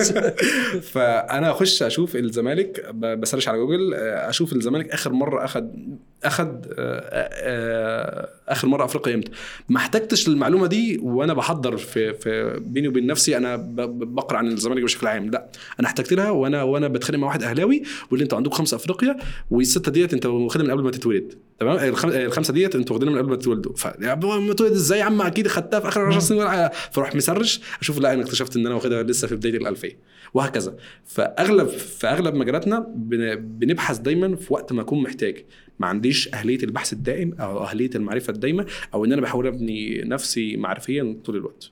فأنا 0.93 1.51
أخش 1.51 1.83
أشوف 1.83 2.17
الزمالك 2.17 2.95
بسرش 2.95 3.49
على 3.49 3.59
جوجل 3.59 3.95
آه، 3.95 4.29
أشوف 4.31 4.53
الزمالك 4.53 4.89
آخر 4.91 5.13
مرة 5.13 5.45
أخد 5.45 5.99
اخد 6.27 6.67
آه، 6.79 7.01
آه، 7.33 8.29
آخر 8.49 8.69
مرة 8.69 8.85
أفريقيا 8.85 9.15
إمتى 9.15 9.31
ما 9.69 9.77
احتجتش 9.77 10.29
للمعلومة 10.29 10.67
دي 10.67 10.99
وأنا 11.03 11.35
بحضر 11.35 11.77
في 11.77 12.15
في 12.15 12.57
بيني 12.61 12.89
وبين 12.89 13.07
نفسي 13.07 13.37
أنا 13.37 13.57
بقرأ 13.87 14.39
عن 14.39 14.47
الزمالك 14.47 14.83
بشكل 14.83 15.07
عام. 15.07 15.31
لا 15.31 15.47
أنا 15.81 15.89
احتجت 15.89 16.13
لها 16.13 16.31
وأنا 16.31 16.63
وأنا 16.63 16.89
بتخانق 16.89 17.19
مع 17.19 17.27
واحد 17.27 17.43
أهلاوي 17.43 17.83
بيقول 18.05 18.19
لي 18.19 18.23
أنتوا 18.23 18.39
عندكم 18.39 18.55
خمسة 18.55 18.77
أفريقيا 18.77 19.17
والستة 19.51 19.93
ديت 19.93 20.15
أنت 20.15 20.27
واخدها 20.27 20.65
من 20.67 20.71
قبل 20.71 20.83
ما 20.83 20.91
تتولد. 20.91 21.35
تمام؟ 21.61 21.77
الخم- 21.89 22.09
الخمسه 22.11 22.53
ديت 22.53 22.75
أنتوا 22.75 22.97
واخدينها 22.97 23.15
من 23.15 23.21
قبل 23.21 23.31
ما 23.31 23.37
تتولدوا. 23.37 23.73
ف 23.77 23.87
ما 24.01 24.55
تولد 24.55 24.73
إزاي 24.73 24.99
يا 24.99 25.05
عم؟ 25.05 25.23
أكيد 25.23 25.49
خدتها 25.49 25.81
في 25.81 25.89
آخر 25.89 26.01
10 26.01 26.19
سنين 26.21 26.41
ولا- 26.41 26.73
فاروح 26.93 27.15
مسرش 27.15 27.61
أشوف 27.81 27.99
لا 27.99 28.13
أنا 28.13 28.23
اكتشفت 28.23 28.57
إن 28.57 28.67
أنا 28.67 28.75
واخدها 28.75 29.03
لسه 29.03 29.29
في 29.29 29.37
بداية 29.37 29.57
الألفية 29.57 29.97
وهكذا. 30.35 30.75
فأغلب 31.07 31.69
في 31.69 32.07
أغلب 32.07 32.35
مجالاتنا 32.35 32.87
بن- 32.95 33.35
بنبحث 33.37 33.99
دايما 33.99 34.37
في 34.37 34.53
وقت 34.53 34.73
ما 34.73 34.83
أكون 34.83 35.03
محتاج. 35.03 35.45
ما 35.79 35.87
عنديش 35.87 36.35
أهلية 36.35 36.59
البحث 36.63 36.93
الدائم 36.93 37.35
أو 37.41 37.65
أهلية 37.65 37.91
المعرفة 37.95 38.33
الدايمة 38.33 38.67
أو 38.95 39.05
إن 39.05 39.13
أنا 39.13 39.23
بحاول 39.23 39.47
أبني 39.47 40.03
نفسي 40.05 40.57
معرفيا 40.57 41.21
طول 41.25 41.37
الوقت. 41.37 41.71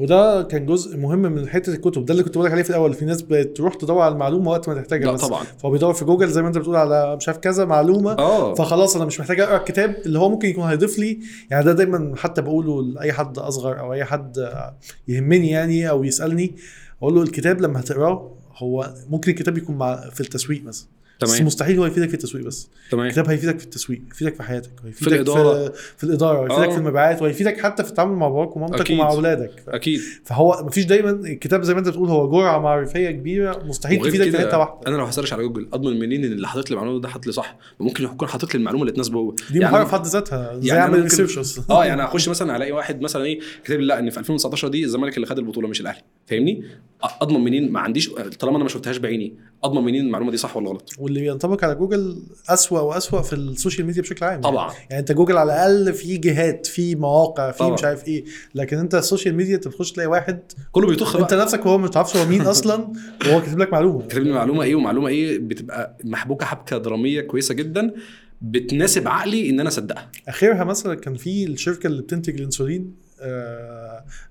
وده 0.00 0.42
كان 0.42 0.66
جزء 0.66 0.96
مهم 0.96 1.18
من 1.18 1.48
حتة 1.48 1.74
الكتب. 1.74 2.04
ده 2.04 2.12
اللي 2.12 2.24
كنت 2.24 2.34
بقول 2.34 2.46
لك 2.46 2.52
عليه 2.52 2.62
في 2.62 2.70
الأول. 2.70 2.94
في 2.94 3.04
ناس 3.04 3.22
بتروح 3.22 3.74
تدور 3.74 4.00
على 4.00 4.14
المعلومة 4.14 4.50
وقت 4.50 4.68
ما 4.68 4.74
تحتاجها 4.74 5.06
لا 5.06 5.12
بس 5.12 5.20
طبعا. 5.20 5.44
فهو 5.44 5.70
بيدور 5.70 5.94
في 5.94 6.04
جوجل 6.04 6.28
زي 6.28 6.42
ما 6.42 6.48
أنت 6.48 6.58
بتقول 6.58 6.76
على 6.76 7.16
مش 7.16 7.28
عارف 7.28 7.38
كذا 7.38 7.64
معلومة. 7.64 8.12
آه. 8.12 8.54
فخلاص 8.54 8.96
أنا 8.96 9.04
مش 9.04 9.20
محتاج 9.20 9.40
أقرأ 9.40 9.56
الكتاب 9.56 9.96
اللي 10.06 10.18
هو 10.18 10.28
ممكن 10.28 10.48
يكون 10.48 10.64
هيضيف 10.64 10.98
لي. 10.98 11.18
يعني 11.50 11.64
ده 11.64 11.72
دايما 11.72 12.16
حتى 12.16 12.42
بقوله 12.42 12.82
لأي 12.82 13.12
حد 13.12 13.38
أصغر 13.38 13.80
أو 13.80 13.92
أي 13.92 14.04
حد 14.04 14.50
يهمني 15.08 15.50
يعني 15.50 15.90
أو 15.90 16.04
يسألني. 16.04 16.56
أقول 17.02 17.14
له 17.14 17.22
الكتاب 17.22 17.60
لما 17.60 17.80
هتقراه 17.80 18.36
هو 18.56 18.94
ممكن 19.08 19.30
الكتاب 19.30 19.58
يكون 19.58 19.76
مع 19.76 20.10
في 20.10 20.20
التسويق 20.20 20.64
مثلا. 20.64 20.88
بس 21.22 21.32
تمام. 21.32 21.46
مستحيل 21.46 21.78
هو 21.78 21.86
يفيدك 21.86 22.08
في 22.08 22.14
التسويق 22.14 22.44
بس. 22.46 22.68
تمام. 22.90 23.06
الكتاب 23.06 23.28
هيفيدك 23.28 23.58
في 23.58 23.64
التسويق 23.64 24.00
يفيدك 24.10 24.34
في 24.34 24.42
حياتك 24.42 24.70
هيفيدك 24.84 25.12
الإدارة. 25.12 25.68
في, 25.68 25.72
في 25.96 26.04
الإدارة 26.04 26.40
ويفيدك 26.40 26.68
آه. 26.68 26.70
في 26.70 26.78
المبيعات 26.78 27.22
ويفيدك 27.22 27.60
حتى 27.60 27.82
في 27.84 27.88
التعامل 27.90 28.12
مع 28.16 28.28
باباك 28.28 28.56
ومامتك 28.56 28.80
أكيد. 28.80 28.98
ومع 28.98 29.10
أولادك. 29.10 29.50
ف- 29.66 29.68
أكيد. 29.68 30.00
فهو 30.24 30.62
مفيش 30.66 30.84
دايما 30.84 31.10
الكتاب 31.10 31.62
زي 31.62 31.72
ما 31.74 31.78
أنت 31.80 31.88
بتقول 31.88 32.08
هو 32.08 32.30
جرعة 32.30 32.58
معرفية 32.58 33.10
كبيرة 33.10 33.62
مستحيل 33.64 34.00
تفيدك 34.00 34.30
في 34.30 34.38
حتة 34.38 34.58
واحدة. 34.58 34.80
أنا 34.86 34.96
لو 34.96 35.04
ه 35.04 35.08
search 35.08 35.32
على 35.32 35.42
جوجل 35.42 35.68
أضمن 35.72 35.98
منين 35.98 36.24
إن 36.24 36.32
اللي 36.32 36.48
حاطط 36.48 36.70
لي 36.70 36.74
المعلومة 36.74 37.00
ده 37.00 37.08
حاطط 37.08 37.26
لي 37.26 37.32
صح؟ 37.32 37.56
ممكن 37.80 38.04
يكون 38.04 38.28
حاطط 38.28 38.54
لي 38.54 38.58
المعلومة 38.58 38.82
اللي 38.82 38.92
تناسبه 38.92 39.18
هو. 39.18 39.30
دي 39.50 39.58
يعني 39.58 39.72
مهاره 39.72 39.84
في 39.84 39.92
حد 39.92 40.06
ذاتها 40.06 40.58
زي 40.60 40.68
يعني 40.68 40.80
اعمل 40.80 41.02
research 41.02 41.38
أصلا. 41.38 41.64
آه 41.70 41.84
يعني 41.84 42.04
أخش 42.04 42.28
مثلا 42.28 42.56
ألاقي 42.56 42.72
واحد 42.72 43.00
مثلا 43.00 43.24
إيه 43.24 43.40
كاتب 43.64 43.80
لي 43.80 43.86
لأ 43.86 43.98
إن 43.98 44.10
في 44.10 44.18
2019 44.20 44.68
دي 44.68 44.84
الزمالك 44.84 45.16
اللي 45.16 45.26
خد 45.26 45.38
البطولة 45.38 45.68
مش 45.68 45.80
الأهلي. 45.80 46.02
فاهمني؟ 46.26 46.64
أضمن 47.02 47.40
منين؟ 47.44 47.72
ما 47.72 47.80
عنديش 47.80 48.08
طالما 48.40 48.56
أنا 48.56 48.64
ما 48.64 48.68
شفتهاش 48.68 48.96
بعيني 48.96 49.34
أضمن 49.64 49.84
منين 49.84 50.06
المعلومة 50.06 50.30
دي 50.30 50.36
صح 50.36 50.56
ولا 50.56 50.68
غلط؟ 50.68 50.92
واللي 50.98 51.20
بينطبق 51.20 51.64
على 51.64 51.74
جوجل 51.74 52.22
أسوأ 52.48 52.80
وأسوأ 52.80 53.22
في 53.22 53.32
السوشيال 53.32 53.86
ميديا 53.86 54.02
بشكل 54.02 54.24
عام. 54.24 54.40
طبعا. 54.40 54.72
يعني 54.90 55.00
أنت 55.00 55.12
جوجل 55.12 55.36
على 55.36 55.52
الأقل 55.52 55.94
في 55.94 56.16
جهات 56.16 56.66
في 56.66 56.94
مواقع 56.94 57.50
في 57.50 57.58
طبعا. 57.58 57.74
مش 57.74 57.84
عارف 57.84 58.08
إيه. 58.08 58.24
لكن 58.54 58.78
أنت 58.78 58.94
السوشيال 58.94 59.34
ميديا 59.34 59.54
أنت 59.54 59.68
بتخش 59.68 59.92
تلاقي 59.92 60.06
واحد 60.06 60.38
كله 60.72 60.86
بيطخ 60.86 61.16
أنت 61.16 61.34
نفسك 61.34 61.66
وهو 61.66 61.78
ما 61.78 61.88
تعرفش 61.88 62.16
هو 62.16 62.24
مين 62.26 62.40
أصلا 62.56 62.92
وهو 63.26 63.40
كاتب 63.40 63.58
لك 63.58 63.72
معلومة. 63.72 64.02
كاتب 64.02 64.22
لي 64.22 64.32
معلومة 64.32 64.62
إيه؟ 64.62 64.74
ومعلومة 64.74 65.08
إيه؟ 65.08 65.38
بتبقى 65.38 65.96
محبوكة 66.04 66.46
حبكة 66.46 66.78
درامية 66.78 67.20
كويسة 67.20 67.54
جدا 67.54 67.94
بتناسب 68.42 69.08
عقلي 69.08 69.50
إن 69.50 69.60
أنا 69.60 69.68
أصدقها. 69.68 70.10
اخرها 70.28 70.64
مثلا 70.64 70.94
كان 70.94 71.14
في 71.14 71.44
الشركة 71.44 71.86
اللي 71.86 72.02
بتنتج 72.02 72.34
الإنسولين 72.34 73.05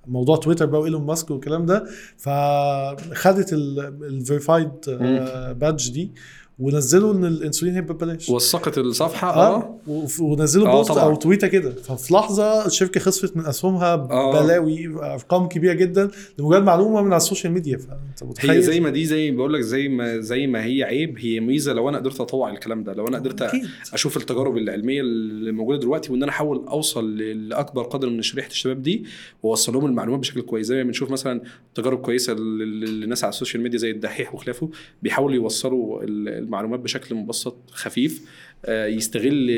موضوع 0.08 0.36
تويتر 0.38 0.66
بقى 0.66 0.82
وإيلون 0.82 1.06
ماسك 1.06 1.32
والكلام 1.32 1.66
ده 1.66 1.86
فخدت 2.18 3.54
ال 3.54 3.67
verified 3.67 4.72
badge 5.60 5.90
دي. 5.92 6.12
ونزلوا 6.60 7.14
إن 7.14 7.26
الإنسولين 7.26 7.76
هيبقى 7.76 7.94
ببلاش. 7.94 8.30
وثقت 8.30 8.78
الصفحة 8.78 9.34
آه. 9.36 9.80
وف- 9.88 10.20
ونزلوا 10.22 10.68
آه، 10.68 10.72
بوست 10.78 10.92
طبعا. 10.92 11.04
أو 11.04 11.16
تويتة 11.16 11.48
كده. 11.48 11.72
ففي 11.72 12.14
لحظة 12.14 12.66
الشركة 12.66 13.00
خسرت 13.00 13.38
من 13.38 13.46
أسهمها 13.46 13.94
آه. 13.94 14.44
بلاوي 14.44 14.88
أرقام 14.88 15.48
كبيرة 15.48 15.74
جدا 15.74 16.12
لمجرد 16.40 16.64
معلومة 16.64 17.02
من 17.02 17.08
على 17.08 17.18
السوشيال 17.18 17.54
ميديا. 17.54 17.78
فأنت 17.78 18.24
متخيل؟ 18.24 18.52
هي 18.52 18.62
زي 18.62 18.80
ما 18.80 18.90
دي 18.90 19.06
زي 19.06 19.32
بقول 19.32 19.54
لك 19.54 19.62
زي 19.62 19.88
ما 19.88 20.20
زي 20.20 20.48
ما 20.48 20.64
هي 20.66 20.84
عيب 20.84 21.20
هي 21.20 21.40
ميزة 21.40 21.74
لو 21.74 21.90
أنا 21.90 21.98
قدرت 21.98 22.22
أطوع 22.22 22.50
الكلام 22.50 22.84
ده 22.84 22.94
لو 22.94 23.08
أنا 23.08 23.18
قدرت 23.18 23.42
أكيد. 23.42 23.62
أشوف 23.94 24.18
التجارب 24.18 24.58
العلمية 24.58 25.02
اللي 25.02 25.52
موجودة 25.52 25.80
دلوقتي 25.80 26.12
وإن 26.12 26.24
أنا 26.24 26.32
أحاول 26.32 26.66
أوصل 26.68 27.18
لاكبر 27.18 27.84
قدر 27.84 28.10
من 28.10 28.22
شريحة 28.22 28.50
الشباب 28.50 28.82
دي 28.82 29.04
وأوصل 29.44 29.74
لهم 29.74 29.86
المعلومات 29.86 30.20
بشكل 30.20 30.42
كويس. 30.42 30.66
زي 30.68 30.76
ما 30.76 30.84
بنشوف 30.84 31.12
مثلا 31.12 31.42
تجارب 31.76 32.02
كويسة 32.02 32.34
لل- 32.34 33.00
للناس 33.02 33.24
على 33.24 33.30
السوشيال 33.32 33.64
ميديا 33.64 33.78
زي 33.80 33.92
الدحيح 33.92 34.36
وخلافه 34.36 34.70
بيحاولوا 35.04 35.36
يوصلوا 35.36 36.04
المعلومات 36.46 36.80
بشكل 36.80 37.16
مبسط 37.16 37.58
خفيف 37.72 38.22
آه، 38.66 38.86
يستغل 38.86 39.50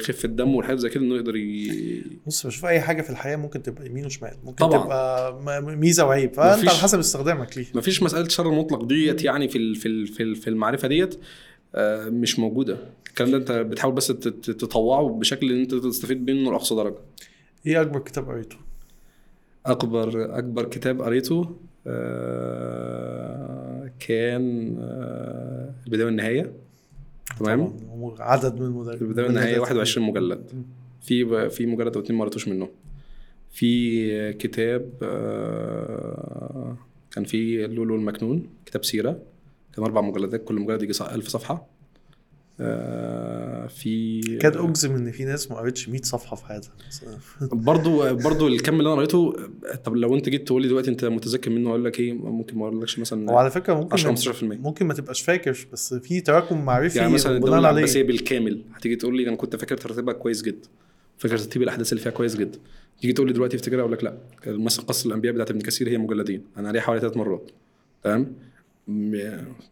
خفة 0.00 0.28
دمه 0.28 0.56
والحاجات 0.56 0.78
زي 0.78 0.88
كده 0.88 1.04
إنه 1.04 1.14
يقدر 1.16 1.36
ي... 1.36 2.02
بص 2.26 2.46
بشوف 2.46 2.64
أي 2.66 2.80
حاجة 2.80 3.02
في 3.02 3.10
الحياة 3.10 3.36
ممكن 3.36 3.62
تبقى 3.62 3.86
يمين 3.86 4.06
وشمال 4.06 4.32
ممكن 4.44 4.66
طبعاً. 4.66 4.84
تبقى 4.84 5.62
ميزة 5.76 6.06
وعيب 6.06 6.32
فأنت 6.34 6.58
مفيش- 6.58 6.68
على 6.68 6.78
حسب 6.78 6.98
استخدامك 6.98 7.58
ليه 7.58 7.66
مفيش 7.74 8.02
مسألة 8.02 8.28
شر 8.28 8.50
مطلق 8.50 8.84
ديت 8.84 9.24
يعني 9.24 9.48
في 9.48 9.74
في 9.74 10.06
في 10.06 10.34
في 10.34 10.50
المعرفة 10.50 10.88
ديت 10.88 11.18
آه، 11.74 12.08
مش 12.08 12.38
موجودة 12.38 12.78
الكلام 13.08 13.30
ده 13.30 13.36
أنت 13.36 13.52
بتحاول 13.52 13.94
بس 13.94 14.06
تطوعه 14.06 15.08
بشكل 15.08 15.52
إن 15.52 15.60
أنت 15.60 15.74
تستفيد 15.74 16.30
منه 16.30 16.50
لأقصى 16.50 16.74
درجة 16.74 16.98
إيه 17.66 17.80
أكبر 17.80 17.98
كتاب 18.00 18.28
قريته؟ 18.28 18.56
أكبر 19.66 20.38
أكبر 20.38 20.64
كتاب 20.64 21.02
قريته 21.02 21.56
آه، 21.86 23.55
كان 24.00 24.76
آه، 24.80 25.74
البداية 25.86 26.06
والنهاية. 26.06 26.52
تمام. 27.38 27.76
عدد 28.18 28.60
من 28.60 28.66
المدرب 28.66 29.02
البداية 29.02 29.26
والنهاية 29.26 29.58
21 29.58 30.06
مجلد. 30.06 30.64
في 31.00 31.50
في 31.50 31.66
مجلد 31.66 31.94
أو 31.96 32.02
اتنين 32.02 32.18
ما 32.18 32.24
قريتوش 32.24 32.48
منه. 32.48 32.68
في 33.50 34.32
كتاب 34.32 34.90
آه، 35.02 36.76
كان 37.10 37.24
في 37.24 37.66
لولو 37.66 37.94
المكنون 37.94 38.46
كتاب 38.66 38.84
سيرة. 38.84 39.18
كان 39.74 39.84
أربع 39.84 40.00
مجلدات 40.00 40.44
كل 40.44 40.54
مجلد 40.54 40.82
يجي 40.82 40.92
1000 41.00 41.28
صفحة. 41.28 41.75
في 43.68 44.20
كاد 44.40 44.56
أجزم 44.56 44.94
إن 44.94 45.10
في 45.10 45.24
ناس 45.24 45.50
ما 45.50 45.56
قريتش 45.56 45.88
100 45.88 46.02
صفحة 46.02 46.36
في 46.36 46.46
حياتها. 46.46 46.70
برضو 47.42 48.14
برضو 48.14 48.48
الكم 48.48 48.78
اللي 48.78 48.88
أنا 48.88 48.96
قريته 48.96 49.34
طب 49.84 49.96
لو 49.96 50.14
أنت 50.14 50.28
جيت 50.28 50.46
تقول 50.46 50.62
لي 50.62 50.68
دلوقتي 50.68 50.90
أنت 50.90 51.04
متذكر 51.04 51.50
منه 51.50 51.70
أقول 51.70 51.84
لك 51.84 52.00
إيه 52.00 52.12
ممكن 52.12 52.58
ما 52.58 52.66
أقولكش 52.68 52.98
مثلا 52.98 53.30
وعلى 53.30 53.50
فكرة 53.50 53.74
ممكن 53.74 53.92
10 53.92 54.10
ما 54.10 54.16
15% 54.32 54.42
ممكن 54.42 54.86
ما 54.86 54.94
تبقاش 54.94 55.22
فاكر 55.22 55.66
بس 55.72 55.94
في 55.94 56.20
تراكم 56.20 56.64
معرفي 56.64 56.98
يعني 56.98 57.12
مثلا 57.12 57.32
بناء 57.32 57.44
الدولة 57.44 57.68
عليه. 57.68 57.78
العباسيه 57.78 58.02
بالكامل 58.02 58.62
هتيجي 58.74 58.96
تقول 58.96 59.16
لي 59.16 59.28
أنا 59.28 59.36
كنت 59.36 59.56
فاكر 59.56 59.76
ترتيبها 59.76 60.14
كويس 60.14 60.42
جدا 60.42 60.68
فاكر 61.18 61.38
ترتيب 61.38 61.62
الأحداث 61.62 61.92
اللي 61.92 62.02
فيها 62.02 62.12
كويس 62.12 62.36
جدا 62.36 62.58
تيجي 63.00 63.12
تقول 63.12 63.26
لي 63.26 63.32
دلوقتي 63.32 63.56
افتكرها 63.56 63.80
أقول 63.80 63.92
لك 63.92 64.04
لا. 64.04 64.16
مثلا 64.46 64.84
قصة 64.84 65.08
الأنبياء 65.08 65.34
بتاعت 65.34 65.50
ابن 65.50 65.60
كثير 65.60 65.88
هي 65.88 65.98
مجلدين. 65.98 66.42
أنا 66.56 66.68
عليها 66.68 66.82
حوالي 66.82 67.00
ثلاث 67.00 67.16
مرات. 67.16 67.50
تمام؟ 68.02 68.32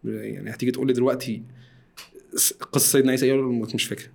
يعني 0.05 0.51
هتيجي 0.51 0.73
تقول 0.73 0.87
لي 0.87 0.93
دلوقتي 0.93 1.43
قصة 2.73 2.93
سيدنا 2.93 3.11
عيسى 3.11 3.27
إيه 3.27 3.43
مش 3.75 3.85
فاكر. 3.85 4.11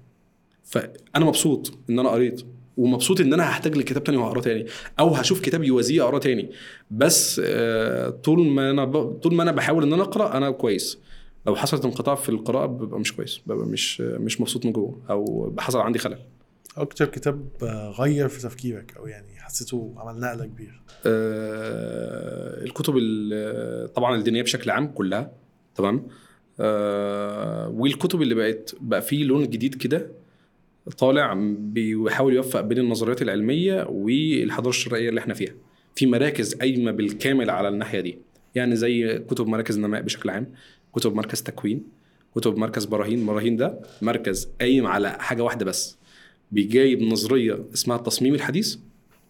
فأنا 0.63 1.26
مبسوط 1.26 1.78
إن 1.89 1.99
أنا 1.99 2.09
قريت 2.09 2.41
ومبسوط 2.78 3.22
إن 3.22 3.34
أنا 3.34 3.49
هحتاج 3.49 3.78
لكتاب 3.78 4.03
تاني 4.03 4.17
وهقراه 4.17 4.41
تاني 4.41 4.65
أو 4.99 5.09
هشوف 5.09 5.41
كتاب 5.41 5.63
يوازيه 5.63 6.03
أقراه 6.03 6.20
تاني. 6.20 6.49
بس 6.91 7.41
آه، 7.45 8.09
طول 8.09 8.47
ما 8.47 8.70
أنا 8.72 8.86
ب... 8.86 9.20
طول 9.20 9.36
ما 9.36 9.43
أنا 9.43 9.51
بحاول 9.51 9.84
إن 9.84 9.93
أنا 9.93 10.03
أقرأ 10.03 10.38
أنا 10.38 10.51
كويس. 10.51 10.97
لو 11.47 11.55
حصلت 11.55 11.86
انقطاع 11.86 12.15
في 12.15 12.30
القراءة 12.30 12.65
ببقى 12.65 12.99
مش 12.99 13.15
كويس 13.15 13.39
ببقى 13.45 13.65
مش 13.67 14.01
مش 14.01 14.41
مبسوط 14.41 14.65
من 14.65 14.72
جوه 14.72 15.01
أو 15.09 15.53
حصل 15.59 15.80
عندي 15.80 15.99
خلل. 15.99 16.17
أكتر 16.78 17.05
كتاب 17.05 17.47
غير 17.99 18.28
في 18.28 18.41
تفكيرك 18.41 18.97
أو 18.97 19.07
يعني 19.07 19.39
حسيته 19.39 19.93
عمل 19.97 20.20
نقلة 20.20 20.45
كبيرة؟ 20.45 20.82
آه، 21.05 22.63
الكتب 22.63 22.93
ال- 22.97 23.93
طبعا 23.93 24.15
الدينية 24.15 24.41
بشكل 24.41 24.70
عام 24.70 24.88
كلها 24.88 25.32
تمام؟ 25.76 25.95
آه، 25.95 26.29
والكتب 27.74 28.22
اللي 28.22 28.36
بقت 28.36 28.76
بقى 28.82 29.01
فيه 29.01 29.24
لون 29.24 29.49
جديد 29.49 29.76
كده 29.76 30.12
طالع 30.97 31.34
بيحاول 31.60 32.34
يوفق 32.34 32.62
بين 32.62 32.78
النظريات 32.78 33.22
العلمية 33.22 33.86
والحضارة 33.89 34.70
الشرعيه 34.70 35.10
اللي 35.10 35.20
إحنا 35.20 35.34
فيها. 35.34 35.53
في 35.95 36.05
مراكز 36.05 36.55
قايمة 36.55 36.91
بالكامل 36.91 37.49
على 37.49 37.68
الناحية 37.68 37.99
دي. 37.99 38.18
يعني 38.55 38.76
زي 38.76 39.20
كتب 39.30 39.47
مراكز 39.47 39.76
النماء 39.76 40.01
بشكل 40.01 40.30
عام 40.30 40.47
كتب 40.95 41.16
مركز 41.16 41.41
تكوين 41.43 41.84
كتب 42.36 42.57
مركز 42.57 42.86
براهين. 42.86 43.26
براهين 43.26 43.55
ده 43.57 43.80
مركز 44.01 44.49
قايم 44.62 44.88
على 44.88 45.10
حاجة 45.10 45.43
واحدة 45.43 45.66
بس 45.66 45.97
جايب 46.52 47.02
نظرية 47.01 47.60
اسمها 47.74 47.97
التصميم 47.97 48.34
الحديث. 48.34 48.76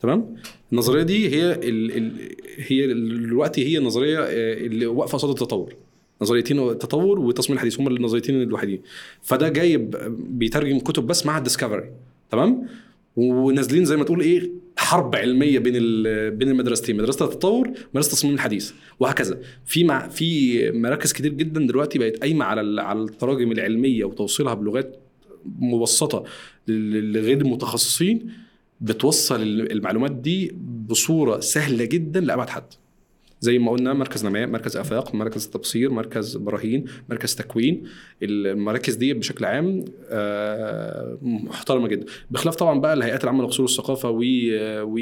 تمام؟ 0.01 0.35
النظرية 0.71 1.03
دي 1.03 1.29
هي 1.29 1.51
ال 1.51 1.97
ال 1.97 2.11
هي 2.57 2.87
دلوقتي 2.87 3.65
هي 3.67 3.77
النظرية 3.77 4.19
آه، 4.19 4.53
اللي 4.53 4.85
واقفة 4.85 5.17
قصاد 5.17 5.29
التطور. 5.29 5.75
نظريتين 6.21 6.59
التطور 6.69 7.19
والتصميم 7.19 7.55
الحديث 7.55 7.79
هما 7.79 7.89
النظريتين 7.89 8.41
الوحيدين. 8.41 8.81
فده 9.21 9.49
جايب 9.49 9.95
بيترجم 10.39 10.79
كتب 10.79 11.07
بس 11.07 11.25
مع 11.25 11.37
الديسكفري 11.37 11.91
تمام؟ 12.31 12.67
ونازلين 13.15 13.85
زي 13.85 13.97
ما 13.97 14.03
تقول 14.03 14.21
إيه 14.21 14.51
حرب 14.77 15.15
علمية 15.15 15.59
بين 15.59 15.73
بين 16.37 16.49
المدرستين 16.49 16.97
مدرسة 16.97 17.25
التطور 17.25 17.67
مدرسة 17.93 18.07
التصميم 18.07 18.33
الحديث 18.33 18.71
وهكذا. 18.99 19.39
في 19.65 19.83
مع 19.83 20.07
في 20.07 20.71
مراكز 20.71 21.13
كتير 21.13 21.33
جدا 21.33 21.67
دلوقتي 21.67 21.99
بقت 21.99 22.17
قايمة 22.17 22.45
على 22.45 22.81
على 22.81 22.99
التراجم 23.01 23.51
العلمية 23.51 24.05
وتوصيلها 24.05 24.53
بلغات 24.53 24.99
مبسطة 25.59 26.23
لغير 26.67 27.41
المتخصصين 27.41 28.31
بتوصل 28.81 29.41
المعلومات 29.41 30.11
دي 30.11 30.55
بصورة 30.89 31.39
سهلة 31.39 31.85
جدا 31.85 32.19
لأبعد 32.19 32.49
حد. 32.49 32.63
زي 33.41 33.59
ما 33.59 33.71
قلنا 33.71 33.93
مركز 33.93 34.25
نماء 34.25 34.47
مركز 34.47 34.77
آفاق 34.77 35.15
مركز 35.15 35.47
تبصير 35.47 35.91
مركز 35.91 36.37
براهين 36.37 36.85
مركز 37.09 37.35
تكوين. 37.35 37.83
المراكز 38.23 38.95
دي 38.95 39.13
بشكل 39.13 39.45
عام 39.45 39.85
آه، 40.09 41.17
محترمة 41.21 41.87
جدا. 41.87 42.05
بخلاف 42.31 42.55
طبعا 42.55 42.79
بقى 42.79 42.93
الهيئات 42.93 43.23
العامة 43.23 43.43
للاصول 43.43 43.65
والثقافه 43.65 44.09
و 44.09 44.21
و 44.83 44.99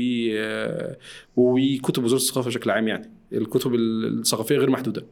وكتب 1.36 2.04
وزاره 2.04 2.20
الثقافة 2.20 2.48
بشكل 2.48 2.70
عام 2.70 2.88
يعني. 2.88 3.10
الكتب 3.34 3.76
الثقافية 3.76 4.58
غير 4.58 4.70
محدودة. 4.70 5.06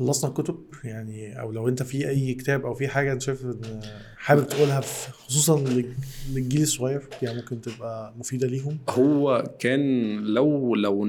خلصنا 0.00 0.30
الكتب 0.30 0.56
يعني 0.84 1.40
أو 1.40 1.52
لو 1.52 1.68
أنت 1.68 1.82
في 1.82 2.08
أي 2.08 2.34
كتاب 2.34 2.66
أو 2.66 2.74
في 2.74 2.88
حاجة 2.88 3.12
أنت 3.12 3.22
شايف 3.22 3.44
إن 3.44 3.80
حابب 4.16 4.46
تقولها 4.46 4.80
خصوصا 4.80 5.60
لل- 5.60 5.94
للجيل 6.34 6.62
الصغير 6.62 7.02
يعني 7.22 7.36
ممكن 7.38 7.60
تبقى 7.60 8.14
مفيدة 8.18 8.46
ليهم. 8.48 8.78
هو 8.88 9.50
كان 9.58 9.80
لو 10.24 10.74
لو 10.74 11.04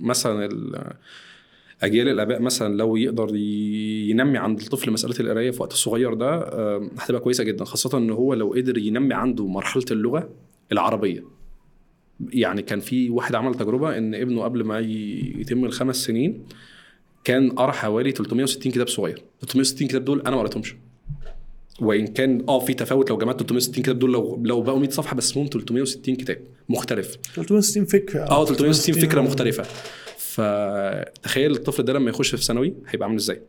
مثلا 0.00 0.44
ال- 0.46 0.92
أجيال 1.82 2.08
الآباء 2.08 2.42
مثلا 2.42 2.76
لو 2.76 2.96
يقدر 2.96 3.36
ينمي 3.36 4.38
عند 4.38 4.60
الطفل 4.60 4.90
مسألة 4.90 5.14
القراية 5.20 5.50
في 5.50 5.62
وقت 5.62 5.72
الصغير 5.72 6.14
ده 6.14 6.26
آه، 6.34 6.90
هتبقى 6.98 7.20
كويسة 7.20 7.44
جدا 7.44 7.64
خاصة 7.64 7.98
إن 7.98 8.10
هو 8.10 8.34
لو 8.34 8.52
قدر 8.52 8.78
ينمي 8.78 9.14
عنده 9.14 9.46
مرحلة 9.46 9.84
اللغة 9.90 10.28
العربية. 10.72 11.24
يعني 12.32 12.62
كان 12.62 12.80
في 12.80 13.10
واحد 13.10 13.34
عمل 13.34 13.54
تجربة 13.54 13.98
إن 13.98 14.14
ابنه 14.14 14.42
قبل 14.42 14.64
ما 14.64 14.78
يتم 14.78 15.64
الخمس 15.64 15.96
سنين 15.96 16.44
كان 17.24 17.50
قرأ 17.50 17.72
حوالي 17.72 18.10
360 18.12 18.72
كتاب 18.72 18.88
صغير. 18.88 19.22
360 19.40 19.88
كتاب 19.88 20.04
دول 20.04 20.20
أنا 20.20 20.30
ما 20.30 20.38
قريتهمش 20.38 20.74
وإن 21.80 22.06
كان 22.06 22.44
آه 22.48 22.58
في 22.60 22.74
تفاوت 22.74 23.10
لو 23.10 23.18
جمعت 23.18 23.36
360 23.38 23.82
كتاب 23.82 23.98
دول 23.98 24.12
لو 24.12 24.40
لو 24.44 24.60
بقوا 24.62 24.78
100 24.78 24.90
صفحة 24.90 25.16
بس 25.16 25.36
هم 25.36 25.46
360 25.46 26.16
كتاب 26.16 26.38
مختلف. 26.68 27.16
360 27.34 27.84
فكرة. 27.84 28.20
آه 28.20 28.44
360 28.44 28.94
فكرة 28.94 29.20
مختلفة. 29.20 29.64
فتخيل 30.18 31.52
الطفل 31.52 31.82
ده 31.82 31.92
لما 31.92 32.10
يخش 32.10 32.34
في 32.34 32.44
ثانوي 32.44 32.74
هيبقى 32.88 33.06
عامل 33.08 33.18
إزاي؟ 33.18 33.40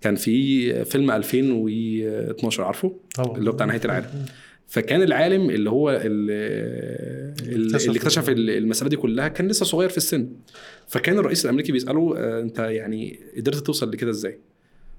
كان 0.00 0.16
في 0.16 0.84
فيلم 0.84 1.10
2012 1.10 2.62
عارفه؟ 2.64 2.92
طبعا. 3.14 3.38
اللي 3.38 3.50
هو 3.50 3.54
بتاع 3.54 3.66
نهاية 3.66 3.80
العالم. 3.84 4.26
فكان 4.68 5.02
العالم 5.02 5.50
اللي 5.50 5.70
هو 5.70 5.90
اللي, 5.90 7.66
اكتشف 7.70 7.88
اللي 7.88 7.98
اكتشف 7.98 8.28
المسألة 8.28 8.90
دي 8.90 8.96
كلها 8.96 9.28
كان 9.28 9.48
لسه 9.48 9.64
صغير 9.64 9.88
في 9.88 9.96
السن. 9.96 10.28
فكان 10.88 11.18
الرئيس 11.18 11.44
الأمريكي 11.44 11.72
بيسأله 11.72 12.14
آه، 12.16 12.40
أنت 12.40 12.58
يعني 12.58 13.20
قدرت 13.36 13.66
توصل 13.66 13.90
لكده 13.90 14.10
إزاي؟ 14.10 14.38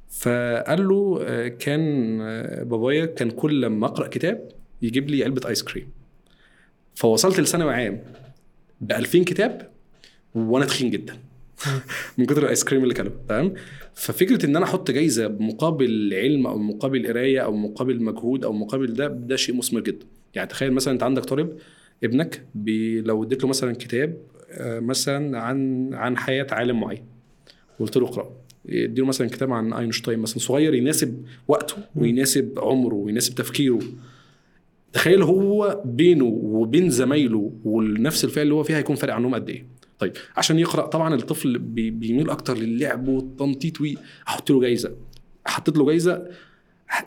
فقال 0.10 0.88
له 0.88 1.20
آه، 1.22 1.48
كان 1.48 2.18
آه، 2.22 2.64
بابايا 2.64 3.06
كان 3.06 3.32
كل 3.32 3.62
لما 3.62 3.88
أقرأ 3.88 4.08
كتاب 4.08 4.50
يجيب 4.82 5.10
لي 5.10 5.24
علبة 5.24 5.50
ايس 5.50 5.64
كريم 5.64 5.90
فوصلت 6.96 7.40
لثانوي 7.40 7.74
عام 7.74 8.04
ب 8.82 8.92
2000 8.92 9.24
كتاب 9.24 9.72
وأنا 10.36 10.66
تخين 10.66 10.92
جدا 10.92 11.18
من 12.18 12.26
كتر 12.26 12.44
الايس 12.44 12.64
كريم 12.64 12.84
اللي 12.84 12.94
كانوا 12.94 13.12
تمام؟ 13.30 13.54
ففكرة 13.94 14.46
إن 14.46 14.56
أنا 14.56 14.66
أحط 14.66 14.92
جايزة 14.92 15.28
مقابل 15.28 16.14
علم 16.14 16.48
أو 16.48 16.58
مقابل 16.58 17.08
قراية 17.08 17.40
أو 17.40 17.56
مقابل 17.56 18.04
مجهود 18.04 18.46
أو 18.46 18.54
مقابل 18.54 18.94
ده 18.94 19.08
ده 19.08 19.36
شيء 19.36 19.56
مثمر 19.56 19.82
جدا. 19.82 20.06
يعني 20.36 20.48
تخيل 20.48 20.74
مثلا 20.74 20.94
أنت 20.94 21.04
عندك 21.04 21.26
طالب 21.26 21.58
ابنك 22.04 22.46
لو 23.06 23.24
اديت 23.24 23.44
له 23.44 23.50
مثلا 23.50 23.74
كتاب 23.74 24.18
مثلا 24.62 25.40
عن 25.40 25.90
عن 25.94 26.18
حياة 26.18 26.48
عالم 26.52 26.80
معين. 26.80 27.04
وقلت 27.80 27.98
له 27.98 28.06
اقراه 28.08 28.32
اديله 28.70 29.08
مثلا 29.08 29.30
كتاب 29.30 29.52
عن 29.52 29.74
أينشتاين 29.74 30.20
مثلا 30.20 30.40
صغير 30.40 30.74
يناسب 30.74 31.26
وقته 31.48 31.76
ويناسب 31.96 32.54
عمره 32.58 32.96
ويناسب 32.96 33.36
تفكيره. 33.36 33.80
تخيل 34.94 35.22
هو 35.24 35.82
بينه 35.86 36.26
وبين 36.26 36.90
زمايله 36.90 37.52
ونفس 37.66 38.26
الفئه 38.26 38.42
اللي 38.42 38.54
هو 38.54 38.64
فيها 38.64 38.78
هيكون 38.78 38.96
فارق 38.96 39.14
عنهم 39.14 39.36
قد 39.36 39.50
إيه. 39.50 39.66
طيب 40.00 40.14
عشان 40.38 40.60
يقرأ 40.60 40.86
طبعا 40.86 41.16
الطفل 41.16 41.60
بي- 41.60 41.90
بيميل 41.90 42.30
أكتر 42.30 42.58
للعب 42.58 43.08
والتنطيط 43.08 43.82
واحط 43.82 44.52
له 44.52 44.60
جايزة. 44.62 44.92
حطيت 45.46 45.78
له 45.78 45.86
جايزة 45.86 46.28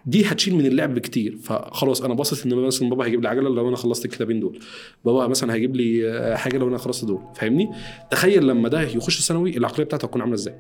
دي 0.07 0.25
هتشيل 0.27 0.55
من 0.55 0.67
اللعب 0.67 0.99
كتير. 0.99 1.37
فخلاص 1.43 2.03
أنا 2.03 2.15
باصص 2.15 2.45
إن 2.47 2.55
مثلا 2.55 2.89
بابا 2.91 3.05
هيجيب 3.05 3.23
لي 3.23 3.29
عجلة 3.29 3.49
لو 3.49 3.69
أنا 3.69 3.77
خلصت 3.77 4.05
الكتابين 4.05 4.41
دول. 4.41 4.59
بابا 5.05 5.27
مثلا 5.27 5.55
هيجيب 5.55 5.77
لي 5.77 6.11
آه، 6.11 6.37
حاجة 6.37 6.59
لو 6.59 6.69
أنا 6.69 6.79
خلصت 6.79 7.05
دول. 7.05 7.21
فاهمني؟ 7.35 7.71
تخيل 8.11 8.47
لما 8.47 8.69
ده 8.69 8.83
يخش 8.83 9.21
ثانوي 9.29 9.57
العقلية 9.57 9.85
بتاعته 9.85 10.05
هتكون 10.05 10.21
عاملة 10.21 10.35
إزاي؟ 10.35 10.55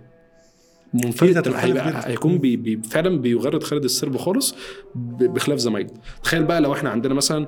منفرد 0.95 1.49
هيبقى. 1.57 2.09
هيكون 2.11 2.39
بي 2.39 2.57
بي 2.57 2.83
فعلا 2.83 3.19
بيغرد 3.19 3.63
خارج 3.62 3.85
السرب 3.85 4.17
خالص 4.17 4.55
بخلاف 4.95 5.59
زمايله. 5.59 5.91
تخيل 6.23 6.45
بقى 6.45 6.61
لو 6.61 6.73
إحنا 6.73 6.91
عندنا 6.91 7.15
مثلا 7.15 7.47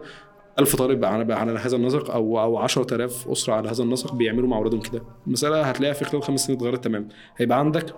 ألف 0.58 0.76
طالب 0.76 1.04
على 1.04 1.34
على 1.34 1.58
هذا 1.58 1.76
النسق 1.76 2.10
أو 2.10 2.40
أو 2.40 2.58
10000 2.58 3.28
أسرة 3.28 3.54
على 3.54 3.68
هذا 3.70 3.82
النسق 3.82 4.14
بيعملوا 4.14 4.48
مع 4.48 4.56
أولادهم 4.58 4.80
كده. 4.80 5.02
المساله 5.26 5.62
هتلاقيها 5.62 5.94
في 5.94 6.04
خلال 6.04 6.22
خمس 6.22 6.46
سنين 6.46 6.58
اتغيرت 6.58 6.84
تماما. 6.84 7.08
هيبقى 7.36 7.58
عندك 7.58 7.94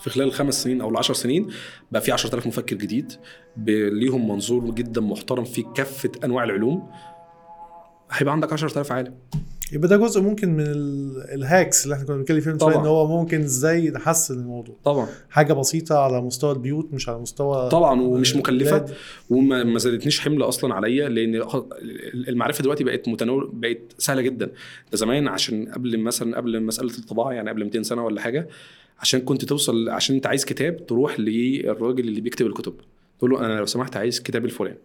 في 0.00 0.10
خلال 0.10 0.26
الخمس 0.26 0.62
سنين 0.62 0.80
أو 0.80 0.88
العشر 0.88 1.14
سنين 1.14 1.48
بقى 1.92 2.00
في 2.02 2.12
10000 2.12 2.46
مفكر 2.46 2.76
جديد 2.76 3.12
ليهم 3.66 4.28
منظور 4.28 4.70
جدا 4.70 5.00
محترم 5.00 5.44
في 5.44 5.64
كافة 5.74 6.10
أنواع 6.24 6.44
العلوم. 6.44 6.88
هيبقى 8.10 8.32
عندك 8.34 8.52
10000 8.52 8.92
عالم. 8.92 9.14
يبقى 9.72 9.88
ده 9.88 9.96
جزء 9.96 10.20
ممكن 10.22 10.48
من 10.56 10.66
ال- 10.66 11.30
الهاكس 11.34 11.84
اللي 11.84 11.94
إحنا 11.94 12.06
كنا 12.06 12.16
بنتكلم 12.16 12.40
فيه 12.40 12.50
من 12.50 12.58
شوية 12.58 12.70
طبعا. 12.72 12.82
إن 12.82 12.88
هو 12.88 13.06
ممكن 13.20 13.40
إزاي 13.40 13.90
نحسن 13.90 14.34
الموضوع. 14.34 14.76
طبعا. 14.84 15.06
حاجة 15.30 15.52
بسيطة 15.52 15.98
على 15.98 16.20
مستوى 16.20 16.52
البيوت 16.52 16.88
مش 16.94 17.08
على 17.08 17.18
مستوى 17.18 17.68
طبعا 17.68 18.00
ومش 18.00 18.36
مكلفة. 18.36 18.84
وما 19.30 19.64
ما 19.64 19.78
زادتنيش 19.78 20.20
حمل 20.20 20.42
أصلا 20.42 20.74
عليا 20.74 21.08
لأن 21.08 21.42
المعرفة 22.28 22.62
دلوقتي 22.62 22.84
بقت 22.84 23.08
متناول 23.08 23.50
بقت 23.54 23.78
سهلة 23.98 24.22
جدا. 24.22 24.46
ده 24.92 24.96
زمان 24.98 25.28
عشان 25.28 25.72
قبل 25.72 25.98
مثلا 26.00 26.36
قبل 26.36 26.62
مسألة 26.62 26.98
الطباعة 26.98 27.32
يعني 27.32 27.50
قبل 27.50 27.64
200 27.64 27.82
سنة 27.82 28.04
ولا 28.04 28.20
حاجة 28.20 28.48
عشان 28.98 29.20
كنت 29.20 29.44
توصل 29.44 29.88
عشان 29.88 30.14
انت 30.14 30.26
عايز 30.26 30.44
كتاب 30.44 30.86
تروح 30.86 31.20
للراجل 31.20 32.08
اللي 32.08 32.20
بيكتب 32.20 32.46
الكتب. 32.46 32.74
تقول 33.18 33.30
له 33.30 33.46
أنا 33.46 33.58
لو 33.58 33.66
سمحت 33.66 33.96
عايز 33.96 34.20
كتاب 34.20 34.44
الفلاني. 34.44 34.78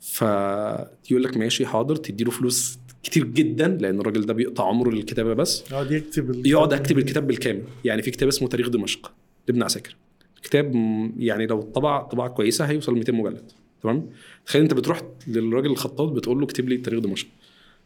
فيقول 0.00 1.22
لك 1.22 1.36
ماشي 1.36 1.66
حاضر. 1.66 1.96
تديله 1.96 2.30
فلوس 2.30 2.78
كتير 3.02 3.24
جدا 3.24 3.68
لأن 3.68 4.00
الراجل 4.00 4.26
ده 4.26 4.34
بيقطع 4.34 4.68
عمره 4.68 4.90
للكتابة 4.90 5.34
بس. 5.34 5.64
يقعد 5.70 5.90
يكتب 5.90 6.46
يقعد 6.46 6.72
اكتب 6.72 6.98
الكتاب 6.98 7.26
بالكامل. 7.26 7.62
يعني 7.84 8.02
في 8.02 8.10
كتاب 8.10 8.28
اسمه 8.28 8.48
تاريخ 8.48 8.68
دمشق 8.68 9.12
لابن 9.48 9.62
عساكر. 9.62 9.96
كتاب 10.42 10.74
يعني 11.18 11.46
لو 11.46 11.62
طبع 11.62 12.02
طبعه 12.02 12.28
كويسة 12.28 12.64
هيوصل 12.64 12.94
200 12.94 13.12
مجلد. 13.12 13.52
تمام؟ 13.82 14.10
تخيل 14.46 14.62
انت 14.62 14.74
بتروح 14.74 15.02
للراجل 15.26 15.70
الخطاط 15.70 16.08
بتقول 16.08 16.38
له 16.38 16.44
اكتب 16.44 16.68
لي 16.68 16.76
تاريخ 16.76 17.00
دمشق. 17.00 17.26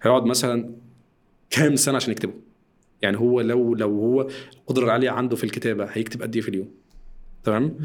هيقعد 0.03 0.25
مثلا 0.25 0.71
كام 1.51 1.77
سنة 1.77 1.97
عشان 1.97 2.13
يكتبه؟ 2.13 2.33
يعني 3.03 3.19
هو 3.19 3.41
لو 3.41 3.75
لو 3.75 3.89
هو 3.89 4.29
القدره 4.61 4.85
العالية 4.85 5.11
عنده 5.11 5.37
في 5.37 5.45
الكتابة 5.45 5.85
هيكتب 5.85 6.23
قد 6.23 6.35
إيه 6.37 6.43
في 6.43 6.49
اليوم 6.49 6.69
تمام 7.45 7.77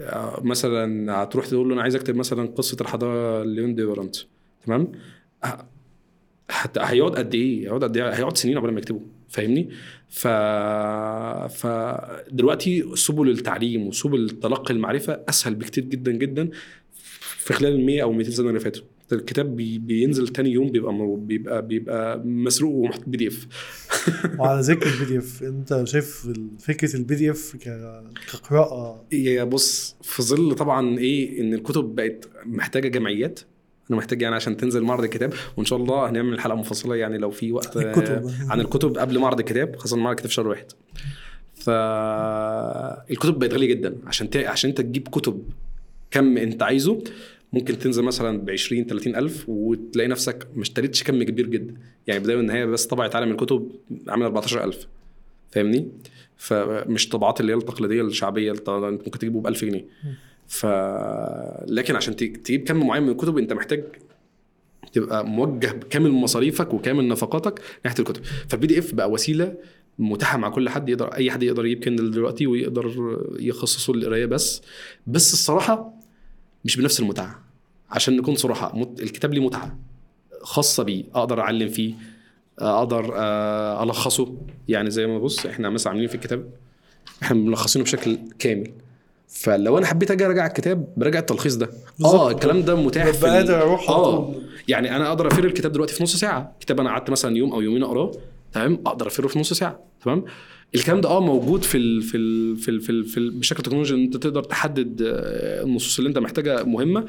آه، 0.00 0.40
مثلا 0.44 1.22
هتروح 1.22 1.46
تقول 1.46 1.68
له 1.68 1.74
أنا 1.74 1.82
عايز 1.82 1.96
أكتب 1.96 2.16
مثلا 2.16 2.46
قصة 2.48 2.76
الحضارة 2.80 3.44
ليون 3.44 3.74
دي 3.74 3.86
تمام 4.66 4.92
هت- 6.50 6.78
هيقعد 6.78 7.16
قد 7.16 7.34
إيه؟ 7.34 7.64
هيقعد 7.64 7.84
قد 7.84 7.96
إيه؟ 7.96 8.08
هيقعد 8.10 8.36
سنين 8.36 8.58
قبل 8.58 8.70
ما 8.72 8.78
يكتبه 8.78 9.00
فاهمني؟ 9.28 9.68
ف 10.08 10.28
فدلوقتي 11.48 12.96
سبل 12.96 13.30
التعليم 13.30 13.86
وسبل 13.86 14.30
تلقي 14.30 14.74
المعرفة 14.74 15.20
أسهل 15.28 15.54
بكتير 15.54 15.84
جدا 15.84 16.12
جدا 16.12 16.50
في 17.22 17.52
خلال 17.52 17.72
ال 17.72 17.86
100 17.86 18.02
أو 18.02 18.12
200 18.12 18.30
سنة 18.30 18.48
اللي 18.48 18.60
فاتوا 18.60 18.84
الكتاب 19.12 19.56
بي... 19.56 19.78
بينزل 19.78 20.28
تاني 20.28 20.50
يوم 20.50 20.70
بيبقى 20.70 21.16
بيبقى 21.16 21.66
بيبقى 21.66 22.18
مسروق 22.24 22.74
ومحطوط 22.74 23.08
PDF. 23.08 23.46
وعلى 24.38 24.60
ذكر 24.60 24.86
ال 24.86 25.04
PDF 25.04 25.42
انت 25.42 25.82
شايف 25.84 26.28
فكرة 26.58 26.96
ال 26.96 27.14
PDF 27.14 27.56
كقراءة؟ 28.32 29.04
يا 29.12 29.44
بص 29.44 29.96
في 30.02 30.22
ظل 30.22 30.54
طبعا 30.54 30.98
إيه 30.98 31.40
إن 31.40 31.54
الكتب 31.54 31.84
بقت 31.94 32.28
محتاجة 32.46 32.88
جمعيات 32.88 33.40
أنا 33.90 33.98
محتاج 33.98 34.22
يعني 34.22 34.34
عشان 34.34 34.56
تنزل 34.56 34.82
معرض 34.82 35.04
الكتاب 35.04 35.32
وإن 35.56 35.66
شاء 35.66 35.78
الله 35.78 36.10
هنعمل 36.10 36.40
حلقة 36.40 36.56
مفصلة 36.56 36.96
يعني 36.96 37.18
لو 37.18 37.30
في 37.30 37.52
وقت 37.52 37.76
الكتب. 37.76 38.30
عن 38.48 38.60
الكتب 38.60 38.98
قبل 38.98 39.18
معرض 39.18 39.38
الكتاب 39.38 39.76
خاصة 39.76 39.96
معرض 39.96 40.10
الكتاب 40.10 40.28
في 40.28 40.34
شهر 40.34 40.48
واحد. 40.48 40.66
فالكتب 41.54 43.38
بقت 43.38 43.52
غالية 43.52 43.66
جدا 43.66 43.96
عشان 44.06 44.30
ت... 44.30 44.36
عشان 44.36 44.70
أنت 44.70 44.80
تجيب 44.80 45.08
كتب 45.08 45.42
كم 46.10 46.36
أنت 46.36 46.62
عايزه 46.62 47.02
ممكن 47.52 47.78
تنزل 47.78 48.02
مثلا 48.02 48.38
ب 48.38 48.50
20 48.50 48.84
30 48.84 49.16
ألف 49.16 49.44
وتلاقي 49.48 50.08
نفسك 50.08 50.48
ما 50.54 50.62
اشتريتش 50.62 51.02
كم 51.02 51.22
كبير 51.22 51.46
جدا. 51.46 51.74
يعني 52.06 52.20
بداية 52.20 52.40
ان 52.40 52.50
هي 52.50 52.66
بس 52.66 52.86
طبعت 52.86 53.16
عالم 53.16 53.30
الكتب 53.30 53.72
عاملة 54.08 54.26
14000 54.26 54.86
فاهمني؟ 55.50 55.88
فمش 56.36 57.08
طبعات 57.08 57.40
اللي 57.40 57.52
هي 57.52 57.56
التقليدية 57.56 58.02
الشعبية 58.02 58.52
انت 58.52 58.70
ممكن 58.70 59.18
تجيبه 59.18 59.40
ب 59.40 59.46
1000 59.46 59.64
جنيه 59.64 59.84
ف 60.46 60.66
لكن 61.66 61.96
عشان 61.96 62.16
تجيب 62.16 62.64
كم 62.64 62.86
معين 62.86 63.02
من 63.02 63.08
الكتب 63.08 63.38
أنت 63.38 63.52
محتاج 63.52 63.84
تبقى 64.92 65.26
موجه 65.26 65.72
بكامل 65.72 66.10
مصاريفك 66.10 66.74
وكامل 66.74 67.08
نفقاتك 67.08 67.60
ناحية 67.84 67.98
الكتب. 67.98 68.22
فال 68.48 68.66
PDF 68.66 68.94
بقى 68.94 69.10
وسيلة 69.10 69.54
متاحة 69.98 70.38
مع 70.38 70.48
كل 70.48 70.68
حد 70.68 70.88
يقدر 70.88 71.08
أي 71.14 71.30
حد 71.30 71.42
يقدر 71.42 71.66
يجيب 71.66 71.84
Kindle 71.84 72.10
دلوقتي 72.10 72.46
ويقدر 72.46 73.16
يخصصه 73.40 73.92
للقراية 73.92 74.26
بس. 74.26 74.62
بس 75.06 75.32
الصراحة 75.32 75.94
مش 76.64 76.76
بنفس 76.76 77.00
المتعه 77.00 77.41
عشان 77.92 78.16
نكون 78.16 78.36
مت... 78.74 79.02
الكتاب 79.02 79.34
ليه 79.34 79.40
متعة 79.40 79.78
خاصة 80.42 80.82
بيه 80.82 81.04
أقدر 81.14 81.40
أعلم 81.40 81.68
فيه 81.68 81.94
أقدر 82.58 83.12
آه، 83.16 83.82
ألخصه. 83.82 84.36
يعني 84.68 84.90
زي 84.90 85.06
ما 85.06 85.18
بص 85.18 85.46
إحنا 85.46 85.70
مثلا 85.70 85.90
عاملين 85.90 86.08
في 86.08 86.14
الكتاب 86.14 86.48
إحنا 87.22 87.36
ملخصينه 87.36 87.84
بشكل 87.84 88.18
كامل. 88.38 88.72
فلو 89.28 89.78
أنا 89.78 89.86
حبيت 89.86 90.10
أجي 90.10 90.26
أراجع 90.26 90.46
الكتاب 90.46 90.94
براجع 90.96 91.18
التلخيص 91.18 91.54
ده. 91.54 91.70
آه 92.04 92.30
الكلام 92.30 92.62
ده 92.62 92.74
متاح 92.74 93.10
في 93.10 93.26
قادر 93.26 93.62
أروح 93.62 93.90
آه. 93.90 94.34
يعني 94.68 94.96
أنا 94.96 95.08
أقدر 95.08 95.26
أفر 95.26 95.44
الكتاب 95.44 95.72
دلوقتي 95.72 95.94
في 95.94 96.02
نص 96.02 96.16
ساعة. 96.16 96.56
كتاب 96.60 96.80
أنا 96.80 96.90
قعدت 96.90 97.10
مثلا 97.10 97.36
يوم 97.36 97.52
أو 97.52 97.60
يومين 97.60 97.82
أقراه 97.82 98.12
تمام؟ 98.52 98.78
أقدر 98.86 99.06
أفره 99.06 99.26
في 99.26 99.38
نص 99.38 99.52
ساعة 99.52 99.80
تمام؟ 100.04 100.24
الكلام 100.74 101.00
ده 101.00 101.08
آه 101.08 101.20
موجود 101.20 101.62
في 101.62 101.78
ال 101.78 102.02
في 102.02 102.16
ال 102.16 102.56
في 102.56 102.70
ال 102.70 102.80
في, 102.80 102.90
ال 102.90 103.04
في 103.04 103.16
ال 103.16 103.30
بشكل 103.30 103.62
تكنولوجي 103.62 103.94
إن 103.94 104.02
أنت 104.02 104.16
تقدر 104.16 104.42
تحدد 104.42 105.02
آه، 105.02 105.62
النصوص 105.62 105.98
اللي 105.98 106.08
أنت 106.08 106.18
محتاجها 106.18 106.62
مهمة. 106.62 107.04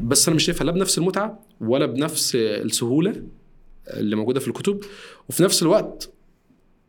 بس 0.00 0.28
أنا 0.28 0.36
مش 0.36 0.44
شايفها 0.44 0.64
لا 0.64 0.72
بنفس 0.72 0.98
المتعة 0.98 1.40
ولا 1.60 1.86
بنفس 1.86 2.36
السهولة 2.36 3.22
اللي 3.90 4.16
موجودة 4.16 4.40
في 4.40 4.48
الكتب. 4.48 4.80
وفي 5.28 5.42
نفس 5.42 5.62
الوقت 5.62 6.12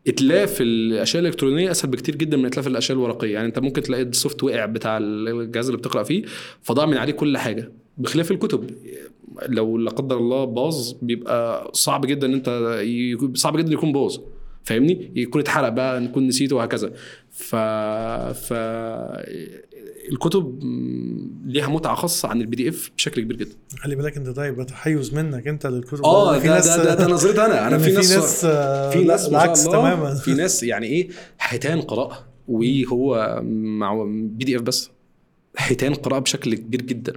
إتلاف 0.07 0.61
الأشياء 0.61 1.21
الإلكترونية 1.21 1.71
أسهل 1.71 1.91
بكتير 1.91 2.15
جدا 2.15 2.37
من 2.37 2.45
إتلاف 2.45 2.67
الأشياء 2.67 2.97
الورقية. 2.97 3.33
يعني 3.33 3.47
أنت 3.47 3.59
ممكن 3.59 3.81
تلاقي 3.81 4.03
ال 4.03 4.08
software 4.08 4.43
وقع 4.43 4.65
بتاع 4.65 4.97
الجهاز 4.97 5.65
اللي 5.65 5.77
بتقرأ 5.77 6.03
فيه 6.03 6.23
فضاع 6.61 6.85
من 6.85 6.97
عليه 6.97 7.13
كل 7.13 7.37
حاجة 7.37 7.71
بخلاف 7.97 8.31
الكتب. 8.31 8.71
لو 9.47 9.77
لا 9.77 9.89
قدر 9.89 10.17
الله 10.17 10.45
باظ 10.45 10.91
بيبقى 11.01 11.71
صعب 11.73 12.05
جدا 12.05 12.27
إن 12.27 12.33
أنت 12.33 12.49
صعب 13.35 13.57
جدا 13.57 13.73
يكون 13.73 13.91
باظ. 13.91 14.17
فاهمني؟ 14.63 15.11
يكون 15.15 15.41
اتحرق 15.41 15.69
بقى 15.69 15.99
نكون 15.99 16.27
نسيته 16.27 16.55
وهكذا. 16.55 16.93
ف 17.29 17.55
ف 18.35 18.53
الكتب 20.11 20.59
ليها 21.45 21.67
متعة 21.67 21.95
خاصة 21.95 22.29
عن 22.29 22.41
ال 22.41 22.55
PDF 22.55 22.91
بشكل 22.97 23.21
كبير 23.21 23.37
جدا. 23.37 23.55
خلي 23.79 23.95
بالك 23.95 24.17
انت 24.17 24.27
ده 24.29 24.45
يبقى 24.45 24.65
تحيز 24.65 25.13
منك 25.13 25.47
انت 25.47 25.67
للكتب. 25.67 26.05
آه 26.05 26.37
ده, 26.37 26.59
ده, 26.59 26.83
ده, 26.83 26.93
ده 26.93 27.07
نظرتي 27.07 27.45
أنا. 27.45 27.67
أنا 27.67 27.75
إن 27.75 27.81
في 27.81 27.91
ناس 27.91 28.45
آه، 28.45 28.89
في 28.91 29.03
ناس 29.03 29.23
ما 29.25 29.29
شاء 29.29 29.43
العكس 29.45 29.65
الله 29.65 29.79
تماما. 29.79 30.15
في 30.15 30.33
ناس 30.33 30.63
يعني 30.63 30.87
إيه 30.87 31.09
حيتان 31.37 31.81
قراءة. 31.81 32.25
وهو 32.47 33.39
مع 33.53 34.03
PDF 34.13 34.61
بس. 34.61 34.89
حيتان 35.57 35.93
قراءة 35.93 36.19
بشكل 36.19 36.55
كبير 36.55 36.81
جدا. 36.81 37.13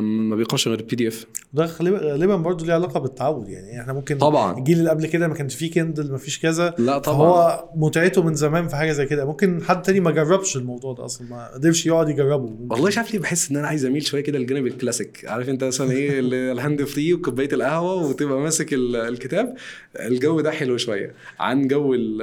ما 0.00 0.36
بيقراش 0.36 0.68
غير 0.68 0.78
ال 0.80 0.96
PDF 0.96 1.26
ده 1.52 1.64
غالبا 1.64 2.36
برضه 2.36 2.66
ليه 2.66 2.74
علاقة 2.74 3.00
بالتعود 3.00 3.48
يعني 3.48 3.80
إحنا 3.80 3.92
ممكن 3.92 4.18
طبعا. 4.18 4.58
الجيل 4.58 4.78
اللي 4.78 4.90
قبل 4.90 5.06
كده 5.06 5.28
ما 5.28 5.34
كانش 5.34 5.54
فيه 5.54 5.70
Kindle 5.70 6.10
ما 6.12 6.18
فيش 6.18 6.38
كذا 6.40 6.74
لا 6.78 6.98
طبعا. 6.98 7.16
فهو 7.18 7.68
متعته 7.76 8.22
من 8.22 8.34
زمان 8.34 8.68
في 8.68 8.76
حاجة 8.76 8.92
زي 8.92 9.06
كده. 9.06 9.24
ممكن 9.24 9.62
حد 9.62 9.82
تاني 9.82 10.00
ما 10.00 10.10
جربش 10.10 10.56
الموضوع 10.56 10.92
ده 10.92 11.04
أصلا 11.04 11.28
ما 11.30 11.54
قدرش 11.54 11.86
يقعد 11.86 12.08
يجربه. 12.08 12.56
والله 12.70 12.86
مش 12.86 12.98
عارف 12.98 13.12
ليه 13.14 13.20
بحس 13.20 13.50
إن 13.50 13.56
أنا 13.56 13.66
عايز 13.66 13.84
أميل 13.84 14.02
شوية 14.06 14.20
كده 14.22 14.38
للجانب 14.38 14.66
الكلاسيك. 14.66 15.24
عارف 15.28 15.48
أنت 15.48 15.64
مثلا 15.64 15.90
إيه 15.90 16.20
ال- 16.20 16.34
ال 16.34 16.44
hand 16.44 16.84
free 16.84 17.14
وكوباية 17.14 17.48
القهوة 17.52 17.94
وتبقى 18.08 18.40
ماسك 18.40 18.72
ال- 18.74 18.96
الكتاب 18.96 19.54
الجو 20.00 20.40
ده 20.40 20.50
حلو 20.50 20.76
شوية 20.76 21.12
عن 21.40 21.68
جو 21.68 21.94
ال- 21.94 22.22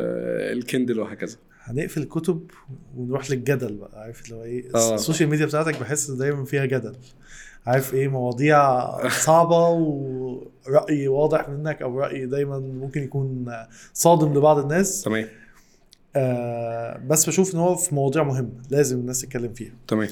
ال 0.57 0.63
Kindle 0.63 0.99
وهكذا. 0.99 1.37
هنقفل 1.63 2.01
الكتب 2.01 2.51
ونروح 2.97 3.31
للجدل 3.31 3.73
بقى 3.75 4.01
عارف 4.01 4.25
اللي 4.25 4.35
هو 4.35 4.43
إيه؟ 4.43 4.75
آه. 4.75 4.95
ال 4.95 5.00
social 5.00 5.29
media 5.29 5.45
بتاعتك 5.45 5.79
بحس 5.79 6.11
دايما 6.11 6.45
فيها 6.45 6.65
جدل. 6.65 6.95
عارف 7.65 7.93
إيه؟ 7.93 8.07
مواضيع 8.07 8.87
صعبة 9.25 9.69
ورأي 9.69 11.07
واضح 11.07 11.49
منك 11.49 11.81
أو 11.81 11.99
رأي 11.99 12.25
دايما 12.25 12.59
ممكن 12.59 13.03
يكون 13.03 13.45
صادم 13.93 14.33
لبعض 14.37 14.57
الناس. 14.57 15.01
تمام. 15.01 15.27
آه 16.15 16.97
بس 17.07 17.25
بشوف 17.29 17.53
إن 17.55 17.59
هو 17.59 17.75
في 17.75 17.95
مواضيع 17.95 18.23
مهمة 18.23 18.61
لازم 18.69 18.99
الناس 18.99 19.21
تتكلم 19.21 19.53
فيها. 19.53 19.71
تمام. 19.87 20.09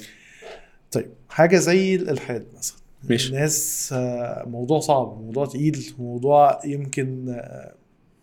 طيب 0.92 1.10
حاجة 1.30 1.58
زي 1.58 1.96
الإلحاد 1.96 2.46
مثلا. 2.58 2.78
ماشي. 3.10 3.30
الناس 3.30 3.90
آه، 3.98 4.46
موضوع 4.48 4.80
صعب 4.80 5.22
موضوع 5.22 5.46
تقيل 5.46 5.94
موضوع 6.00 6.60
يمكن 6.66 7.30
آه، 7.30 7.74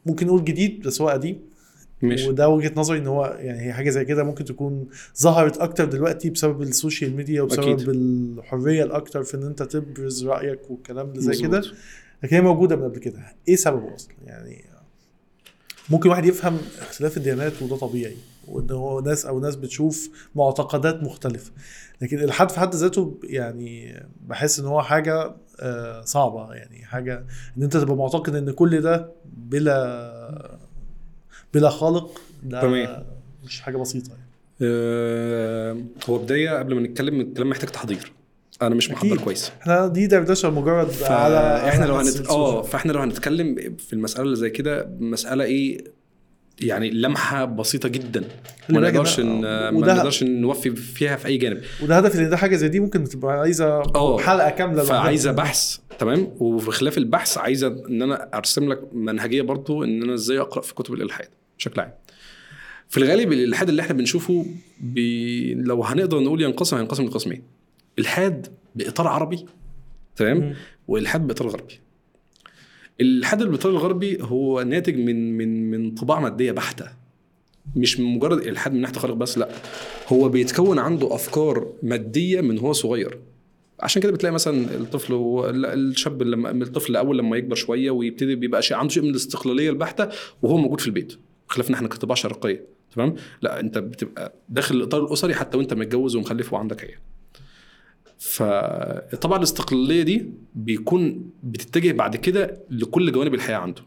ممكن 0.07 0.27
نقول 0.27 0.45
جديد 0.45 0.83
بس 0.83 1.01
هو 1.01 1.09
قديم. 1.09 1.41
ماشي. 2.03 2.29
وده 2.29 2.49
وجهة 2.49 2.73
نظري 2.77 2.99
إن 2.99 3.07
هو 3.07 3.37
يعني 3.41 3.61
هي 3.67 3.73
حاجة 3.73 3.91
زي 3.91 4.05
كده 4.05 4.25
ممكن 4.25 4.45
تكون 4.45 4.89
ظهرت 5.23 5.59
أكتر 5.59 5.85
دلوقتي 5.85 6.31
بسبب 6.31 6.63
ال 6.63 6.71
social 6.71 7.17
media 7.17 7.43
وبسبب 7.43 7.69
أكيد. 7.69 7.89
الحرية 7.89 8.85
الأكتر 8.85 9.23
في 9.23 9.37
إن 9.37 9.43
أنت 9.43 9.63
تبرز 9.63 10.27
رأيك 10.27 10.71
والكلام 10.71 11.11
اللي 11.11 11.21
زي. 11.21 11.43
كده. 11.43 11.63
لكن 12.23 12.37
هي 12.37 12.43
موجودة 12.43 12.77
من 12.77 12.85
قبل 12.85 12.99
كده. 12.99 13.19
إيه 13.49 13.57
سببه 13.57 13.95
أصلا؟ 13.95 14.15
يعني 14.27 14.65
ممكن 15.91 16.09
واحد 16.11 16.25
يفهم 16.25 16.59
اختلاف 16.81 17.17
الديانات 17.17 17.63
وده 17.63 17.77
طبيعي 17.77 18.17
وإن 18.49 18.71
هو 18.71 19.01
ناس 19.01 19.27
أو 19.27 19.41
ناس 19.41 19.57
بتشوف 19.57 20.11
معتقدات 20.35 21.03
مختلفة. 21.03 21.53
لكن 22.03 22.19
الإلحاد 22.19 22.51
في 22.51 22.61
حد 22.61 22.75
ذاته 22.75 23.19
يعني 23.25 24.03
بحس 24.27 24.61
إن 24.61 24.67
هو 24.67 24.83
حاجة 24.83 25.35
آه، 25.61 26.03
صعبة. 26.05 26.55
يعني 26.55 26.85
حاجة 26.85 27.25
إن 27.59 27.63
أنت 27.63 27.77
تبقى 27.77 27.97
معتقد 27.97 28.35
إن 28.35 28.51
كل 28.51 28.81
ده 28.81 29.13
بلا 29.37 30.58
بلا 31.55 31.71
خالق 31.71 32.21
ده 32.43 32.61
تمام. 32.63 33.05
مش 33.45 33.61
حاجة 33.61 33.77
بسيطة 33.77 34.09
يعني 34.11 34.29
آه، 34.63 35.77
هو 36.11 36.19
بداية 36.19 36.59
قبل 36.59 36.75
ما 36.75 36.81
نتكلم 36.81 37.21
الكلام 37.21 37.51
محتاج 37.51 37.69
تحضير 37.69 38.13
أنا 38.63 38.75
مش 38.75 38.91
محضر 38.91 39.09
أكيد. 39.13 39.21
كويس 39.21 39.53
إحنا 39.63 39.87
دي 39.87 40.07
دردشة 40.07 40.51
مجرد 40.51 40.89
على 41.03 41.61
فاحنا 41.65 41.85
لو 41.85 41.95
هنت... 41.95 42.27
آه 42.29 42.63
فإحنا 42.63 42.93
لو 42.93 43.01
هنتكلم 43.01 43.77
في 43.79 43.93
المسألة 43.93 44.23
اللي 44.25 44.37
زي 44.37 44.51
كده 44.51 44.91
مسألة 45.01 45.45
إيه 45.45 45.85
يعني 46.61 46.91
لمحة 46.91 47.45
بسيطة 47.45 47.89
جدا 47.89 48.25
ما 48.69 48.81
نقدرش 48.81 49.21
ان 49.21 49.41
ما 49.41 49.71
نقدرش 49.71 50.23
نوفي 50.23 50.71
فيها 50.71 51.17
في 51.17 51.27
أي 51.27 51.37
جانب 51.37 51.61
وده 51.83 51.97
هدف 51.99 52.17
إن 52.17 52.31
ده 52.31 52.37
حاجة 52.37 52.57
زي 52.57 52.69
دي 52.69 52.81
ممكن 52.81 53.05
تبقى 53.05 53.41
عايزة 53.41 53.67
آه. 53.95 54.19
حلقة 54.19 54.51
كاملة. 54.51 54.83
فعايزة 54.83 55.33
بحث 55.33 55.79
تمام 55.99 56.33
وفي 56.41 56.71
خلاف 56.71 56.99
البحث 56.99 57.39
عايزة 57.39 57.67
إن 57.89 58.03
أنا 58.03 58.29
أرسم 58.35 58.69
لك 58.73 58.81
منهجية 58.93 59.43
برضو 59.43 59.85
إن 59.85 60.03
أنا 60.03 60.15
إزاي 60.15 60.41
أقرأ 60.41 60.63
في 60.63 60.75
كتب 60.75 60.95
الإلحاد 60.95 61.29
بشكل 61.59 61.81
عام. 61.81 61.93
في 62.89 62.97
الغالب 62.99 63.33
الالحاد 63.33 63.69
اللي 63.69 63.83
إحنا 63.83 63.95
بنشوفه 63.95 64.47
بي... 64.81 65.55
لو 65.55 65.85
هنقدر 65.85 66.21
نقول 66.21 66.43
ينقسم 66.43 66.77
هينقسم 66.77 67.05
لقسمين. 67.07 67.43
الحاد 67.99 68.47
بإطار 68.75 69.07
عربي 69.07 69.47
تمام. 70.17 70.55
والحاد 70.89 71.27
بإطار 71.27 71.49
غربي. 71.49 71.81
الالحاد 73.01 73.43
بالاطار 73.43 73.73
الغربي 73.73 74.19
هو 74.23 74.63
ناتج 74.63 74.97
من 74.97 75.37
من 75.39 75.71
من 75.71 75.95
طباع 75.95 76.21
مادية 76.21 76.53
بحتة. 76.53 76.87
مش 77.77 78.01
من 78.01 78.07
مجرد 78.07 78.39
الحاد 78.47 78.73
من 78.73 78.81
ناحية 78.81 78.95
الخلق 78.97 79.15
بس 79.15 79.39
لا. 79.39 79.49
هو 80.09 80.29
بيتكون 80.29 80.79
عنده 80.79 81.15
أفكار 81.15 81.73
مادية 81.83 82.41
من 82.41 82.59
هو 82.59 82.73
صغير. 82.73 83.19
عشان 83.81 84.03
كده 84.03 84.13
بتلاقي 84.13 84.33
مثلا 84.33 84.75
الطفل 84.75 85.13
هو 85.13 85.51
الشاب 85.51 86.23
لما 86.23 86.51
الطفل 86.51 86.97
اول 86.97 87.19
لما 87.19 87.37
يكبر 87.37 87.55
شوية 87.55 87.91
ويبتدي 87.91 88.35
بيبقى 88.35 88.63
شيء 88.63 88.77
عنده 88.77 88.93
شيء 88.93 89.03
من 89.03 89.11
الاستقلالية 89.11 89.71
البحتة 89.71 90.09
وهو 90.43 90.57
موجود 90.57 90.81
في 90.81 90.87
البيت. 90.87 91.19
خلاف 91.49 91.69
ان 91.69 91.75
إحنا 91.75 91.89
كطباع 91.89 92.15
شرقية 92.15 92.65
تمام؟ 92.95 93.15
لا 93.43 93.61
انت 93.61 93.79
بتبقى 93.79 94.35
داخل 94.49 94.77
الإطار 94.77 95.05
الأسري 95.05 95.35
حتى 95.35 95.59
وانت 95.59 95.75
متجوز 95.75 96.17
ومخلف 96.17 96.53
وعندك 96.53 96.85
عيال. 96.85 96.99
فطبعا 98.19 99.39
الاستقلالية 99.39 100.03
دي 100.03 100.31
بيكون 100.55 101.31
بتتجه 101.43 101.93
بعد 101.93 102.17
كده 102.17 102.61
لكل 102.71 103.13
جوانب 103.13 103.35
الحياة 103.35 103.57
عنده. 103.57 103.83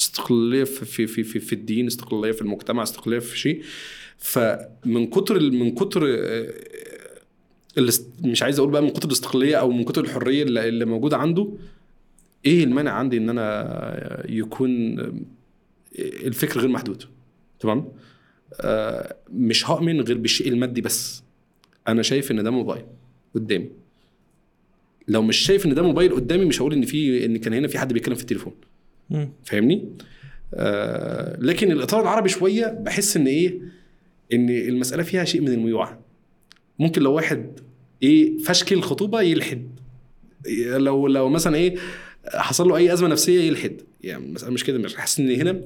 استقلالية 0.00 0.64
في 0.64 1.06
في 1.06 1.24
في 1.24 1.40
في, 1.40 1.52
الدين 1.52 1.86
استقلالية 1.86 2.32
في 2.32 2.42
المجتمع 2.42 2.82
استقلالية 2.82 3.20
في 3.20 3.38
شيء. 3.38 3.62
فمن 4.18 5.06
كتر 5.06 5.40
من 5.40 5.74
كتر 5.74 6.02
آه، 6.08 6.52
مش 8.24 8.42
عايز 8.42 8.58
أقول 8.58 8.70
بقى 8.70 8.82
من 8.82 8.90
كتر 8.90 9.08
الاستقلالية 9.08 9.56
أو 9.56 9.70
من 9.70 9.84
كتر 9.84 10.04
الحرية 10.04 10.42
اللي 10.42 10.84
موجودة 10.84 11.16
عنده 11.16 11.52
إيه 12.46 12.64
المانع 12.64 12.90
عندي 12.92 13.16
إن 13.16 13.28
أنا 13.28 14.26
يكون 14.28 14.96
الفكر 15.98 16.60
غير 16.60 16.68
محدود 16.68 17.04
تمام؟ 17.60 17.88
آه، 18.60 19.16
مش 19.32 19.70
هؤمن 19.70 20.00
غير 20.00 20.18
بالشيء 20.18 20.48
المادي 20.48 20.80
بس. 20.80 21.22
أنا 21.88 22.02
شايف 22.02 22.30
إن 22.30 22.42
ده 22.44 22.50
موبايل 22.50 22.84
قدامي. 23.34 23.70
لو 25.08 25.22
مش 25.22 25.36
شايف 25.36 25.66
إن 25.66 25.74
ده 25.74 25.82
موبايل 25.82 26.14
قدامي 26.14 26.44
مش 26.44 26.60
هقول 26.62 26.72
إن 26.72 26.84
في 26.84 27.24
إن 27.24 27.36
كان 27.36 27.52
هنا 27.54 27.68
في 27.68 27.78
حد 27.78 27.92
بيتكلم 27.92 28.14
في 28.14 28.20
التليفون. 28.20 28.52
فاهمني؟ 29.44 29.88
آه 30.54 31.36
لكن 31.40 31.72
الإطار 31.72 32.02
العربي 32.02 32.28
شوية 32.28 32.66
بحس 32.66 33.16
إن 33.16 33.26
إيه؟ 33.26 33.60
إن 34.32 34.50
المسألة 34.50 35.02
فيها 35.02 35.24
شيء 35.24 35.40
من 35.40 35.48
الميوعة. 35.48 36.00
ممكن 36.78 37.02
لو 37.02 37.12
واحد 37.12 37.60
إيه 38.02 38.38
فشكل 38.38 38.76
الخطوبة 38.76 39.22
يلحد. 39.22 39.68
لو 40.58 41.06
لو 41.06 41.28
مثلا 41.28 41.56
إيه 41.56 41.76
حصل 42.34 42.68
له 42.68 42.76
أي 42.76 42.92
أزمة 42.92 43.08
نفسية 43.08 43.40
يلحد. 43.40 43.80
يعني 44.04 44.26
المساله 44.26 44.52
مش 44.52 44.64
كده 44.64 44.78
مش 44.78 44.96
حاسس 44.96 45.20
ان 45.20 45.30
هنا. 45.30 45.60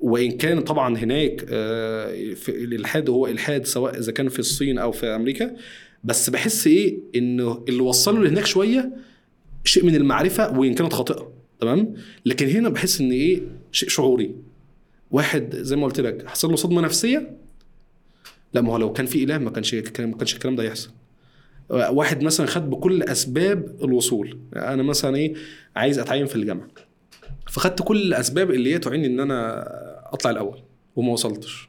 وإن 0.00 0.30
كان 0.30 0.60
طبعا 0.60 0.98
هناك 0.98 1.46
آه، 1.48 2.34
الإلحاد 2.48 3.10
هو 3.10 3.26
إلحاد 3.26 3.66
سواء 3.66 3.98
إذا 3.98 4.12
كان 4.12 4.28
في 4.28 4.38
الصين 4.38 4.78
أو 4.78 4.92
في 4.92 5.06
أمريكا. 5.06 5.56
بس 6.04 6.30
بحس 6.30 6.66
إيه؟ 6.66 6.98
إنه 7.16 7.64
اللي 7.68 7.82
وصله 7.82 8.24
لهناك 8.24 8.46
شوية 8.46 8.92
شيء 9.64 9.84
من 9.84 9.94
المعرفة 9.94 10.58
وإن 10.58 10.74
كانت 10.74 10.92
خاطئة. 10.92 11.32
تمام؟ 11.60 11.94
لكن 12.26 12.48
هنا 12.48 12.68
بحس 12.68 13.00
إن 13.00 13.10
إيه؟ 13.10 13.42
شيء 13.72 13.88
شعوري. 13.88 14.34
واحد 15.10 15.56
زي 15.56 15.76
ما 15.76 15.84
قلت 15.84 16.00
لك 16.00 16.26
حصل 16.28 16.50
له 16.50 16.56
صدمة 16.56 16.80
نفسية. 16.80 17.36
لا 18.54 18.60
ما 18.60 18.72
هو 18.72 18.76
لو 18.76 18.92
كان 18.92 19.06
في 19.06 19.24
إله 19.24 19.38
ما 19.38 19.50
كانش 19.50 19.74
ما 19.74 20.16
كانش 20.16 20.34
الكلام 20.34 20.56
ده 20.56 20.62
يحصل. 20.62 20.90
واحد 21.70 22.22
مثلا 22.22 22.46
خد 22.46 22.70
بكل 22.70 23.02
أسباب 23.02 23.76
الوصول. 23.84 24.38
أنا 24.56 24.82
مثلا 24.82 25.16
إيه؟ 25.16 25.34
عايز 25.76 25.98
أتعين 25.98 26.26
في 26.26 26.36
الجامعة. 26.36 26.68
فخدت 27.52 27.82
كل 27.82 28.02
الأسباب 28.02 28.50
اللي 28.50 28.74
هي 28.74 28.78
تعيني 28.78 29.06
إن 29.06 29.20
أنا 29.20 29.64
أطلع 30.12 30.30
الأول 30.30 30.58
وما 30.96 31.12
وصلتش. 31.12 31.68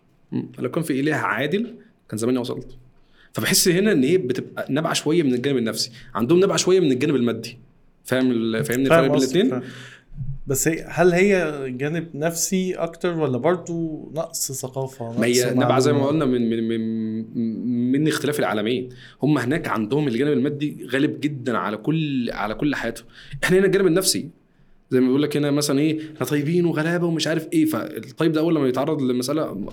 لو 0.60 0.72
كان 0.72 0.84
في 0.84 0.99
إله 0.99 1.15
عادل 1.15 1.76
كان 2.10 2.18
زماني 2.18 2.38
وصلت. 2.38 2.77
فبحس 3.34 3.68
هنا 3.68 3.91
إن 3.91 4.03
هي 4.03 4.18
بتبقى 4.18 4.68
نابعة 4.69 4.93
شوية 4.93 5.23
من 5.23 5.34
الجانب 5.34 5.57
النفسي. 5.57 5.91
عندهم 6.15 6.39
نابعة 6.39 6.57
شوية 6.57 6.80
من 6.80 6.91
الجانب 6.91 7.15
المادي. 7.15 7.57
فاهم 8.03 8.23
فاهمني 8.64 8.84
الفرق 8.84 8.89
فاهم 8.89 9.07
بين 9.07 9.18
الاثنين. 9.18 9.61
بس 10.47 10.68
هي 10.68 10.85
هل 10.88 11.14
هي 11.14 11.64
جانب 11.77 12.07
نفسي 12.14 12.73
أكتر 12.73 13.19
ولا 13.19 13.38
برضو 13.38 14.11
نقص 14.15 14.51
ثقافة 14.51 15.19
ما 15.19 15.26
هي 15.26 15.43
نقص 15.43 15.53
نابعة 15.53 15.80
زي 15.80 15.93
ما؟ 15.93 16.05
قلنا 16.05 16.26
من 16.26 16.49
من 16.49 16.68
من 16.68 17.91
من 17.91 18.07
اختلاف 18.07 18.39
العالمين. 18.39 18.89
هم 19.23 19.38
هناك 19.38 19.68
عندهم 19.68 20.07
الجانب 20.07 20.31
المادي 20.34 20.88
غالب 20.91 21.19
جدا 21.19 21.57
على 21.57 21.77
كل 21.77 22.30
على 22.31 22.55
كل 22.55 22.76
حياتهم. 22.76 23.05
إحنا 23.43 23.57
هنا 23.57 23.65
الجانب 23.65 23.88
النفسي 23.88 24.30
زي 24.94 24.99
ما 24.99 25.06
بيقول 25.07 25.22
لك 25.22 25.38
هنا 25.38 25.52
مثلا 25.52 25.80
إيه 25.80 25.99
إحنا 26.15 26.26
طيبين 26.26 26.65
وغلابة 26.65 27.07
ومش 27.07 27.28
عارف 27.28 27.48
إيه. 27.53 27.65
فالطيب 27.65 28.32
ده 28.32 28.40
أول 28.41 28.56
لما 28.56 28.68
يتعرض 28.68 29.02
لمسألة 29.02 29.65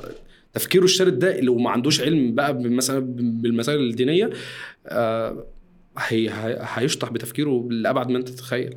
تفكيره 0.55 0.85
الشارد 0.85 1.19
ده 1.19 1.41
لو 1.41 1.59
ما 1.59 1.71
عندوش 1.71 2.01
علم 2.01 2.35
بقى 2.35 2.55
مثلا 2.55 2.99
بالمسائل 3.17 3.81
الدينية 3.81 4.31
آه 4.87 5.45
هي 5.99 6.29
هي- 6.31 6.59
هيشطح 6.75 7.11
بتفكيره 7.13 7.69
لأبعد 7.71 8.11
ما 8.11 8.19
أنت 8.19 8.29
تتخيل. 8.29 8.75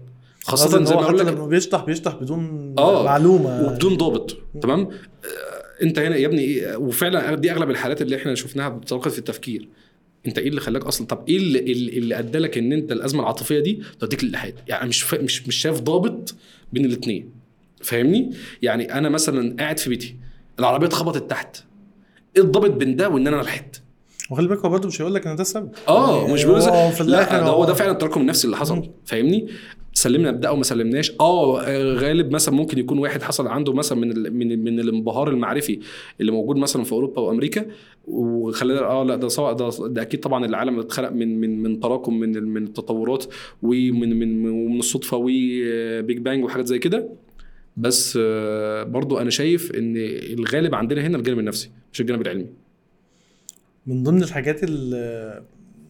إن 0.78 0.86
زي 0.86 0.96
ما 0.96 1.04
حتى 1.04 1.14
لك 1.24 1.34
لما 1.34 1.48
بيشطح 1.48 1.86
بيشطح 1.86 2.16
بدون 2.16 2.76
آه، 2.78 3.04
معلومة. 3.04 3.68
وبدون 3.68 3.98
ضابط 3.98 4.38
تمام؟ 4.62 4.80
آه، 4.82 5.84
أنت 5.84 6.00
هنا 6.00 6.16
يا 6.16 6.28
ابني 6.28 6.42
إيه؟ 6.42 6.76
وفعلا 6.76 7.36
دي 7.36 7.52
أغلب 7.52 7.70
الحالات 7.70 8.02
اللي 8.02 8.16
إحنا 8.16 8.36
شفناها 8.36 8.70
بتتوقف 8.70 9.12
في 9.14 9.20
التفكير. 9.20 9.70
انت 10.28 10.38
إيه 10.38 10.48
اللي 10.50 10.62
خلاك 10.62 10.86
أصلا؟ 10.86 11.08
طب 11.08 11.24
إيه 11.30 11.38
اللي 11.38 11.60
اللي 11.60 11.98
اللي 11.98 12.20
ادى 12.20 12.38
لك 12.38 12.58
ان 12.58 12.74
انت 12.74 12.92
الازمة 12.92 13.22
العاطفية 13.22 13.60
دي 13.60 13.80
توديك 14.00 14.24
للالحاد 14.24 14.56
يعني 14.68 14.90
مش 14.90 15.02
فا... 15.02 15.22
مش 15.22 15.48
مش 15.48 15.56
شايف 15.56 15.80
ضابط 15.80 16.36
بين 16.74 16.86
الاثنين 16.86 17.30
فاهمني؟ 17.82 18.34
يعني 18.62 18.94
أنا 18.98 19.10
مثلا 19.10 19.56
قاعد 19.60 19.80
في 19.80 19.90
بيتي 19.90 20.16
العربية 20.60 20.88
اتخبطت 20.88 21.30
تحت. 21.30 21.58
إيه 22.38 22.42
الضابط 22.44 22.70
بين 22.72 22.96
ده 22.96 23.10
وان 23.10 23.28
أنا 23.28 23.42
الحد 23.42 23.76
وخلي 24.32 24.48
بالك 24.48 24.60
هو 24.60 24.70
برضه 24.70 24.88
مش 24.88 25.02
هيقول 25.02 25.14
لك 25.16 25.28
إن 25.28 25.36
ده 25.36 25.42
السبب. 25.42 25.72
آه 25.88 26.22
يعني 26.22 26.34
مش 26.34 26.44
بيقول 26.44 26.62
في 26.62 27.02
الآخر 27.02 27.32
لا 27.38 27.40
ده 27.40 27.46
هو 27.46 27.66
ده 27.66 27.74
فعلا 27.74 27.92
التراكم 27.92 28.22
النفسي 28.22 28.46
اللي 28.46 28.58
حصل. 28.58 28.90
فاهمني؟ 29.06 29.48
سلمنا 29.94 30.30
ابدا 30.30 30.48
أو 30.48 30.56
ما 30.56 30.64
سلمناش. 30.64 31.12
آه 31.20 31.94
غالب 31.94 32.32
مثلا 32.32 32.56
ممكن 32.56 32.80
يكون 32.80 32.98
واحد 33.00 33.22
حصل 33.22 33.48
عنده 33.48 33.74
مثلا 33.74 34.00
من 34.00 34.34
من 34.34 34.64
من 34.64 34.80
الانبهار 34.80 35.30
المعرفي 35.30 35.80
اللي 36.22 36.32
موجود 36.32 36.58
مثلا 36.58 36.84
في 36.84 36.92
أوروبا 36.92 37.22
وأمريكا 37.22 37.66
وخلينا 38.08 38.80
آه 38.82 39.04
لا 39.04 39.16
ده 39.16 39.28
سواء 39.28 39.54
ده, 39.54 39.70
ده 39.88 40.02
أكيد 40.02 40.20
طبعا 40.20 40.46
العالم 40.46 40.80
اتخلق 40.80 41.12
من 41.12 41.40
من 41.40 41.64
من 41.64 41.80
تراكم 41.80 42.20
من 42.20 42.44
من 42.44 42.64
التطورات 42.64 43.26
ومن 43.64 44.20
من 44.20 44.50
ومن 44.50 44.80
الصدفة 44.80 45.18
وبيج 45.18 46.18
بانج 46.18 46.44
وحاجات 46.44 46.68
زي 46.68 46.80
كده. 46.80 47.10
بس 47.78 48.20
آه، 48.22 48.84
برضو 48.84 49.18
أنا 49.18 49.30
شايف 49.30 49.72
إن 49.72 49.94
الغالب 50.40 50.76
عندنا 50.76 51.02
هنا 51.08 51.18
الجانب 51.18 51.40
النفسي 51.40 51.72
مش 51.94 52.02
الجانب 52.02 52.22
العلمي. 52.22 52.46
من 53.88 54.04
ضمن 54.04 54.24
الحاجات 54.24 54.64
اللي 54.64 55.44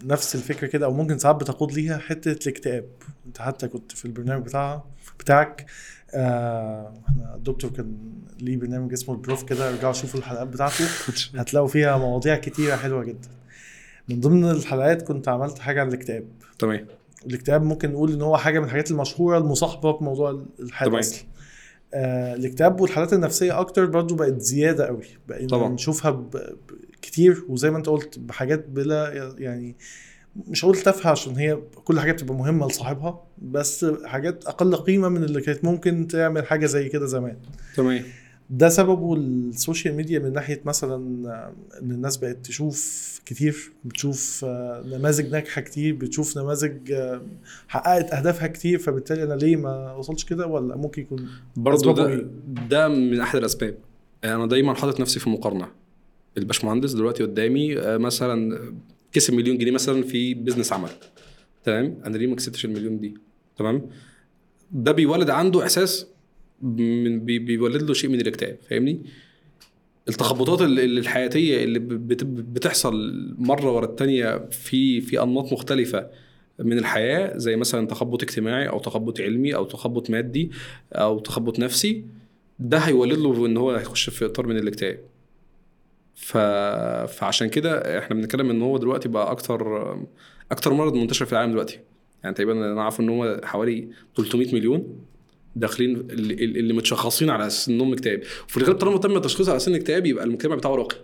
نفس 0.05 0.35
الفكرة 0.35 0.67
كده 0.67 0.85
أو 0.85 0.93
ممكن 0.93 1.17
ساعات 1.17 1.35
بتقود 1.35 1.71
ليها 1.71 1.97
حتة 1.97 2.31
الاكتئاب. 2.31 2.85
أنت 3.27 3.41
حتى 3.41 3.67
كنت 3.67 3.91
في 3.91 4.05
البرنامج 4.05 4.43
بتاعها 4.45 4.83
بتاعك 5.19 5.65
آه 6.13 6.93
إحنا 7.09 7.35
الدكتور 7.35 7.71
كان 7.71 7.97
ليه 8.39 8.57
برنامج 8.57 8.93
اسمه 8.93 9.15
البروف 9.15 9.43
كده 9.43 9.69
ارجعوا 9.69 9.93
شوفوا 9.93 10.19
الحلقات 10.19 10.47
بتاعته. 10.47 10.85
هتلاقوا 11.39 11.67
فيها 11.67 11.97
مواضيع 11.97 12.35
كتيرة 12.35 12.75
حلوة 12.75 13.03
جدا. 13.03 13.29
من 14.09 14.19
ضمن 14.19 14.51
الحلقات 14.51 15.01
كنت 15.01 15.27
عملت 15.27 15.59
حاجة 15.59 15.81
عن 15.81 15.87
الاكتئاب. 15.87 16.25
تمام. 16.59 16.87
الاكتئاب 17.25 17.63
ممكن 17.63 17.91
نقول 17.91 18.13
إن 18.13 18.21
هو 18.21 18.37
حاجة 18.37 18.59
من 18.59 18.65
الحاجات 18.65 18.91
المشهورة 18.91 19.37
المصاحبة 19.37 19.91
بموضوع 19.91 20.43
الحياة. 20.59 20.99
أصلا 20.99 21.32
الاكتئاب 21.93 22.81
والحالات 22.81 23.13
النفسية 23.13 23.59
أكتر 23.59 23.85
برضو 23.85 24.15
بقت 24.15 24.41
زيادة 24.41 24.85
قوي. 24.85 25.05
بقينا 25.27 25.47
طبعاً. 25.47 25.69
نشوفها 25.69 26.11
ب... 26.11 26.37
كتير 27.01 27.43
وزي 27.49 27.71
ما 27.71 27.77
انت 27.77 27.89
قلت 27.89 28.19
بحاجات 28.19 28.67
بلا 28.69 29.33
يعني 29.37 29.75
مش 30.47 30.65
هقول 30.65 30.77
تافهة 30.77 31.11
عشان 31.11 31.37
هي 31.37 31.55
كل 31.83 31.99
حاجة 31.99 32.11
بتبقى 32.11 32.35
مهمة 32.35 32.67
لصاحبها 32.67 33.23
بس 33.41 33.85
حاجات 34.05 34.45
أقل 34.45 34.75
قيمة 34.75 35.09
من 35.09 35.23
اللي 35.23 35.41
كانت 35.41 35.65
ممكن 35.65 36.07
تعمل 36.07 36.45
حاجة 36.45 36.65
زي 36.65 36.89
كده 36.89 37.05
زمان. 37.05 37.37
تمام. 37.75 38.03
ده 38.53 38.69
سببه 38.69 39.13
ال 39.15 39.27
social 39.27 39.95
media 39.95 40.19
من 40.19 40.33
ناحية 40.33 40.61
مثلا 40.65 40.95
إن 41.81 41.91
الناس 41.91 42.17
بقت 42.17 42.45
تشوف 42.45 43.21
كتير 43.25 43.71
بتشوف 43.85 44.45
آه، 44.45 44.83
نماذج 44.87 45.31
ناجحة 45.31 45.61
كتير 45.61 45.95
بتشوف 45.95 46.37
نماذج 46.37 46.91
آه، 46.91 47.21
حققت 47.67 48.13
أهدافها 48.13 48.47
كتير 48.47 48.79
فبالتالي 48.79 49.23
أنا 49.23 49.33
ليه 49.33 49.55
ما 49.55 49.93
وصلش 49.93 50.23
كده؟ 50.23 50.47
ولا 50.47 50.75
ممكن 50.75 51.01
يكون 51.01 51.27
برضه 51.55 51.93
ده 51.93 52.07
إيه؟ 52.07 52.27
ده 52.69 52.87
من 52.87 53.19
أحد 53.19 53.39
الأسباب. 53.39 53.77
أنا 54.23 54.45
دايما 54.45 54.73
حاطط 54.73 54.99
نفسي 54.99 55.19
في 55.19 55.29
مقارنة. 55.29 55.67
الباشمهندس 56.37 56.91
دلوقتي 56.93 57.23
قدامي 57.23 57.79
آه، 57.79 57.97
مثلا 57.97 58.59
كسب 59.11 59.33
مليون 59.33 59.57
جنيه 59.57 59.71
مثلا 59.71 60.03
في 60.03 60.33
business 60.33 60.73
عمل. 60.73 60.89
تمام؟ 61.63 61.97
أنا 62.05 62.17
ليه 62.17 62.27
ما 62.27 62.35
كسبتش 62.35 62.65
المليون 62.65 62.99
دي؟ 62.99 63.13
تمام؟ 63.57 63.89
ده 64.71 64.91
بيولد 64.91 65.29
عنده 65.29 65.63
إحساس 65.63 66.12
بي- 66.63 67.39
بيولد 67.39 67.81
له 67.81 67.93
شيء 67.93 68.09
من 68.09 68.21
الاكتئاب 68.21 68.57
فاهمني؟ 68.69 69.01
التخبطات 70.09 70.61
ال- 70.61 70.79
ال- 70.79 70.97
الحياتية 70.97 71.63
اللي 71.63 71.79
بت- 71.79 72.23
بتحصل 72.23 72.95
مرة 73.37 73.71
ورا 73.71 73.85
التانية 73.85 74.47
في 74.51 75.01
في 75.01 75.23
أنماط 75.23 75.53
مختلفة 75.53 76.07
من 76.59 76.77
الحياة 76.77 77.37
زي 77.37 77.55
مثلا 77.55 77.87
تخبط 77.87 78.23
اجتماعي 78.23 78.69
أو 78.69 78.79
تخبط 78.79 79.21
علمي 79.21 79.55
أو 79.55 79.65
تخبط 79.65 80.09
مادي 80.09 80.51
أو 80.93 81.19
تخبط 81.19 81.59
نفسي 81.59 82.05
ده 82.59 82.77
هيولد 82.77 83.17
له 83.19 83.45
إن 83.45 83.57
هو 83.57 83.71
هيخش 83.71 84.09
في 84.09 84.25
إطار 84.25 84.47
من 84.47 84.57
الاكتئاب. 84.57 84.99
ف... 86.15 86.37
فعشان 87.07 87.49
كده 87.49 87.99
إحنا 87.99 88.15
بنتكلم 88.15 88.49
إن 88.49 88.61
هو 88.61 88.77
دلوقتي 88.77 89.09
بقى 89.09 89.31
أكتر 89.31 89.97
أكتر 90.51 90.73
مرض 90.73 90.93
منتشر 90.95 91.25
في 91.25 91.33
العالم 91.33 91.51
دلوقتي. 91.51 91.79
يعني 92.23 92.35
تقريبا 92.35 92.53
أنا 92.71 92.83
عارف 92.83 92.99
إن 92.99 93.09
هو 93.09 93.41
حوالي 93.43 93.87
300 94.17 94.53
مليون. 94.55 94.99
داخلين 95.55 95.95
اللي, 95.95 96.33
اللي 96.59 96.73
متشخصين 96.73 97.29
على 97.29 97.47
أساس 97.47 97.69
إنهم 97.69 97.93
اكتئاب. 97.93 98.21
وفي 98.47 98.57
الغالب 98.57 98.77
طالما 98.77 98.97
تم 98.97 99.17
تشخيصه 99.17 99.49
على 99.49 99.57
أساس 99.57 99.67
ان 99.67 99.75
اكتئاب 99.75 100.05
يبقى 100.05 100.23
المجتمع 100.25 100.55
بتاعه 100.55 100.75
راقي. 100.75 100.97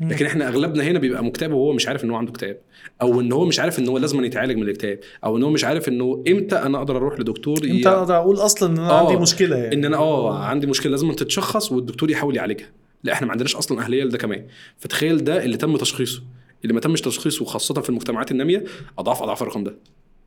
لكن 0.00 0.26
إحنا 0.26 0.48
أغلبنا 0.48 0.84
هنا 0.84 0.98
بيبقى 0.98 1.24
مكتئب 1.24 1.52
وهو 1.52 1.72
مش 1.72 1.88
عارف 1.88 2.04
ان 2.04 2.10
هو 2.10 2.16
عنده 2.16 2.30
اكتئاب. 2.32 2.58
أو 3.02 3.20
إن 3.20 3.32
هو 3.32 3.44
مش 3.44 3.60
عارف 3.60 3.78
إن 3.78 3.88
هو 3.88 3.98
لازم 3.98 4.24
يتعالج 4.24 4.56
من 4.56 4.62
الاكتئاب. 4.62 4.98
أو 5.24 5.36
إن 5.36 5.42
هو 5.42 5.50
مش 5.50 5.64
عارف 5.64 5.88
إنه 5.88 6.24
إمتى 6.28 6.56
أنا 6.56 6.78
أقدر 6.78 6.96
أروح 6.96 7.20
لدكتور 7.20 7.56
انت 7.64 7.86
ي- 7.86 7.88
أقدر 7.88 8.16
أقول 8.16 8.36
أصلا 8.36 8.68
إن 8.72 8.78
أنا 8.78 8.90
آه، 8.90 9.06
عندي 9.08 9.22
مشكلة 9.22 9.56
يعني؟ 9.56 9.74
إن 9.74 9.84
أنا 9.84 9.96
آه 9.96 10.38
عندي 10.44 10.66
مشكلة. 10.66 10.90
لازم 10.90 11.12
تتشخص 11.12 11.72
والدكتور 11.72 12.10
يحاول 12.10 12.36
يعالجها. 12.36 12.68
لا 13.04 13.12
إحنا 13.12 13.26
ما 13.26 13.32
عندناش 13.32 13.56
أصلا 13.56 13.80
أهلية 13.80 14.04
لده 14.04 14.18
كمان. 14.18 14.46
فتخيل 14.78 15.24
ده 15.24 15.44
اللي 15.44 15.56
تم 15.56 15.76
تشخيصه. 15.76 16.22
اللي 16.62 16.74
ما 16.74 16.80
تمش 16.80 17.00
تشخيصه 17.00 17.44
خاصه 17.44 17.74
في 17.80 17.88
المجتمعات 17.90 18.30
النامية 18.30 18.64
أضعاف 18.98 19.22
أضعاف 19.22 19.42
الرقم 19.42 19.64
ده. 19.64 19.76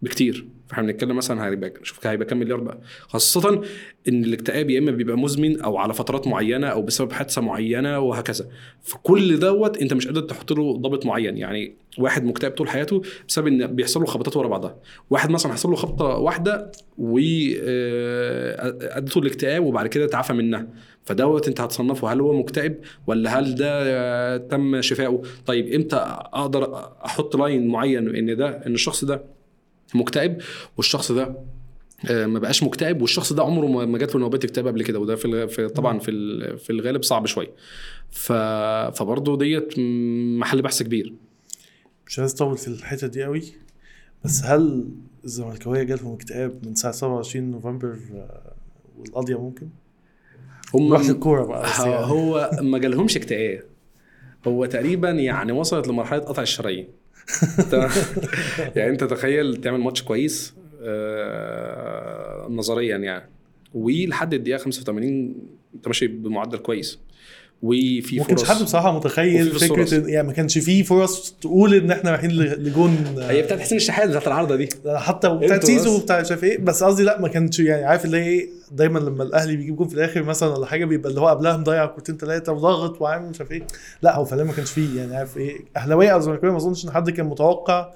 بكتير. 0.05 0.45
فاحنا 0.67 0.83
بنتكلم 0.83 1.15
مثلا 1.15 1.45
هيبقى 1.45 1.73
شوف 1.83 2.07
هيبقى 2.07 2.25
كام 2.27 2.39
مليار 2.39 2.59
بقى. 2.59 2.79
خاصة 3.07 3.61
إن 4.07 4.23
الاكتئاب 4.23 4.69
يا 4.69 4.79
إما 4.79 4.91
بيبقى 4.91 5.17
مزمن 5.17 5.61
أو 5.61 5.77
على 5.77 5.93
فترات 5.93 6.27
معينة 6.27 6.67
أو 6.67 6.81
بسبب 6.81 7.11
حادثة 7.11 7.41
معينة 7.41 7.99
وهكذا. 7.99 8.47
فكل 8.81 9.39
دوت 9.39 9.77
أنت 9.77 9.93
مش 9.93 10.07
قادر 10.07 10.21
تحط 10.21 10.51
له 10.51 10.77
ضابط 10.77 11.05
معين. 11.05 11.37
يعني 11.37 11.75
واحد 11.97 12.25
مكتئب 12.25 12.51
طول 12.51 12.69
حياته 12.69 13.01
بسبب 13.27 13.47
إن 13.47 13.67
بيحصل 13.67 13.99
له 13.99 14.05
خبطات 14.05 14.37
ورا 14.37 14.47
بعضها. 14.47 14.75
واحد 15.09 15.29
مثلا 15.29 15.53
حصل 15.53 15.69
له 15.69 15.75
خبطة 15.75 16.05
واحدة 16.05 16.71
و 16.97 17.19
آه، 17.63 18.77
أدته 18.97 19.19
الاكتئاب 19.19 19.63
وبعد 19.65 19.87
كده 19.87 20.07
تعافى 20.07 20.33
منها. 20.33 20.67
فدوت 21.05 21.47
أنت 21.47 21.61
هتصنفه 21.61 22.13
هل 22.13 22.21
هو 22.21 22.33
مكتئب 22.33 22.75
ولا 23.07 23.39
هل 23.39 23.55
ده 23.55 24.37
تم 24.37 24.81
شفائه 24.81 25.21
طيب 25.45 25.73
إمتى 25.73 25.95
أقدر 26.33 26.89
أحط 27.05 27.35
لاين 27.35 27.67
معين 27.67 28.15
إن 28.15 28.37
ده 28.37 28.49
إن 28.67 28.73
الشخص 28.73 29.05
ده 29.05 29.34
مكتئب 29.93 30.41
والشخص 30.77 31.11
ده 31.11 31.35
آه، 32.09 32.25
ما 32.25 32.39
بقاش 32.39 32.63
مكتئب 32.63 33.01
والشخص 33.01 33.33
ده 33.33 33.43
عمره 33.43 33.85
ما 33.85 33.97
جات 33.97 34.15
له 34.15 34.21
نوبات 34.21 34.43
اكتئاب 34.45 34.67
قبل 34.67 34.83
كده 34.83 34.99
وده 34.99 35.15
في 35.15 35.67
طبعا 35.67 35.99
في 35.99 36.11
في 36.57 36.69
الغالب 36.69 37.03
صعب 37.03 37.25
شوية 37.25 37.51
ف 38.11 38.31
فبرضه 38.97 39.37
ديت 39.37 39.73
محل 40.39 40.61
بحث 40.61 40.83
كبير 40.83 41.13
مش 42.07 42.19
عايز 42.19 42.33
أطول 42.33 42.57
في 42.57 42.67
الحتة 42.67 43.07
دي 43.07 43.23
قوي 43.23 43.43
بس 44.25 44.41
هل 44.43 44.89
الزملكاوية 45.23 45.83
جالهم 45.83 46.13
اكتئاب 46.13 46.59
من 46.67 46.75
ساعة 46.75 46.93
27 46.93 47.51
نوفمبر 47.51 47.97
آه، 48.15 48.53
والقضية 48.99 49.41
ممكن؟ 49.41 49.67
هم 50.73 50.87
نروح 50.87 51.01
للكورة 51.09 51.45
بقى 51.45 51.67
هو- 51.79 51.85
يعني. 51.91 52.05
هو 52.05 52.51
ما 52.61 52.77
جالهمش 52.77 53.17
اكتئاب 53.17 53.63
هو 54.47 54.65
تقريبا 54.65 55.09
يعني 55.11 55.51
وصلت 55.51 55.87
لمرحلة 55.87 56.19
قطع 56.19 56.41
الشرايين؟ 56.41 56.87
يعني 58.75 58.91
انت 58.91 59.03
تخيل 59.03 59.55
تعمل 59.55 59.79
ماتش 59.79 60.03
كويس 60.03 60.53
آه، 60.81 62.47
نظريا 62.49 62.97
يعني. 62.97 63.29
ولحد 63.73 64.33
الدقيقة 64.33 64.57
85 64.57 65.35
انت 65.75 65.87
ماشي 65.87 66.07
بمعدل 66.07 66.57
كويس. 66.57 66.99
وفي 67.63 68.19
ما 68.19 68.23
كانش 68.25 68.43
فرص. 68.43 68.49
حد 68.51 68.63
بصراحة 68.63 68.91
متخيل 68.97 69.51
فرص. 69.51 69.63
فكرة 69.63 70.07
يعني 70.09 70.27
ما 70.27 70.33
كانش 70.33 70.57
فيه 70.57 70.83
فرص 70.83 71.35
تقول 71.41 71.73
إن 71.73 71.91
إحنا 71.91 72.11
رايحين 72.11 72.31
لجون 72.31 73.15
آه، 73.17 73.31
هي 73.31 73.41
بتاعت 73.41 73.59
حسين 73.59 73.77
الشحات 73.77 74.09
بتاعت 74.09 74.27
العارضة 74.27 74.55
دي. 74.55 74.69
حتى 74.95 75.29
بتاع 75.29 75.55
إنتوا 75.55 75.67
زيزو 75.67 75.95
بس. 75.95 76.01
وبتاع 76.01 76.21
مش 76.21 76.31
عارف 76.31 76.43
إيه. 76.43 76.57
بس 76.57 76.83
قصدي 76.83 77.03
لأ 77.03 77.21
ما 77.21 77.27
كانش 77.27 77.59
يعني 77.59 77.85
عارف 77.85 78.05
اللي 78.05 78.17
هي 78.17 78.23
إيه 78.27 78.49
دايما 78.71 78.99
لما 78.99 79.23
الأهلي 79.23 79.55
بيجيب 79.55 79.75
جون 79.75 79.87
في 79.87 79.93
الآخر 79.95 80.23
مثلا 80.23 80.49
ولا 80.49 80.65
حاجة 80.65 80.85
بيبقى 80.85 81.09
اللي 81.09 81.21
هو 81.21 81.27
قبلها 81.27 81.57
مضيع 81.57 81.85
كورتين 81.85 82.17
ثلاثة 82.17 82.51
وضاغط 82.53 83.01
وعامل 83.01 83.29
مش 83.29 83.39
عارف 83.41 83.51
إيه. 83.51 83.63
لأ 84.01 84.15
هو 84.15 84.25
فعلا 84.25 84.43
ما 84.43 84.53
كانش 84.53 84.71
فيه 84.71 84.99
يعني 84.99 85.15
عارف 85.15 85.37
إيه. 85.37 85.57
أهلاوية 85.77 86.09
أو 86.09 86.19
زملكاوية 86.19 86.51
ما 86.51 86.57
أظنش 86.57 86.85
إن 86.85 86.91
حد 86.91 87.09
كان 87.09 87.25
متوقع 87.25 87.89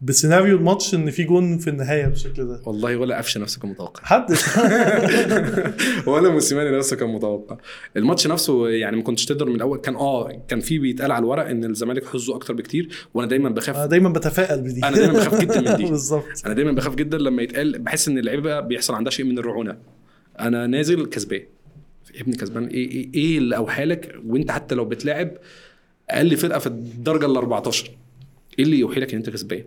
بسيناريو 0.00 0.56
الماتش 0.56 0.94
إن 0.94 1.10
في 1.10 1.24
جون 1.24 1.58
في 1.58 1.70
النهاية 1.70 2.06
بالشكل 2.06 2.46
ده. 2.46 2.60
والله 2.64 2.96
ولا 2.96 3.18
قفشة 3.18 3.40
نفسه 3.40 3.60
كان 3.60 3.70
متوقع. 3.70 4.02
حد؟ 4.04 4.26
ولا 6.10 6.28
موسيماني 6.30 6.76
نفسه 6.76 6.96
كان 6.96 7.08
متوقع. 7.08 7.56
الماتش 7.96 8.26
نفسه 8.26 8.68
يعني 8.68 8.96
ما 8.96 9.02
كنتش 9.02 9.24
تقدر 9.24 9.46
من 9.46 9.54
الأول. 9.56 9.78
كان 9.78 9.96
آه 9.96 10.42
كان 10.48 10.60
في 10.60 10.78
بيتقال 10.78 11.12
على 11.12 11.22
الورق 11.22 11.48
إن 11.48 11.64
الزمالك 11.64 12.06
حظه 12.06 12.36
أكتر 12.36 12.54
بكتير 12.54 12.88
وأنا 13.14 13.28
دايما 13.28 13.48
بخاف. 13.48 13.76
أنا 13.76 13.86
دايما 13.86 14.08
بتفائل 14.08 14.60
بدي. 14.60 14.84
أنا 14.84 14.96
دايما 14.96 15.12
بخاف 15.12 15.40
جدا 15.40 15.60
من 15.60 15.76
دي. 15.76 15.84
بالظبط. 15.90 16.24
أنا 16.46 16.54
دايما 16.54 16.72
بخاف 16.72 16.94
جدا 16.94 17.18
لما 17.18 17.42
يتقال 17.42 17.78
بحس 17.78 18.08
إن 18.08 18.18
اللعيبة 18.18 18.60
بيحصل 18.60 18.94
عندها 18.94 19.10
شيء 19.10 19.26
من 19.26 19.38
الرعونة. 19.38 19.76
أنا 20.40 20.66
نازل 20.66 21.06
كسبان. 21.06 21.42
يا 22.14 22.20
ابني 22.20 22.36
كسبان. 22.36 22.66
إيه 22.66 22.90
إيه, 22.90 23.10
إيه 23.14 23.38
اللي 23.38 23.56
اوحالك 23.56 24.14
وأنت 24.26 24.50
حتى 24.50 24.74
لو 24.74 24.84
بتلاعب 24.84 25.30
أقل 26.10 26.36
فرقة 26.36 26.58
في 26.58 26.66
الدرجة 26.66 27.26
ال 27.26 27.36
14 27.36 27.90
إيه 28.58 28.64
اللي 28.64 28.78
يوحي 28.78 29.00
لك 29.00 29.10
إن 29.12 29.18
أنت 29.18 29.30
كسبان؟ 29.30 29.64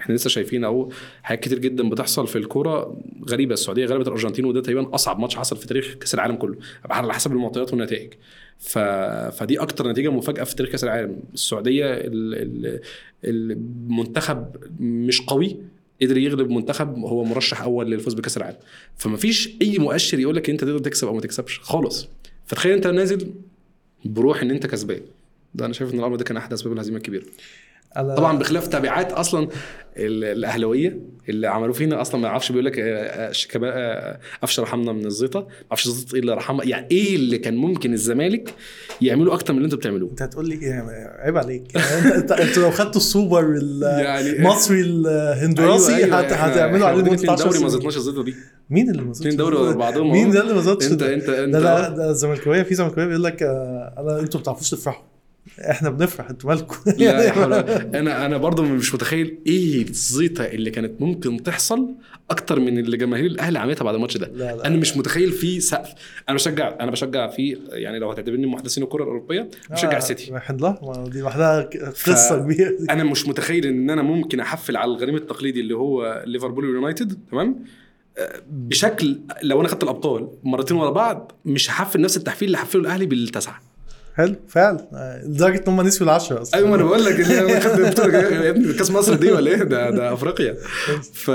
إحنا 0.00 0.14
لسه 0.14 0.30
شايفين 0.30 0.64
اهو 0.64 0.88
حاجات 1.22 1.42
كتير 1.44 1.58
جدا 1.58 1.88
بتحصل 1.88 2.26
في 2.26 2.36
الكورة 2.36 3.00
غريبة. 3.28 3.54
السعودية 3.54 3.86
غلبت 3.86 4.06
الأرجنتين 4.06 4.44
وده 4.44 4.60
تقريبا 4.60 4.94
أصعب 4.94 5.18
ماتش 5.18 5.36
حصل 5.36 5.56
في 5.56 5.66
تاريخ 5.66 5.94
كأس 5.94 6.14
العالم 6.14 6.36
كله 6.36 6.56
على 6.84 7.14
حسب 7.14 7.32
المعطيات 7.32 7.72
والنتائج. 7.72 8.12
ف... 8.58 8.78
فدي 9.38 9.60
أكتر 9.60 9.90
نتيجة 9.90 10.08
مفاجأة 10.08 10.44
في 10.44 10.56
تاريخ 10.56 10.70
كأس 10.72 10.84
العالم. 10.84 11.16
السعودية 11.34 11.84
ال... 11.84 12.34
ال... 12.34 12.80
المنتخب 13.24 14.56
مش 14.80 15.20
قوي 15.20 15.56
قدر 16.02 16.18
يغلب 16.18 16.50
منتخب 16.50 16.98
هو 16.98 17.24
مرشح 17.24 17.62
أول 17.62 17.90
للفوز 17.90 18.14
بكأس 18.14 18.36
العالم. 18.36 18.56
فما 18.96 19.16
فيش 19.16 19.56
أي 19.62 19.78
مؤشر 19.78 20.18
يقول 20.18 20.36
لك 20.36 20.50
أنت 20.50 20.60
تقدر 20.60 20.78
تكسب 20.78 21.08
أو 21.08 21.14
ما 21.14 21.20
تكسبش 21.20 21.60
خالص. 21.60 22.08
فتخيل 22.46 22.72
أنت 22.72 22.86
نازل 22.86 23.32
بروح 24.04 24.42
إن 24.42 24.50
أنت 24.50 24.66
كسبان. 24.66 25.00
ده 25.54 25.64
أنا 25.64 25.72
شايف 25.72 25.94
إن 25.94 25.98
الأمر 25.98 26.16
ده 26.16 26.24
كان 26.24 26.36
أحد 26.36 26.52
أسباب 26.52 26.72
الهزيمة 26.72 26.96
الكبيرة. 26.96 27.24
طبعا 27.96 28.38
بخلاف 28.38 28.66
تبعات 28.66 29.12
أصلا 29.12 29.48
ال- 29.96 30.24
الأهلاوية 30.24 31.00
اللي 31.28 31.46
عملوه 31.46 31.72
فينا 31.72 32.00
أصلا 32.00 32.20
ما 32.20 32.28
أعرفش 32.28 32.48
بيقول 32.52 32.64
لك 32.64 32.78
آه، 32.78 32.84
آه، 33.28 33.32
آه، 33.64 34.18
قفشه 34.42 34.62
رحمنا 34.62 34.92
من 34.92 35.06
الزيطة. 35.06 35.40
ما 35.40 35.46
أعرفش 35.70 35.86
الزيطة 35.86 36.14
إيه 36.14 36.20
اللي 36.20 36.34
رحمها. 36.34 36.64
يعني 36.64 36.86
إيه 36.90 37.16
اللي 37.16 37.38
كان 37.38 37.56
ممكن 37.56 37.92
الزمالك 37.92 38.54
يعملوا 39.00 39.34
أكتر 39.34 39.52
من 39.52 39.58
اللي 39.58 39.64
أنتوا 39.66 39.78
بتعملوه؟ 39.78 40.10
أنت 40.10 40.22
هتقول 40.22 40.48
لي 40.48 40.54
إيه؟ 40.54 40.84
عيب 41.18 41.36
عليك. 41.38 41.74
يعني 41.74 42.14
انت 42.16 42.58
لو 42.58 42.70
خدتوا 42.70 43.00
السوبر 43.00 43.60
يعني- 43.82 44.30
المصري 44.30 44.80
الهندوراسي 44.80 46.04
هت- 46.04 46.32
هتعملوا 46.32 46.86
عليه 46.86 47.02
10 47.30 47.44
دوري 47.44 47.58
ما. 47.58 47.68
زدناش 47.68 47.96
الزيطة 47.96 48.24
دي. 48.24 48.34
مين 48.70 48.90
اللي 48.90 49.02
ما 49.02 49.12
اتنين 49.12 49.36
دوري 49.36 49.56
ورا 49.56 49.72
بعضهم 49.74 50.12
مين. 50.12 50.30
ده 50.30 50.40
اللي 50.42 50.54
ما 50.54 50.60
زادش 50.60 50.86
انت؟ 50.86 51.02
انت 51.02 51.28
أنت 51.28 51.56
ده 51.56 52.10
الزملكاويه 52.10 52.62
في 52.62 52.74
زملكاوية 52.74 53.06
بيقول 53.06 53.24
لك 53.24 53.42
آه، 53.42 53.94
أنا 53.98 54.20
أنتوا 54.20 54.40
ما 54.40 54.42
بتعرفوش 54.42 54.70
تفرحوا. 54.70 55.09
إحنا 55.70 55.90
بنفرح 55.90 56.30
أنتوا 56.30 56.50
مالكم 56.50 56.76
أنا 58.00 58.26
أنا 58.26 58.36
برضه 58.36 58.62
مش 58.62 58.94
متخيل 58.94 59.38
إيه 59.46 59.82
الزيطة 59.82 60.44
اللي 60.44 60.70
كانت 60.70 61.00
ممكن 61.00 61.42
تحصل 61.42 61.94
أكتر 62.30 62.60
من 62.60 62.78
اللي 62.78 62.96
جماهير 62.96 63.26
الاهلي 63.26 63.58
عملتها 63.58 63.84
بعد 63.84 63.94
الماتش 63.94 64.16
ده. 64.16 64.26
لا 64.26 64.56
لا 64.56 64.66
أنا 64.66 64.76
مش 64.76 64.96
متخيل 64.96 65.32
فيه 65.32 65.58
سقف. 65.58 65.94
أنا 66.28 66.36
بشجع 66.36 66.74
أنا 66.80 66.90
بشجع 66.90 67.28
في 67.28 67.58
يعني 67.68 67.98
لو 67.98 68.10
هتعتبرني 68.10 68.46
محدثين 68.46 68.84
الكرة 68.84 69.02
الأوروبية 69.02 69.50
بشجع 69.70 69.96
السيتي. 69.96 70.32
لها 70.50 70.78
ما 70.82 71.08
دي 71.08 71.20
لوحدها 71.20 71.62
قصة 72.06 72.38
كبيرة. 72.38 72.76
أنا 72.90 73.04
مش 73.04 73.28
متخيل 73.28 73.66
إن 73.66 73.90
أنا 73.90 74.02
ممكن 74.02 74.40
أحفل 74.40 74.76
على 74.76 74.90
الغريم 74.90 75.16
التقليدي 75.16 75.60
اللي 75.60 75.74
هو 75.74 76.22
ليفربول 76.26 76.64
ويونايتد 76.64 77.18
تمام؟ 77.30 77.64
آه، 78.18 78.42
بشكل 78.50 79.20
لو 79.42 79.60
أنا 79.60 79.68
خدت 79.68 79.82
الأبطال 79.82 80.28
مرتين 80.42 80.76
ورا 80.76 80.90
بعض 80.90 81.32
مش 81.44 81.70
هحفل 81.70 82.00
نفس 82.00 82.16
التحفيل 82.16 82.46
اللي 82.46 82.58
حفله 82.58 82.80
الأهلي 82.82 83.06
بالتسعة. 83.06 83.69
حلو 84.14 84.34
فعلا. 84.48 84.86
لدرجة 85.24 85.56
إن 85.68 85.72
هم 85.72 85.80
نسيوا 85.80 86.10
العشرة 86.10 86.42
أصلا. 86.42 86.58
أيوه 86.58 86.68
ما 86.70 86.74
أنا 86.76 86.84
بقول 86.84 87.04
لك 87.04 87.18
يا 87.28 88.50
ابني 88.50 88.72
كأس 88.72 88.90
مصر 88.90 89.14
دي 89.14 89.32
ولا 89.32 89.50
إيه؟ 89.50 89.56
ده 89.62 89.90
ده 89.90 90.12
أفريقيا. 90.12 90.56
ف 91.12 91.30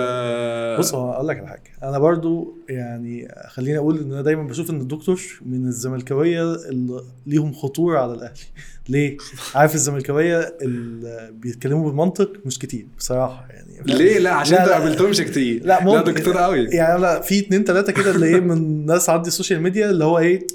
بص 0.79 0.93
هو 0.93 1.11
أقول 1.13 1.27
لك 1.27 1.37
على 1.37 1.47
حاجة. 1.47 1.63
أنا 1.83 1.99
برضو 1.99 2.57
يعني 2.69 3.35
خليني 3.47 3.77
أقول 3.77 3.99
إن 3.99 4.11
أنا 4.11 4.21
دايما 4.21 4.43
بشوف 4.43 4.69
إن 4.69 4.81
الدكتور 4.81 5.21
من 5.45 5.67
الزملكاوية 5.67 6.55
اللي 6.55 7.01
ليهم 7.27 7.53
خطورة 7.53 7.99
على 7.99 8.13
الأهلي. 8.13 8.33
ليه؟ 8.89 9.17
عارف 9.55 9.75
الزملكاوية 9.75 10.55
اللي 10.61 11.31
بيتكلموا 11.33 11.85
بالمنطق 11.89 12.31
مش 12.45 12.59
كتير 12.59 12.87
بصراحة 12.97 13.47
يعني. 13.49 13.97
ليه؟ 13.97 14.19
لا 14.19 14.31
عشان 14.31 14.57
لا. 14.57 14.73
قابلتهمش 14.73 15.21
كتير. 15.21 15.61
لا 15.65 15.79
لا 15.85 16.01
دكتور 16.01 16.37
قوي. 16.37 16.63
يعني 16.65 17.01
لا 17.01 17.21
في 17.21 17.39
اتنين 17.39 17.63
تلاتة 17.63 17.93
كده 17.93 18.11
اللي 18.11 18.25
إيه 18.25 18.39
من 18.39 18.85
ناس 18.85 19.09
عندي 19.09 19.27
ال 19.27 19.32
social 19.32 19.61
media 19.61 19.89
اللي 19.89 20.03
هو 20.03 20.19
إيه 20.19 20.47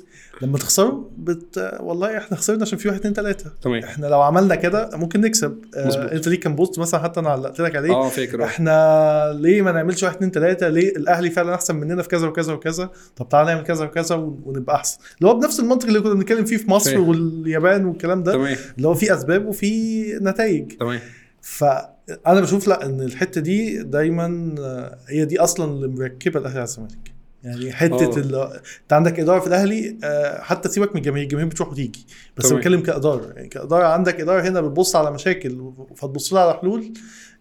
لما 0.42 0.58
تخسروا 0.58 1.04
بت... 1.18 1.76
والله 1.80 2.18
إحنا 2.18 2.36
خسرنا 2.36 2.62
عشان 2.62 2.78
في 2.78 2.88
واحد 2.88 2.98
اتنين 3.00 3.14
تلاتة. 3.14 3.50
تمام. 3.62 3.82
إحنا 3.82 4.06
لو 4.06 4.20
عملنا 4.22 4.54
كده 4.54 4.90
ممكن 4.94 5.20
نكسب. 5.20 5.58
آه 5.76 6.12
انت 6.12 6.28
ليك 6.28 6.40
كان 6.40 6.54
post 6.54 6.78
مثلا؟ 6.78 7.00
حتى 7.00 7.20
أنا 7.20 7.28
علقت 7.30 7.60
لك 7.60 7.76
عليه. 7.76 7.92
آه 7.92 8.08
فاكر. 8.08 8.42
آه. 8.42 8.46
إحنا 8.46 9.32
ليه 9.40 9.62
ما 9.62 9.72
نعملش 9.72 10.02
واحد 10.02 10.14
اتنين 10.16 10.30
تلاتة؟ 10.30 10.68
ليه 10.68 10.88
الاهلي 10.96 11.30
فعلا 11.30 11.54
احسن 11.54 11.76
مننا 11.76 12.02
في 12.02 12.08
كذا 12.08 12.26
وكذا 12.26 12.52
وكذا؟ 12.52 12.90
طب 13.16 13.28
تعالى 13.28 13.50
نعمل 13.54 13.64
كذا 13.66 13.84
وكذا 13.84 14.14
ون- 14.14 14.42
ونبقى 14.44 14.76
احسن. 14.76 14.98
اللي 15.18 15.30
هو 15.30 15.34
بنفس 15.38 15.60
المنطق 15.60 15.86
اللي 15.86 16.00
كنا 16.00 16.14
بنتكلم 16.14 16.44
فيه 16.44 16.56
في 16.56 16.70
مصر 16.70 16.90
فاهم. 16.90 17.08
واليابان 17.08 17.84
والكلام 17.84 18.22
ده. 18.22 18.32
تمام. 18.32 18.56
اللي 18.76 18.88
هو 18.88 18.94
في 18.94 19.14
أسباب 19.14 19.46
وفي 19.46 20.02
نتائج. 20.22 20.72
تمام. 20.72 21.00
فأنا 21.42 22.40
بشوف 22.40 22.68
لأ 22.68 22.86
إن 22.86 23.00
الحتة 23.00 23.40
دي 23.40 23.82
دايما 23.82 24.54
آه، 24.58 24.98
هي 25.08 25.24
دي 25.24 25.40
أصلا 25.40 25.72
اللي 25.72 25.88
مركبة 25.88 26.40
الأهلي 26.40 26.56
على 26.58 26.64
الزمالك. 26.64 27.12
يعني 27.44 27.72
حتة 27.72 28.12
آه. 28.12 28.16
اللي 28.16 28.60
أنت 28.82 28.92
عندك 28.92 29.20
إدارة 29.20 29.40
في 29.40 29.46
الأهلي 29.46 29.96
آه، 30.04 30.40
حتى 30.40 30.68
سيبك 30.68 30.90
من 30.90 30.96
الجماهير 30.96 31.24
الجماهير 31.24 31.48
بتروح 31.48 31.68
وتيجي 31.68 32.06
بس 32.36 32.48
تمام. 32.48 32.58
بتكلم 32.58 32.80
كإدارة 32.80 33.32
يعني 33.36 33.48
كإدارة 33.48 33.86
عندك 33.86 34.20
إدارة 34.20 34.48
هنا 34.48 34.60
بتبص 34.60 34.96
على 34.96 35.10
مشاكل 35.10 35.72
فتبص 35.96 36.32
لها 36.32 36.42
على 36.42 36.54
حلول 36.54 36.92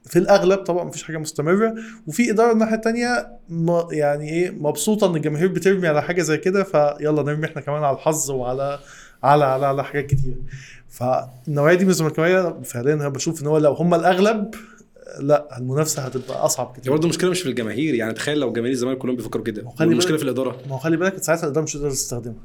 في 0.06 0.20
الأغلب 0.20 0.60
طبعا 0.60 0.84
مفيش 0.84 1.04
حاجة 1.04 1.18
مستمرة 1.18 1.76
وفي 2.08 2.32
إدارة 2.32 2.52
الناحية 2.52 2.76
الثانية 2.76 3.40
يعني 3.92 4.30
إيه 4.30 4.52
مبسوطة 4.52 5.08
إن 5.08 5.16
الجماهير 5.16 5.48
بترمي 5.48 5.88
على 5.88 6.02
حاجة 6.02 6.22
زي 6.22 6.38
كده 6.38 6.64
فيلا 6.64 7.24
نرمي 7.24 7.46
إحنا 7.46 7.62
كمان 7.62 7.84
على 7.84 7.96
الحظ 7.96 8.32
وعلى 8.32 8.80
على 9.24 9.46
على 9.46 9.66
على 9.66 9.84
حاجات 9.84 10.06
كتير 10.06 10.36
فالنوعية 10.90 11.76
دي 11.76 11.84
من 11.84 11.90
الزملكاوية 11.90 12.62
فعليا 12.64 12.94
أنا 12.94 13.10
بشوف 13.10 13.42
إن 13.42 13.48
هو 13.48 13.58
لو 13.58 13.74
هم 13.74 13.94
الأغلب 13.94 14.56
لا 15.20 15.58
المنافسة 15.58 16.02
هتبقى 16.02 16.46
أصعب 16.46 16.74
كتير. 16.78 16.92
برضه 16.92 17.04
المشكلة 17.04 17.30
مش 17.30 17.42
في 17.42 17.50
الجماهير 17.50 17.94
يعني 17.96 18.14
تخيل 18.14 18.40
لو 18.40 18.52
جماهير 18.52 18.72
الزمالك 18.74 18.98
كلهم 18.98 19.16
بيفكروا 19.16 19.44
كده. 19.44 19.72
المشكلة 19.82 20.18
في 20.18 20.24
الإدارة. 20.24 20.58
ما 20.70 20.74
هو 20.76 20.78
خلي 20.78 20.98
بالك 20.98 21.24
ساعتها 21.24 21.44
الإدارة 21.44 21.64
مش 21.64 21.76
هتقدر 21.76 21.92
تستخدمها. 21.92 22.36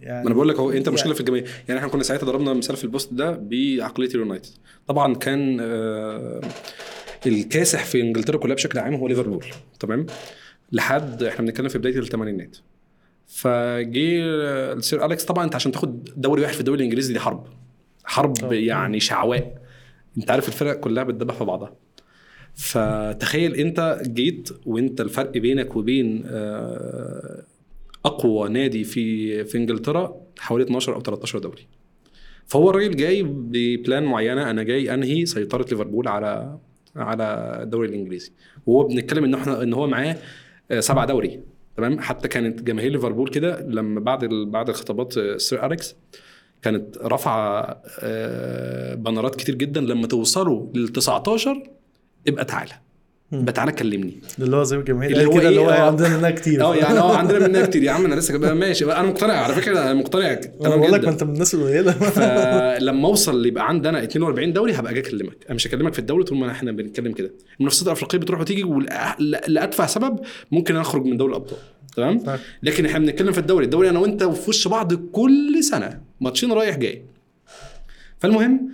يعني 0.00 0.20
ما 0.22 0.26
أنا 0.26 0.34
بقول 0.34 0.48
لك 0.48 0.56
هو 0.56 0.70
أنت 0.70 0.88
المشكلة 0.88 1.06
يعني- 1.06 1.14
في 1.14 1.20
الجماهير. 1.20 1.48
يعني 1.68 1.80
إحنا 1.80 1.90
كنا 1.90 2.02
ساعتها 2.02 2.26
ضربنا 2.26 2.52
مثال 2.54 2.76
في 2.76 2.84
البوست 2.84 3.14
ده 3.14 3.30
بعقلية 3.30 4.08
اليونايتد. 4.08 4.50
طبعا 4.86 5.14
كان 5.14 5.58
آه، 5.60 6.40
الكاسح 7.26 7.84
في 7.84 8.00
إنجلترا 8.00 8.36
كلها 8.36 8.54
بشكل 8.54 8.78
عام 8.78 8.94
هو 8.94 9.08
ليفربول. 9.08 9.44
تمام؟ 9.80 10.06
لحد 10.72 11.22
إحنا 11.22 11.44
بنتكلم 11.46 11.68
في 11.68 11.78
بداية 11.78 11.98
الثمانينات 11.98 12.56
فجه 13.26 14.20
آه، 14.24 14.72
السير 14.72 15.04
أليكس 15.04 15.24
طبعا 15.24 15.44
أنت 15.44 15.54
عشان 15.54 15.72
تاخد 15.72 16.04
دوري 16.16 16.42
واحد 16.42 16.54
في 16.54 16.60
الدوري 16.60 16.78
الإنجليزي 16.78 17.12
دي 17.12 17.20
حرب. 17.20 17.46
حرب. 18.04 18.52
يعني 18.52 19.00
شعواء. 19.00 19.58
أنت 20.18 20.30
عارف 20.30 20.48
الفرق 20.48 20.80
كلها 20.80 21.04
بتدبح 21.04 21.34
في 21.34 21.44
بعضها. 21.44 21.72
فتخيل 22.58 23.54
انت 23.54 24.00
جيت 24.06 24.48
وانت 24.66 25.00
الفرق 25.00 25.30
بينك 25.30 25.76
وبين 25.76 26.22
آه، 26.26 27.42
اقوى 28.04 28.48
نادي 28.48 28.84
في 28.84 29.44
في 29.44 29.58
انجلترا 29.58 30.20
حوالي 30.38 30.64
12 30.64 30.94
أو 30.94 31.00
13 31.00 31.38
دوري. 31.38 31.66
فهو 32.46 32.70
الراجل 32.70 32.96
جاي 32.96 33.22
ببلان 33.22 34.04
معينة 34.04 34.50
أنا 34.50 34.62
جاي 34.62 34.94
انهي 34.94 35.26
سيطرة 35.26 35.66
ليفربول 35.70 36.08
على 36.08 36.58
على 36.96 37.58
الدوري 37.62 37.88
الانجليزي. 37.88 38.32
وهو 38.66 38.88
بنتكلم 38.88 39.24
ان 39.24 39.34
إحنا 39.34 39.62
ان 39.62 39.74
هو 39.74 39.86
معاه 39.86 40.16
آه، 40.70 40.80
سبع 40.80 41.04
دوري. 41.04 41.40
تمام؟ 41.76 42.00
حتى 42.00 42.28
كانت 42.28 42.62
جماهير 42.62 42.92
ليفربول 42.92 43.28
كده 43.28 43.60
لما 43.60 44.00
بعد 44.00 44.24
بعد 44.24 44.70
خطابات 44.70 45.18
آه، 45.18 45.36
سير 45.36 45.66
أليكس 45.66 45.96
كانت 46.62 46.98
رافعة 46.98 47.82
بانرات 48.94 49.34
كتير 49.36 49.54
جدا 49.54 49.80
لما 49.80 50.06
توصلوا 50.06 50.66
لل 50.74 50.88
19 50.88 51.77
ابقى 52.28 52.44
تعالى. 52.44 52.72
مم. 53.32 53.38
ابقى 53.38 53.52
تعالى 53.52 53.72
كلمني. 53.72 54.20
اللي 54.38 54.56
هو 54.56 54.62
زي 54.62 54.76
الجماهير 54.76 55.10
اللي 55.10 55.22
اللي 55.22 55.34
هو 55.34 55.40
كده 55.40 55.48
اللي 55.48 55.60
إيه؟ 55.60 55.66
هو 55.66 55.70
آه. 55.70 55.86
عندنا 55.86 56.16
منها 56.16 56.30
كتير. 56.30 56.64
آه 56.64 56.76
يعني 56.76 56.98
آه 57.08 57.16
عندنا 57.16 57.48
منها 57.48 57.66
كتير. 57.66 57.82
يا 57.82 57.90
عم 57.90 58.04
أنا 58.04 58.14
لسه 58.14 58.54
ماشي. 58.54 58.84
بقى 58.84 59.00
أنا 59.00 59.08
مقتنع 59.08 59.32
على 59.32 59.54
فكرة 59.54 59.82
أنا 59.82 59.94
مقتنع. 59.94 60.30
أنا 60.30 60.36
تمام 60.36 60.80
بقول 60.80 60.92
لك 60.92 61.04
ما 61.04 61.10
أنت 61.10 61.24
من 61.24 61.32
الناس 61.32 61.54
القليلة. 61.54 61.92
فلما 62.18 63.08
أوصل 63.08 63.46
يبقى 63.46 63.68
عندنا 63.68 64.02
42 64.04 64.52
دوري 64.52 64.72
هبقى 64.72 64.92
أجي 64.92 65.00
أكلمك. 65.00 65.36
أنا 65.46 65.54
مش 65.54 65.66
هكلمك 65.66 65.92
في 65.92 65.98
الدوري 65.98 66.24
طول 66.24 66.38
ما 66.38 66.50
إحنا 66.50 66.72
بنتكلم 66.72 67.12
كده. 67.12 67.30
المنافسات 67.60 67.86
الأفريقية 67.86 68.18
بتروح 68.18 68.40
وتيجي 68.40 68.64
لادفع 69.48 69.86
سبب 69.86 70.18
ممكن 70.50 70.76
أخرج 70.76 71.04
من 71.04 71.16
دوري 71.16 71.30
الأبطال. 71.30 71.58
تمام. 71.96 72.22
لكن 72.62 72.86
إحنا 72.86 72.98
بنتكلم 72.98 73.32
في 73.32 73.38
الدوري. 73.38 73.64
الدوري 73.64 73.90
أنا 73.90 73.98
وأنت 73.98 74.24
في 74.24 74.50
وش 74.50 74.68
بعض 74.68 74.94
كل 74.94 75.64
سنة. 75.64 76.00
ماتشين 76.20 76.52
رايح 76.52 76.76
جاي. 76.76 77.02
فالمهم 78.18 78.70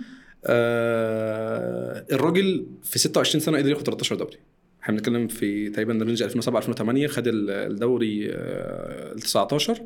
آه 0.47 2.05
الراجل 2.11 2.65
في 2.83 2.99
26 2.99 3.39
سنة 3.41 3.57
قدر 3.57 3.69
ياخد 3.69 3.83
13 3.83 4.15
دوري. 4.15 4.37
إحنا 4.83 4.95
بنتكلم 4.95 5.27
في 5.27 5.69
تقريبا 5.69 5.93
range 6.05 6.23
2007 6.23 6.59
2008 6.59 7.07
خد 7.07 7.27
ال- 7.27 7.49
الدوري 7.49 8.29
آه 8.31 9.11
ال 9.13 9.19
19 9.19 9.81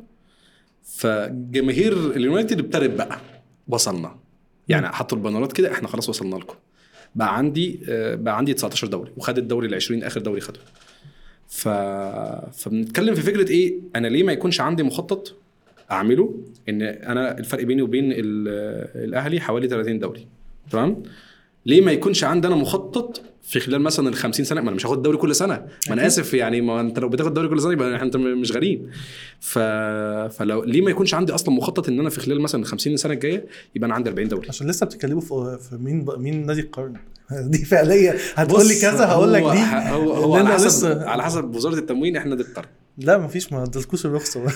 فجماهير 0.84 1.92
اليونايتد 2.16 2.58
ابتدت 2.58 2.90
بقى 2.98 3.18
وصلنا. 3.68 4.16
يعني 4.68 4.88
حطوا 4.88 5.18
ال 5.18 5.22
bannerات 5.22 5.52
كده 5.52 5.72
إحنا 5.72 5.88
خلاص 5.88 6.08
وصلنا 6.08 6.36
لكم. 6.36 6.54
بقى 7.14 7.36
عندي 7.36 7.80
آه، 7.88 8.14
بقى 8.14 8.36
عندي 8.36 8.54
19 8.54 8.86
دوري 8.86 9.12
وخد 9.16 9.38
الدوري 9.38 9.66
ال 9.68 9.74
20 9.74 10.02
آخر 10.02 10.20
دوري 10.20 10.40
خده. 10.40 10.60
ف... 11.48 11.68
فبنتكلم 12.62 13.14
في 13.14 13.20
فكرة 13.22 13.50
إيه؟ 13.50 13.74
أنا 13.96 14.08
ليه 14.08 14.22
ما 14.22 14.32
يكونش 14.32 14.60
عندي 14.60 14.82
مخطط 14.82 15.36
أعمله؟ 15.90 16.40
إن 16.68 16.82
أنا 16.82 17.38
الفرق 17.38 17.64
بيني 17.64 17.82
وبين 17.82 18.12
ال- 18.12 18.18
الأهلي 19.04 19.40
حوالي 19.40 19.68
30 19.68 19.98
دوري. 19.98 20.26
تمام؟ 20.70 21.02
ليه 21.66 21.80
ما 21.80 21.92
يكونش 21.92 22.24
عندي 22.24 22.46
أنا 22.48 22.56
مخطط 22.56 23.22
في 23.42 23.60
خلال 23.60 23.80
مثلا 23.80 24.08
ال 24.08 24.14
50 24.14 24.44
سنة؟ 24.44 24.60
ما 24.60 24.68
أنا 24.68 24.76
مش 24.76 24.86
هاخد 24.86 24.96
الدوري 24.96 25.16
كل 25.16 25.34
سنة. 25.34 25.66
ما 25.88 25.94
أنا 25.94 26.06
آسف 26.06 26.34
يعني 26.34 26.60
ما 26.60 26.80
أنت 26.80 26.98
لو 26.98 27.08
بتاخد 27.08 27.28
الدوري 27.28 27.48
كل 27.48 27.60
سنة 27.60 27.72
يبقى 27.72 28.02
انت 28.02 28.16
مش 28.16 28.52
غريب. 28.52 28.88
ف... 29.40 29.58
فلو 30.38 30.64
ليه 30.64 30.80
ما 30.82 30.90
يكونش 30.90 31.14
عندي 31.14 31.34
أصلا 31.34 31.54
مخطط 31.54 31.88
إن 31.88 32.00
أنا 32.00 32.10
في 32.10 32.20
خلال 32.20 32.40
مثلا 32.40 32.60
ال 32.60 32.66
50 32.66 32.96
سنة 32.96 33.12
الجاية 33.12 33.46
يبقى 33.76 33.86
أنا 33.86 33.94
عندي 33.94 34.10
40 34.10 34.28
دوري؟ 34.28 34.48
عشان 34.48 34.66
لسه 34.70 34.86
بتتكلموا 34.86 35.20
في 35.20 35.58
في 35.70 35.76
مين 35.76 36.06
مين 36.18 36.46
نادي 36.46 36.60
القرن 36.60 36.96
دي 37.50 37.64
فعليا. 37.64 38.14
هتقول 38.34 38.68
لي 38.68 38.74
كذا 38.80 39.06
هقول 39.06 39.32
لك 39.32 39.42
دي 39.42 39.48
هو 39.90 40.12
هو 40.12 40.34
على 40.36 40.48
حسب 40.48 40.66
لسه- 40.66 41.04
على 41.08 41.22
حسب 41.24 41.54
وزارة 41.56 41.74
التموين 41.74 42.16
إحنا 42.16 42.34
دي 42.34 42.42
القرن 42.42 42.66
لا 43.00 43.18
مفيش 43.18 43.52
ما 43.52 43.62
ادلكوش 43.62 44.06
الرخصة. 44.06 44.40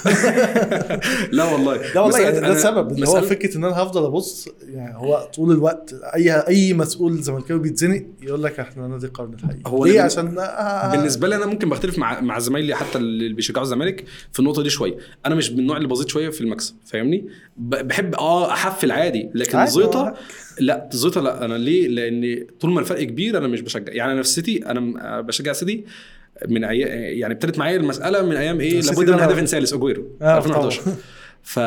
لا 1.32 1.44
والله. 1.52 1.92
لا 1.94 2.00
والله 2.00 2.20
يعني 2.20 2.40
ده 2.40 2.52
السبب 2.52 2.92
اللي 2.92 3.08
هو 3.08 3.20
فكرة 3.20 3.56
إن 3.56 3.64
أنا 3.64 3.82
هفضل 3.82 4.04
أبص 4.04 4.48
يعني 4.68 4.96
هو 4.96 5.28
طول 5.34 5.52
الوقت 5.52 5.94
أي 6.14 6.30
أي 6.32 6.72
مسؤول 6.74 7.22
زملكاوي 7.22 7.60
بيتزنق 7.60 8.02
يقول 8.22 8.42
لك 8.42 8.60
إحنا 8.60 8.88
نادي 8.88 9.06
القرن 9.06 9.34
الحقيقي 9.34 9.60
هو 9.66 9.84
ليه؟ 9.84 10.00
عشان 10.00 10.38
آه 10.38 10.90
بالنسبة 10.96 11.28
لي 11.28 11.36
أنا 11.36 11.46
ممكن 11.46 11.68
بختلف 11.68 11.98
مع 11.98 12.20
مع 12.20 12.38
زمايلي 12.38 12.74
حتى 12.74 12.98
اللي 12.98 13.34
بيشجعوا 13.34 13.64
الزمالك 13.64 14.04
في 14.32 14.40
النقطة 14.40 14.62
دي 14.62 14.70
شوية. 14.70 14.96
أنا 15.26 15.34
مش 15.34 15.50
من 15.50 15.58
النوع 15.58 15.76
اللي 15.76 15.88
بسيط 15.88 16.08
شوية 16.08 16.30
في 16.30 16.40
المكسب 16.40 16.74
فاهمني؟ 16.84 17.28
بحب 17.56 18.14
آه 18.14 18.50
أحفل 18.52 18.90
عادي 18.90 19.30
لكن 19.34 19.66
زيطه. 19.66 20.14
لا 20.60 20.88
زيطه 20.92 21.20
لا. 21.20 21.44
أنا 21.44 21.54
ليه؟ 21.54 21.88
لأن 21.88 22.46
طول 22.60 22.70
ما 22.70 22.80
الفرق 22.80 23.02
كبير 23.02 23.38
أنا 23.38 23.48
مش 23.48 23.60
بشجع. 23.60 23.92
يعني 23.92 24.12
أنا 24.12 24.22
في 24.22 24.28
السيتي 24.28 24.66
أنا 24.66 25.20
بشجع 25.20 25.52
سيتي 25.52 25.84
من 26.48 26.64
أيام 26.64 26.88
يعني 27.18 27.34
ابتدت 27.34 27.58
معايا 27.58 27.76
المسألة 27.76 28.22
من 28.22 28.36
أيام 28.36 28.60
إيه 28.60 28.80
لابد 28.80 29.10
من 29.10 29.20
هدف 29.20 29.44
ثالث 29.44 29.72
اجويرو 29.74 30.08
آه، 30.22 30.38
2011 30.38 30.82
ف... 31.42 31.58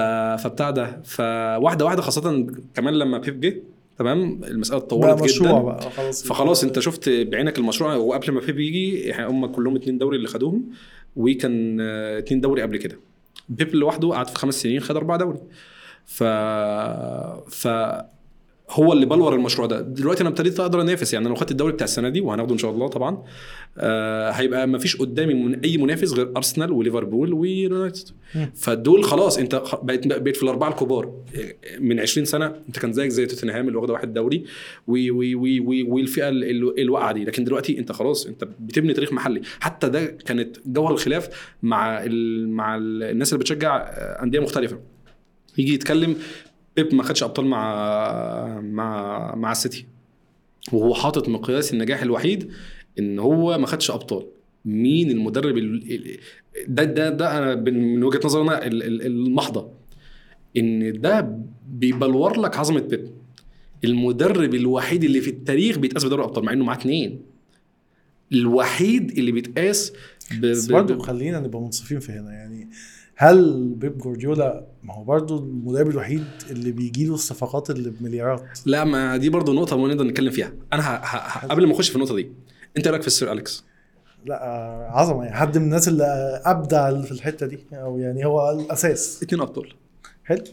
فبتاع 0.43 0.69
ده 0.69 1.01
فواحدة 1.05 1.85
واحدة 1.85 2.01
خاصة 2.01 2.47
كمان 2.75 2.93
لما 2.93 3.17
بيب 3.17 3.39
جه 3.39 3.63
تمام 3.97 4.41
المسألة 4.43 4.77
اتطورت 4.77 5.23
جدا. 5.23 5.51
بقى 5.51 5.91
خلاص. 5.91 6.23
فخلاص 6.23 6.63
أنت 6.63 6.79
شفت 6.79 7.09
بعينك 7.09 7.57
المشروع 7.57 7.95
وقبل 7.95 8.31
ما 8.31 8.39
بيب 8.39 8.59
يجي 8.59 9.13
هم 9.19 9.45
كلهم 9.45 9.75
اتنين 9.75 9.97
دوري 9.97 10.17
اللي 10.17 10.27
خدوهم 10.27 10.69
وكان 11.15 11.79
اتنين 11.81 12.41
دوري 12.41 12.61
قبل 12.61 12.77
كده. 12.77 12.99
بيب 13.49 13.75
لوحده 13.75 14.09
قعد 14.09 14.27
في 14.29 14.35
خمس 14.35 14.61
سنين 14.61 14.79
خد 14.79 14.95
أربعة 14.95 15.17
دوري. 15.17 15.39
ف 16.05 16.23
ف 17.49 17.67
هو 18.69 18.93
اللي 18.93 19.05
بلور 19.05 19.35
المشروع 19.35 19.67
ده. 19.67 19.81
دلوقتي 19.81 20.21
أنا 20.21 20.29
ابتديت 20.29 20.59
أقدر 20.59 20.81
أنافس 20.81 21.13
يعني 21.13 21.25
أنا 21.25 21.33
لو 21.33 21.39
خدت 21.39 21.51
الدوري 21.51 21.73
بتاع 21.73 21.85
السنة 21.85 22.09
دي 22.09 22.21
وهناخده 22.21 22.53
إن 22.53 22.57
شاء 22.57 22.71
الله 22.71 22.87
طبعا 22.87 23.23
آه 23.77 24.31
هيبقى 24.31 24.67
ما 24.67 24.77
فيش 24.77 24.95
قدامي 24.97 25.33
من 25.33 25.59
أي 25.59 25.77
منافس 25.77 26.13
غير 26.13 26.31
أرسنال 26.37 26.71
وليفربول 26.71 27.33
ويونايتد. 27.33 28.09
فدول 28.55 29.03
خلاص 29.03 29.37
أنت 29.37 29.61
بقيت 29.83 30.07
بقيت 30.07 30.37
في 30.37 30.43
الأربعة 30.43 30.69
الكبار 30.69 31.13
من 31.79 31.99
20 31.99 32.25
سنة 32.25 32.45
أنت 32.67 32.79
كان 32.79 32.93
زيك 32.93 33.09
زي 33.09 33.25
توتنهام 33.25 33.67
اللي 33.67 33.77
واخدة 33.77 33.93
واحد 33.93 34.13
دوري 34.13 34.43
والفئة 34.87 36.29
ال- 36.29 36.43
ال- 36.43 36.79
الواقعة 36.79 37.11
دي. 37.13 37.23
لكن 37.25 37.43
دلوقتي 37.43 37.79
أنت 37.79 37.91
خلاص 37.91 38.25
أنت 38.25 38.43
بتبني 38.59 38.93
تاريخ 38.93 39.13
محلي. 39.13 39.41
حتى 39.59 39.89
ده 39.89 40.05
كانت 40.05 40.57
جوهر 40.65 40.93
الخلاف 40.93 41.29
مع 41.63 42.03
ال 42.03 42.49
مع 42.49 42.75
ال 42.75 43.03
الناس 43.03 43.33
اللي 43.33 43.39
بتشجع 43.43 43.77
آه، 43.77 44.23
أندية 44.23 44.39
مختلفة. 44.39 44.79
يجي 45.57 45.73
يتكلم 45.73 46.15
بيب 46.77 46.95
ما 46.95 47.03
خدش 47.03 47.23
أبطال 47.23 47.45
مع 47.45 48.61
مع 48.61 49.35
مع 49.35 49.51
السيتي 49.51 49.85
وهو 50.71 50.93
حاطط 50.93 51.29
مقياس 51.29 51.73
النجاح 51.73 52.01
الوحيد 52.01 52.51
إن 52.99 53.19
هو 53.19 53.57
ما 53.57 53.67
خدش 53.67 53.91
أبطال 53.91 54.25
مين 54.65 55.11
المدرب 55.11 55.57
ال- 55.57 55.91
ال- 55.93 56.17
ده 56.67 56.83
ده 56.83 57.09
ده 57.09 57.37
أنا 57.37 57.55
من 57.55 58.03
وجهة 58.03 58.19
نظري 58.25 58.41
أنا 58.41 58.65
ال- 58.67 58.83
ال- 58.83 59.05
المحضة 59.05 59.69
إن 60.57 61.01
ده 61.01 61.37
بيبلور 61.69 62.39
لك 62.39 62.57
عظمة 62.57 62.79
بيب 62.79 63.11
المدرب 63.83 64.53
الوحيد 64.55 65.03
اللي 65.03 65.21
في 65.21 65.29
التاريخ 65.29 65.77
بيتقاس 65.77 66.05
بدوري 66.05 66.21
الأبطال 66.21 66.45
مع 66.45 66.53
إنه 66.53 66.65
معاه 66.65 66.75
اتنين 66.77 67.21
الوحيد 68.31 69.11
اللي 69.17 69.31
بيتقاس 69.31 69.93
ب... 70.31 70.41
بس. 70.45 70.65
برضه. 70.65 70.99
خلينا 70.99 71.39
نبقى 71.39 71.61
منصفين 71.61 71.99
في 71.99 72.11
هنا 72.11 72.31
يعني 72.33 72.69
هل 73.19 73.67
بيب 73.75 73.97
جوارديولا 73.97 74.65
ما 74.83 74.93
هو 74.93 75.03
برضه 75.03 75.37
المدرب 75.39 75.89
الوحيد 75.89 76.23
اللي 76.51 76.71
بيجي 76.71 77.05
له 77.07 77.13
الصفقات 77.13 77.69
اللي 77.69 77.89
بمليارات. 77.89 78.43
لا 78.65 78.83
ما 78.83 79.17
دي 79.17 79.29
برضه 79.29 79.53
نقطة 79.53 79.77
ما 79.77 79.87
نقدر 79.87 80.03
نتكلم 80.03 80.31
فيها. 80.31 80.51
أنا 80.73 80.81
ه... 80.83 80.95
ه... 80.95 81.17
ه... 81.17 81.47
قبل 81.47 81.67
ما 81.67 81.73
أخش 81.73 81.89
في 81.89 81.95
النقطة 81.95 82.15
دي 82.15 82.29
أنت 82.77 82.85
إيه 82.85 82.91
رأيك 82.91 83.01
في 83.01 83.07
السير 83.07 83.31
أليكس؟ 83.31 83.63
لا 84.25 84.35
عظمة. 84.91 85.23
يعني 85.23 85.35
حد 85.35 85.57
من 85.57 85.63
الناس 85.63 85.87
اللي 85.87 86.41
أبدع 86.45 87.01
في 87.01 87.11
الحتة 87.11 87.45
دي 87.45 87.59
أو 87.73 87.99
يعني 87.99 88.25
هو 88.25 88.51
الأساس. 88.59 89.19
اتنين 89.23 89.41
أبطال. 89.41 89.73
حلو. 90.23 90.43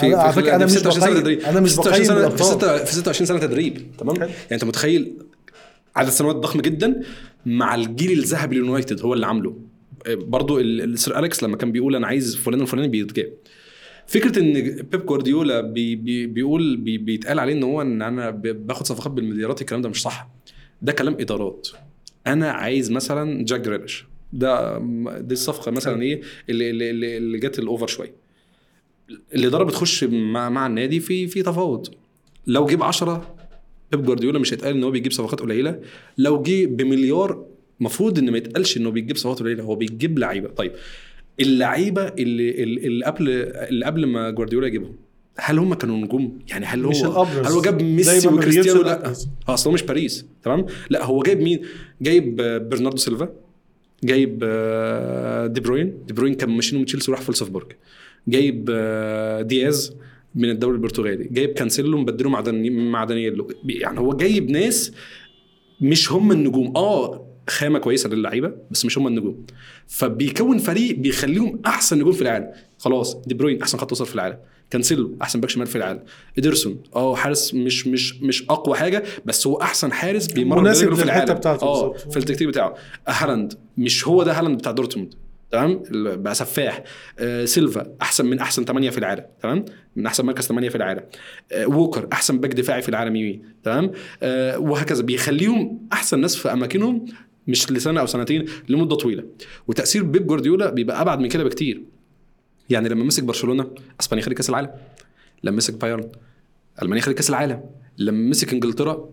في 0.00 0.14
على 0.14 0.32
فكرة 0.32 0.56
أنا 0.56 0.64
مش 0.64 0.70
26 0.72 1.00
سنة 1.00 1.10
بقيم. 1.10 1.20
تدريب. 1.22 1.40
أنا 1.40 1.60
مش 1.60 1.70
في 1.70 1.74
26 1.76 2.18
بقيم 2.18 2.36
سنه 2.36 2.36
في, 2.36 2.44
ستة- 2.44 2.84
في 2.86 2.94
26 2.94 3.26
سنة 3.26 3.38
تدريب. 3.38 3.96
تمام. 3.98 4.16
حلو. 4.16 4.28
يعني 4.28 4.38
أنت 4.52 4.64
متخيل 4.64 5.18
عدد 5.96 6.08
سنوات 6.08 6.36
ضخم 6.36 6.60
جدا 6.60 7.00
مع 7.46 7.74
الجيل 7.74 8.18
الذهبي 8.18 8.56
لليونايتد 8.58 9.00
هو 9.02 9.14
اللي 9.14 9.26
عامله. 9.26 9.54
برضو 10.08 10.60
ال- 10.60 10.80
السير 10.80 11.18
أليكس 11.18 11.42
لما 11.42 11.56
كان 11.56 11.72
بيقول 11.72 11.96
أنا 11.96 12.06
عايز 12.06 12.36
فلان 12.36 12.60
الفلاني 12.60 12.88
بيتجاب. 12.88 13.32
فكرة 14.06 14.38
إن 14.38 14.52
بيب 14.92 15.06
جوارديولا 15.06 15.60
بي 15.60 15.96
بي 15.96 16.26
بيقول 16.26 16.76
بي 16.76 16.98
بيتقال 16.98 17.38
عليه 17.38 17.52
إن 17.52 17.62
هو 17.62 17.82
إن 17.82 18.02
أنا 18.02 18.30
باخد 18.30 18.86
صفقات 18.86 19.12
بالمليارات 19.12 19.60
الكلام 19.60 19.82
ده 19.82 19.88
مش 19.88 20.02
صح. 20.02 20.28
ده 20.82 20.92
كلام 20.92 21.16
إدارات. 21.20 21.68
أنا 22.26 22.50
عايز 22.50 22.90
مثلا 22.90 23.44
جاك 23.44 23.60
جريليش. 23.60 24.04
ده 24.32 24.78
دي 25.20 25.32
الصفقة 25.34 25.70
مثلا 25.70 26.02
إيه 26.02 26.20
اللي 26.50 26.70
اللي, 26.70 26.90
اللي, 26.90 27.16
اللي 27.16 27.38
جت 27.38 27.58
ال 27.58 27.64
over 27.64 27.86
شوية. 27.86 28.14
الإدارة 29.34 29.64
بتخش 29.64 30.04
مع, 30.04 30.48
مع 30.48 30.66
النادي 30.66 31.00
في 31.00 31.26
في 31.26 31.42
تفاوض. 31.42 31.86
لو 32.46 32.66
جيب 32.66 32.82
10 32.82 33.34
بيب 33.92 34.04
جوارديولا 34.04 34.38
مش 34.38 34.52
هيتقال 34.54 34.74
إن 34.76 34.84
هو 34.84 34.90
بيجيب 34.90 35.12
صفقات 35.12 35.40
قليلة. 35.40 35.80
لو 36.18 36.42
جه 36.42 36.66
بمليار 36.66 37.46
المفروض 37.84 38.18
ان 38.18 38.30
ما 38.30 38.38
يتقالش 38.38 38.76
إنه 38.76 38.90
بيجيب 38.90 39.16
صفقات 39.16 39.40
قليلة 39.40 39.62
هو 39.62 39.74
بيجيب 39.74 40.18
لعيبة 40.18 40.48
طيب 40.48 40.72
اللعيبة 41.40 42.06
اللي 42.06 42.62
اللي 42.62 43.04
قبل 43.04 43.28
اللي 43.28 43.84
قبل 43.86 44.06
ما 44.06 44.30
جوارديولا 44.30 44.66
يجيبهم 44.66 44.96
هل 45.38 45.58
هم 45.58 45.74
كانوا 45.74 45.96
نجوم؟ 45.96 46.38
يعني 46.48 46.66
هل 46.66 46.84
هو 46.84 46.90
مش 46.90 47.02
الأبرز. 47.02 47.46
هل 47.46 47.52
هو 47.52 47.60
جاب 47.60 47.82
ميسي 47.82 48.28
وكريستيانو 48.28 48.82
لا. 48.82 49.06
آه 49.06 49.14
أصل 49.48 49.70
هو 49.70 49.74
مش 49.74 49.82
باريس 49.82 50.26
تمام؟ 50.42 50.66
لا 50.90 51.04
هو 51.04 51.22
جايب 51.22 51.40
مين؟ 51.40 51.60
جايب 52.02 52.40
آه، 52.40 52.58
برناردو 52.58 52.96
سيلفا 52.96 53.28
جايب 54.04 54.40
آه، 54.44 55.46
دي 55.46 55.60
بروين 55.60 55.98
دي 56.06 56.14
بروين 56.14 56.34
كان 56.34 56.50
ماشيينه 56.50 56.80
من 56.80 56.86
تشيلسي 56.86 57.10
وراح 57.10 57.20
فولسفبورج 57.20 57.66
جايب 58.28 58.70
آه، 58.72 59.42
دياز 59.42 59.96
من 60.34 60.50
الدوري 60.50 60.76
البرتغالي 60.76 61.28
جايب 61.30 61.50
كانسيلو 61.50 61.98
مبدله 61.98 62.30
مع 62.30 63.04
دانييلو 63.04 63.50
يعني 63.64 64.00
هو 64.00 64.12
جايب 64.12 64.50
ناس 64.50 64.92
مش 65.80 66.12
هم 66.12 66.32
النجوم 66.32 66.76
آه 66.76 67.33
خامة 67.48 67.78
كويسة 67.78 68.08
للعيبة 68.08 68.52
بس 68.70 68.84
مش 68.84 68.98
هم 68.98 69.06
النجوم. 69.06 69.46
فبيكون 69.86 70.58
فريق 70.58 70.96
بيخليهم 70.96 71.60
أحسن 71.66 71.98
نجوم 71.98 72.12
في 72.12 72.22
العالم. 72.22 72.50
خلاص 72.78 73.16
دي 73.16 73.34
بروين 73.34 73.62
أحسن 73.62 73.78
خط 73.78 73.92
وسط 73.92 74.06
في 74.06 74.14
العالم. 74.14 74.36
كانسيلو 74.70 75.16
أحسن 75.22 75.40
back 75.40 75.50
شمال 75.50 75.66
في 75.66 75.76
العالم. 75.76 76.00
إدرسون 76.38 76.82
آه 76.96 77.16
حارس 77.16 77.54
مش 77.54 77.86
مش 77.86 78.22
مش 78.22 78.44
أقوى 78.50 78.76
حاجة 78.76 79.02
بس 79.24 79.46
هو 79.46 79.60
أحسن 79.62 79.92
حارس 79.92 80.26
بيمرن 80.32 80.62
مناسب 80.62 80.94
في 80.94 81.02
العالم. 81.02 81.34
بتاعته 81.34 81.64
آه. 81.64 81.92
في 81.92 82.16
التكتيك 82.16 82.48
بتاعه. 82.48 82.74
هالاند 83.08 83.54
مش 83.76 84.08
هو 84.08 84.22
ده 84.22 84.32
هالاند 84.32 84.58
بتاع 84.58 84.72
دورتموند. 84.72 85.14
تمام؟ 85.50 85.82
بقى 85.92 86.34
سفاح. 86.34 86.84
آه 87.18 87.44
سيلفا 87.44 87.86
أحسن 88.02 88.26
من 88.26 88.38
أحسن 88.38 88.64
ثمانيه 88.64 88.90
في 88.90 88.98
العالم. 88.98 89.24
تمام؟ 89.42 89.64
من 89.96 90.06
أحسن 90.06 90.26
مركز 90.26 90.44
ثمانيه 90.44 90.68
في 90.68 90.76
العالم. 90.76 91.02
آه 91.52 91.66
ووكر 91.66 92.08
أحسن 92.12 92.38
back 92.38 92.52
دفاعي 92.52 92.82
في 92.82 92.88
العالم 92.88 93.16
يمين. 93.16 93.42
تمام؟ 93.62 93.92
آه 94.22 94.58
وهكذا. 94.58 95.02
بيخليهم 95.02 95.88
أحسن 95.92 96.20
ناس 96.20 96.36
في 96.36 96.52
أماكنهم 96.52 97.06
مش 97.48 97.72
لسنة 97.72 98.00
أو 98.00 98.06
سنتين 98.06 98.44
لمدة 98.68 98.96
طويلة. 98.96 99.24
وتأثير 99.68 100.02
بيب 100.02 100.26
جوارديولا 100.26 100.70
بيبقى 100.70 101.00
أبعد 101.00 101.20
من 101.20 101.28
كده 101.28 101.44
بكتير. 101.44 101.82
يعني 102.70 102.88
لما 102.88 103.04
مسك 103.04 103.22
برشلونة 103.22 103.70
أسبانيا 104.00 104.24
خدت 104.24 104.34
كأس 104.36 104.50
العالم. 104.50 104.70
لما 105.44 105.56
مسك 105.56 105.74
بايرن 105.74 106.08
ألمانيا 106.82 107.02
خدت 107.02 107.16
كأس 107.16 107.30
العالم. 107.30 107.60
لما 107.98 108.30
مسك 108.30 108.52
إنجلترا 108.52 109.10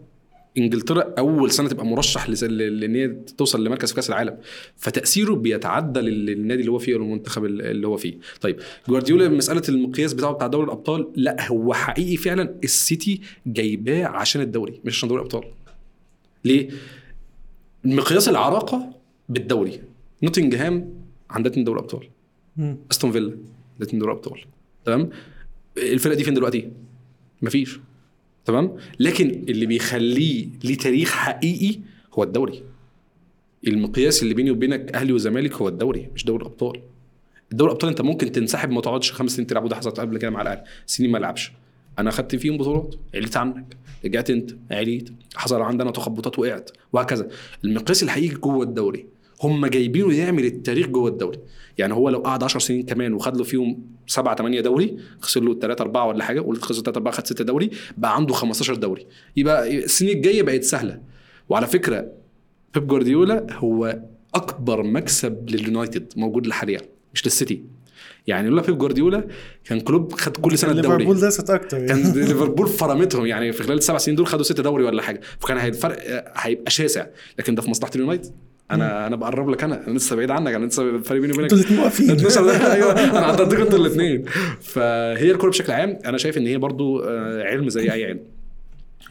إنجلترا 0.57 1.13
أول 1.17 1.51
سنة 1.51 1.69
تبقى 1.69 1.85
مرشح 1.85 2.29
لإن 2.29 2.95
هي 2.95 3.07
توصل 3.37 3.63
لمركز 3.63 3.89
في 3.89 3.95
كأس 3.95 4.09
العالم. 4.09 4.37
فتأثيره 4.77 5.33
بيتعدى 5.35 5.99
لل- 5.99 6.25
للنادي 6.25 6.61
اللي 6.61 6.71
هو 6.71 6.79
فيه 6.79 6.95
والمنتخب 6.95 7.45
ال- 7.45 7.61
اللي 7.61 7.87
هو 7.87 7.97
فيه. 7.97 8.17
طيب 8.41 8.59
جوارديولا 8.89 9.29
مسألة 9.29 9.61
المقياس 9.69 10.13
بتاعه 10.13 10.31
بتاع 10.33 10.47
دوري 10.47 10.65
الأبطال 10.65 11.07
لا 11.15 11.47
هو 11.47 11.73
حقيقي 11.73 12.17
فعلا 12.17 12.55
السيتي 12.63 13.21
جايباه 13.47 14.05
عشان 14.05 14.41
الدوري 14.41 14.79
مش 14.85 14.97
عشان 14.97 15.09
دوري 15.09 15.21
الأبطال. 15.21 15.43
ليه؟ 16.45 16.69
مقياس 17.85 18.29
العراقة 18.29 18.89
بالدوري. 19.29 19.81
نوتنجهام 20.23 20.93
عندها 21.29 21.51
اتنين 21.51 21.65
دوري 21.65 21.79
أبطال. 21.79 22.09
أستون 22.91 23.11
فيلا 23.11 23.37
اتنين 23.81 23.99
دوري 23.99 24.11
أبطال. 24.11 24.39
تمام؟ 24.85 25.09
الفرقة 25.77 26.15
دي 26.15 26.23
فين 26.23 26.33
دلوقتي؟ 26.33 26.71
مفيش. 27.41 27.79
تمام؟ 28.45 28.77
لكن 28.99 29.29
اللي 29.29 29.65
بيخليه 29.65 30.47
ليه 30.63 30.77
تاريخ 30.77 31.11
حقيقي 31.11 31.79
هو 32.13 32.23
الدوري. 32.23 32.63
المقياس 33.67 34.23
اللي 34.23 34.33
بيني 34.33 34.51
وبينك 34.51 34.95
أهلي 34.95 35.13
وزمالك 35.13 35.53
هو 35.53 35.67
الدوري 35.67 36.09
مش 36.15 36.25
دوري 36.25 36.41
الابطال 36.41 36.81
الدوري 37.51 37.69
الأبطال 37.69 37.89
أنت 37.89 38.01
ممكن 38.01 38.31
تنسحب 38.31 38.71
ما 38.71 38.81
تقعدش 38.81 39.11
خمس 39.11 39.31
سنين 39.31 39.47
تلعب 39.47 39.63
وده 39.65 39.75
حصلت 39.75 39.99
قبل 39.99 40.17
كده 40.17 40.31
مع 40.31 40.41
الأهلي. 40.41 40.63
سنين 40.85 41.11
ما 41.11 41.17
لعبش. 41.17 41.51
أنا 41.99 42.11
خدت 42.11 42.35
فيهم 42.35 42.57
بطولات. 42.57 42.95
عليت 43.15 43.37
عنك. 43.37 43.77
رجعت 44.05 44.29
انت 44.29 44.51
عليت 44.71 45.09
حصل 45.35 45.61
عندنا 45.61 45.91
تخبطات 45.91 46.39
وقعت 46.39 46.71
وهكذا. 46.93 47.27
المقياس 47.65 48.03
الحقيقي 48.03 48.35
جوه 48.35 48.63
الدوري 48.63 49.05
هم 49.43 49.65
جايبينه 49.65 50.13
يعمل 50.13 50.45
التاريخ 50.45 50.87
جوه 50.87 51.09
الدوري. 51.09 51.37
يعني 51.77 51.93
هو 51.93 52.09
لو 52.09 52.19
قعد 52.19 52.43
10 52.43 52.59
سنين 52.59 52.83
كمان 52.83 53.13
وخد 53.13 53.37
له 53.37 53.43
فيهم 53.43 53.83
7 54.07 54.35
8 54.35 54.61
دوري 54.61 54.97
خسر 55.19 55.41
له 55.43 55.53
3 55.53 55.81
4 55.81 56.07
ولا 56.07 56.23
حاجة 56.23 56.41
قلت 56.41 56.61
خسر 56.63 56.81
3 56.81 56.97
4 56.97 57.13
خد 57.13 57.27
6 57.27 57.43
دوري 57.43 57.69
بقى 57.97 58.15
عنده 58.15 58.33
15 58.33 58.75
دوري. 58.75 59.05
يبقى 59.37 59.77
السنين 59.77 60.17
الجاية 60.17 60.43
بقت 60.43 60.63
سهلة. 60.63 61.01
وعلى 61.49 61.67
فكرة 61.67 62.11
بيب 62.73 62.87
جوارديولا 62.87 63.47
هو 63.51 63.99
أكبر 64.35 64.83
مكسب 64.83 65.49
لليونايتد 65.49 66.13
موجود 66.15 66.51
حاليا 66.51 66.79
مش 67.13 67.25
للسيتي. 67.25 67.63
يعني 68.27 68.49
لولا 68.49 68.61
بيب 68.61 68.77
جوارديولا 68.77 69.27
كان 69.65 69.79
كلوب 69.79 70.13
خد 70.13 70.37
كل 70.37 70.57
سنة 70.57 70.71
الدوري. 70.71 70.97
ليفربول 70.97 71.19
داست 71.21 71.49
أكتر 71.49 71.77
يعني. 71.77 71.87
كان 71.87 72.11
ليفربول 72.27 72.67
فرمتهم 72.67 73.25
يعني 73.25 73.51
في 73.51 73.63
خلال 73.63 73.77
السبع 73.77 73.97
سنين 73.97 74.15
دول 74.17 74.27
خدوا 74.27 74.43
ست 74.43 74.61
دوري 74.61 74.83
ولا 74.83 75.01
حاجة. 75.01 75.21
فكان 75.39 75.57
الفرق 75.57 75.97
هيبقى 76.35 76.71
شاسع. 76.71 77.05
لكن 77.39 77.55
ده 77.55 77.61
في 77.61 77.69
مصلحة 77.69 77.91
اليونايتد. 77.95 78.31
أنا 78.71 79.07
أنا 79.07 79.15
بقرب 79.15 79.49
لك 79.49 79.63
أنا 79.63 79.87
أنا 79.87 79.97
لسه 79.97 80.15
بعيد 80.15 80.31
عنك 80.31 80.53
أنا 80.53 80.65
لسه 80.65 80.83
الفرق 80.83 81.19
بيني 81.19 81.33
وبينك. 81.33 81.51
أنتوا 81.51 81.57
الاثنين 81.57 81.79
واقفين. 81.79 82.11
12 82.11 82.49
أيوه 82.71 82.91
أنا 82.91 83.25
عديتكم 83.25 83.61
أنتوا 83.61 83.79
الاثنين 83.79 84.25
فهي 84.61 85.31
الكورة 85.31 85.49
بشكل 85.49 85.71
عام 85.71 85.99
أنا 86.05 86.17
شايف 86.17 86.37
إن 86.37 86.47
هي 86.47 86.57
برضو 86.57 86.99
آه، 86.99 87.43
علم 87.43 87.69
زي 87.69 87.91
أي 87.91 88.05
علم. 88.05 88.19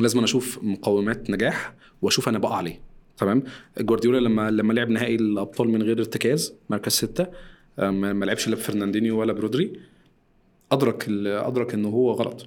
لازم 0.00 0.18
أنا 0.18 0.24
أشوف 0.24 0.58
مقومات 0.62 1.30
نجاح 1.30 1.74
وأشوف 2.02 2.28
أنا 2.28 2.38
بقى 2.38 2.56
عليه 2.56 2.80
تمام؟ 3.18 3.42
جوارديولا 3.80 4.18
لما 4.18 4.50
لما 4.50 4.72
لعب 4.72 4.90
نهائي 4.90 5.14
الأبطال 5.14 5.68
من 5.68 5.82
غير 5.82 5.98
ارتكاز 5.98 6.54
مركز 6.70 6.92
ستة. 6.92 7.22
آه، 7.24 7.30
ما 7.78 7.90
ما 8.12 8.24
لعبش 8.24 8.48
لا 8.48 8.56
بفرناندينيو 8.56 9.20
ولا 9.20 9.32
برودري 9.32 9.72
أدرك 10.72 11.06
أدرك 11.26 11.74
ان 11.74 11.84
هو 11.84 12.12
غلط 12.12 12.46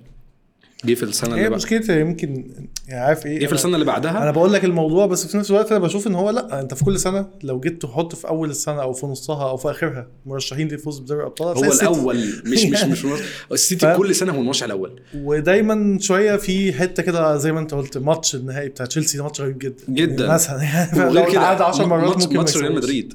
جه 0.86 0.94
في 0.94 1.04
السنة 1.04 1.36
اللي 1.36 1.50
بعد 1.50 1.52
مشكلتها 1.58 2.00
يمكن 2.00 2.52
يعني 2.88 3.06
عارف 3.06 3.26
إيه 3.26 3.40
جه 3.40 3.46
في 3.46 3.54
السنة 3.54 3.74
اللي 3.74 3.86
بعدها 3.86 4.24
أنا 4.24 4.32
بقول 4.32 4.54
لك 4.54 4.66
الموضوع 4.66 5.06
بس 5.06 5.28
في 5.28 5.38
نفس 5.38 5.52
الوقت 5.52 5.72
أنا 5.72 5.80
بشوف 5.80 6.08
إن 6.08 6.16
هو 6.16 6.30
لأ 6.30 6.62
أنت 6.62 6.74
في 6.74 6.86
كل 6.86 7.00
سنة 7.00 7.28
لو 7.44 7.60
جيت 7.60 7.82
تحط 7.82 8.16
في 8.16 8.28
أول 8.28 8.50
السنة 8.50 8.82
أو 8.82 8.94
في 8.94 9.06
نصها 9.06 9.50
أو 9.50 9.58
في 9.58 9.72
آخرها 9.72 10.08
مرشحين 10.26 10.68
للفوز 10.68 11.00
بدوري 11.00 11.20
الأبطال 11.20 11.58
هو. 11.58 11.72
الأول 11.72 12.18
مش 12.46 12.66
مش 12.66 12.84
مش. 13.06 13.06
السيتي؟ 13.52 13.96
كل 13.98 14.16
سنة 14.16 14.34
هو 14.34 14.42
المرشح 14.42 14.66
الأول 14.66 15.02
ودايما 15.16 15.98
شوية 16.02 16.36
في 16.36 16.74
حتة 16.74 17.04
كده 17.04 17.38
زي 17.38 17.52
ما 17.52 17.60
أنت 17.60 17.74
قلت 17.74 17.98
ماتش 17.98 18.36
النهائي 18.36 18.70
بتاع 18.70 18.86
تشيلسي 18.86 19.18
ده 19.18 19.24
ماتش 19.24 19.42
غريب 19.42 19.58
جدا 19.60 19.84
جدا. 19.90 20.34
مثلا 20.34 20.64
يعني 20.74 21.00
لو 21.00 21.08
وغير 21.08 21.32
كده 21.32 21.42
اتعاد 21.42 21.62
10 21.62 21.86
مرات 21.86 22.04
ماتش 22.10 22.24
ممكن 22.24 22.36
ما 22.36 22.42
ماتش 22.42 22.58
ريال. 22.58 22.76
مدريد 22.76 23.14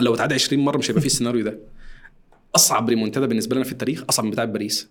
لو 0.00 0.14
اتعاد 0.14 0.32
20 0.32 0.64
مرة 0.64 0.78
مش 0.78 0.90
هيبقى 0.90 1.00
فيه 1.00 1.08
السيناريو 1.08 1.44
ده. 1.44 1.58
أصعب 2.56 2.88
ريمونتادا 2.88 3.26
بالنسبة 3.26 3.56
لنا 3.56 3.64
في 3.64 3.72
التاريخ 3.72 4.04
أصعب 4.08 4.24
من 4.24 4.30
بتاع 4.30 4.44
باريس. 4.44 4.88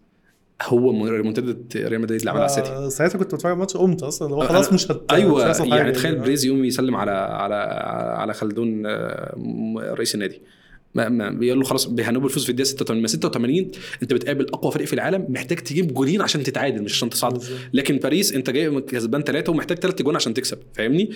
هو 0.62 1.08
ريمونتادا 1.08 1.58
ريال 1.76 2.02
مدريد 2.02 2.20
اللي 2.20 2.32
عملها 2.32 2.44
على 2.46 2.52
السيتي. 2.52 2.70
آه، 2.70 2.90
ساعتها 2.90 3.18
كنت 3.18 3.36
بتفرج 3.36 3.58
ماتش 3.58 3.78
قمت 3.78 4.04
أصلا. 4.04 4.36
هو 4.36 4.48
خلاص 4.48 4.74
مش 4.74 4.92
هت 4.92 4.96
مش 4.98 5.12
أيوه 5.12 5.54
حاجة 5.54 5.76
يعني 5.76 5.92
تخيل 5.92 6.14
يعني. 6.14 6.26
بيريز 6.26 6.45
يقوم 6.46 6.66
يسلم 6.66 6.96
على 6.96 7.12
على 7.12 7.56
على 8.18 8.34
خلدون 8.34 8.84
آه، 8.86 9.36
رئيس 9.78 10.16
النادي. 10.16 10.42
ما 10.96 11.10
ما 11.10 11.30
بيقول 11.30 11.60
له 11.60 11.66
خلاص 11.66 11.86
بيهنوا 11.86 12.22
بالفوز 12.22 12.44
في 12.44 12.50
الدقيقة 12.50 12.68
86 12.68 13.02
ما 13.02 13.08
86 13.08 13.72
أنت 14.04 14.14
بتقابل 14.14 14.48
أقوى 14.54 14.72
فريق 14.72 14.88
في 14.88 14.94
العالم 14.94 15.26
محتاج 15.30 15.58
تجيب 15.58 15.94
جولين 15.94 16.22
عشان 16.22 16.44
تتعادل 16.44 16.84
مش 16.84 16.94
عشان 16.94 17.10
تصعد. 17.10 17.44
لكن 17.74 17.98
باريس 17.98 18.34
أنت 18.34 18.50
جاي 18.50 18.82
كسبان 18.82 19.22
ثلاثة 19.22 19.52
ومحتاج 19.52 19.78
ثلاث 19.80 20.02
جون 20.02 20.16
عشان 20.16 20.34
تكسب 20.34 20.58
فاهمني؟ 20.74 21.10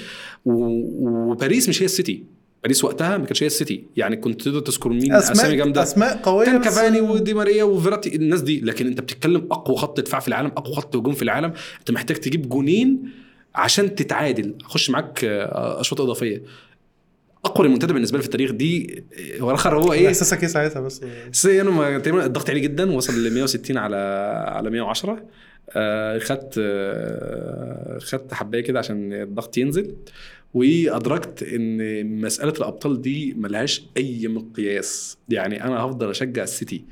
وباريس 0.45 1.69
مش 1.69 1.81
هي 1.81 1.85
السيتي. 1.85 2.23
باريس 2.63 2.83
وقتها 2.83 3.17
ما 3.17 3.25
كانتش 3.25 3.43
هي 3.43 3.47
السيتي. 3.47 3.83
يعني 3.97 4.15
كنت 4.15 4.41
تقدر 4.41 4.59
تذكر 4.59 4.89
مين 4.89 5.13
أسامي 5.13 5.31
اسماء 5.31 5.55
جامدة. 5.55 5.83
أسماء 5.83 6.17
قوية 6.17 6.45
كان 6.45 6.61
كافاني 6.61 7.01
ودي 7.01 7.33
ماريا 7.33 7.63
وفيراتي 7.63 8.15
الناس 8.15 8.41
دي. 8.41 8.59
لكن 8.59 8.87
أنت 8.87 9.01
بتتكلم 9.01 9.47
أقوى 9.51 9.77
خط 9.77 9.99
دفاع 9.99 10.19
في 10.19 10.27
العالم 10.27 10.51
أقوى 10.57 10.75
خط 10.75 10.95
هجوم 10.95 11.13
في 11.13 11.21
العالم. 11.21 11.53
أنت 11.79 11.91
محتاج 11.91 12.17
تجيب 12.17 12.49
جونين 12.49 13.09
عشان 13.55 13.95
تتعادل. 13.95 14.55
أخش 14.65 14.89
معاك 14.89 15.23
آه، 15.23 15.81
أشواط 15.81 16.01
إضافية. 16.01 16.43
أقوى 17.45 17.63
ريمونتادا 17.63 17.93
بالنسبة 17.93 18.17
لي 18.17 18.21
في 18.21 18.27
التاريخ 18.27 18.51
دي 18.51 19.03
آه، 19.39 19.41
هو 19.41 19.93
إيه؟ 19.93 20.07
احساسك 20.07 20.41
إيه 20.41 20.47
ساعتها 20.47 20.79
بس. 20.79 21.01
بس 21.31 21.45
أنا 21.45 21.99
تقريبا 21.99 22.25
الضغط 22.25 22.49
عالي 22.49 22.59
جدا 22.59 22.91
وصل 22.91 23.27
ل 23.27 23.33
160 23.33 23.77
على 23.77 23.97
على 24.47 24.69
110 24.69 25.23
آه، 25.69 26.19
خدت 26.19 26.55
آه، 26.59 27.99
خدت 27.99 28.33
حباية 28.33 28.61
كده 28.61 28.79
عشان 28.79 29.13
الضغط 29.13 29.57
ينزل. 29.57 29.95
وأدركت 30.53 31.43
إن 31.43 32.21
مسألة 32.21 32.53
الأبطال 32.57 33.01
دي 33.01 33.33
ملهاش 33.33 33.83
أي 33.97 34.27
مقياس. 34.27 35.17
يعني 35.29 35.63
أنا 35.63 35.79
هفضل 35.79 36.09
أشجع 36.09 36.43
السيتي 36.43 36.83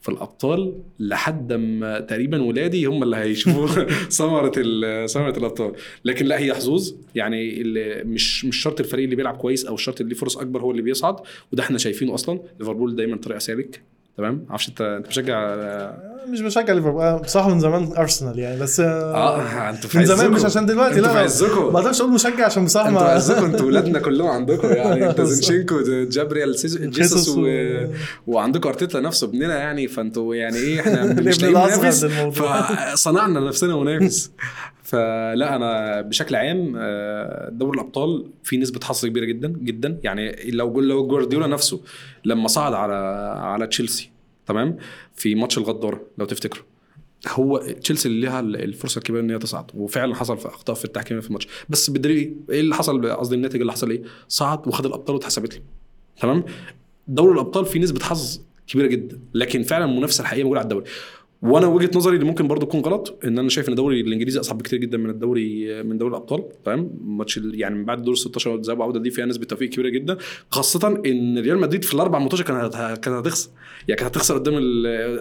في 0.00 0.08
الأبطال 0.08 0.74
لحد 0.98 1.52
ما 1.52 2.00
تقريبا 2.00 2.42
ولادي 2.42 2.84
هم 2.86 3.02
اللي 3.02 3.16
هيشوفوا 3.16 3.84
ثمرة 4.18 4.52
ال- 4.56 5.10
ثمرة 5.10 5.38
الأبطال. 5.38 5.72
لكن 6.04 6.26
لا 6.26 6.38
هي 6.38 6.54
حظوظ. 6.54 6.92
يعني 7.14 7.60
اللي 7.60 8.04
مش 8.04 8.44
مش 8.44 8.56
شرط 8.56 8.80
الفريق 8.80 9.04
اللي 9.04 9.16
بيلعب 9.16 9.36
كويس 9.36 9.64
أو 9.66 9.74
الشرط 9.74 10.00
اللي 10.00 10.12
ليه 10.12 10.20
فرص 10.20 10.36
أكبر 10.38 10.60
هو 10.60 10.70
اللي 10.70 10.82
بيصعد 10.82 11.16
وده 11.52 11.62
إحنا 11.62 11.78
شايفينه 11.78 12.14
أصلا. 12.14 12.40
ليفربول 12.60 12.96
دايما 12.96 13.16
طريقة 13.16 13.38
سالك. 13.38 13.82
تمام؟ 14.16 14.44
معرفش 14.48 14.68
انت 14.68 14.80
أنت 14.80 15.06
بتشجع 15.06 15.56
مش 16.28 16.40
بشجع 16.40 16.72
ليفربول. 16.72 17.02
أنا 17.02 17.16
بصراحة 17.16 17.48
من 17.48 17.60
زمان 17.60 17.92
أرسنال 17.98 18.38
يعني 18.38 18.60
بس 18.60 18.80
آه 18.80 19.70
أنتوا 19.70 19.90
في 19.90 19.98
من 19.98 20.04
زمان. 20.04 20.30
مش 20.30 20.44
عشان 20.44 20.66
دلوقتي 20.66 21.00
لا. 21.00 21.12
ما 21.12 21.78
أقدرش 21.78 22.00
أقول 22.00 22.12
مشجع 22.12 22.44
عشان 22.46 22.64
بصراحة 22.64 22.88
أنتوا 22.88 23.02
عزكم. 23.02 23.44
أنتوا 23.44 23.66
ولادنا 23.68 23.98
كلهم 23.98 24.28
عندكم 24.28 24.68
يعني. 24.68 25.10
أنت 25.10 25.20
زينشينكو 25.30 25.82
جابريال 26.10 26.52
جيسوس 26.90 27.28
و... 27.28 27.46
وعندكم 28.26 28.68
أرتيتا 28.68 29.00
نفسه 29.00 29.26
ابننا 29.26 29.58
يعني. 29.58 29.88
فأنتوا 29.88 30.34
يعني 30.34 30.56
إيه 30.56 30.80
إحنا 30.80 31.04
مش 31.22 31.42
لاقيين. 31.42 32.30
فصنعنا 32.30 33.40
نفسنا 33.40 33.76
منافس 33.76 34.30
فلا 34.92 35.56
أنا 35.56 36.00
بشكل 36.00 36.34
عام 36.34 36.74
آه، 36.76 37.48
دوري 37.48 37.80
الأبطال 37.80 38.30
في 38.42 38.56
نسبة 38.56 38.80
حظ 38.84 39.06
كبيرة 39.06 39.24
جدا 39.24 39.48
جدا. 39.48 40.00
يعني 40.04 40.50
لو 40.50 40.80
لو 40.80 41.06
جوارديولا 41.06 41.46
نفسه 41.46 41.80
لما 42.24 42.48
صعد 42.48 42.72
على 42.72 42.94
على 43.40 43.66
تشيلسي 43.66 44.10
تمام؟ 44.46 44.76
في 45.16 45.34
ماتش 45.34 45.58
الغدارة 45.58 46.00
لو 46.18 46.26
تفتكروا. 46.26 46.64
هو 47.28 47.58
تشيلسي 47.58 48.08
اللي 48.08 48.20
ليها 48.20 48.40
الفرصة 48.40 48.98
الكبيرة 48.98 49.20
إن 49.20 49.30
هي 49.30 49.38
تصعد 49.38 49.64
وفعلا 49.74 50.14
حصل 50.14 50.38
في 50.38 50.48
أخطاء 50.48 50.76
في 50.76 50.84
التحكيم 50.84 51.20
في 51.20 51.26
الماتش. 51.26 51.48
بس 51.68 51.90
بالدليل 51.90 52.36
إيه 52.50 52.60
اللي 52.60 52.74
حصل؟ 52.74 53.10
قصدي 53.10 53.34
الناتج 53.34 53.60
اللي 53.60 53.72
حصل 53.72 53.90
إيه؟ 53.90 54.02
صعد 54.28 54.68
وخد 54.68 54.86
الأبطال 54.86 55.14
واتحسبت 55.16 55.54
له 55.54 55.60
تمام؟ 56.20 56.44
دوري 57.08 57.34
الأبطال 57.34 57.66
فيه 57.66 57.80
نسبة 57.80 58.00
حظ 58.00 58.40
كبيرة 58.66 58.86
جدا 58.86 59.20
لكن 59.34 59.62
فعلا 59.62 59.84
المنافسة 59.84 60.22
الحقيقية 60.22 60.42
موجودة 60.42 60.60
على 60.60 60.64
الدوري. 60.64 60.84
وأنا 61.42 61.66
وجهة 61.66 61.90
نظري 61.94 62.14
اللي 62.14 62.26
ممكن 62.26 62.48
برضو 62.48 62.66
تكون 62.66 62.80
غلط 62.80 63.18
إن 63.24 63.38
أنا 63.38 63.48
شايف 63.48 63.66
إن 63.68 63.72
الدوري 63.72 64.00
الإنجليزي 64.00 64.40
أصعب 64.40 64.58
بكتير 64.58 64.78
جدا 64.78 64.98
من 64.98 65.10
الدوري 65.10 65.82
من 65.82 65.98
دوري 65.98 66.10
الأبطال 66.10 66.44
تمام 66.64 66.90
ماتش 67.04 67.40
يعني 67.54 67.74
من 67.74 67.84
بعد 67.84 68.02
دور 68.02 68.14
16 68.14 68.56
ذهاب 68.56 68.78
وعوده 68.80 69.00
دي 69.00 69.10
فيها 69.10 69.26
نسبة 69.26 69.44
توفيق 69.44 69.68
كبيرة 69.70 69.88
جدا 69.88 70.16
خاصة 70.50 71.00
إن 71.06 71.38
ريال 71.38 71.58
مدريد 71.60 71.84
في 71.84 71.94
الأربع 71.94 72.18
ماتشات 72.18 72.46
كانت 72.46 72.74
كانت 73.02 73.08
هتخسر 73.08 73.50
يعني 73.88 73.98
كانت 74.00 74.16
هتخسر 74.16 74.34
قدام 74.38 74.54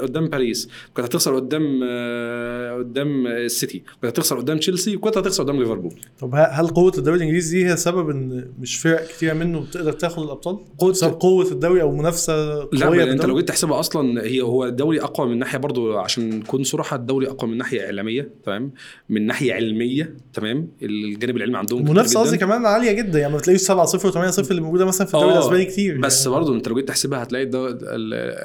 قدام 0.02 0.28
باريس 0.28 0.70
كانت 0.96 1.08
هتخسر 1.08 1.36
قدام 1.36 1.80
آه، 1.84 2.78
قدام 2.78 3.28
السيتي 3.28 3.80
كانت 4.02 4.06
هتخسر 4.20 4.38
قدام 4.38 4.58
تشيلسي 4.58 4.96
وكانت 4.96 5.18
هتخسر 5.18 5.44
قدام 5.44 5.60
ليفربول 5.60 5.94
طب 6.20 6.30
هل 6.36 6.68
قوة 6.68 6.92
الدوري 6.98 7.18
الإنجليزي 7.18 7.60
دي 7.64 7.70
هي 7.72 7.78
سبب 7.78 8.10
إن 8.10 8.52
مش 8.60 8.78
فرق 8.80 9.08
كتير 9.08 9.34
منه 9.34 9.60
بتقدر 9.62 9.92
تاخد 9.92 10.24
الأبطال؟ 10.24 10.58
قوة- 10.82 10.90
بسبب 10.90 11.14
قوة 11.14 11.52
الدوري 11.52 11.82
أو 11.82 11.92
منافسة 11.96 12.34
لا 12.74 12.86
قوية 12.86 13.04
بل 13.06 13.10
انت 13.10 13.26
لو؟ 13.26 13.36
جيت 13.38 13.48
تحسبها 13.48 13.80
أصلا 13.80 14.24
هي 14.24 14.42
هو 14.42 14.66
الدوري 14.66 15.02
أقوى 15.02 15.28
من 15.30 15.40
ناحية 15.40 15.58
برضو 15.58 15.98
عشان 16.12 16.30
نكون 16.40 16.64
صراحة 16.64 16.96
الدوري 16.96 17.28
أقوى 17.28 17.52
من 17.52 17.58
ناحية 17.58 17.86
إعلامية 17.86 18.30
تمام 18.46 18.72
من 19.10 19.26
ناحية 19.26 19.54
علمية 19.54 20.16
تمام 20.34 20.68
الجانب 20.82 21.38
العلمي 21.38 21.58
عندهم 21.58 21.80
المنافسة. 21.86 22.20
قصدي 22.20 22.38
كمان 22.38 22.66
عالية 22.66 22.92
جدا 22.92 23.20
يعني 23.20 23.34
ما 23.34 23.40
تلاقيش 23.40 23.62
7 23.62 23.86
0 23.86 24.12
و8 24.12 24.30
0 24.30 24.52
اللي 24.52 24.62
موجودة 24.62 24.86
مثلا 24.86 25.08
في 25.08 25.14
الدوري 25.14 25.32
آه، 25.34 25.38
الأسباني 25.38 25.66
كتير 25.66 25.98
بس 25.98 26.26
يعني. 26.26 26.38
برضه 26.38 26.56
أنت 26.56 26.68
لو 26.68 26.76
جيت 26.76 26.88
تحسبها 26.88 27.24
هتلاقي 27.24 27.44
الدو... 27.44 27.68
ال... 27.68 28.36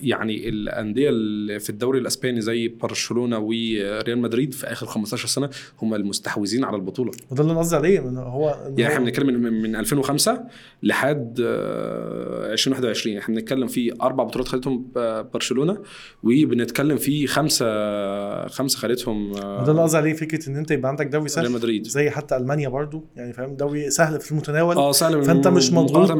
يعني 0.00 0.48
الأندية 0.48 1.08
اللي 1.08 1.60
في 1.60 1.70
الدوري 1.70 1.98
الأسباني 1.98 2.40
زي 2.40 2.68
برشلونة 2.68 3.38
وريال 3.38 4.18
مدريد 4.18 4.54
في 4.54 4.66
آخر 4.66 4.86
15 4.86 5.28
سنة 5.28 5.50
هم 5.82 5.94
المستحوذين 5.94 6.64
على 6.64 6.76
البطولة 6.76 7.10
وده 7.30 7.42
اللي 7.42 7.52
أنا 7.52 7.60
قصدي 7.60 7.76
عليه 7.76 8.00
من 8.00 8.16
هو 8.16 8.58
يعني 8.76 8.92
إحنا 8.94 9.04
بنتكلم 9.04 9.26
من, 9.42 9.62
من 9.62 9.76
2005 9.76 10.40
لحد 10.82 11.40
آه، 11.44 12.52
2021 12.52 13.16
إحنا 13.16 13.34
بنتكلم 13.34 13.66
في 13.66 13.92
أربع 14.02 14.24
بطولات 14.24 14.48
خدتهم 14.48 14.86
ب- 14.94 15.26
برشلونة 15.34 15.78
وبنتكلم 16.22 16.96
في 16.96 17.09
خمسه 17.26 18.46
خمسة 18.46 18.78
خدتهم 18.78 19.30
وده 19.32 19.70
اللي 19.70 19.82
قصدي 19.82 19.96
عليه 19.96 20.12
فكرة 20.12 20.48
إن 20.48 20.56
أنت 20.56 20.70
يبقى 20.70 20.88
عندك 20.90 21.06
دوري 21.06 21.18
ريال 21.24 21.30
سهل 21.30 21.50
مدريد 21.52 21.86
زي 21.86 22.10
حتى 22.10 22.36
ألمانيا 22.36 22.68
برضو 22.68 23.04
يعني 23.16 23.32
فاهم 23.32 23.56
دوري 23.56 23.90
سهل 23.90 24.20
في 24.20 24.32
المتناول 24.32 24.76
آه 24.76 24.92
سهل 24.92 25.24
فأنت 25.24 25.48
مش 25.48 25.72
مضغوط. 25.72 26.10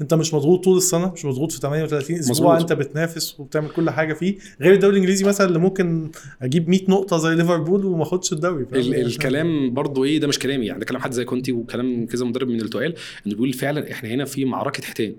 أنت 0.00 0.14
مش 0.14 0.34
مضغوط 0.34 0.64
طول 0.64 0.76
السنة 0.76 1.12
مش 1.12 1.24
مضغوط 1.24 1.52
في 1.52 1.58
38 1.60 2.18
أسبوع 2.18 2.54
مظبوط. 2.54 2.70
أنت 2.70 2.80
بتنافس 2.80 3.40
وبتعمل 3.40 3.68
كل 3.68 3.90
حاجة 3.90 4.12
فيه 4.14 4.34
غير 4.60 4.72
الدوري 4.74 4.92
الإنجليزي 4.92 5.24
مثلا 5.24 5.46
اللي 5.48 5.58
ممكن 5.58 6.10
أجيب 6.42 6.68
100 6.68 6.80
نقطة 6.88 7.18
زي 7.18 7.34
ليفربول 7.34 7.84
وما 7.84 8.02
أخدش 8.02 8.32
الدوري؟ 8.32 8.66
ال- 8.72 8.92
يعني 8.92 9.02
الكلام 9.06 9.74
برضو 9.74 10.04
إيه 10.04 10.20
ده 10.20 10.26
مش 10.26 10.38
كلامي 10.38 10.66
يعني 10.66 10.78
ده 10.80 10.84
كلام 10.86 11.02
حد 11.02 11.12
زي 11.12 11.24
كونتي 11.24 11.52
وكلام 11.52 12.06
كذا 12.06 12.24
مدرب 12.24 12.48
من 12.48 12.60
التقال 12.60 12.94
إنه 13.26 13.34
بيقول 13.34 13.52
فعلا 13.52 13.90
إحنا 13.92 14.08
هنا 14.08 14.24
في 14.24 14.44
معركة 14.44 14.82
حيتان 14.82 15.14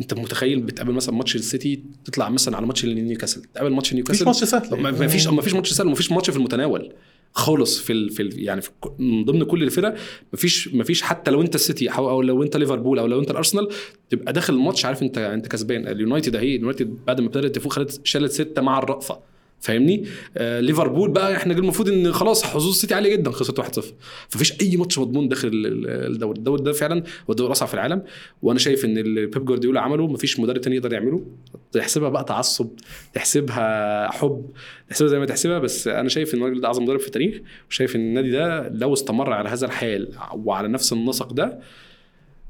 انت 0.00 0.14
متخيل 0.14 0.60
بتقابل 0.60 0.92
مثلا 0.92 1.14
ماتش 1.14 1.36
السيتي 1.36 1.82
تطلع 2.04 2.28
مثلا 2.28 2.56
على 2.56 2.66
ماتش 2.66 2.84
نيوكاسل؟ 2.84 3.42
تقابل 3.42 3.70
ماتش 3.70 3.86
مفيش 3.86 3.94
نيوكاسل 3.94 4.24
ماتش 4.24 4.44
سهل. 4.44 4.80
ما 4.80 5.08
فيش 5.08 5.26
ما 5.26 5.42
فيش 5.42 5.54
ماتش 5.54 5.72
سهل 5.72 5.88
ما 5.88 5.94
فيش 5.94 6.12
ماتش 6.12 6.30
في 6.30 6.36
المتناول. 6.36 6.92
خالص 7.32 7.78
في 7.80 7.92
ال 7.92 8.10
في 8.10 8.22
ال 8.22 8.44
يعني 8.44 8.60
في 8.60 8.70
من 8.98 9.24
ضمن 9.24 9.44
كل 9.44 9.62
الفرق 9.62 9.94
ما 10.32 10.38
فيش 10.38 10.68
ما 10.68 10.84
فيش 10.84 11.02
حتى 11.02 11.30
لو 11.30 11.42
انت 11.42 11.54
السيتي 11.54 11.88
أو 11.88 12.10
أو 12.10 12.22
لو 12.22 12.42
انت 12.42 12.56
ليفربول 12.56 12.98
أو 12.98 13.06
لو 13.06 13.20
انت 13.20 13.30
الأرسنال 13.30 13.68
تبقى 14.10 14.32
داخل 14.32 14.54
الماتش 14.54 14.84
عارف 14.84 15.02
انت 15.02 15.18
انت 15.18 15.48
كسبان. 15.48 15.88
اليونايتد 15.88 16.36
أهي 16.36 16.56
اليونايتد 16.56 17.04
بعد 17.06 17.20
ما 17.20 17.26
ابتدت 17.26 17.54
تفوق 17.56 17.72
خدت 17.72 18.00
شالت 18.04 18.32
ستة 18.32 18.62
مع 18.62 18.78
الرأفة. 18.78 19.33
فاهمني؟ 19.64 20.04
آه 20.36 20.60
ليفربول 20.60 21.10
بقى 21.10 21.36
إحنا 21.36 21.54
المفروض 21.54 21.88
ان 21.88 22.12
خلاص 22.12 22.44
حظوظ 22.44 22.68
السيتي 22.68 22.94
عالية 22.94 23.16
جدا 23.16 23.30
خسرت 23.30 23.80
1-0 23.80 23.84
فمفيش 24.28 24.60
أي 24.62 24.76
ماتش 24.76 24.98
مضمون 24.98 25.28
داخل 25.28 25.48
ال- 25.48 25.66
ال- 25.66 26.12
الدوري. 26.12 26.38
الدوري 26.38 26.62
ده 26.62 26.72
فعلا 26.72 26.98
هو 27.00 27.30
الدوري 27.30 27.46
الأصعب 27.46 27.68
في 27.68 27.74
العالم 27.74 28.02
وأنا 28.42 28.58
شايف 28.58 28.84
إن 28.84 28.98
اللي 28.98 29.26
بيب 29.26 29.44
جوارديولا 29.44 29.80
عمله 29.80 30.06
مفيش 30.06 30.40
مدرب 30.40 30.60
تاني 30.60 30.76
يقدر 30.76 30.92
يعمله. 30.92 31.26
تحسبها 31.72 32.08
بقى 32.08 32.24
تعصب 32.24 32.68
تحسبها 33.14 34.10
حب 34.10 34.50
تحسبها 34.88 35.08
زي 35.10 35.18
ما 35.18 35.26
تحسبها 35.26 35.58
بس 35.58 35.88
أنا 35.88 36.08
شايف 36.08 36.34
إن 36.34 36.38
الراجل 36.42 36.60
ده 36.60 36.66
أعظم 36.68 36.82
مدرب 36.84 37.00
في 37.00 37.06
التاريخ 37.06 37.40
وشايف 37.70 37.96
إن 37.96 38.00
النادي 38.00 38.30
ده 38.30 38.68
لو 38.68 38.92
استمر 38.92 39.32
على 39.32 39.48
هذا 39.48 39.66
الحال 39.66 40.08
وعلى 40.34 40.68
نفس 40.68 40.92
النسق 40.92 41.32
ده 41.32 41.58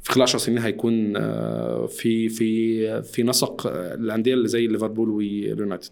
في 0.03 0.12
خلال 0.12 0.23
10 0.23 0.39
سنين 0.39 0.59
هيكون 0.59 1.16
آه، 1.16 1.86
في 1.86 2.28
في 2.28 3.03
في 3.03 3.23
نسق 3.23 3.66
الأندية 3.66 4.35
اللي 4.35 4.49
زي 4.49 4.66
ليفربول 4.66 5.09
واليونايتد 5.11 5.91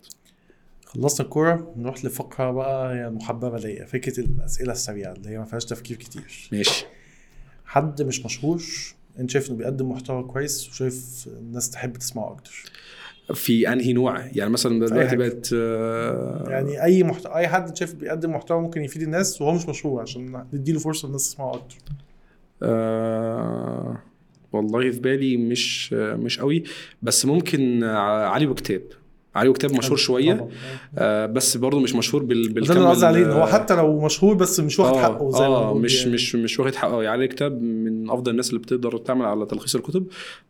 خلصنا 0.94 1.24
الكورة 1.26 1.72
نروح 1.76 2.04
لفقره 2.04 2.50
بقى 2.50 2.94
هي 2.94 3.06
المحببه 3.06 3.58
ليا 3.58 3.84
فكرة 3.84 4.20
الأسئلة 4.20 4.72
السريعة 4.72 5.12
اللي 5.12 5.28
هي 5.30 5.38
ما 5.38 5.44
فيهاش 5.44 5.64
تفكير 5.64 5.96
كتير. 5.96 6.48
ماشي. 6.52 6.86
حد 7.64 8.02
مش 8.02 8.24
مشهور 8.24 8.62
أنت 9.18 9.30
شايف 9.30 9.48
إنه 9.48 9.58
بيقدم 9.58 9.90
محتوى 9.90 10.22
كويس 10.22 10.68
وشايف 10.68 11.28
الناس 11.40 11.70
تحب 11.70 11.92
تسمعه 11.96 12.32
أكتر؟ 12.32 12.72
في 13.34 13.72
أنهي 13.72 13.92
نوع؟ 13.92 14.26
يعني 14.26 14.50
مثلا 14.50 14.86
دلوقتي. 14.86 15.16
بقت 15.16 15.50
آه، 15.54 16.44
يعني 16.48 16.82
أي 16.82 17.02
محتوى 17.02 17.34
أي 17.34 17.48
حد 17.48 17.76
شايف 17.76 17.94
بيقدم 17.94 18.30
محتوى 18.30 18.60
ممكن 18.60 18.84
يفيد 18.84 19.02
الناس 19.02 19.42
وهو 19.42 19.54
مش 19.54 19.68
مشهور 19.68 20.00
عشان 20.02 20.46
نديله 20.52 20.78
فرصة 20.78 21.06
الناس 21.06 21.30
تسمعه 21.30 21.54
أكتر. 21.54 21.76
آه 22.62 23.98
والله 24.52 24.90
في 24.90 25.00
بالي 25.00 25.36
مش 25.36 25.94
آه 25.98 26.14
مش 26.16 26.40
قوي 26.40 26.62
بس 27.02 27.26
ممكن 27.26 27.82
آه، 27.84 28.26
علي 28.26 28.46
وكتاب 28.46 28.82
علي 29.34 29.48
وكتاب 29.48 29.72
مشهور 29.72 29.96
شوية. 29.96 30.48
آه 30.98 31.26
بس 31.26 31.56
برضه 31.56 31.80
مش 31.80 31.94
مشهور 31.94 32.22
بال 32.22 32.48
ده 32.48 32.54
بالكم 32.54 32.72
اللي 32.72 32.82
أنا 32.82 32.90
قصدي 32.90 33.06
عليه 33.06 33.24
إن 33.26 33.30
هو 33.30 33.44
ال- 33.44 33.48
حتى 33.48 33.74
لو 33.74 34.00
مشهور 34.00 34.34
بس 34.34 34.60
مش 34.60 34.78
واخد 34.80 34.96
آه، 34.96 35.02
حقه 35.02 35.30
زي 35.30 35.38
ما 35.48 35.56
آه 35.56 35.64
بنقول 35.66 35.82
مش 35.82 36.00
يعني. 36.02 36.14
مش 36.14 36.34
مش 36.34 36.60
واخد 36.60 36.74
حقه. 36.74 37.02
يعني 37.02 37.28
كتاب 37.28 37.62
من 37.62 38.10
أفضل 38.10 38.30
الناس 38.30 38.48
اللي 38.48 38.60
بتقدر 38.60 38.96
تعمل 38.98 39.24
على 39.26 39.46
تلخيص 39.46 39.74
الكتب. 39.76 40.06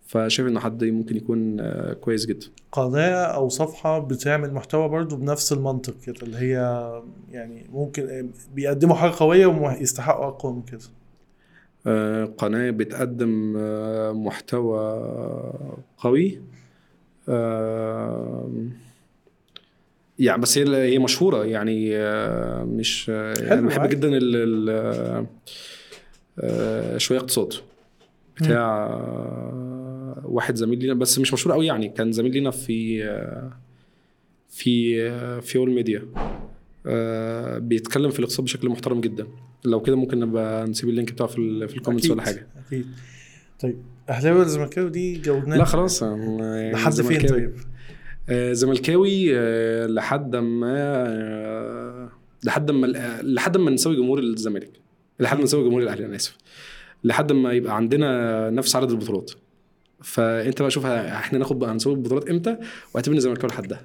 فشايف 0.07 0.49
انه 0.49 0.61
حد 0.61 0.85
ممكن 0.85 1.17
يكون 1.17 1.61
آه 1.61 1.93
كويس 1.93 2.27
جدا. 2.27 2.47
قناه 2.73 3.13
أو 3.15 3.49
صفحة 3.49 3.99
بتعمل 3.99 4.55
محتوى 4.55 4.89
برضو 4.89 5.17
بنفس 5.17 5.53
المنطق 5.53 5.95
كده 6.07 6.17
اللي 6.23 6.37
هي 6.37 6.91
يعني 7.31 7.67
ممكن 7.73 8.31
بيقدموا 8.55 8.95
حاجة 8.97 9.13
قوية 9.19 9.47
ويستحقوا 9.47 10.27
أقوى 10.29 10.53
من 10.53 10.63
كده. 10.63 10.81
آه 11.87 12.25
قناة 12.25 12.71
بتقدم 12.71 13.55
آه 13.57 14.13
محتوى 14.13 14.79
قوي. 15.99 16.37
آه 16.37 16.52
يعني 20.19 20.43
بس 20.43 20.59
هي 20.59 20.93
هي 20.93 20.99
مشهورة 20.99 21.45
يعني 21.45 21.97
آه، 21.97 22.65
مش 22.65 23.11
آه، 23.11 23.35
يعني 23.41 23.67
بحب. 23.67 23.89
جدا 23.89 24.09
ال 24.09 24.69
ال 26.39 27.01
شوية 27.01 27.19
اقتصاد 27.19 27.55
بتاع 28.37 28.87
واحد 30.25 30.55
زميل 30.55 30.79
لينا 30.79 30.95
بس 30.95 31.19
مش 31.19 31.33
مشهور 31.33 31.55
قوي 31.55 31.67
يعني 31.67 31.89
كان 31.89 32.13
زميل 32.13 32.33
لينا 32.33 32.51
في 32.51 33.03
في 34.49 35.11
في 35.41 35.59
أول 35.59 35.71
ميديا 35.71 36.03
بيتكلم 37.59 38.11
في 38.11 38.19
الاقتصاد 38.19 38.45
بشكل 38.45 38.69
محترم 38.69 39.01
جدا. 39.01 39.27
لو 39.65 39.81
كده 39.81 39.97
ممكن 39.97 40.21
نبقى 40.21 40.67
نسيب 40.67 40.89
ال 40.89 40.93
link 40.93 41.13
بتاعه 41.13 41.29
في 41.29 41.69
في 41.69 41.77
ال 41.77 41.80
comments 41.80 42.11
ولا 42.11 42.23
حاجة. 42.23 42.47
أكيد. 42.67 42.87
طيب 43.61 43.77
أهلاوي 44.09 44.39
ولا 44.39 44.49
زملكاوي؟ 44.49 44.91
دي 44.91 45.15
جاوبناها. 45.15 45.59
لا 45.59 45.65
خلاص 45.65 46.03
لحد 46.03 46.93
فين. 46.93 47.27
طيب؟ 47.27 47.55
آه، 48.29 48.53
زملكاوي 48.53 49.39
آه، 49.39 49.87
لحد 49.87 50.37
ما 50.37 50.75
آه، 51.09 52.09
لحد 52.45 52.71
ما 52.71 52.87
لحد 53.23 53.57
ما 53.57 53.71
نساوي 53.71 53.97
جمهور 53.97 54.19
الزمالك. 54.19 54.71
لحد 55.21 55.37
ما 55.39 55.43
نساوي 55.45 55.65
جمهور 55.65 55.83
الأهلي 55.83 56.07
أنا 56.07 56.17
آسف. 56.17 56.37
لحد 57.05 57.33
ما 57.33 57.53
يبقى 57.53 57.77
عندنا 57.77 58.51
نفس 58.51 58.77
عدد 58.77 58.91
البطولات. 58.91 59.31
فأنت 60.03 60.63
بقى 60.63 60.71
شوف 60.71 60.87
إحنا 60.87 61.39
ناخد 61.39 61.59
بقى 61.59 61.75
نسوي 61.75 61.95
البطولات 61.95 62.31
إمتى؟ 62.31 62.57
واعتبرني 62.95 63.21
زملكاوي 63.21 63.49
لحدها 63.53 63.81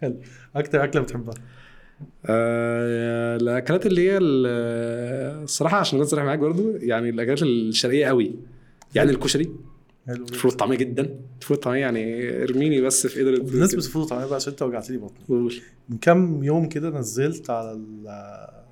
حلو. 0.00 0.16
أكتر 0.56 0.84
أكلة 0.84 1.02
بتحبها؟ 1.02 1.34
آه، 2.26 3.36
الأكلات 3.36 3.86
اللي 3.86 4.10
هي 4.10 4.16
ال- 4.16 5.42
الصراحه 5.44 5.76
عشان 5.76 5.98
أكون 5.98 6.08
صريح 6.08 6.24
معاك 6.24 6.38
برضو 6.38 6.70
يعني 6.76 7.08
الأكلات 7.10 7.42
الشرقية 7.42 8.06
قوي. 8.06 8.32
يعني 8.94 9.10
الكشري. 9.10 9.50
الفول 10.08 10.50
الطعميه 10.50 10.76
جدا. 10.76 11.18
الفول 11.40 11.56
الطعميه 11.56 11.80
يعني 11.80 12.32
ارميني 12.42 12.80
بس 12.80 13.06
في 13.06 13.20
قدر 13.20 13.42
بالنسبة 13.42 13.76
للفول 13.76 14.06
طعمية 14.06 14.24
بقى 14.26 14.34
عشان 14.36 14.50
انت 14.52 14.62
وجعت 14.62 14.90
لي 14.90 14.96
بطني. 14.98 15.18
قول. 15.28 15.54
من 15.88 15.98
كام 15.98 16.44
يوم 16.44 16.68
كده 16.68 16.90
نزلت 16.90 17.50
على 17.50 17.80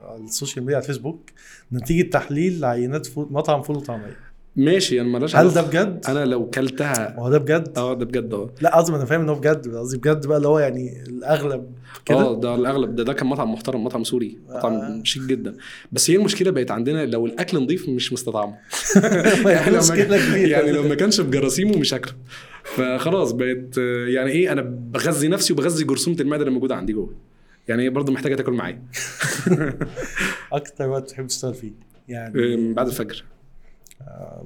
على 0.03 0.25
ال 0.25 0.30
social 0.30 0.65
media 0.65 0.77
على 0.77 0.83
الفيسبوك 0.83 1.31
نتيجة 1.73 2.11
تحليل 2.11 2.61
لعينات 2.61 3.07
فول 3.07 3.27
مطعم 3.31 3.63
فول 3.63 3.77
وطعميه 3.77 4.17
ماشي 4.59 5.01
أنا 5.01 5.09
مالهاش 5.09 5.37
هل. 5.37 5.49
ده 5.55 5.63
بجد؟ 5.63 6.01
أنا 6.09 6.25
لو 6.25 6.51
كلتها 6.51 7.17
هو 7.19 7.31
ده 7.31 7.39
بجد؟ 7.39 7.73
آه 7.77 7.95
ده 7.95 8.05
بجد 8.05 8.35
آه. 8.35 8.51
لا 8.61 8.77
قصدي 8.77 8.97
أنا 8.97 9.05
فاهم 9.05 9.21
إن 9.21 9.29
هو 9.29 9.35
بجد 9.35 9.75
قصدي 9.77 9.99
بجد 9.99 10.27
بقى 10.27 10.37
اللي 10.37 10.49
هو 10.49 10.59
يعني 10.59 11.03
الأغلب 11.09 11.61
آه 11.61 12.05
كده 12.05 12.41
ده 12.41 12.55
الأغلب 12.55 12.95
ده 12.97 13.03
ده 13.03 13.13
كان 13.13 13.27
مطعم 13.27 13.53
محترم 13.53 13.85
مطعم 13.85 14.05
سوري 14.05 14.39
مطعم 14.49 14.73
آه. 14.73 15.01
شيك 15.05 15.23
جدا. 15.23 15.57
بس 15.93 16.11
هي 16.11 16.17
المشكلة 16.17 16.51
بقت 16.51 16.71
عندنا 16.71 17.07
لو 17.07 17.27
الأكل 17.27 17.63
نظيف 17.65 17.89
مش 17.89 18.13
مستطعمه 18.13 18.55
يعني 19.47 19.71
لو 19.71 19.79
مشكلة 19.79 20.09
ما 20.09 20.31
كبيرة. 20.31 20.49
يعني 20.49 20.73
لو 20.73 20.83
ما 20.83 20.95
كانش 20.95 21.21
بجراثيمه 21.21 21.79
مش 21.79 21.95
هاكله. 21.95 22.15
فخلاص 22.65 23.33
بقت 23.33 23.79
آه، 23.79 24.07
يعني 24.07 24.31
إيه 24.31 24.53
أنا 24.53 24.63
بغذي 24.63 25.29
نفسي 25.29 25.53
وبغذي 25.53 25.85
جرثومة 25.85 26.17
المعدة 26.21 26.43
اللي 26.43 26.55
موجودة 26.55 26.77
عندي 26.77 26.93
جوه. 26.93 27.15
يعني 27.69 27.83
هي 27.83 27.91
برضه 27.91 28.13
محتاجة 28.13 28.35
تاكل 28.35 28.53
معايا. 28.53 28.83
أكتر 30.53 30.89
وقت 30.89 31.03
بتحب 31.03 31.27
تشتغل 31.27 31.55
فيه 31.55 31.69
آه، 31.69 31.73
يعني 32.09 32.57
من 32.57 32.75
بعد 32.75 32.87
الفجر. 32.87 33.25
آه، 33.33 33.38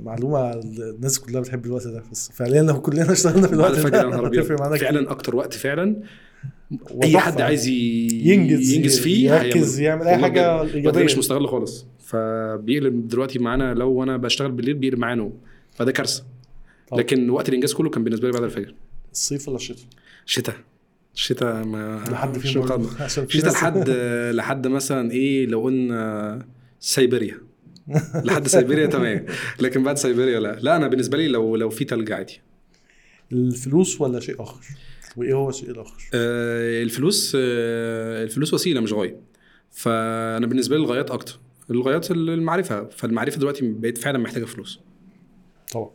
معلومة 0.03 0.53
الناس 0.53 1.19
كلها 1.19 1.41
بتحب 1.41 1.67
الوقت 1.67 1.87
ده 1.87 2.03
بس 2.13 2.31
فعليا 2.33 2.63
لو 2.63 2.81
كلنا 2.81 3.13
اشتغلنا 3.13 3.47
في 3.47 3.53
الوقت 3.55 3.73
ده 3.73 3.79
هتفرق 3.79 4.61
معانا. 4.61 4.77
فعلا 4.77 5.11
أكتر 5.11 5.37
وقت 5.37 5.55
فعلا 5.55 6.03
أي. 7.03 7.19
حد 7.19 7.41
عايز 7.41 7.67
ينجز 7.67 8.73
ينجز 8.73 9.01
فيه 9.01 9.31
يركز. 9.31 9.81
يعمل 9.81 10.07
أي 10.07 10.17
حاجة 10.19 10.63
إيجابية 10.63 11.05
مش 11.05 11.19
مستغل 11.19 11.49
خالص 11.49 11.87
فبيقلب 11.99 13.09
دلوقتي 13.09 13.39
معانا 13.39 13.75
لو 13.75 14.03
أنا 14.03 14.17
بشتغل 14.17 14.53
بالليل 14.53 14.75
بيقلب 14.75 14.99
معايا 14.99 15.15
نوم 15.15 15.33
فده 15.75 15.93
كارثة. 15.93 16.25
لكن 16.93 17.31
وقت 17.31 17.49
الإنجاز 17.49 17.73
كله 17.73 17.91
كان 17.91 18.05
بالنسبة 18.05 18.29
لي 18.29 18.33
بعد 18.33 18.43
الفجر 18.43 18.75
الصيف 19.13 19.49
ولا 19.49 19.57
الشتاء؟ 19.57 19.87
شتاء 20.27 20.55
الشتاء 21.15 21.65
ما 21.65 22.05
لحد 22.11 22.39
فين 22.39 22.51
شتاء 23.29 23.53
لحد 23.53 23.91
لحد 24.35 24.67
مثلا 24.67 25.11
إيه 25.11 25.47
لو 25.47 25.63
قلنا 25.63 26.47
سيبيريا 26.81 27.39
لحد 28.25 28.49
سيبيريا 28.49 28.87
تمام. 28.87 29.27
لكن 29.61 29.83
بعد 29.83 29.97
سيبيريا 29.97 30.41
لا. 30.41 30.59
لا 30.61 30.77
أنا 30.77 30.89
بالنسبة 30.89 31.19
لي 31.19 31.29
لو 31.29 31.57
لو 31.57 31.71
في 31.71 31.85
تلج 31.85 32.13
عادي. 32.13 32.41
الفلوس 33.33 34.01
ولا 34.01 34.21
شيء 34.21 34.43
آخر؟ 34.43 34.65
وإيه 35.17 35.35
هو 35.35 35.49
الشيء 35.49 35.71
الآخر؟ 35.71 36.11
آه، 36.15 36.83
الفلوس 36.83 37.37
آه، 37.41 38.25
الفلوس 38.25 38.55
وسيلة 38.55 38.81
مش 38.81 38.93
غاية. 38.93 39.21
فأنا 39.71 40.47
بالنسبة 40.47 40.77
لي 40.77 40.83
الغايات 40.83 41.11
أكتر. 41.11 41.41
الغايات 41.71 42.11
المعرفة. 42.11 42.89
فالمعرفة 42.89 43.39
دلوقتي 43.39 43.73
بقت 43.73 43.99
فعلا 43.99 44.19
محتاجة 44.19 44.45
فلوس. 44.45 44.81
طبعا. 45.73 45.91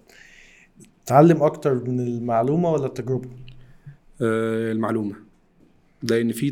تعلم 1.05 1.43
أكتر 1.43 1.73
من 1.73 1.99
المعلومة 1.99 2.71
ولا 2.71 2.85
التجربة؟ 2.85 3.29
آه، 4.21 4.71
المعلومة. 4.71 5.26
لأن 6.03 6.31
في 6.31 6.51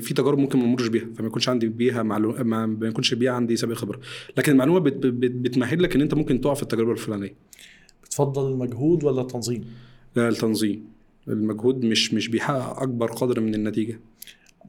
في 0.00 0.14
تجارب 0.14 0.38
ممكن 0.38 0.58
ما 0.58 0.64
امرش 0.64 0.86
بيها 0.86 1.06
فما 1.16 1.26
يكونش 1.26 1.48
عندي 1.48 1.68
بيها 1.68 2.02
معلومه 2.02 2.66
ما 2.66 2.88
يكونش 2.88 3.14
بيها 3.14 3.32
عندي 3.32 3.56
سابق 3.56 3.74
خبرة. 3.74 4.00
لكن 4.36 4.52
المعلومة 4.52 4.80
بت 4.80 5.06
بت 5.06 5.30
بتمهد 5.30 5.80
لك 5.80 5.94
إن 5.94 6.00
أنت 6.00 6.14
ممكن 6.14 6.40
تقع 6.40 6.54
في 6.54 6.62
التجربه 6.62 6.92
الفلانية. 6.92 7.34
بتفضل 8.04 8.52
المجهود 8.52 9.04
ولا 9.04 9.20
التنظيم؟ 9.20 9.64
لا 10.16 10.28
التنظيم. 10.28 10.84
المجهود 11.28 11.84
مش 11.84 12.14
مش 12.14 12.28
بيحقق 12.28 12.82
أكبر 12.82 13.12
قدر 13.12 13.40
من 13.40 13.54
النتيجة. 13.54 14.00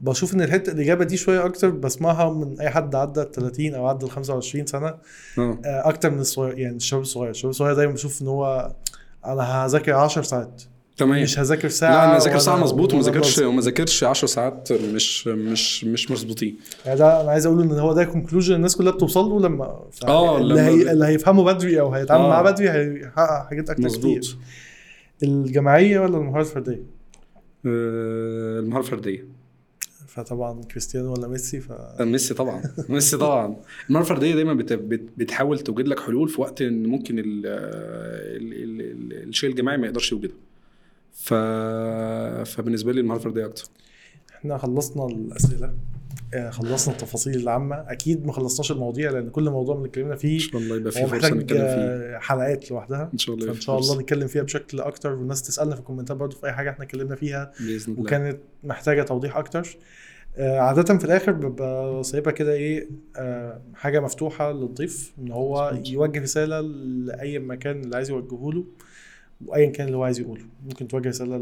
بشوف 0.00 0.34
إن 0.34 0.40
الحتة 0.40 0.72
الإجابة 0.72 1.04
دي 1.04 1.16
شوية 1.16 1.44
أكتر 1.44 1.70
بسمعها 1.70 2.32
من 2.34 2.60
أي 2.60 2.70
حد 2.70 2.94
عدى 2.94 3.22
ال 3.22 3.30
30 3.30 3.74
أو 3.74 3.86
عدى 3.86 4.06
ال 4.06 4.10
25 4.10 4.66
سنة. 4.66 4.86
آه. 4.86 5.00
آه، 5.38 5.88
أكتر 5.88 6.10
من 6.10 6.18
الصغير 6.18 6.58
يعني 6.58 6.76
الشباب 6.76 7.02
الصغير. 7.02 7.30
الشباب 7.30 7.50
الصغير 7.50 7.74
دايما 7.74 7.92
بشوف 7.92 8.22
إن 8.22 8.26
هو 8.26 8.74
أنا 9.26 9.42
هذاكر 9.42 9.92
10 9.92 10.22
ساعات. 10.22 10.62
تمام. 10.96 11.22
مش 11.22 11.38
هذاكر 11.38 11.68
ساعة 11.68 11.90
لا 11.90 12.10
أنا 12.10 12.18
ذاكر 12.18 12.38
ساعة 12.38 12.56
مظبوط 12.56 12.94
وما 12.94 13.02
ذاكرش. 13.02 13.38
وما 13.38 13.60
ذاكرش 13.60 14.04
10 14.04 14.28
ساعات 14.28 14.72
مش 14.72 15.26
مش 15.26 15.84
مش 15.84 16.10
مظبوطين 16.10 16.56
يعني 16.86 16.98
ده 16.98 17.20
أنا 17.20 17.30
عايز 17.30 17.46
أقول 17.46 17.60
إن 17.60 17.72
هو 17.72 17.92
ده 17.92 18.04
كونكلوجن 18.04 18.54
الناس 18.54 18.76
كلها 18.76 18.92
بتوصل 18.92 19.24
له 19.24 19.40
لما 19.40 19.80
آه، 20.04 20.38
اللي, 20.38 20.54
لما 20.54 20.68
هي... 20.68 20.92
اللي 20.92 21.06
هيفهمه 21.06 21.44
بدري 21.44 21.80
أو 21.80 21.92
هيتعامل 21.92 22.24
آه. 22.24 22.28
معاه 22.28 22.42
بدري 22.42 22.70
هيحقق 22.70 23.48
حاجات 23.48 23.70
أكتر 23.70 23.88
كتير. 23.88 24.18
مظبوط 24.18 24.36
الجماعية 25.22 26.00
ولا 26.00 26.16
المهارات 26.18 26.46
الفردية؟ 26.46 26.82
آه، 27.66 28.60
المهارة 28.60 28.82
الفردية. 28.84 29.24
فطبعا 30.06 30.62
كريستيانو 30.62 31.12
ولا 31.12 31.28
ميسي 31.28 31.60
ف 31.60 31.72
ميسي 32.00 32.34
طبعا. 32.34 32.62
ميسي 32.88 33.16
طبعا. 33.16 33.56
المهارة 33.88 34.04
الفردية 34.04 34.34
دايما 34.34 34.54
بت 34.54 34.72
بت 34.72 35.08
بتحاول 35.16 35.58
توجد 35.58 35.88
لك 35.88 36.00
حلول 36.00 36.28
في 36.28 36.40
وقت 36.40 36.62
إن 36.62 36.86
ممكن 36.86 37.18
ال 37.18 37.46
ال 37.46 38.52
ال 38.52 38.80
ال 38.80 39.28
الشيء 39.28 39.50
الجماعي 39.50 39.76
ما 39.76 39.86
يقدرش 39.86 40.12
يوجده. 40.12 40.34
ف 41.16 41.34
فبالنسبة 42.50 42.92
لي 42.92 43.00
المهاره 43.00 43.18
الفرديه 43.18 43.46
أكتر. 43.46 43.64
إحنا 44.34 44.58
خلصنا 44.58 45.06
الأسئلة 45.06 45.74
آه، 46.34 46.50
خلصنا 46.50 46.94
التفاصيل 46.94 47.34
العامة. 47.36 47.76
أكيد 47.88 48.26
ما 48.26 48.32
خلصناش 48.32 48.72
المواضيع 48.72 49.10
لأن 49.10 49.30
كل 49.30 49.50
موضوع 49.50 49.76
اللي 49.76 49.88
اتكلمنا 49.88 50.12
إن 50.12 50.18
فيه 50.18 50.38
شاء 50.38 50.56
الله 50.60 50.76
يبقى 50.76 50.92
في 50.92 51.02
هو 51.02 51.06
فرصة 51.06 51.28
نتكلم 51.28 51.58
فيه. 51.58 51.64
آه، 51.64 52.18
حلقات 52.18 52.70
لوحدها. 52.70 53.10
إن 53.12 53.18
شاء 53.18 53.34
الله 53.34 53.46
فإن 53.52 53.60
شاء 53.60 53.78
الله. 53.78 54.00
نتكلم 54.00 54.26
فيها 54.26 54.42
بشكل 54.42 54.80
أكتر. 54.80 55.12
والناس 55.12 55.42
تسألنا 55.42 55.74
في 55.74 55.80
الكومنتات 55.80 56.16
برضه 56.16 56.36
في 56.36 56.46
أي 56.46 56.52
حاجة 56.52 56.70
إحنا 56.70 56.84
اتكلمنا 56.84 57.14
فيها. 57.14 57.52
بإذن 57.60 57.92
الله. 57.92 58.00
وكانت 58.04 58.38
محتاجة 58.64 59.02
توضيح 59.02 59.36
أكتر. 59.36 59.76
آه، 60.36 60.58
عادة 60.58 60.98
في 60.98 61.04
الآخر 61.04 61.32
ببقى 61.32 62.04
سايبها 62.04 62.32
كده 62.32 62.52
إيه 62.52 62.88
حاجة 63.74 64.00
مفتوحة 64.00 64.52
للضيف 64.52 65.12
إن 65.18 65.30
هو. 65.30 65.80
يوجه 65.86 66.22
رسالة 66.22 66.60
لأي 66.60 67.38
مكان 67.38 67.80
اللي 67.80 67.96
عايز 67.96 68.10
يوجهه 68.10 68.50
له. 68.52 68.64
وأيا 69.46 69.70
كان 69.70 69.86
اللي 69.86 69.96
هو 69.98 70.02
عايز 70.04 70.20
يقوله. 70.20 70.42
ممكن 70.66 70.88
توجه 70.88 71.08
رسالة 71.08 71.36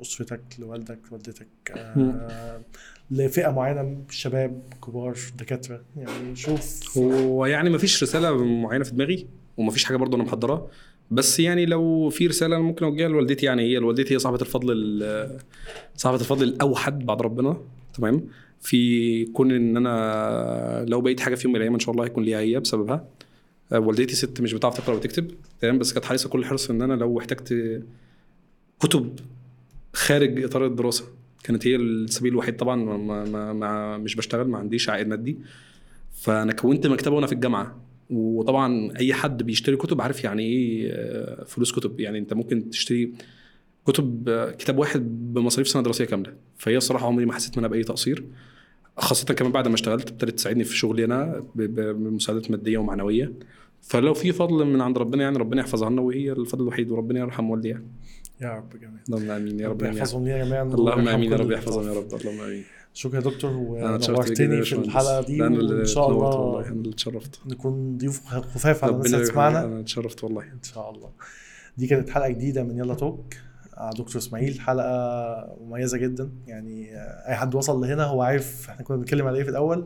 لأسرتك 0.00 0.40
لوالدك 0.58 0.98
لوالدتك 1.10 1.46
آه، 1.76 2.60
لفئة 3.10 3.50
معينة 3.50 3.96
شباب 4.10 4.62
كبار 4.86 5.16
دكاترة. 5.38 5.80
يعني 5.96 6.36
شوف. 6.36 6.98
هو 6.98 7.46
يعني 7.46 7.70
ما 7.70 7.78
فيش 7.78 8.02
رسالة 8.02 8.44
معينة 8.44 8.84
في 8.84 8.90
دماغي 8.90 9.26
وما 9.56 9.70
فيش 9.70 9.84
حاجة 9.84 9.96
برضه 9.96 10.16
أنا 10.16 10.24
محضرها. 10.24 10.66
بس 11.10 11.40
يعني 11.40 11.66
لو 11.66 12.08
في 12.10 12.26
رسالة 12.26 12.56
أنا 12.56 12.64
ممكن 12.64 12.84
أوجهها 12.84 13.08
لوالدتي 13.08 13.46
يعني 13.46 13.62
هي 13.62 13.78
والدتي 13.78 14.14
هي 14.14 14.18
صاحبة 14.18 14.40
الفضل 14.40 14.72
ال- 14.76 15.38
صاحبة 15.96 16.20
الفضل 16.20 16.42
الأوحد 16.48 17.06
بعد 17.06 17.22
ربنا. 17.22 17.60
تمام؟ 17.94 18.26
في 18.60 19.24
كون 19.24 19.50
إن 19.52 19.76
أنا 19.76 20.84
لو 20.88 21.00
بقيت 21.00 21.20
حاجة 21.20 21.34
في 21.34 21.44
يوم 21.44 21.52
من 21.52 21.56
الأيام 21.56 21.74
إن 21.74 21.80
شاء 21.80 21.92
الله 21.94 22.04
هيكون 22.04 22.24
ليها 22.24 22.38
هي 22.40 22.60
بسببها. 22.60 22.94
آه، 22.94 23.06
والدتي 23.72 24.16
ست 24.16 24.40
مش 24.40 24.52
بتعرف 24.52 24.76
تقرأ 24.76 24.94
وتكتب 24.94 25.30
تمام؟ 25.60 25.78
بس 25.78 25.92
كانت 25.92 26.04
حريصة 26.04 26.28
كل 26.28 26.38
الحرص 26.38 26.70
إن 26.70 26.82
أنا 26.82 26.94
لو 26.94 27.18
احتجت 27.18 27.82
كتب 28.80 29.18
خارج 29.92 30.44
إطار 30.44 30.66
الدراسة 30.66 31.04
كانت 31.46 31.66
هي 31.66 31.76
السبيل 31.76 32.32
الوحيد 32.32 32.56
طبعا 32.56 32.76
ما 32.76 32.96
ما 32.96 33.24
ما 33.24 33.52
ما 33.52 33.98
مش 33.98 34.14
بشتغل 34.16 34.48
ما 34.48 34.58
عنديش 34.58 34.88
عائد 34.88 35.08
مادي. 35.08 35.38
فأنا 36.12 36.52
كونت 36.52 36.86
مكتبة 36.86 37.14
وأنا 37.14 37.26
في 37.26 37.32
الجامعة 37.32 37.80
وطبعا 38.10 38.96
أي 38.98 39.14
حد 39.14 39.42
بيشتري 39.42 39.76
كتب 39.76 40.00
عارف 40.00 40.24
يعني 40.24 40.42
إيه 40.42 40.90
آه، 40.92 41.44
فلوس 41.44 41.72
كتب. 41.72 42.00
يعني 42.00 42.18
أنت 42.18 42.34
ممكن 42.34 42.70
تشتري 42.70 43.12
كتب 43.86 44.28
آه، 44.28 44.50
كتاب 44.50 44.78
واحد 44.78 45.00
بمصاريف 45.34 45.68
سنة 45.68 45.82
دراسية 45.82 46.04
كاملة. 46.04 46.32
فهي 46.56 46.76
الصراحة 46.76 47.06
عمري 47.06 47.26
ما 47.26 47.32
حسيت 47.32 47.58
منها 47.58 47.68
بأي 47.68 47.82
تقصير. 47.82 48.24
خاصة 48.96 49.34
كمان 49.34 49.52
بعد 49.52 49.68
ما 49.68 49.74
اشتغلت 49.74 50.10
ابتدت 50.10 50.30
تساعدني 50.34 50.64
في 50.64 50.76
شغلي 50.76 51.04
أنا 51.04 51.44
بمساعدات 51.54 52.50
مادية 52.50 52.78
ومعنوية. 52.78 53.32
فلو 53.82 54.14
في 54.14 54.32
فضل 54.32 54.64
من 54.64 54.80
عند 54.80 54.98
ربنا 54.98 55.22
يعني 55.22 55.38
ربنا 55.38 55.60
يحفظها 55.60 55.90
لنا 55.90 56.02
وهي 56.02 56.32
الفضل 56.32 56.62
الوحيد 56.62 56.90
وربنا 56.90 57.20
يرحم 57.20 57.50
والدي 57.50 57.68
يعني 57.68 57.86
يا 58.40 58.50
رب 58.50 58.70
جميل. 58.80 59.00
اللهم 59.08 59.30
آمين 59.30 59.60
يا 59.60 59.68
رب. 59.68 59.82
يحفظهم 59.82 60.24
لينا 60.24 60.44
جميعا 60.44 60.62
اللهم 60.62 61.08
آمين 61.08 61.32
يا 61.32 61.36
رب 61.36 61.50
يحفظهم 61.50 61.88
يا. 61.88 61.92
رب. 61.92 62.14
اللهم 62.14 62.40
آمين. 62.40 62.64
شكرا 62.94 63.16
يا 63.16 63.20
دكتور 63.20 63.50
يا 63.50 63.56
ونورتني 63.56 64.62
في. 64.62 64.72
الحلقة 64.72 65.22
دي 65.22 65.42
وإن 65.42 65.86
شاء 65.86 66.10
الله 66.10 66.28
والله 66.28 66.68
أنا 66.68 66.72
اللي 66.72 66.90
اتشرفت. 66.90 67.40
نكون 67.46 67.96
ضيوف 67.98 68.26
خفاف 68.26 68.84
على 68.84 68.92
الناس 68.92 69.14
اللي 69.14 69.24
تسمعنا. 69.26 69.64
أنا 69.64 69.80
اتشرفت 69.80 70.24
والله. 70.24 70.42
إن 70.42 70.62
شاء 70.62 70.90
الله. 70.90 71.10
دي 71.76 71.86
كانت 71.86 72.10
حلقة 72.10 72.28
جديدة 72.28 72.62
من 72.64 72.78
يلا 72.78 72.94
توك. 72.94 73.34
دكتور 73.98 74.16
اسماعيل 74.16 74.60
حلقة 74.60 75.56
مميزة 75.60 75.98
جدا. 75.98 76.32
يعني 76.46 76.96
آه، 76.96 77.28
أي 77.28 77.34
حد 77.34 77.54
وصل 77.54 77.80
لهنا 77.80 78.04
هو 78.04 78.22
عارف 78.22 78.70
إحنا 78.70 78.84
كنا 78.84 78.96
بنتكلم 78.96 79.26
على 79.26 79.38
إيه 79.38 79.44
في 79.44 79.50
الأول. 79.50 79.78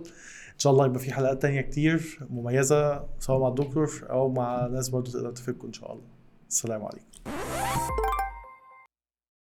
إن 0.54 0.58
شاء 0.58 0.72
الله 0.72 0.86
يبقى 0.86 0.98
في 0.98 1.12
حلقات 1.12 1.42
تانية 1.42 1.60
كتير 1.60 2.18
مميزة 2.30 3.04
سواء 3.18 3.40
مع 3.40 3.48
الدكتور 3.48 4.06
أو 4.10 4.28
مع 4.32 4.66
ناس 4.66 4.88
برضه 4.88 5.12
تقدر 5.12 5.30
تفيدكم 5.30 5.66
إن 5.66 5.72
شاء 5.72 5.92
الله. 5.92 6.04
السلام 6.48 6.82
عليكم. 6.84 7.06